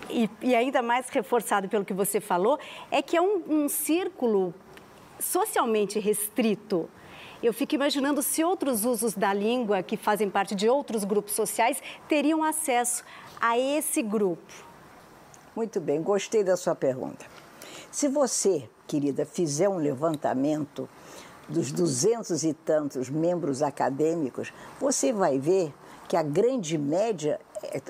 e, 0.10 0.30
e 0.41 0.56
ainda 0.56 0.82
mais 0.82 1.10
reforçado 1.10 1.68
pelo 1.68 1.84
que 1.84 1.94
você 1.94 2.22
falou, 2.22 2.60
é 2.91 3.02
que 3.02 3.18
é 3.18 3.22
um, 3.22 3.44
um 3.48 3.70
círculo 3.70 4.54
socialmente 5.20 6.00
restrito. 6.00 6.90
Eu 7.41 7.54
fico 7.54 7.76
imaginando 7.76 8.22
se 8.22 8.41
outros 8.41 8.86
usos 8.86 9.16
da 9.16 9.34
língua 9.34 9.84
que 9.84 9.98
fazem 9.98 10.30
parte 10.30 10.56
de 10.56 10.70
outros 10.70 11.04
grupos 11.04 11.34
sociais 11.34 11.84
teriam 12.08 12.41
acesso 12.41 13.04
a 13.39 13.57
esse 13.57 14.01
grupo? 14.01 14.53
Muito 15.55 15.80
bem, 15.80 16.01
gostei 16.01 16.43
da 16.43 16.57
sua 16.57 16.76
pergunta. 16.76 17.26
Se 17.91 18.07
você, 18.07 18.68
querida, 18.88 19.26
fizer 19.26 19.69
um 19.69 19.77
levantamento 19.77 20.89
dos 21.47 21.72
duzentos 21.72 22.43
e 22.43 22.53
tantos 22.53 23.10
membros 23.10 23.61
acadêmicos, 23.61 24.53
você 24.80 25.14
vai 25.14 25.38
ver 25.38 25.73
que 26.07 26.18
a 26.18 26.23
grande 26.23 26.77
média, 26.77 27.39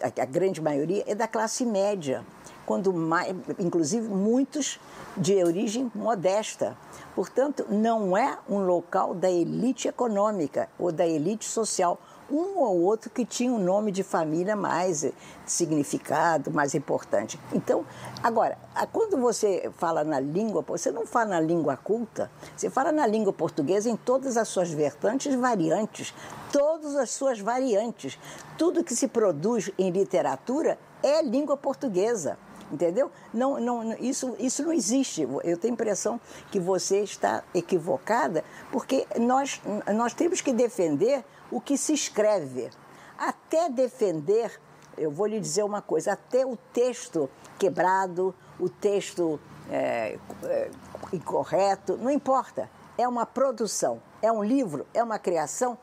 a 0.01 0.25
grande 0.25 0.61
maioria 0.61 1.03
é 1.07 1.15
da 1.15 1.27
classe 1.27 1.65
média. 1.65 2.25
quando 2.65 2.93
mais, 2.93 3.35
inclusive 3.59 4.07
muitos 4.07 4.79
de 5.17 5.43
origem 5.43 5.91
modesta. 5.93 6.77
Portanto, 7.15 7.65
não 7.69 8.17
é 8.17 8.37
um 8.49 8.59
local 8.59 9.13
da 9.13 9.29
elite 9.29 9.87
econômica 9.87 10.69
ou 10.79 10.91
da 10.91 11.05
elite 11.05 11.45
social 11.45 11.99
um 12.33 12.57
ou 12.59 12.81
outro 12.81 13.11
que 13.11 13.23
tinha 13.23 13.51
um 13.51 13.59
nome 13.59 13.91
de 13.91 14.01
família 14.01 14.55
mais 14.55 15.05
significado, 15.45 16.51
mais 16.51 16.73
importante. 16.73 17.39
Então, 17.53 17.85
agora, 18.23 18.57
quando 18.91 19.17
você 19.17 19.71
fala 19.77 20.03
na 20.03 20.19
língua, 20.19 20.63
você 20.67 20.91
não 20.91 21.05
fala 21.05 21.31
na 21.31 21.39
língua 21.39 21.77
culta, 21.77 22.31
você 22.55 22.69
fala 22.69 22.91
na 22.91 23.05
língua 23.05 23.31
portuguesa 23.31 23.89
em 23.89 23.95
todas 23.95 24.35
as 24.35 24.47
suas 24.47 24.71
vertantes 24.71 25.35
variantes, 25.35 26.13
todas 26.51 26.95
as 26.95 27.11
suas 27.11 27.39
variantes. 27.39 28.17
Tudo 28.57 28.83
que 28.83 28.95
se 28.95 29.07
produz 29.07 29.69
em 29.77 29.91
literatura 29.91 30.79
é 31.03 31.21
língua 31.21 31.55
portuguesa 31.55 32.37
entendeu? 32.71 33.11
Não, 33.31 33.59
não, 33.59 33.93
isso, 33.99 34.35
isso 34.39 34.63
não 34.63 34.73
existe. 34.73 35.21
Eu 35.43 35.57
tenho 35.57 35.73
a 35.73 35.75
impressão 35.75 36.19
que 36.49 36.59
você 36.59 37.01
está 37.01 37.43
equivocada, 37.53 38.43
porque 38.71 39.05
nós, 39.19 39.61
nós 39.93 40.13
temos 40.13 40.41
que 40.41 40.51
defender 40.51 41.23
o 41.51 41.61
que 41.61 41.77
se 41.77 41.93
escreve. 41.93 42.69
Até 43.17 43.69
defender, 43.69 44.59
eu 44.97 45.11
vou 45.11 45.27
lhe 45.27 45.39
dizer 45.39 45.63
uma 45.63 45.81
coisa, 45.81 46.13
até 46.13 46.45
o 46.45 46.57
texto 46.73 47.29
quebrado, 47.57 48.33
o 48.59 48.69
texto 48.69 49.39
é, 49.69 50.17
é, 50.43 50.71
incorreto, 51.11 51.97
não 51.97 52.11
importa. 52.11 52.69
É 52.97 53.07
uma 53.07 53.25
produção, 53.25 54.01
é 54.21 54.31
um 54.31 54.43
livro, 54.43 54.85
é 54.93 55.03
uma 55.03 55.17
criação, 55.17 55.77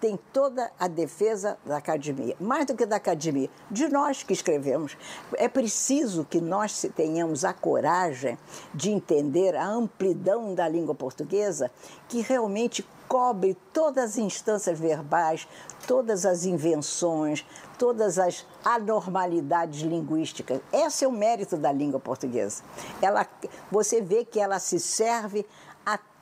tem 0.00 0.18
toda 0.32 0.70
a 0.78 0.88
defesa 0.88 1.58
da 1.64 1.78
academia, 1.78 2.36
mais 2.38 2.66
do 2.66 2.74
que 2.74 2.84
da 2.84 2.96
academia, 2.96 3.48
de 3.70 3.88
nós 3.88 4.22
que 4.22 4.32
escrevemos. 4.32 4.96
É 5.34 5.48
preciso 5.48 6.24
que 6.24 6.40
nós 6.40 6.84
tenhamos 6.94 7.44
a 7.44 7.52
coragem 7.52 8.36
de 8.74 8.90
entender 8.90 9.56
a 9.56 9.66
amplidão 9.66 10.54
da 10.54 10.68
língua 10.68 10.94
portuguesa, 10.94 11.70
que 12.08 12.20
realmente 12.20 12.86
cobre 13.16 13.56
todas 13.72 14.10
as 14.10 14.18
instâncias 14.18 14.78
verbais, 14.78 15.48
todas 15.86 16.26
as 16.26 16.44
invenções, 16.44 17.46
todas 17.78 18.18
as 18.18 18.46
anormalidades 18.62 19.80
linguísticas. 19.80 20.60
Esse 20.70 21.06
é 21.06 21.08
o 21.08 21.12
mérito 21.12 21.56
da 21.56 21.72
língua 21.72 21.98
portuguesa. 21.98 22.62
Ela, 23.00 23.26
você 23.72 24.02
vê 24.02 24.22
que 24.22 24.38
ela 24.38 24.58
se 24.58 24.78
serve 24.78 25.46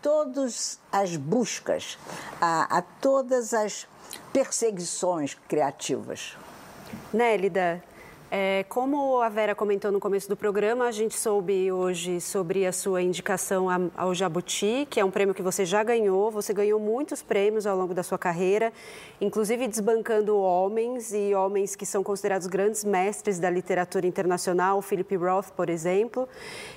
todas 0.05 0.79
as 0.93 1.17
buscas, 1.17 1.99
a, 2.39 2.79
a 2.79 2.83
todas 2.83 3.55
as 3.55 3.89
perseguições 4.35 5.35
criativas. 5.49 6.37
Nélida, 7.11 7.83
é, 8.37 8.65
como 8.69 9.21
a 9.23 9.29
Vera 9.29 9.55
comentou 9.55 9.93
no 9.93 10.01
começo 10.01 10.29
do 10.29 10.37
programa, 10.37 10.87
a 10.87 10.91
gente 10.91 11.15
soube 11.17 11.71
hoje 11.71 12.21
sobre 12.21 12.67
a 12.67 12.73
sua 12.73 13.01
indicação 13.01 13.69
ao 13.97 14.13
Jabuti, 14.13 14.89
que 14.91 14.99
é 14.99 15.05
um 15.05 15.11
prêmio 15.11 15.33
que 15.33 15.41
você 15.41 15.65
já 15.65 15.85
ganhou. 15.85 16.33
Você 16.33 16.53
ganhou 16.53 16.81
muitos 16.81 17.23
prêmios 17.23 17.65
ao 17.65 17.77
longo 17.77 17.95
da 17.95 18.03
sua 18.03 18.19
carreira, 18.19 18.73
inclusive 19.21 19.69
desbancando 19.69 20.37
homens 20.37 21.13
e 21.15 21.33
homens 21.33 21.77
que 21.77 21.87
são 21.87 22.03
considerados 22.03 22.49
grandes 22.49 22.83
mestres 22.83 23.39
da 23.39 23.49
literatura 23.49 24.05
internacional, 24.05 24.83
Philip 24.83 25.15
Roth, 25.15 25.51
por 25.51 25.71
exemplo. 25.71 26.29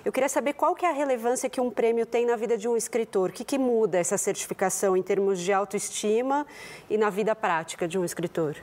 Eu 0.06 0.12
queria 0.12 0.30
saber 0.30 0.54
qual 0.54 0.76
que 0.76 0.86
é 0.86 0.90
a 0.92 0.94
relevância 0.94 1.50
que 1.50 1.60
um 1.60 1.72
prêmio 1.72 2.06
tem 2.06 2.24
na 2.24 2.36
vida 2.36 2.56
de 2.56 2.68
um 2.68 2.78
escritor. 2.78 3.32
O 3.32 3.34
que, 3.34 3.44
que 3.44 3.58
muda 3.58 3.98
essa 3.98 4.16
certificação 4.16 4.96
em 4.96 5.02
termos 5.02 5.40
de 5.40 5.52
autoestima 5.52 6.46
e 6.88 7.00
na 7.00 7.10
vida 7.10 7.36
prática 7.36 7.88
de 7.88 7.98
um 7.98 8.06
escritor? 8.06 8.56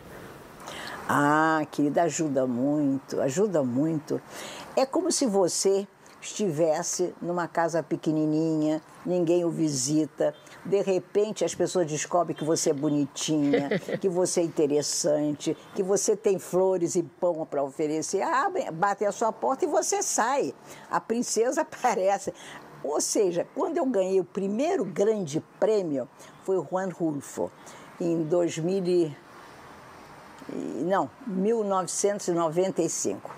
Ah, 1.09 1.66
querida, 1.70 2.02
ajuda 2.02 2.47
muito, 2.47 3.20
ajuda 3.20 3.62
muito. 3.62 4.20
É 4.74 4.86
como 4.86 5.12
se 5.12 5.26
você 5.26 5.86
estivesse 6.18 7.14
numa 7.20 7.47
casa 7.47 7.82
pequenininha, 7.82 8.81
ninguém 9.05 9.44
o 9.44 9.51
visita, 9.51 10.35
de 10.64 10.81
repente 10.81 11.44
as 11.44 11.55
pessoas 11.55 11.86
descobrem 11.86 12.35
que 12.35 12.43
você 12.43 12.70
é 12.70 12.72
bonitinha, 12.72 13.78
que 14.01 14.09
você 14.09 14.40
é 14.40 14.44
interessante, 14.44 15.55
que 15.74 15.82
você 15.82 16.16
tem 16.16 16.39
flores 16.39 16.94
e 16.94 17.02
pão 17.02 17.44
para 17.44 17.62
oferecer, 17.62 18.22
abrem, 18.22 18.72
batem 18.72 19.06
a 19.06 19.12
sua 19.12 19.31
porta 19.31 19.66
e 19.66 19.68
você 19.68 20.02
sai. 20.02 20.55
A 20.90 20.98
princesa 21.01 21.60
aparece. 21.82 22.32
Ou 22.82 22.98
seja, 22.98 23.47
quando 23.55 23.76
eu 23.76 23.85
ganhei 23.85 24.20
o 24.20 24.24
primeiro 24.24 24.85
grande 24.86 25.43
prêmio, 25.60 26.09
foi 26.44 26.56
o 26.56 26.66
Juan 26.70 26.89
Rulfo, 26.89 27.51
em 28.01 28.22
2000 28.22 29.14
não, 30.53 31.11
1995. 31.27 33.31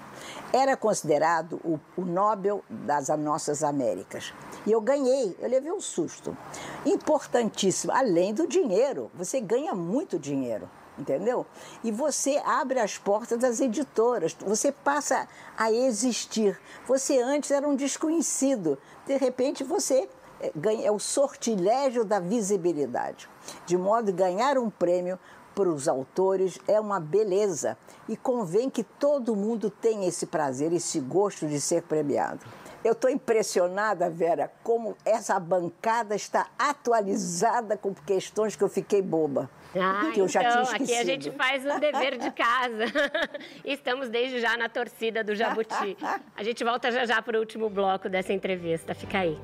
Era 0.52 0.76
considerado 0.76 1.60
o, 1.64 1.78
o 1.96 2.04
Nobel 2.04 2.64
das 2.68 3.08
nossas 3.08 3.62
Américas. 3.62 4.32
E 4.66 4.72
eu 4.72 4.80
ganhei, 4.80 5.36
eu 5.40 5.48
levei 5.48 5.72
um 5.72 5.80
susto. 5.80 6.36
Importantíssimo, 6.84 7.92
além 7.92 8.34
do 8.34 8.46
dinheiro, 8.46 9.10
você 9.14 9.40
ganha 9.40 9.74
muito 9.74 10.18
dinheiro 10.18 10.68
entendeu? 10.98 11.44
E 11.84 11.92
você 11.92 12.40
abre 12.44 12.80
as 12.80 12.96
portas 12.96 13.38
das 13.38 13.60
editoras, 13.60 14.34
você 14.40 14.72
passa 14.72 15.28
a 15.56 15.70
existir. 15.70 16.58
Você 16.86 17.20
antes 17.20 17.50
era 17.50 17.68
um 17.68 17.76
desconhecido, 17.76 18.78
de 19.06 19.16
repente 19.16 19.62
você 19.62 20.08
eh, 20.40 20.52
ganha 20.54 20.86
é 20.86 20.90
o 20.90 20.98
sortilégio 20.98 22.04
da 22.04 22.18
visibilidade, 22.18 23.28
de 23.66 23.76
modo 23.76 24.10
a 24.10 24.12
ganhar 24.12 24.58
um 24.58 24.70
prêmio 24.70 25.18
para 25.56 25.70
os 25.70 25.88
autores 25.88 26.58
é 26.68 26.78
uma 26.78 27.00
beleza 27.00 27.78
e 28.06 28.14
convém 28.14 28.68
que 28.68 28.84
todo 28.84 29.34
mundo 29.34 29.70
tenha 29.70 30.06
esse 30.06 30.26
prazer, 30.26 30.70
esse 30.70 31.00
gosto 31.00 31.46
de 31.46 31.58
ser 31.58 31.82
premiado. 31.82 32.40
Eu 32.84 32.92
estou 32.92 33.10
impressionada, 33.10 34.08
Vera, 34.10 34.52
como 34.62 34.96
essa 35.04 35.40
bancada 35.40 36.14
está 36.14 36.46
atualizada 36.58 37.76
com 37.76 37.94
questões 37.94 38.54
que 38.54 38.62
eu 38.62 38.68
fiquei 38.68 39.00
boba. 39.00 39.50
Ah, 39.74 40.10
que 40.12 40.20
eu 40.20 40.28
já 40.28 40.42
então, 40.42 40.62
tinha 40.62 40.76
aqui 40.76 40.94
a 40.94 41.04
gente 41.04 41.30
faz 41.32 41.64
o 41.64 41.80
dever 41.80 42.18
de 42.18 42.30
casa. 42.30 42.84
Estamos 43.64 44.08
desde 44.08 44.40
já 44.40 44.56
na 44.56 44.68
torcida 44.68 45.24
do 45.24 45.34
Jabuti. 45.34 45.96
A 46.36 46.42
gente 46.44 46.62
volta 46.62 46.92
já 46.92 47.06
já 47.06 47.20
para 47.20 47.38
o 47.38 47.40
último 47.40 47.68
bloco 47.68 48.08
dessa 48.08 48.32
entrevista. 48.32 48.94
Fica 48.94 49.18
aí. 49.18 49.36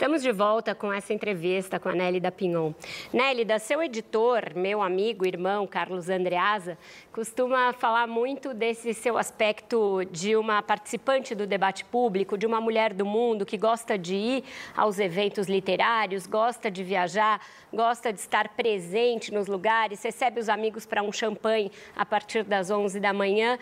Estamos 0.00 0.22
de 0.22 0.32
volta 0.32 0.74
com 0.74 0.90
essa 0.90 1.12
entrevista 1.12 1.78
com 1.78 1.90
a 1.90 1.94
Nélida 1.94 2.32
Pinhon. 2.32 2.72
Nélida, 3.12 3.58
seu 3.58 3.82
editor, 3.82 4.54
meu 4.56 4.80
amigo, 4.80 5.26
irmão, 5.26 5.66
Carlos 5.66 6.08
Andreasa, 6.08 6.78
costuma 7.12 7.74
falar 7.74 8.06
muito 8.06 8.54
desse 8.54 8.94
seu 8.94 9.18
aspecto 9.18 10.02
de 10.10 10.34
uma 10.36 10.62
participante 10.62 11.34
do 11.34 11.46
debate 11.46 11.84
público, 11.84 12.38
de 12.38 12.46
uma 12.46 12.62
mulher 12.62 12.94
do 12.94 13.04
mundo 13.04 13.44
que 13.44 13.58
gosta 13.58 13.98
de 13.98 14.14
ir 14.14 14.44
aos 14.74 14.98
eventos 14.98 15.48
literários, 15.48 16.26
gosta 16.26 16.70
de 16.70 16.82
viajar, 16.82 17.38
gosta 17.70 18.10
de 18.10 18.20
estar 18.20 18.48
presente 18.56 19.30
nos 19.30 19.48
lugares, 19.48 20.02
recebe 20.02 20.40
os 20.40 20.48
amigos 20.48 20.86
para 20.86 21.02
um 21.02 21.12
champanhe 21.12 21.70
a 21.94 22.06
partir 22.06 22.42
das 22.42 22.70
11 22.70 22.98
da 23.00 23.12
manhã. 23.12 23.58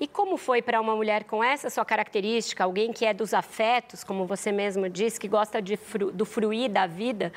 E 0.00 0.08
como 0.08 0.38
foi 0.38 0.62
para 0.62 0.80
uma 0.80 0.96
mulher 0.96 1.24
com 1.24 1.44
essa 1.44 1.68
sua 1.68 1.84
característica, 1.84 2.64
alguém 2.64 2.94
que 2.94 3.04
é 3.04 3.12
dos 3.12 3.34
afetos, 3.34 4.02
como 4.02 4.24
você 4.24 4.50
mesmo 4.50 4.88
disse, 4.88 5.20
que 5.20 5.28
gosta 5.28 5.60
de 5.60 5.81
fru, 5.82 6.10
do 6.10 6.24
fruir 6.24 6.70
da 6.70 6.86
vida, 6.86 7.32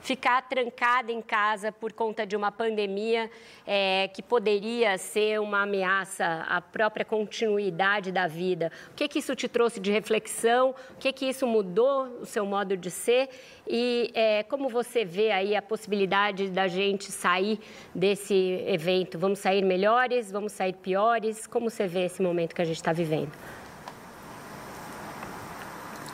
ficar 0.00 0.42
trancada 0.48 1.12
em 1.12 1.20
casa 1.20 1.70
por 1.72 1.92
conta 1.92 2.26
de 2.26 2.36
uma 2.36 2.50
pandemia 2.50 3.30
é, 3.66 4.08
que 4.08 4.22
poderia 4.22 4.96
ser 4.96 5.40
uma 5.40 5.62
ameaça 5.62 6.46
à 6.48 6.60
própria 6.60 7.04
continuidade 7.04 8.10
da 8.12 8.26
vida. 8.26 8.72
O 8.90 8.94
que, 8.94 9.08
que 9.08 9.18
isso 9.18 9.34
te 9.34 9.48
trouxe 9.48 9.80
de 9.80 9.90
reflexão? 9.90 10.74
O 10.90 10.96
que, 10.98 11.12
que 11.12 11.26
isso 11.26 11.46
mudou 11.46 12.04
o 12.20 12.26
seu 12.26 12.46
modo 12.46 12.76
de 12.76 12.90
ser? 12.90 13.28
E 13.66 14.10
é, 14.14 14.42
como 14.44 14.68
você 14.68 15.04
vê 15.04 15.30
aí 15.30 15.54
a 15.54 15.60
possibilidade 15.60 16.48
da 16.48 16.68
gente 16.68 17.10
sair 17.12 17.60
desse 17.94 18.64
evento? 18.66 19.18
Vamos 19.18 19.40
sair 19.40 19.62
melhores? 19.62 20.30
Vamos 20.30 20.52
sair 20.52 20.72
piores? 20.72 21.46
Como 21.46 21.68
você 21.68 21.86
vê 21.86 22.04
esse 22.04 22.22
momento 22.22 22.54
que 22.54 22.62
a 22.62 22.64
gente 22.64 22.76
está 22.76 22.92
vivendo? 22.92 23.32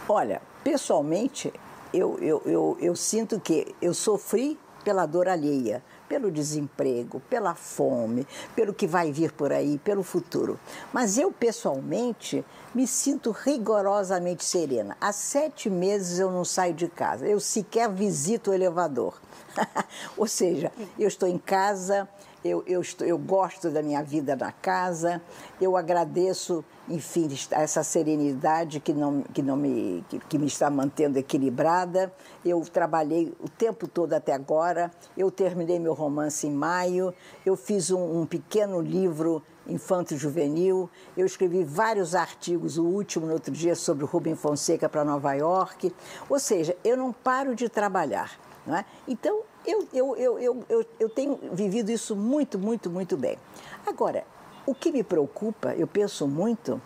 Olha, 0.08 0.42
pessoalmente, 0.62 1.52
eu, 1.94 2.18
eu, 2.18 2.42
eu, 2.44 2.78
eu 2.80 2.96
sinto 2.96 3.38
que 3.38 3.74
eu 3.80 3.94
sofri 3.94 4.58
pela 4.84 5.06
dor 5.06 5.28
alheia, 5.28 5.82
pelo 6.08 6.30
desemprego, 6.30 7.20
pela 7.30 7.54
fome, 7.54 8.26
pelo 8.54 8.74
que 8.74 8.86
vai 8.86 9.10
vir 9.10 9.32
por 9.32 9.52
aí, 9.52 9.78
pelo 9.78 10.02
futuro. 10.02 10.60
Mas 10.92 11.16
eu, 11.16 11.32
pessoalmente, 11.32 12.44
me 12.74 12.86
sinto 12.86 13.30
rigorosamente 13.30 14.44
serena. 14.44 14.96
Há 15.00 15.12
sete 15.12 15.70
meses 15.70 16.18
eu 16.18 16.30
não 16.30 16.44
saio 16.44 16.74
de 16.74 16.88
casa, 16.88 17.26
eu 17.26 17.40
sequer 17.40 17.88
visito 17.88 18.50
o 18.50 18.54
elevador. 18.54 19.18
Ou 20.16 20.26
seja, 20.26 20.70
eu 20.98 21.08
estou 21.08 21.28
em 21.28 21.38
casa, 21.38 22.08
eu, 22.44 22.62
eu, 22.66 22.82
estou, 22.82 23.06
eu 23.06 23.16
gosto 23.16 23.70
da 23.70 23.82
minha 23.82 24.02
vida 24.02 24.36
na 24.36 24.52
casa, 24.52 25.22
eu 25.58 25.76
agradeço, 25.76 26.62
enfim, 26.86 27.26
essa 27.50 27.82
serenidade 27.82 28.80
que, 28.80 28.92
não, 28.92 29.22
que, 29.22 29.40
não 29.40 29.56
me, 29.56 30.04
que, 30.10 30.18
que 30.18 30.38
me 30.38 30.46
está 30.46 30.68
mantendo 30.68 31.18
equilibrada. 31.18 32.12
Eu 32.44 32.60
trabalhei 32.60 33.34
o 33.40 33.48
tempo 33.48 33.88
todo 33.88 34.12
até 34.12 34.34
agora, 34.34 34.90
eu 35.16 35.30
terminei 35.30 35.78
meu 35.78 35.94
romance 35.94 36.46
em 36.46 36.52
maio, 36.52 37.14
eu 37.46 37.56
fiz 37.56 37.90
um, 37.90 38.20
um 38.20 38.26
pequeno 38.26 38.80
livro 38.80 39.42
infanto-juvenil. 39.66 40.90
Eu 41.16 41.24
escrevi 41.24 41.64
vários 41.64 42.14
artigos, 42.14 42.76
o 42.76 42.84
último 42.84 43.26
no 43.26 43.32
outro 43.32 43.52
dia 43.52 43.74
sobre 43.74 44.04
o 44.04 44.06
Rubem 44.06 44.34
Fonseca 44.34 44.86
para 44.86 45.02
Nova 45.02 45.32
York. 45.32 45.94
Ou 46.28 46.38
seja, 46.38 46.76
eu 46.84 46.96
não 46.96 47.10
paro 47.10 47.54
de 47.54 47.70
trabalhar. 47.70 48.38
Não 48.66 48.76
é? 48.76 48.84
Então, 49.08 49.42
eu, 49.66 49.88
eu, 49.92 50.16
eu, 50.16 50.38
eu, 50.38 50.64
eu, 50.68 50.86
eu 51.00 51.08
tenho 51.08 51.38
vivido 51.52 51.90
isso 51.90 52.14
muito, 52.14 52.58
muito, 52.58 52.90
muito 52.90 53.16
bem. 53.16 53.38
Agora, 53.86 54.24
o 54.66 54.74
que 54.74 54.90
me 54.90 55.02
preocupa, 55.02 55.74
eu 55.74 55.86
penso 55.86 56.26
muito, 56.26 56.80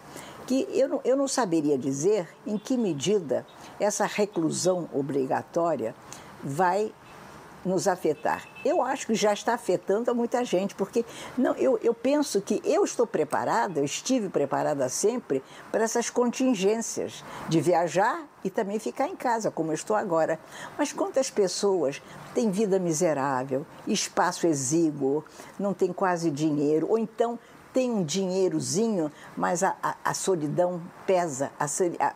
que 0.47 0.67
eu 0.71 0.89
não, 0.89 1.01
eu 1.05 1.17
não 1.17 1.29
saberia 1.29 1.77
dizer 1.77 2.29
em 2.47 2.57
que 2.57 2.77
medida 2.77 3.47
essa 3.79 4.07
reclusão 4.07 4.89
obrigatória 4.95 5.95
vai 6.43 6.93
nos 7.65 7.89
afetar. 7.89 8.47
Eu 8.65 8.83
acho 8.83 9.07
que 9.07 9.15
já 9.15 9.33
está 9.33 9.55
afetando 9.55 10.11
a 10.11 10.15
muita 10.15 10.45
gente, 10.45 10.75
porque 10.75 11.05
não, 11.37 11.55
eu, 11.55 11.79
eu 11.83 11.95
penso 11.95 12.41
que 12.41 12.61
eu 12.65 12.85
estou 12.85 13.07
preparada, 13.07 13.81
eu 13.81 13.85
estive 13.85 14.29
preparada 14.29 14.89
sempre 14.89 15.43
para 15.71 15.85
essas 15.85 16.11
contingências 16.11 17.25
de 17.49 17.61
viajar 17.61 18.27
e 18.45 18.51
também 18.51 18.79
ficar 18.79 19.09
em 19.09 19.17
casa, 19.17 19.51
como 19.51 19.71
eu 19.71 19.75
estou 19.75 19.97
agora. 19.97 20.39
Mas 20.77 20.93
quantas 20.93 21.31
pessoas 21.31 22.03
têm 22.35 22.51
vida 22.51 22.79
miserável, 22.79 23.67
espaço 23.87 24.47
exíguo, 24.47 25.25
não 25.59 25.75
tem 25.75 25.93
quase 25.93 26.31
dinheiro, 26.31 26.87
ou 26.91 26.99
então 26.99 27.39
tem 27.73 27.91
um 27.91 28.03
dinheirozinho, 28.03 29.13
mas 29.37 29.63
a, 29.63 29.77
a, 29.83 29.95
a 30.05 30.15
solidão 30.15 30.81
pesa, 31.07 31.53
a, 31.61 31.67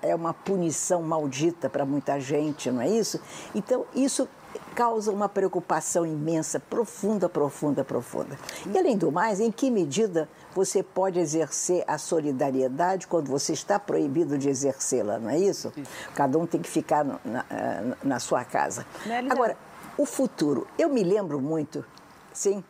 é 0.02 0.14
uma 0.14 0.32
punição 0.32 1.02
maldita 1.02 1.69
para 1.69 1.85
muita 1.85 2.19
gente, 2.19 2.70
não 2.70 2.81
é 2.81 2.89
isso? 2.89 3.20
Então, 3.55 3.85
isso 3.94 4.28
causa 4.74 5.11
uma 5.12 5.28
preocupação 5.28 6.05
imensa, 6.07 6.59
profunda, 6.59 7.28
profunda, 7.28 7.85
profunda. 7.85 8.39
E 8.73 8.78
além 8.78 8.97
do 8.97 9.11
mais, 9.12 9.40
em 9.40 9.51
que 9.51 9.70
medida 9.70 10.28
você 10.55 10.82
pode 10.82 11.19
exercer 11.19 11.85
a 11.86 11.99
solidariedade 11.99 13.07
quando 13.07 13.28
você 13.28 13.53
está 13.53 13.78
proibido 13.78 14.36
de 14.36 14.49
exercê-la, 14.49 15.19
não 15.19 15.31
é 15.31 15.39
isso? 15.39 15.73
Cada 16.15 16.39
um 16.39 16.47
tem 16.47 16.61
que 16.61 16.69
ficar 16.69 17.05
na, 17.05 17.44
eh, 17.51 17.97
na 18.03 18.19
sua 18.19 18.44
casa. 18.44 18.86
Agora, 19.31 19.57
o 19.97 20.07
futuro, 20.07 20.66
eu 20.78 20.89
me 20.89 21.03
lembro 21.03 21.40
muito, 21.40 21.85
sim. 22.32 22.62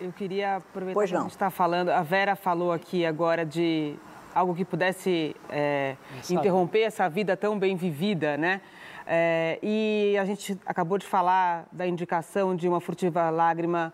Eu 0.00 0.12
queria 0.12 0.56
aproveitar 0.56 0.94
pois 0.94 1.10
que 1.10 1.16
a 1.16 1.20
gente 1.20 1.30
está 1.30 1.50
falando, 1.50 1.90
a 1.90 2.02
Vera 2.02 2.34
falou 2.34 2.72
aqui 2.72 3.06
agora 3.06 3.44
de 3.44 3.96
algo 4.34 4.54
que 4.54 4.64
pudesse 4.64 5.36
é, 5.48 5.96
interromper 6.28 6.80
essa 6.80 7.08
vida 7.08 7.36
tão 7.36 7.56
bem 7.58 7.76
vivida, 7.76 8.36
né? 8.36 8.60
É, 9.06 9.58
e 9.62 10.16
a 10.18 10.24
gente 10.24 10.58
acabou 10.64 10.96
de 10.96 11.06
falar 11.06 11.66
da 11.70 11.86
indicação 11.86 12.56
de 12.56 12.68
uma 12.68 12.80
furtiva 12.80 13.28
lágrima 13.30 13.92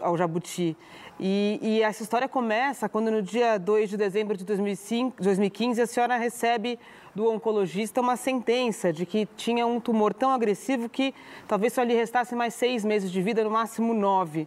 ao 0.00 0.16
Jabuti. 0.16 0.76
E, 1.18 1.58
e, 1.62 1.82
essa 1.82 2.02
história 2.02 2.28
começa 2.28 2.88
quando, 2.88 3.10
no 3.10 3.22
dia 3.22 3.58
2 3.58 3.88
de 3.90 3.96
dezembro 3.96 4.36
de 4.36 4.44
2005, 4.44 5.22
2015, 5.22 5.80
a 5.80 5.86
senhora 5.86 6.16
recebe 6.16 6.78
do 7.14 7.30
oncologista 7.30 8.02
uma 8.02 8.16
sentença 8.16 8.92
de 8.92 9.06
que 9.06 9.26
tinha 9.36 9.66
um 9.66 9.80
tumor 9.80 10.12
tão 10.12 10.30
agressivo 10.30 10.88
que 10.88 11.14
talvez 11.48 11.72
só 11.72 11.82
lhe 11.82 11.94
restasse 11.94 12.34
mais 12.34 12.52
seis 12.52 12.84
meses 12.84 13.10
de 13.10 13.22
vida, 13.22 13.42
no 13.42 13.50
máximo 13.50 13.94
nove. 13.94 14.46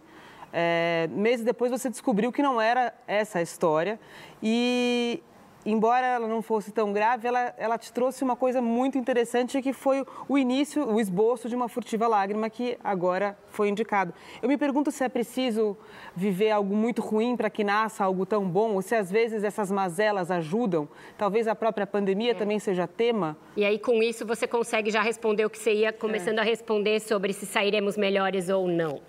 É, 0.52 1.08
meses 1.12 1.44
depois 1.44 1.70
você 1.70 1.88
descobriu 1.88 2.32
que 2.32 2.42
não 2.42 2.60
era 2.60 2.92
essa 3.06 3.38
a 3.38 3.42
história 3.42 3.98
e, 4.42 5.22
embora 5.64 6.06
ela 6.06 6.26
não 6.26 6.40
fosse 6.42 6.72
tão 6.72 6.92
grave, 6.92 7.28
ela, 7.28 7.54
ela 7.56 7.78
te 7.78 7.92
trouxe 7.92 8.24
uma 8.24 8.36
coisa 8.36 8.62
muito 8.62 8.96
interessante 8.96 9.60
que 9.60 9.72
foi 9.72 10.04
o 10.28 10.38
início, 10.38 10.88
o 10.88 11.00
esboço 11.00 11.48
de 11.48 11.54
uma 11.54 11.68
furtiva 11.68 12.06
lágrima 12.08 12.48
que 12.48 12.78
agora 12.82 13.36
foi 13.48 13.68
indicado. 13.68 14.14
Eu 14.40 14.48
me 14.48 14.56
pergunto 14.56 14.90
se 14.90 15.04
é 15.04 15.08
preciso 15.08 15.76
viver 16.14 16.50
algo 16.50 16.74
muito 16.74 17.02
ruim 17.02 17.36
para 17.36 17.50
que 17.50 17.62
nasça 17.62 18.04
algo 18.04 18.24
tão 18.24 18.48
bom, 18.48 18.74
ou 18.74 18.82
se 18.82 18.94
às 18.94 19.10
vezes 19.10 19.44
essas 19.44 19.70
mazelas 19.70 20.30
ajudam. 20.30 20.88
Talvez 21.18 21.46
a 21.46 21.54
própria 21.54 21.86
pandemia 21.86 22.32
é. 22.32 22.34
também 22.34 22.58
seja 22.58 22.86
tema. 22.86 23.36
E 23.56 23.64
aí, 23.64 23.78
com 23.78 24.02
isso, 24.02 24.26
você 24.26 24.46
consegue 24.46 24.90
já 24.90 25.02
responder 25.02 25.44
o 25.44 25.50
que 25.50 25.58
você 25.58 25.74
ia 25.74 25.92
começando 25.92 26.38
é. 26.38 26.40
a 26.40 26.44
responder 26.44 27.00
sobre 27.00 27.32
se 27.32 27.46
sairemos 27.46 27.96
melhores 27.96 28.48
ou 28.48 28.66
não. 28.66 29.00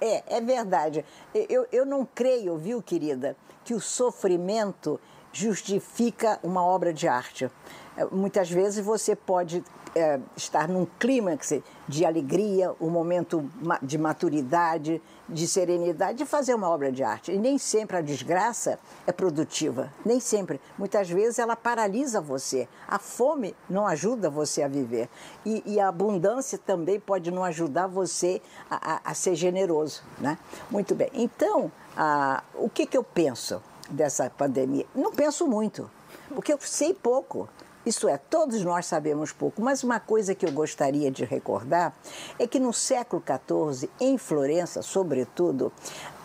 É, 0.00 0.36
é 0.36 0.40
verdade. 0.40 1.04
Eu, 1.34 1.66
eu 1.70 1.84
não 1.84 2.06
creio, 2.06 2.56
viu, 2.56 2.82
querida, 2.82 3.36
que 3.64 3.74
o 3.74 3.80
sofrimento 3.80 4.98
justifica 5.32 6.38
uma 6.42 6.64
obra 6.64 6.92
de 6.92 7.06
arte. 7.08 7.50
É, 7.96 8.04
muitas 8.06 8.50
vezes 8.50 8.84
você 8.84 9.14
pode 9.14 9.64
é, 9.94 10.20
estar 10.36 10.68
num 10.68 10.86
clímax 10.98 11.60
de 11.88 12.04
alegria, 12.04 12.72
um 12.80 12.88
momento 12.88 13.50
de 13.82 13.98
maturidade, 13.98 15.02
de 15.28 15.46
serenidade, 15.46 16.18
de 16.18 16.26
fazer 16.26 16.54
uma 16.54 16.68
obra 16.68 16.90
de 16.90 17.02
arte. 17.02 17.32
E 17.32 17.38
nem 17.38 17.58
sempre 17.58 17.96
a 17.96 18.00
desgraça 18.00 18.78
é 19.06 19.12
produtiva, 19.12 19.92
nem 20.04 20.20
sempre. 20.20 20.60
Muitas 20.78 21.08
vezes 21.08 21.38
ela 21.38 21.56
paralisa 21.56 22.20
você. 22.20 22.68
A 22.86 22.98
fome 22.98 23.54
não 23.68 23.86
ajuda 23.86 24.30
você 24.30 24.62
a 24.62 24.68
viver. 24.68 25.08
E, 25.44 25.62
e 25.66 25.80
a 25.80 25.88
abundância 25.88 26.58
também 26.58 26.98
pode 26.98 27.30
não 27.30 27.44
ajudar 27.44 27.86
você 27.86 28.40
a, 28.70 28.94
a, 28.94 29.00
a 29.04 29.14
ser 29.14 29.34
generoso. 29.34 30.02
Né? 30.18 30.38
Muito 30.70 30.94
bem. 30.94 31.10
Então, 31.12 31.70
a, 31.96 32.42
o 32.54 32.68
que, 32.68 32.86
que 32.86 32.96
eu 32.96 33.04
penso? 33.04 33.62
Dessa 33.90 34.30
pandemia? 34.30 34.86
Não 34.94 35.12
penso 35.12 35.46
muito, 35.46 35.90
porque 36.34 36.52
eu 36.52 36.58
sei 36.60 36.94
pouco. 36.94 37.48
Isso 37.84 38.06
é, 38.08 38.18
todos 38.18 38.62
nós 38.62 38.84
sabemos 38.84 39.32
pouco, 39.32 39.62
mas 39.62 39.82
uma 39.82 39.98
coisa 39.98 40.34
que 40.34 40.44
eu 40.44 40.52
gostaria 40.52 41.10
de 41.10 41.24
recordar 41.24 41.94
é 42.38 42.46
que 42.46 42.60
no 42.60 42.74
século 42.74 43.22
XIV, 43.22 43.90
em 43.98 44.18
Florença, 44.18 44.82
sobretudo, 44.82 45.72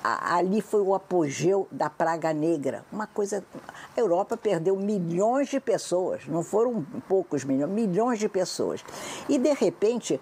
ali 0.04 0.62
foi 0.62 0.82
o 0.82 0.94
apogeu 0.94 1.68
da 1.72 1.90
praga 1.90 2.32
negra. 2.34 2.86
Uma 2.92 3.08
coisa. 3.08 3.44
A 3.96 4.00
Europa 4.00 4.38
perdeu 4.38 4.76
milhões 4.76 5.50
de 5.50 5.60
pessoas, 5.60 6.28
não 6.28 6.44
foram 6.44 6.86
poucos 7.08 7.44
milhões, 7.44 7.72
milhões 7.72 8.20
de 8.20 8.30
pessoas. 8.30 8.84
E, 9.28 9.40
de 9.40 9.54
repente, 9.54 10.22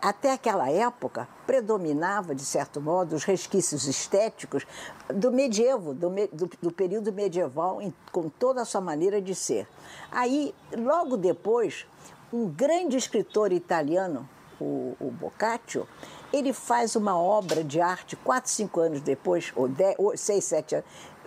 até 0.00 0.32
aquela 0.32 0.70
época, 0.70 1.28
predominava, 1.46 2.34
de 2.34 2.44
certo 2.44 2.80
modo, 2.80 3.14
os 3.14 3.24
resquícios 3.24 3.86
estéticos 3.86 4.66
do 5.08 5.30
medievo, 5.30 5.94
do, 5.94 6.10
do, 6.32 6.50
do 6.62 6.70
período 6.72 7.12
medieval, 7.12 7.80
em, 7.80 7.92
com 8.12 8.28
toda 8.28 8.62
a 8.62 8.64
sua 8.64 8.80
maneira 8.80 9.20
de 9.20 9.34
ser. 9.34 9.68
Aí, 10.10 10.54
logo 10.76 11.16
depois, 11.16 11.86
um 12.32 12.48
grande 12.48 12.96
escritor 12.96 13.52
italiano, 13.52 14.28
o, 14.60 14.96
o 15.00 15.10
Boccaccio, 15.10 15.86
ele 16.32 16.52
faz 16.52 16.94
uma 16.94 17.18
obra 17.18 17.64
de 17.64 17.80
arte 17.80 18.14
quatro, 18.16 18.50
cinco 18.50 18.80
anos 18.80 19.00
depois, 19.00 19.52
ou, 19.56 19.68
dez, 19.68 19.94
ou 19.98 20.16
seis, 20.16 20.44
sete 20.44 20.76
anos, 20.76 20.86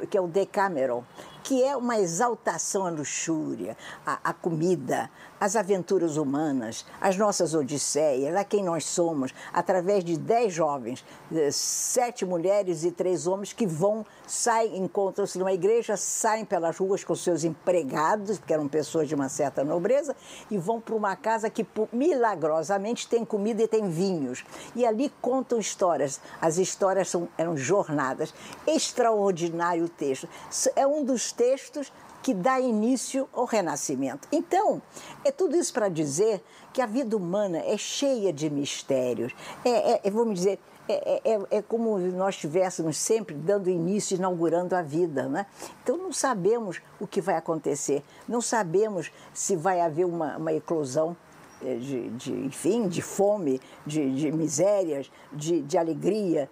que 0.09 0.17
é 0.17 0.21
o 0.21 0.27
Decameron, 0.27 1.03
que 1.43 1.63
é 1.63 1.75
uma 1.75 1.99
exaltação 1.99 2.85
à 2.85 2.89
luxúria, 2.89 3.77
à, 4.05 4.19
à 4.23 4.33
comida, 4.33 5.09
às 5.43 5.57
aventuras 5.57 6.15
humanas, 6.15 6.85
às 7.01 7.17
nossas 7.17 7.53
odisseias, 7.53 8.33
a 8.33 8.45
quem 8.45 8.63
nós 8.63 8.85
somos, 8.85 9.33
através 9.51 10.01
de 10.01 10.17
dez 10.17 10.53
jovens, 10.53 11.03
eh, 11.35 11.51
sete 11.51 12.25
mulheres 12.25 12.85
e 12.85 12.91
três 12.91 13.27
homens 13.27 13.51
que 13.51 13.67
vão, 13.67 14.05
saem, 14.25 14.77
encontram-se 14.77 15.37
numa 15.37 15.51
igreja, 15.51 15.97
saem 15.97 16.45
pelas 16.45 16.77
ruas 16.77 17.03
com 17.03 17.13
seus 17.13 17.43
empregados, 17.43 18.37
porque 18.37 18.53
eram 18.53 18.69
pessoas 18.69 19.09
de 19.09 19.15
uma 19.15 19.27
certa 19.27 19.65
nobreza, 19.65 20.15
e 20.49 20.57
vão 20.57 20.79
para 20.79 20.95
uma 20.95 21.13
casa 21.13 21.49
que 21.49 21.67
milagrosamente 21.91 23.05
tem 23.05 23.25
comida 23.25 23.63
e 23.63 23.67
tem 23.67 23.89
vinhos. 23.89 24.45
E 24.73 24.85
ali 24.85 25.11
contam 25.21 25.59
histórias. 25.59 26.21
As 26.39 26.57
histórias 26.57 27.09
são, 27.09 27.27
eram 27.37 27.57
jornadas. 27.57 28.33
Extraordinário 28.65 29.89
texto. 29.89 30.25
É 30.73 30.87
um 30.87 31.03
dos 31.03 31.33
textos 31.33 31.91
que 32.23 32.33
dá 32.33 32.59
início 32.59 33.27
ao 33.33 33.43
renascimento. 33.43 34.27
Então, 34.31 34.81
é 35.25 35.31
tudo 35.31 35.57
isso 35.57 35.73
para 35.73 35.89
dizer 35.89 36.41
que 36.71 36.81
a 36.81 36.85
vida 36.85 37.17
humana 37.17 37.59
é 37.59 37.77
cheia 37.77 38.31
de 38.31 38.49
mistérios. 38.49 39.35
É, 39.63 39.91
é, 39.91 40.01
é 40.05 40.09
vamos 40.09 40.35
dizer, 40.35 40.57
é, 40.87 40.93
é, 40.93 41.33
é, 41.33 41.57
é 41.57 41.61
como 41.61 41.99
nós 41.99 42.35
estivéssemos 42.35 42.97
sempre 42.97 43.35
dando 43.35 43.69
início, 43.69 44.15
inaugurando 44.15 44.73
a 44.73 44.81
vida. 44.81 45.27
Né? 45.27 45.45
Então, 45.83 45.97
não 45.97 46.13
sabemos 46.13 46.81
o 46.97 47.05
que 47.05 47.19
vai 47.19 47.35
acontecer, 47.35 48.01
não 48.27 48.39
sabemos 48.39 49.11
se 49.33 49.57
vai 49.57 49.81
haver 49.81 50.05
uma, 50.05 50.37
uma 50.37 50.53
eclosão 50.53 51.17
eh, 51.61 51.75
de, 51.75 52.09
de, 52.11 52.31
enfim, 52.31 52.87
de 52.87 53.01
fome, 53.01 53.59
de, 53.85 54.13
de 54.15 54.31
misérias, 54.31 55.11
de, 55.31 55.61
de 55.61 55.77
alegria, 55.77 56.49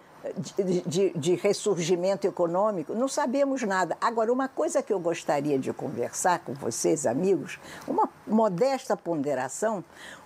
de, 0.56 0.82
de, 0.82 1.10
de, 1.10 1.34
ressurgimento 1.34 2.26
econômico, 2.26 2.94
não 2.94 3.08
sabemos 3.08 3.62
nada. 3.62 3.96
Agora, 4.00 4.32
uma 4.32 4.48
coisa 4.48 4.82
que 4.82 4.92
eu 4.92 5.00
gostaria 5.00 5.58
de 5.58 5.72
conversar 5.72 6.40
com 6.40 6.54
vocês, 6.54 7.06
amigos, 7.06 7.58
uma, 7.86 8.08
modesta 8.26 8.96
ponderação, 8.96 9.84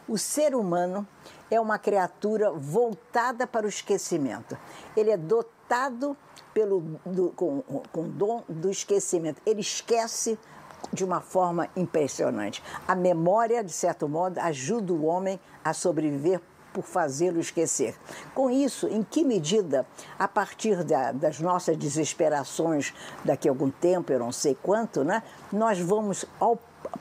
o 0.08 0.18
ser 0.18 0.54
humano 0.54 1.06
é 1.50 1.60
uma 1.60 1.78
criatura 1.78 2.50
voltada 2.52 3.46
para 3.46 3.66
o 3.66 3.68
esquecimento. 3.68 4.56
Ele 4.96 5.10
é 5.10 5.16
dotado 5.16 6.16
pelo, 6.52 6.80
do, 7.04 7.30
com, 7.30 7.62
com 7.90 8.08
dom 8.08 8.42
do 8.48 8.70
esquecimento. 8.70 9.40
Ele 9.46 9.60
esquece 9.60 10.38
de 10.92 11.04
uma 11.04 11.20
forma 11.20 11.68
impressionante. 11.74 12.62
A 12.86 12.94
memória, 12.94 13.64
de 13.64 13.72
certo 13.72 14.08
modo, 14.08 14.38
ajuda 14.38 14.92
o 14.92 15.04
homem 15.04 15.40
a 15.64 15.72
sobreviver 15.72 16.40
por 16.76 16.84
fazê-lo 16.84 17.40
esquecer. 17.40 17.96
Com 18.34 18.50
isso, 18.50 18.86
em 18.86 19.02
que 19.02 19.24
medida, 19.24 19.86
a 20.18 20.28
partir 20.28 20.84
da, 20.84 21.10
das 21.10 21.40
nossas 21.40 21.74
desesperações 21.74 22.92
daqui 23.24 23.48
a 23.48 23.50
algum 23.50 23.70
tempo, 23.70 24.12
eu 24.12 24.18
não 24.18 24.30
sei 24.30 24.54
quanto, 24.54 25.02
né, 25.02 25.22
nós 25.50 25.78
vamos 25.78 26.26
ao 26.38 26.58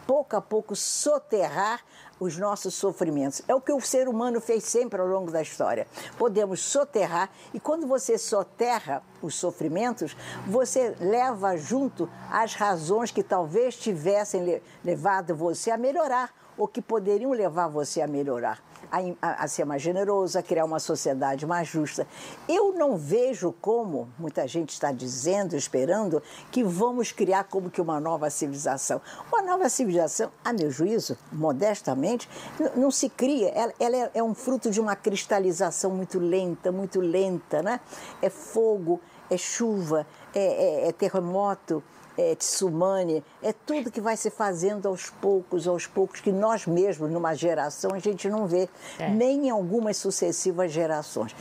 pouco 0.07 0.38
a 0.38 0.41
pouco 0.41 0.77
soterrar 0.77 1.81
os 2.18 2.38
nossos 2.38 2.73
sofrimentos. 2.73 3.41
É 3.49 3.53
o 3.53 3.60
que 3.60 3.73
o 3.73 3.81
ser 3.81 4.07
humano 4.07 4.39
fez 4.39 4.64
sempre 4.64 5.02
ao 5.02 5.07
longo 5.07 5.30
da 5.30 5.41
história. 5.41 5.85
Podemos 6.18 6.61
soterrar, 6.61 7.30
e 7.53 7.60
quando 7.60 7.85
você 7.85 8.18
soterra 8.18 9.03
os 9.22 9.35
sofrimentos, 9.35 10.15
você 10.47 10.95
leva 11.02 11.57
junto 11.57 12.10
as 12.31 12.53
razões 12.53 13.11
que 13.11 13.22
talvez 13.22 13.76
tivessem 13.76 14.61
levado 14.85 15.35
você 15.35 15.69
a 15.69 15.77
melhorar 15.77 16.34
ou 16.57 16.65
que 16.65 16.81
poderiam 16.81 17.31
levar 17.31 17.68
você 17.68 18.02
a 18.02 18.07
melhorar 18.07 18.64
a, 18.91 19.44
a, 19.44 19.48
ser 19.48 19.66
mais 19.66 19.82
generoso, 19.82 20.38
a 20.38 20.44
criar 20.44 20.66
uma 20.66 20.80
sociedade 20.80 21.45
mais 21.45 21.68
justa. 21.68 22.07
Eu 22.48 22.74
não 22.74 22.98
vejo 22.98 23.53
como 23.62 24.10
muita 24.18 24.48
gente 24.48 24.70
está 24.70 24.91
dizendo, 24.91 25.56
esperando, 25.56 26.22
que 26.52 26.64
vamos 26.64 27.12
criar 27.12 27.45
como 27.45 27.70
que 27.70 27.82
uma 27.82 27.99
nova 27.99 28.30
civilização. 28.30 29.02
Uma 29.32 29.41
nova 29.41 29.70
civilização, 29.70 30.32
a 30.44 30.53
meu 30.53 30.70
juízo, 30.72 31.18
modestamente, 31.32 32.30
não 32.76 32.91
se 32.91 33.10
cria. 33.10 33.49
Ela, 33.49 33.74
ela 33.80 33.95
é, 33.95 34.12
é 34.16 34.24
um 34.24 34.34
fruto 34.34 34.70
de 34.70 34.80
uma 34.80 34.95
cristalização 34.95 35.91
muito 35.91 36.20
lenta, 36.20 36.72
muito 36.72 36.99
lenta, 36.99 37.62
né? 37.62 37.80
É 38.22 38.30
fogo, 38.30 38.99
é 39.30 39.38
chuva, 39.38 40.06
é, 40.34 40.86
é, 40.86 40.88
é 40.90 40.91
terremoto, 40.91 41.84
é, 42.18 42.36
tsumani, 42.36 43.24
é 43.42 43.54
tudo 43.54 43.92
que 43.92 44.02
vai 44.02 44.18
se 44.18 44.30
fazendo 44.30 44.88
aos 44.88 45.10
poucos, 45.10 45.68
aos 45.68 45.88
poucos, 45.88 46.22
que 46.22 46.32
nós 46.32 46.66
mesmos, 46.66 47.12
numa 47.12 47.34
geração, 47.34 47.92
a 47.94 48.00
gente 48.00 48.30
não 48.30 48.48
vê, 48.48 48.70
é. 49.00 49.10
nem 49.10 49.48
em 49.48 49.50
algumas 49.50 49.98
sucessivas 49.98 50.72
gerações. 50.72 51.36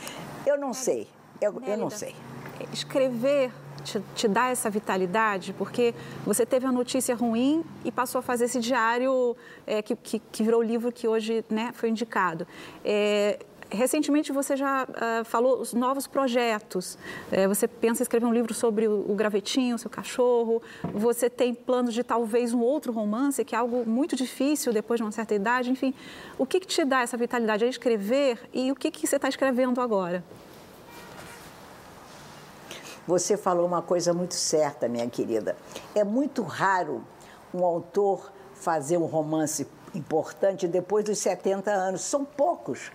Eu 0.45 0.57
não 0.57 0.73
sei, 0.73 1.07
eu, 1.41 1.61
eu 1.65 1.77
não 1.77 1.89
sei. 1.89 2.15
Escrever 2.71 3.51
te, 3.83 4.01
te, 4.15 4.27
dá 4.27 4.49
essa 4.49 4.69
vitalidade, 4.69 5.53
porque 5.53 5.93
você 6.25 6.45
teve 6.45 6.65
a 6.65 6.71
notícia 6.71 7.15
ruim 7.15 7.63
e 7.83 7.91
passou 7.91 8.19
a 8.19 8.21
fazer 8.21 8.45
esse 8.45 8.59
diário 8.59 9.35
é, 9.65 9.81
que, 9.81 9.95
que, 9.95 10.19
que, 10.19 10.43
virou 10.43 10.59
o 10.59 10.63
livro 10.63 10.91
que 10.91 11.07
hoje 11.07 11.45
né, 11.49 11.71
foi 11.73 11.89
indicado. 11.89 12.47
É, 12.83 13.39
recentemente 13.69 14.31
você 14.31 14.55
já 14.55 14.83
uh, 14.83 15.25
falou 15.25 15.59
os 15.59 15.73
novos 15.73 16.07
projetos. 16.07 16.97
É, 17.31 17.47
você 17.47 17.67
pensa 17.67 18.01
em 18.01 18.03
escrever 18.03 18.25
um 18.25 18.33
livro 18.33 18.53
sobre 18.53 18.87
o, 18.87 19.11
o 19.11 19.15
gravetinho, 19.15 19.75
o 19.75 19.79
seu 19.79 19.89
cachorro. 19.89 20.61
Você 20.93 21.29
tem 21.29 21.53
planos 21.53 21.93
de 21.93 22.03
talvez 22.03 22.53
um 22.53 22.61
outro 22.61 22.91
romance, 22.91 23.43
que 23.43 23.55
é 23.55 23.57
algo 23.57 23.83
muito 23.85 24.15
difícil 24.15 24.71
depois 24.71 24.99
de 24.99 25.03
uma 25.03 25.11
certa 25.11 25.33
idade. 25.33 25.71
Enfim, 25.71 25.93
o 26.37 26.45
que, 26.45 26.59
que 26.59 26.67
te 26.67 26.83
dá 26.85 27.01
essa 27.01 27.17
vitalidade? 27.17 27.65
É 27.65 27.67
escrever 27.67 28.39
e 28.53 28.71
o 28.71 28.75
que, 28.75 28.91
que 28.91 29.05
você 29.07 29.15
está 29.15 29.29
escrevendo 29.29 29.81
agora? 29.81 30.23
Você 33.07 33.37
falou 33.37 33.67
uma 33.67 33.83
coisa 33.83 34.13
muito 34.13 34.33
certa, 34.33 34.87
minha 34.87 35.07
querida. 35.07 35.55
É 35.93 36.03
muito 36.03 36.41
raro 36.41 37.03
um 37.53 37.63
autor 37.63 38.31
fazer 38.55 38.97
um 38.97 39.05
romance 39.05 39.67
importante 39.95 40.67
depois 40.67 41.05
dos 41.05 41.17
70 41.19 41.71
anos. 41.71 42.01
São 42.01 42.23
poucos 42.23 42.91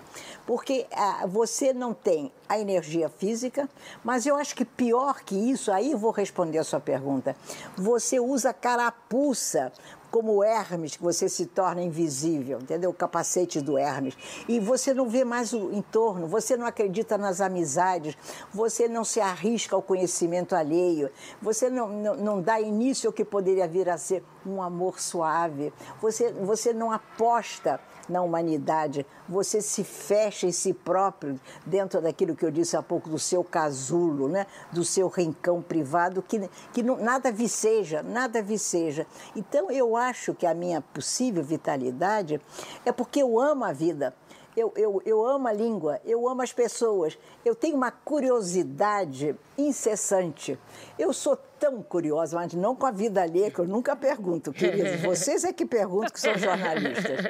porque 0.50 0.84
ah, 0.92 1.26
você 1.28 1.72
não 1.72 1.94
tem 1.94 2.32
a 2.48 2.58
energia 2.58 3.08
física, 3.08 3.68
mas 4.02 4.26
eu 4.26 4.34
acho 4.34 4.56
que 4.56 4.64
pior 4.64 5.20
que 5.22 5.36
isso, 5.36 5.70
aí 5.70 5.94
vou 5.94 6.10
responder 6.10 6.58
a 6.58 6.64
sua 6.64 6.80
pergunta, 6.80 7.36
você 7.76 8.18
usa 8.18 8.52
carapuça 8.52 9.72
como 10.10 10.34
o 10.34 10.44
Hermes, 10.44 10.96
que 10.96 11.02
você 11.02 11.28
se 11.28 11.46
torna 11.46 11.82
invisível, 11.82 12.58
entendeu? 12.60 12.90
O 12.90 12.94
capacete 12.94 13.60
do 13.60 13.78
Hermes. 13.78 14.16
E 14.48 14.58
você 14.58 14.92
não 14.92 15.08
vê 15.08 15.24
mais 15.24 15.52
o 15.52 15.72
entorno, 15.72 16.26
você 16.26 16.56
não 16.56 16.66
acredita 16.66 17.16
nas 17.16 17.40
amizades, 17.40 18.16
você 18.52 18.88
não 18.88 19.04
se 19.04 19.20
arrisca 19.20 19.76
ao 19.76 19.82
conhecimento 19.82 20.54
alheio, 20.54 21.10
você 21.40 21.70
não, 21.70 21.88
não, 21.88 22.16
não 22.16 22.42
dá 22.42 22.60
início 22.60 23.08
ao 23.08 23.12
que 23.12 23.24
poderia 23.24 23.68
vir 23.68 23.88
a 23.88 23.96
ser 23.96 24.24
um 24.44 24.62
amor 24.62 25.00
suave, 25.00 25.72
você, 26.00 26.32
você 26.32 26.72
não 26.72 26.90
aposta 26.90 27.80
na 28.10 28.22
humanidade, 28.22 29.06
você 29.28 29.62
se 29.62 29.84
fecha 29.84 30.46
em 30.46 30.52
si 30.52 30.72
próprio 30.72 31.40
dentro 31.64 32.00
daquilo 32.00 32.34
que 32.34 32.44
eu 32.44 32.50
disse 32.50 32.76
há 32.76 32.82
pouco, 32.82 33.08
do 33.08 33.18
seu 33.18 33.44
casulo, 33.44 34.28
né? 34.28 34.46
do 34.72 34.84
seu 34.84 35.08
rincão 35.08 35.62
privado, 35.62 36.22
que, 36.22 36.48
que 36.72 36.82
não, 36.82 36.96
nada 36.96 37.30
viceja, 37.30 38.02
nada 38.02 38.42
viceja. 38.42 39.06
Então, 39.34 39.70
eu 39.70 39.96
acho 39.96 40.34
que 40.34 40.46
a 40.46 40.54
minha 40.54 40.80
possível 40.80 41.42
vitalidade 41.42 42.40
é 42.84 42.92
porque 42.92 43.22
eu 43.22 43.38
amo 43.38 43.64
a 43.64 43.72
vida. 43.72 44.14
Eu, 44.56 44.72
eu, 44.76 45.02
eu 45.04 45.24
amo 45.24 45.46
a 45.46 45.52
língua, 45.52 46.00
eu 46.04 46.28
amo 46.28 46.42
as 46.42 46.52
pessoas, 46.52 47.16
eu 47.44 47.54
tenho 47.54 47.76
uma 47.76 47.90
curiosidade 47.90 49.36
incessante. 49.56 50.58
Eu 50.98 51.12
sou 51.12 51.36
tão 51.58 51.82
curiosa, 51.82 52.36
mas 52.36 52.54
não 52.54 52.74
com 52.74 52.86
a 52.86 52.90
vida 52.90 53.22
alheia, 53.22 53.50
que 53.50 53.58
eu 53.58 53.66
nunca 53.66 53.94
pergunto, 53.94 54.52
queridos. 54.52 55.00
Vocês 55.04 55.44
é 55.44 55.52
que 55.52 55.66
perguntam 55.66 56.10
que 56.10 56.20
são 56.20 56.36
jornalistas, 56.36 57.20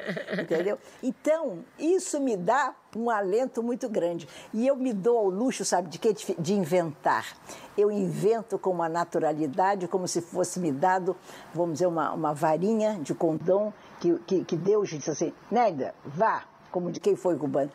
entendeu? 0.40 0.78
Então, 1.02 1.58
isso 1.78 2.20
me 2.20 2.36
dá 2.36 2.74
um 2.96 3.10
alento 3.10 3.62
muito 3.62 3.88
grande. 3.88 4.28
E 4.54 4.66
eu 4.66 4.76
me 4.76 4.92
dou 4.92 5.18
ao 5.18 5.28
luxo, 5.28 5.64
sabe, 5.64 5.88
de 5.88 5.98
quê? 5.98 6.14
De 6.38 6.54
inventar. 6.54 7.36
Eu 7.76 7.90
invento 7.90 8.58
com 8.58 8.70
uma 8.70 8.88
naturalidade, 8.88 9.88
como 9.88 10.06
se 10.06 10.20
fosse 10.20 10.60
me 10.60 10.70
dado, 10.70 11.16
vamos 11.52 11.74
dizer, 11.74 11.86
uma, 11.86 12.12
uma 12.12 12.32
varinha 12.32 12.98
de 13.02 13.14
condom 13.14 13.72
que, 13.98 14.18
que, 14.20 14.44
que 14.44 14.56
Deus 14.56 14.88
disse 14.88 15.10
assim, 15.10 15.32
Nélia, 15.50 15.94
vá, 16.04 16.44
como 16.70 16.90
de 16.90 17.00
quem 17.00 17.16
foi 17.16 17.36
cubano. 17.36 17.70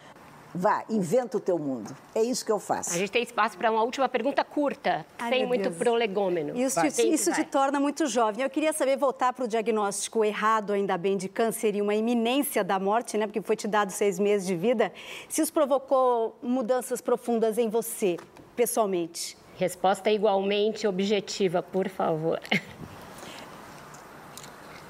Vá, 0.58 0.86
inventa 0.90 1.36
o 1.36 1.40
teu 1.42 1.60
mundo. 1.60 1.94
É 2.14 2.24
isso 2.24 2.46
que 2.46 2.52
eu 2.52 2.60
faço. 2.60 2.96
A 2.96 2.98
gente 2.98 3.12
tem 3.12 3.22
espaço 3.22 3.58
para 3.58 3.70
uma 3.70 3.84
última 3.84 4.08
pergunta 4.08 4.42
curta, 4.42 5.06
Ai, 5.20 5.30
sem 5.30 5.46
muito 5.46 5.64
Deus. 5.64 5.76
prolegômeno. 5.76 6.56
Isso, 6.58 6.80
te, 6.80 7.14
isso 7.14 7.34
te 7.34 7.44
torna 7.44 7.78
muito 7.78 8.08
jovem. 8.08 8.42
Eu 8.42 8.50
queria 8.50 8.72
saber, 8.72 8.96
voltar 8.96 9.34
para 9.34 9.44
o 9.44 9.48
diagnóstico 9.50 10.24
errado, 10.24 10.72
ainda 10.72 10.98
bem, 10.98 11.18
de 11.18 11.28
câncer 11.28 11.76
e 11.76 11.82
uma 11.82 11.94
iminência 11.94 12.64
da 12.64 12.80
morte, 12.80 13.18
né? 13.18 13.28
Porque 13.28 13.42
foi 13.42 13.58
te 13.58 13.68
dado 13.68 13.92
seis 13.92 14.18
meses 14.18 14.48
de 14.48 14.56
vida. 14.56 14.94
Se 15.28 15.42
isso 15.42 15.52
provocou 15.52 16.38
mudanças 16.42 17.02
profundas 17.02 17.58
em 17.58 17.68
você, 17.68 18.16
pessoalmente? 18.56 19.38
Resposta 19.58 20.10
igualmente 20.10 20.88
objetiva, 20.88 21.62
por 21.62 21.90
favor. 21.90 22.40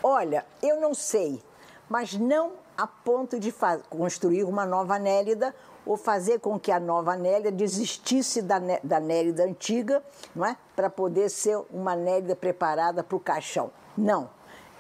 Olha, 0.04 0.46
eu 0.62 0.80
não 0.80 0.94
sei, 0.94 1.42
mas 1.90 2.14
não 2.14 2.54
a 2.78 2.88
ponto 2.88 3.40
de 3.40 3.54
construir 3.90 4.44
uma 4.44 4.66
nova 4.66 5.00
Nélida 5.00 5.54
ou 5.86 5.96
fazer 5.98 6.40
com 6.40 6.60
que 6.60 6.72
a 6.72 6.80
nova 6.80 7.16
Nélida 7.16 7.52
desistisse 7.52 8.42
da, 8.42 8.60
da 8.84 9.00
Nélida 9.00 9.44
antiga, 9.44 10.04
não 10.36 10.46
é? 10.46 10.58
Para 10.76 10.90
poder 10.90 11.30
ser 11.30 11.58
uma 11.72 11.96
Nélida 11.96 12.36
preparada 12.36 13.04
para 13.04 13.16
o 13.16 13.20
caixão. 13.20 13.72
Não. 13.98 14.30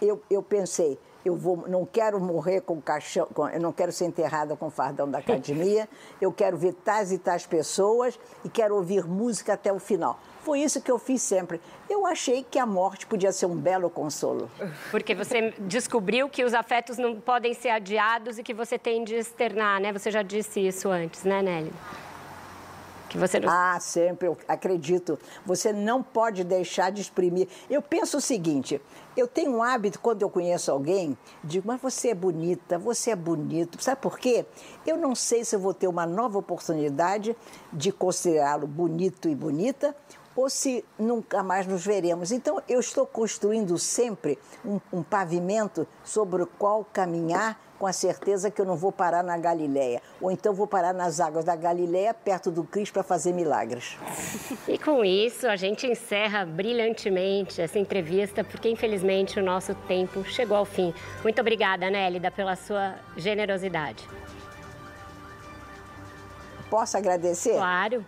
Eu, 0.01 0.21
eu 0.29 0.43
pensei, 0.43 0.99
eu 1.23 1.35
vou, 1.35 1.65
não 1.67 1.85
quero 1.85 2.19
morrer 2.19 2.61
com 2.61 2.81
caixão, 2.81 3.27
com, 3.33 3.47
eu 3.47 3.59
não 3.59 3.71
quero 3.71 3.91
ser 3.91 4.05
enterrada 4.05 4.55
com 4.55 4.69
fardão 4.69 5.09
da 5.09 5.17
academia, 5.19 5.87
eu 6.19 6.31
quero 6.31 6.57
ver 6.57 6.73
tais 6.73 7.11
e 7.11 7.17
tais 7.17 7.45
pessoas 7.45 8.19
e 8.43 8.49
quero 8.49 8.75
ouvir 8.75 9.05
música 9.05 9.53
até 9.53 9.71
o 9.71 9.79
final. 9.79 10.19
Foi 10.45 10.61
isso 10.61 10.79
que 10.79 10.91
eu 10.91 10.99
fiz 10.99 11.23
sempre. 11.23 11.59
Eu 11.89 12.05
achei 12.05 12.43
que 12.43 12.59
a 12.59 12.67
morte 12.67 13.07
podia 13.07 13.31
ser 13.31 13.47
um 13.47 13.55
belo 13.55 13.89
consolo. 13.89 14.47
Porque 14.91 15.15
você 15.15 15.55
descobriu 15.59 16.29
que 16.29 16.43
os 16.43 16.53
afetos 16.53 16.99
não 16.99 17.19
podem 17.19 17.55
ser 17.55 17.69
adiados 17.69 18.37
e 18.37 18.43
que 18.43 18.53
você 18.53 18.77
tem 18.77 19.03
de 19.03 19.15
externar, 19.15 19.81
né? 19.81 19.91
Você 19.91 20.11
já 20.11 20.21
disse 20.21 20.59
isso 20.59 20.87
antes, 20.87 21.23
né, 21.23 21.41
Nelly? 21.41 21.73
Que 23.09 23.17
você 23.17 23.39
não... 23.39 23.49
Ah, 23.49 23.79
sempre, 23.79 24.27
eu 24.27 24.37
acredito. 24.47 25.17
Você 25.43 25.73
não 25.73 26.03
pode 26.03 26.43
deixar 26.43 26.91
de 26.91 27.01
exprimir. 27.01 27.47
Eu 27.67 27.81
penso 27.81 28.17
o 28.17 28.21
seguinte: 28.21 28.79
eu 29.17 29.27
tenho 29.27 29.49
um 29.49 29.63
hábito, 29.63 29.99
quando 29.99 30.21
eu 30.21 30.29
conheço 30.29 30.71
alguém, 30.71 31.17
digo, 31.43 31.67
mas 31.67 31.81
você 31.81 32.09
é 32.09 32.15
bonita, 32.15 32.77
você 32.77 33.09
é 33.09 33.15
bonito. 33.15 33.81
Sabe 33.81 33.99
por 33.99 34.19
quê? 34.19 34.45
Eu 34.85 34.95
não 34.95 35.15
sei 35.15 35.43
se 35.43 35.55
eu 35.55 35.59
vou 35.59 35.73
ter 35.73 35.87
uma 35.87 36.05
nova 36.05 36.37
oportunidade 36.37 37.35
de 37.73 37.91
considerá-lo 37.91 38.67
bonito 38.67 39.27
e 39.27 39.33
bonita 39.33 39.95
ou 40.35 40.49
se 40.49 40.83
nunca 40.99 41.41
mais 41.41 41.65
nos 41.65 41.85
veremos. 41.85 42.31
Então, 42.31 42.61
eu 42.67 42.79
estou 42.79 43.05
construindo 43.05 43.77
sempre 43.77 44.37
um, 44.65 44.79
um 44.91 45.03
pavimento 45.03 45.87
sobre 46.03 46.43
o 46.43 46.47
qual 46.47 46.85
caminhar 46.91 47.59
com 47.77 47.85
a 47.85 47.93
certeza 47.93 48.49
que 48.49 48.61
eu 48.61 48.65
não 48.65 48.75
vou 48.75 48.91
parar 48.91 49.23
na 49.23 49.37
Galileia, 49.37 50.01
ou 50.21 50.31
então 50.31 50.53
vou 50.53 50.65
parar 50.65 50.93
nas 50.93 51.19
águas 51.19 51.43
da 51.43 51.55
Galileia, 51.55 52.13
perto 52.13 52.49
do 52.49 52.63
Cristo, 52.63 52.93
para 52.93 53.03
fazer 53.03 53.33
milagres. 53.33 53.97
E 54.67 54.77
com 54.77 55.05
isso, 55.05 55.47
a 55.47 55.55
gente 55.55 55.85
encerra 55.85 56.45
brilhantemente 56.45 57.61
essa 57.61 57.77
entrevista, 57.77 58.43
porque 58.43 58.69
infelizmente 58.69 59.39
o 59.39 59.43
nosso 59.43 59.75
tempo 59.87 60.23
chegou 60.23 60.57
ao 60.57 60.65
fim. 60.65 60.93
Muito 61.21 61.39
obrigada, 61.39 61.89
Nélida, 61.89 62.31
pela 62.31 62.55
sua 62.55 62.95
generosidade. 63.15 64.07
Posso 66.69 66.97
agradecer? 66.97 67.53
Claro 67.53 68.03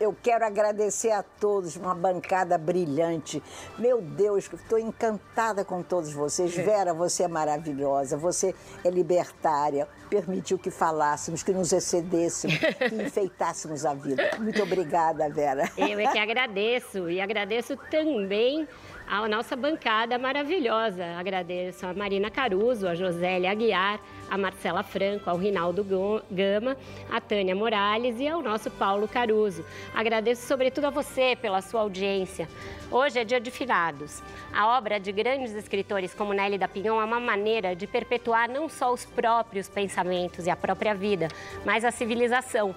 eu 0.00 0.14
quero 0.22 0.44
agradecer 0.44 1.10
a 1.10 1.22
todos, 1.22 1.76
uma 1.76 1.94
bancada 1.94 2.58
brilhante. 2.58 3.42
Meu 3.78 4.00
Deus, 4.00 4.48
estou 4.52 4.78
encantada 4.78 5.64
com 5.64 5.82
todos 5.82 6.12
vocês. 6.12 6.56
É. 6.56 6.62
Vera, 6.62 6.94
você 6.94 7.24
é 7.24 7.28
maravilhosa, 7.28 8.16
você 8.16 8.54
é 8.84 8.90
libertária, 8.90 9.88
permitiu 10.08 10.58
que 10.58 10.70
falássemos, 10.70 11.42
que 11.42 11.52
nos 11.52 11.72
excedêssemos, 11.72 12.56
que 12.58 12.94
enfeitássemos 13.02 13.84
a 13.84 13.94
vida. 13.94 14.30
Muito 14.38 14.62
obrigada, 14.62 15.28
Vera. 15.28 15.70
Eu 15.76 15.98
é 15.98 16.12
que 16.12 16.18
agradeço 16.18 17.08
e 17.08 17.20
agradeço 17.20 17.76
também 17.90 18.66
a 19.08 19.28
nossa 19.28 19.54
bancada 19.54 20.18
maravilhosa. 20.18 21.04
Agradeço 21.16 21.86
a 21.86 21.94
Marina 21.94 22.30
Caruso, 22.30 22.88
a 22.88 22.94
Josélia 22.94 23.50
Aguiar, 23.50 24.00
a 24.28 24.36
Marcela 24.36 24.82
Franco, 24.82 25.30
ao 25.30 25.36
Rinaldo 25.36 25.84
Gama, 26.30 26.76
a 27.10 27.20
Tânia 27.20 27.54
Morales 27.54 28.18
e 28.18 28.26
ao 28.26 28.42
nosso 28.42 28.70
Paulo 28.70 29.06
Caruso. 29.06 29.64
Agradeço 29.94 30.46
sobretudo 30.46 30.86
a 30.86 30.90
você 30.90 31.36
pela 31.40 31.62
sua 31.62 31.82
audiência. 31.82 32.48
Hoje 32.90 33.20
é 33.20 33.24
dia 33.24 33.40
de 33.40 33.50
finados. 33.50 34.22
A 34.52 34.76
obra 34.76 34.98
de 34.98 35.12
grandes 35.12 35.52
escritores 35.54 36.12
como 36.12 36.32
Nelly 36.32 36.58
da 36.58 36.66
Pinhon 36.66 37.00
é 37.00 37.04
uma 37.04 37.20
maneira 37.20 37.76
de 37.76 37.86
perpetuar 37.86 38.48
não 38.48 38.68
só 38.68 38.92
os 38.92 39.04
próprios 39.04 39.68
pensamentos 39.68 40.46
e 40.46 40.50
a 40.50 40.56
própria 40.56 40.94
vida, 40.94 41.28
mas 41.64 41.84
a 41.84 41.90
civilização. 41.90 42.74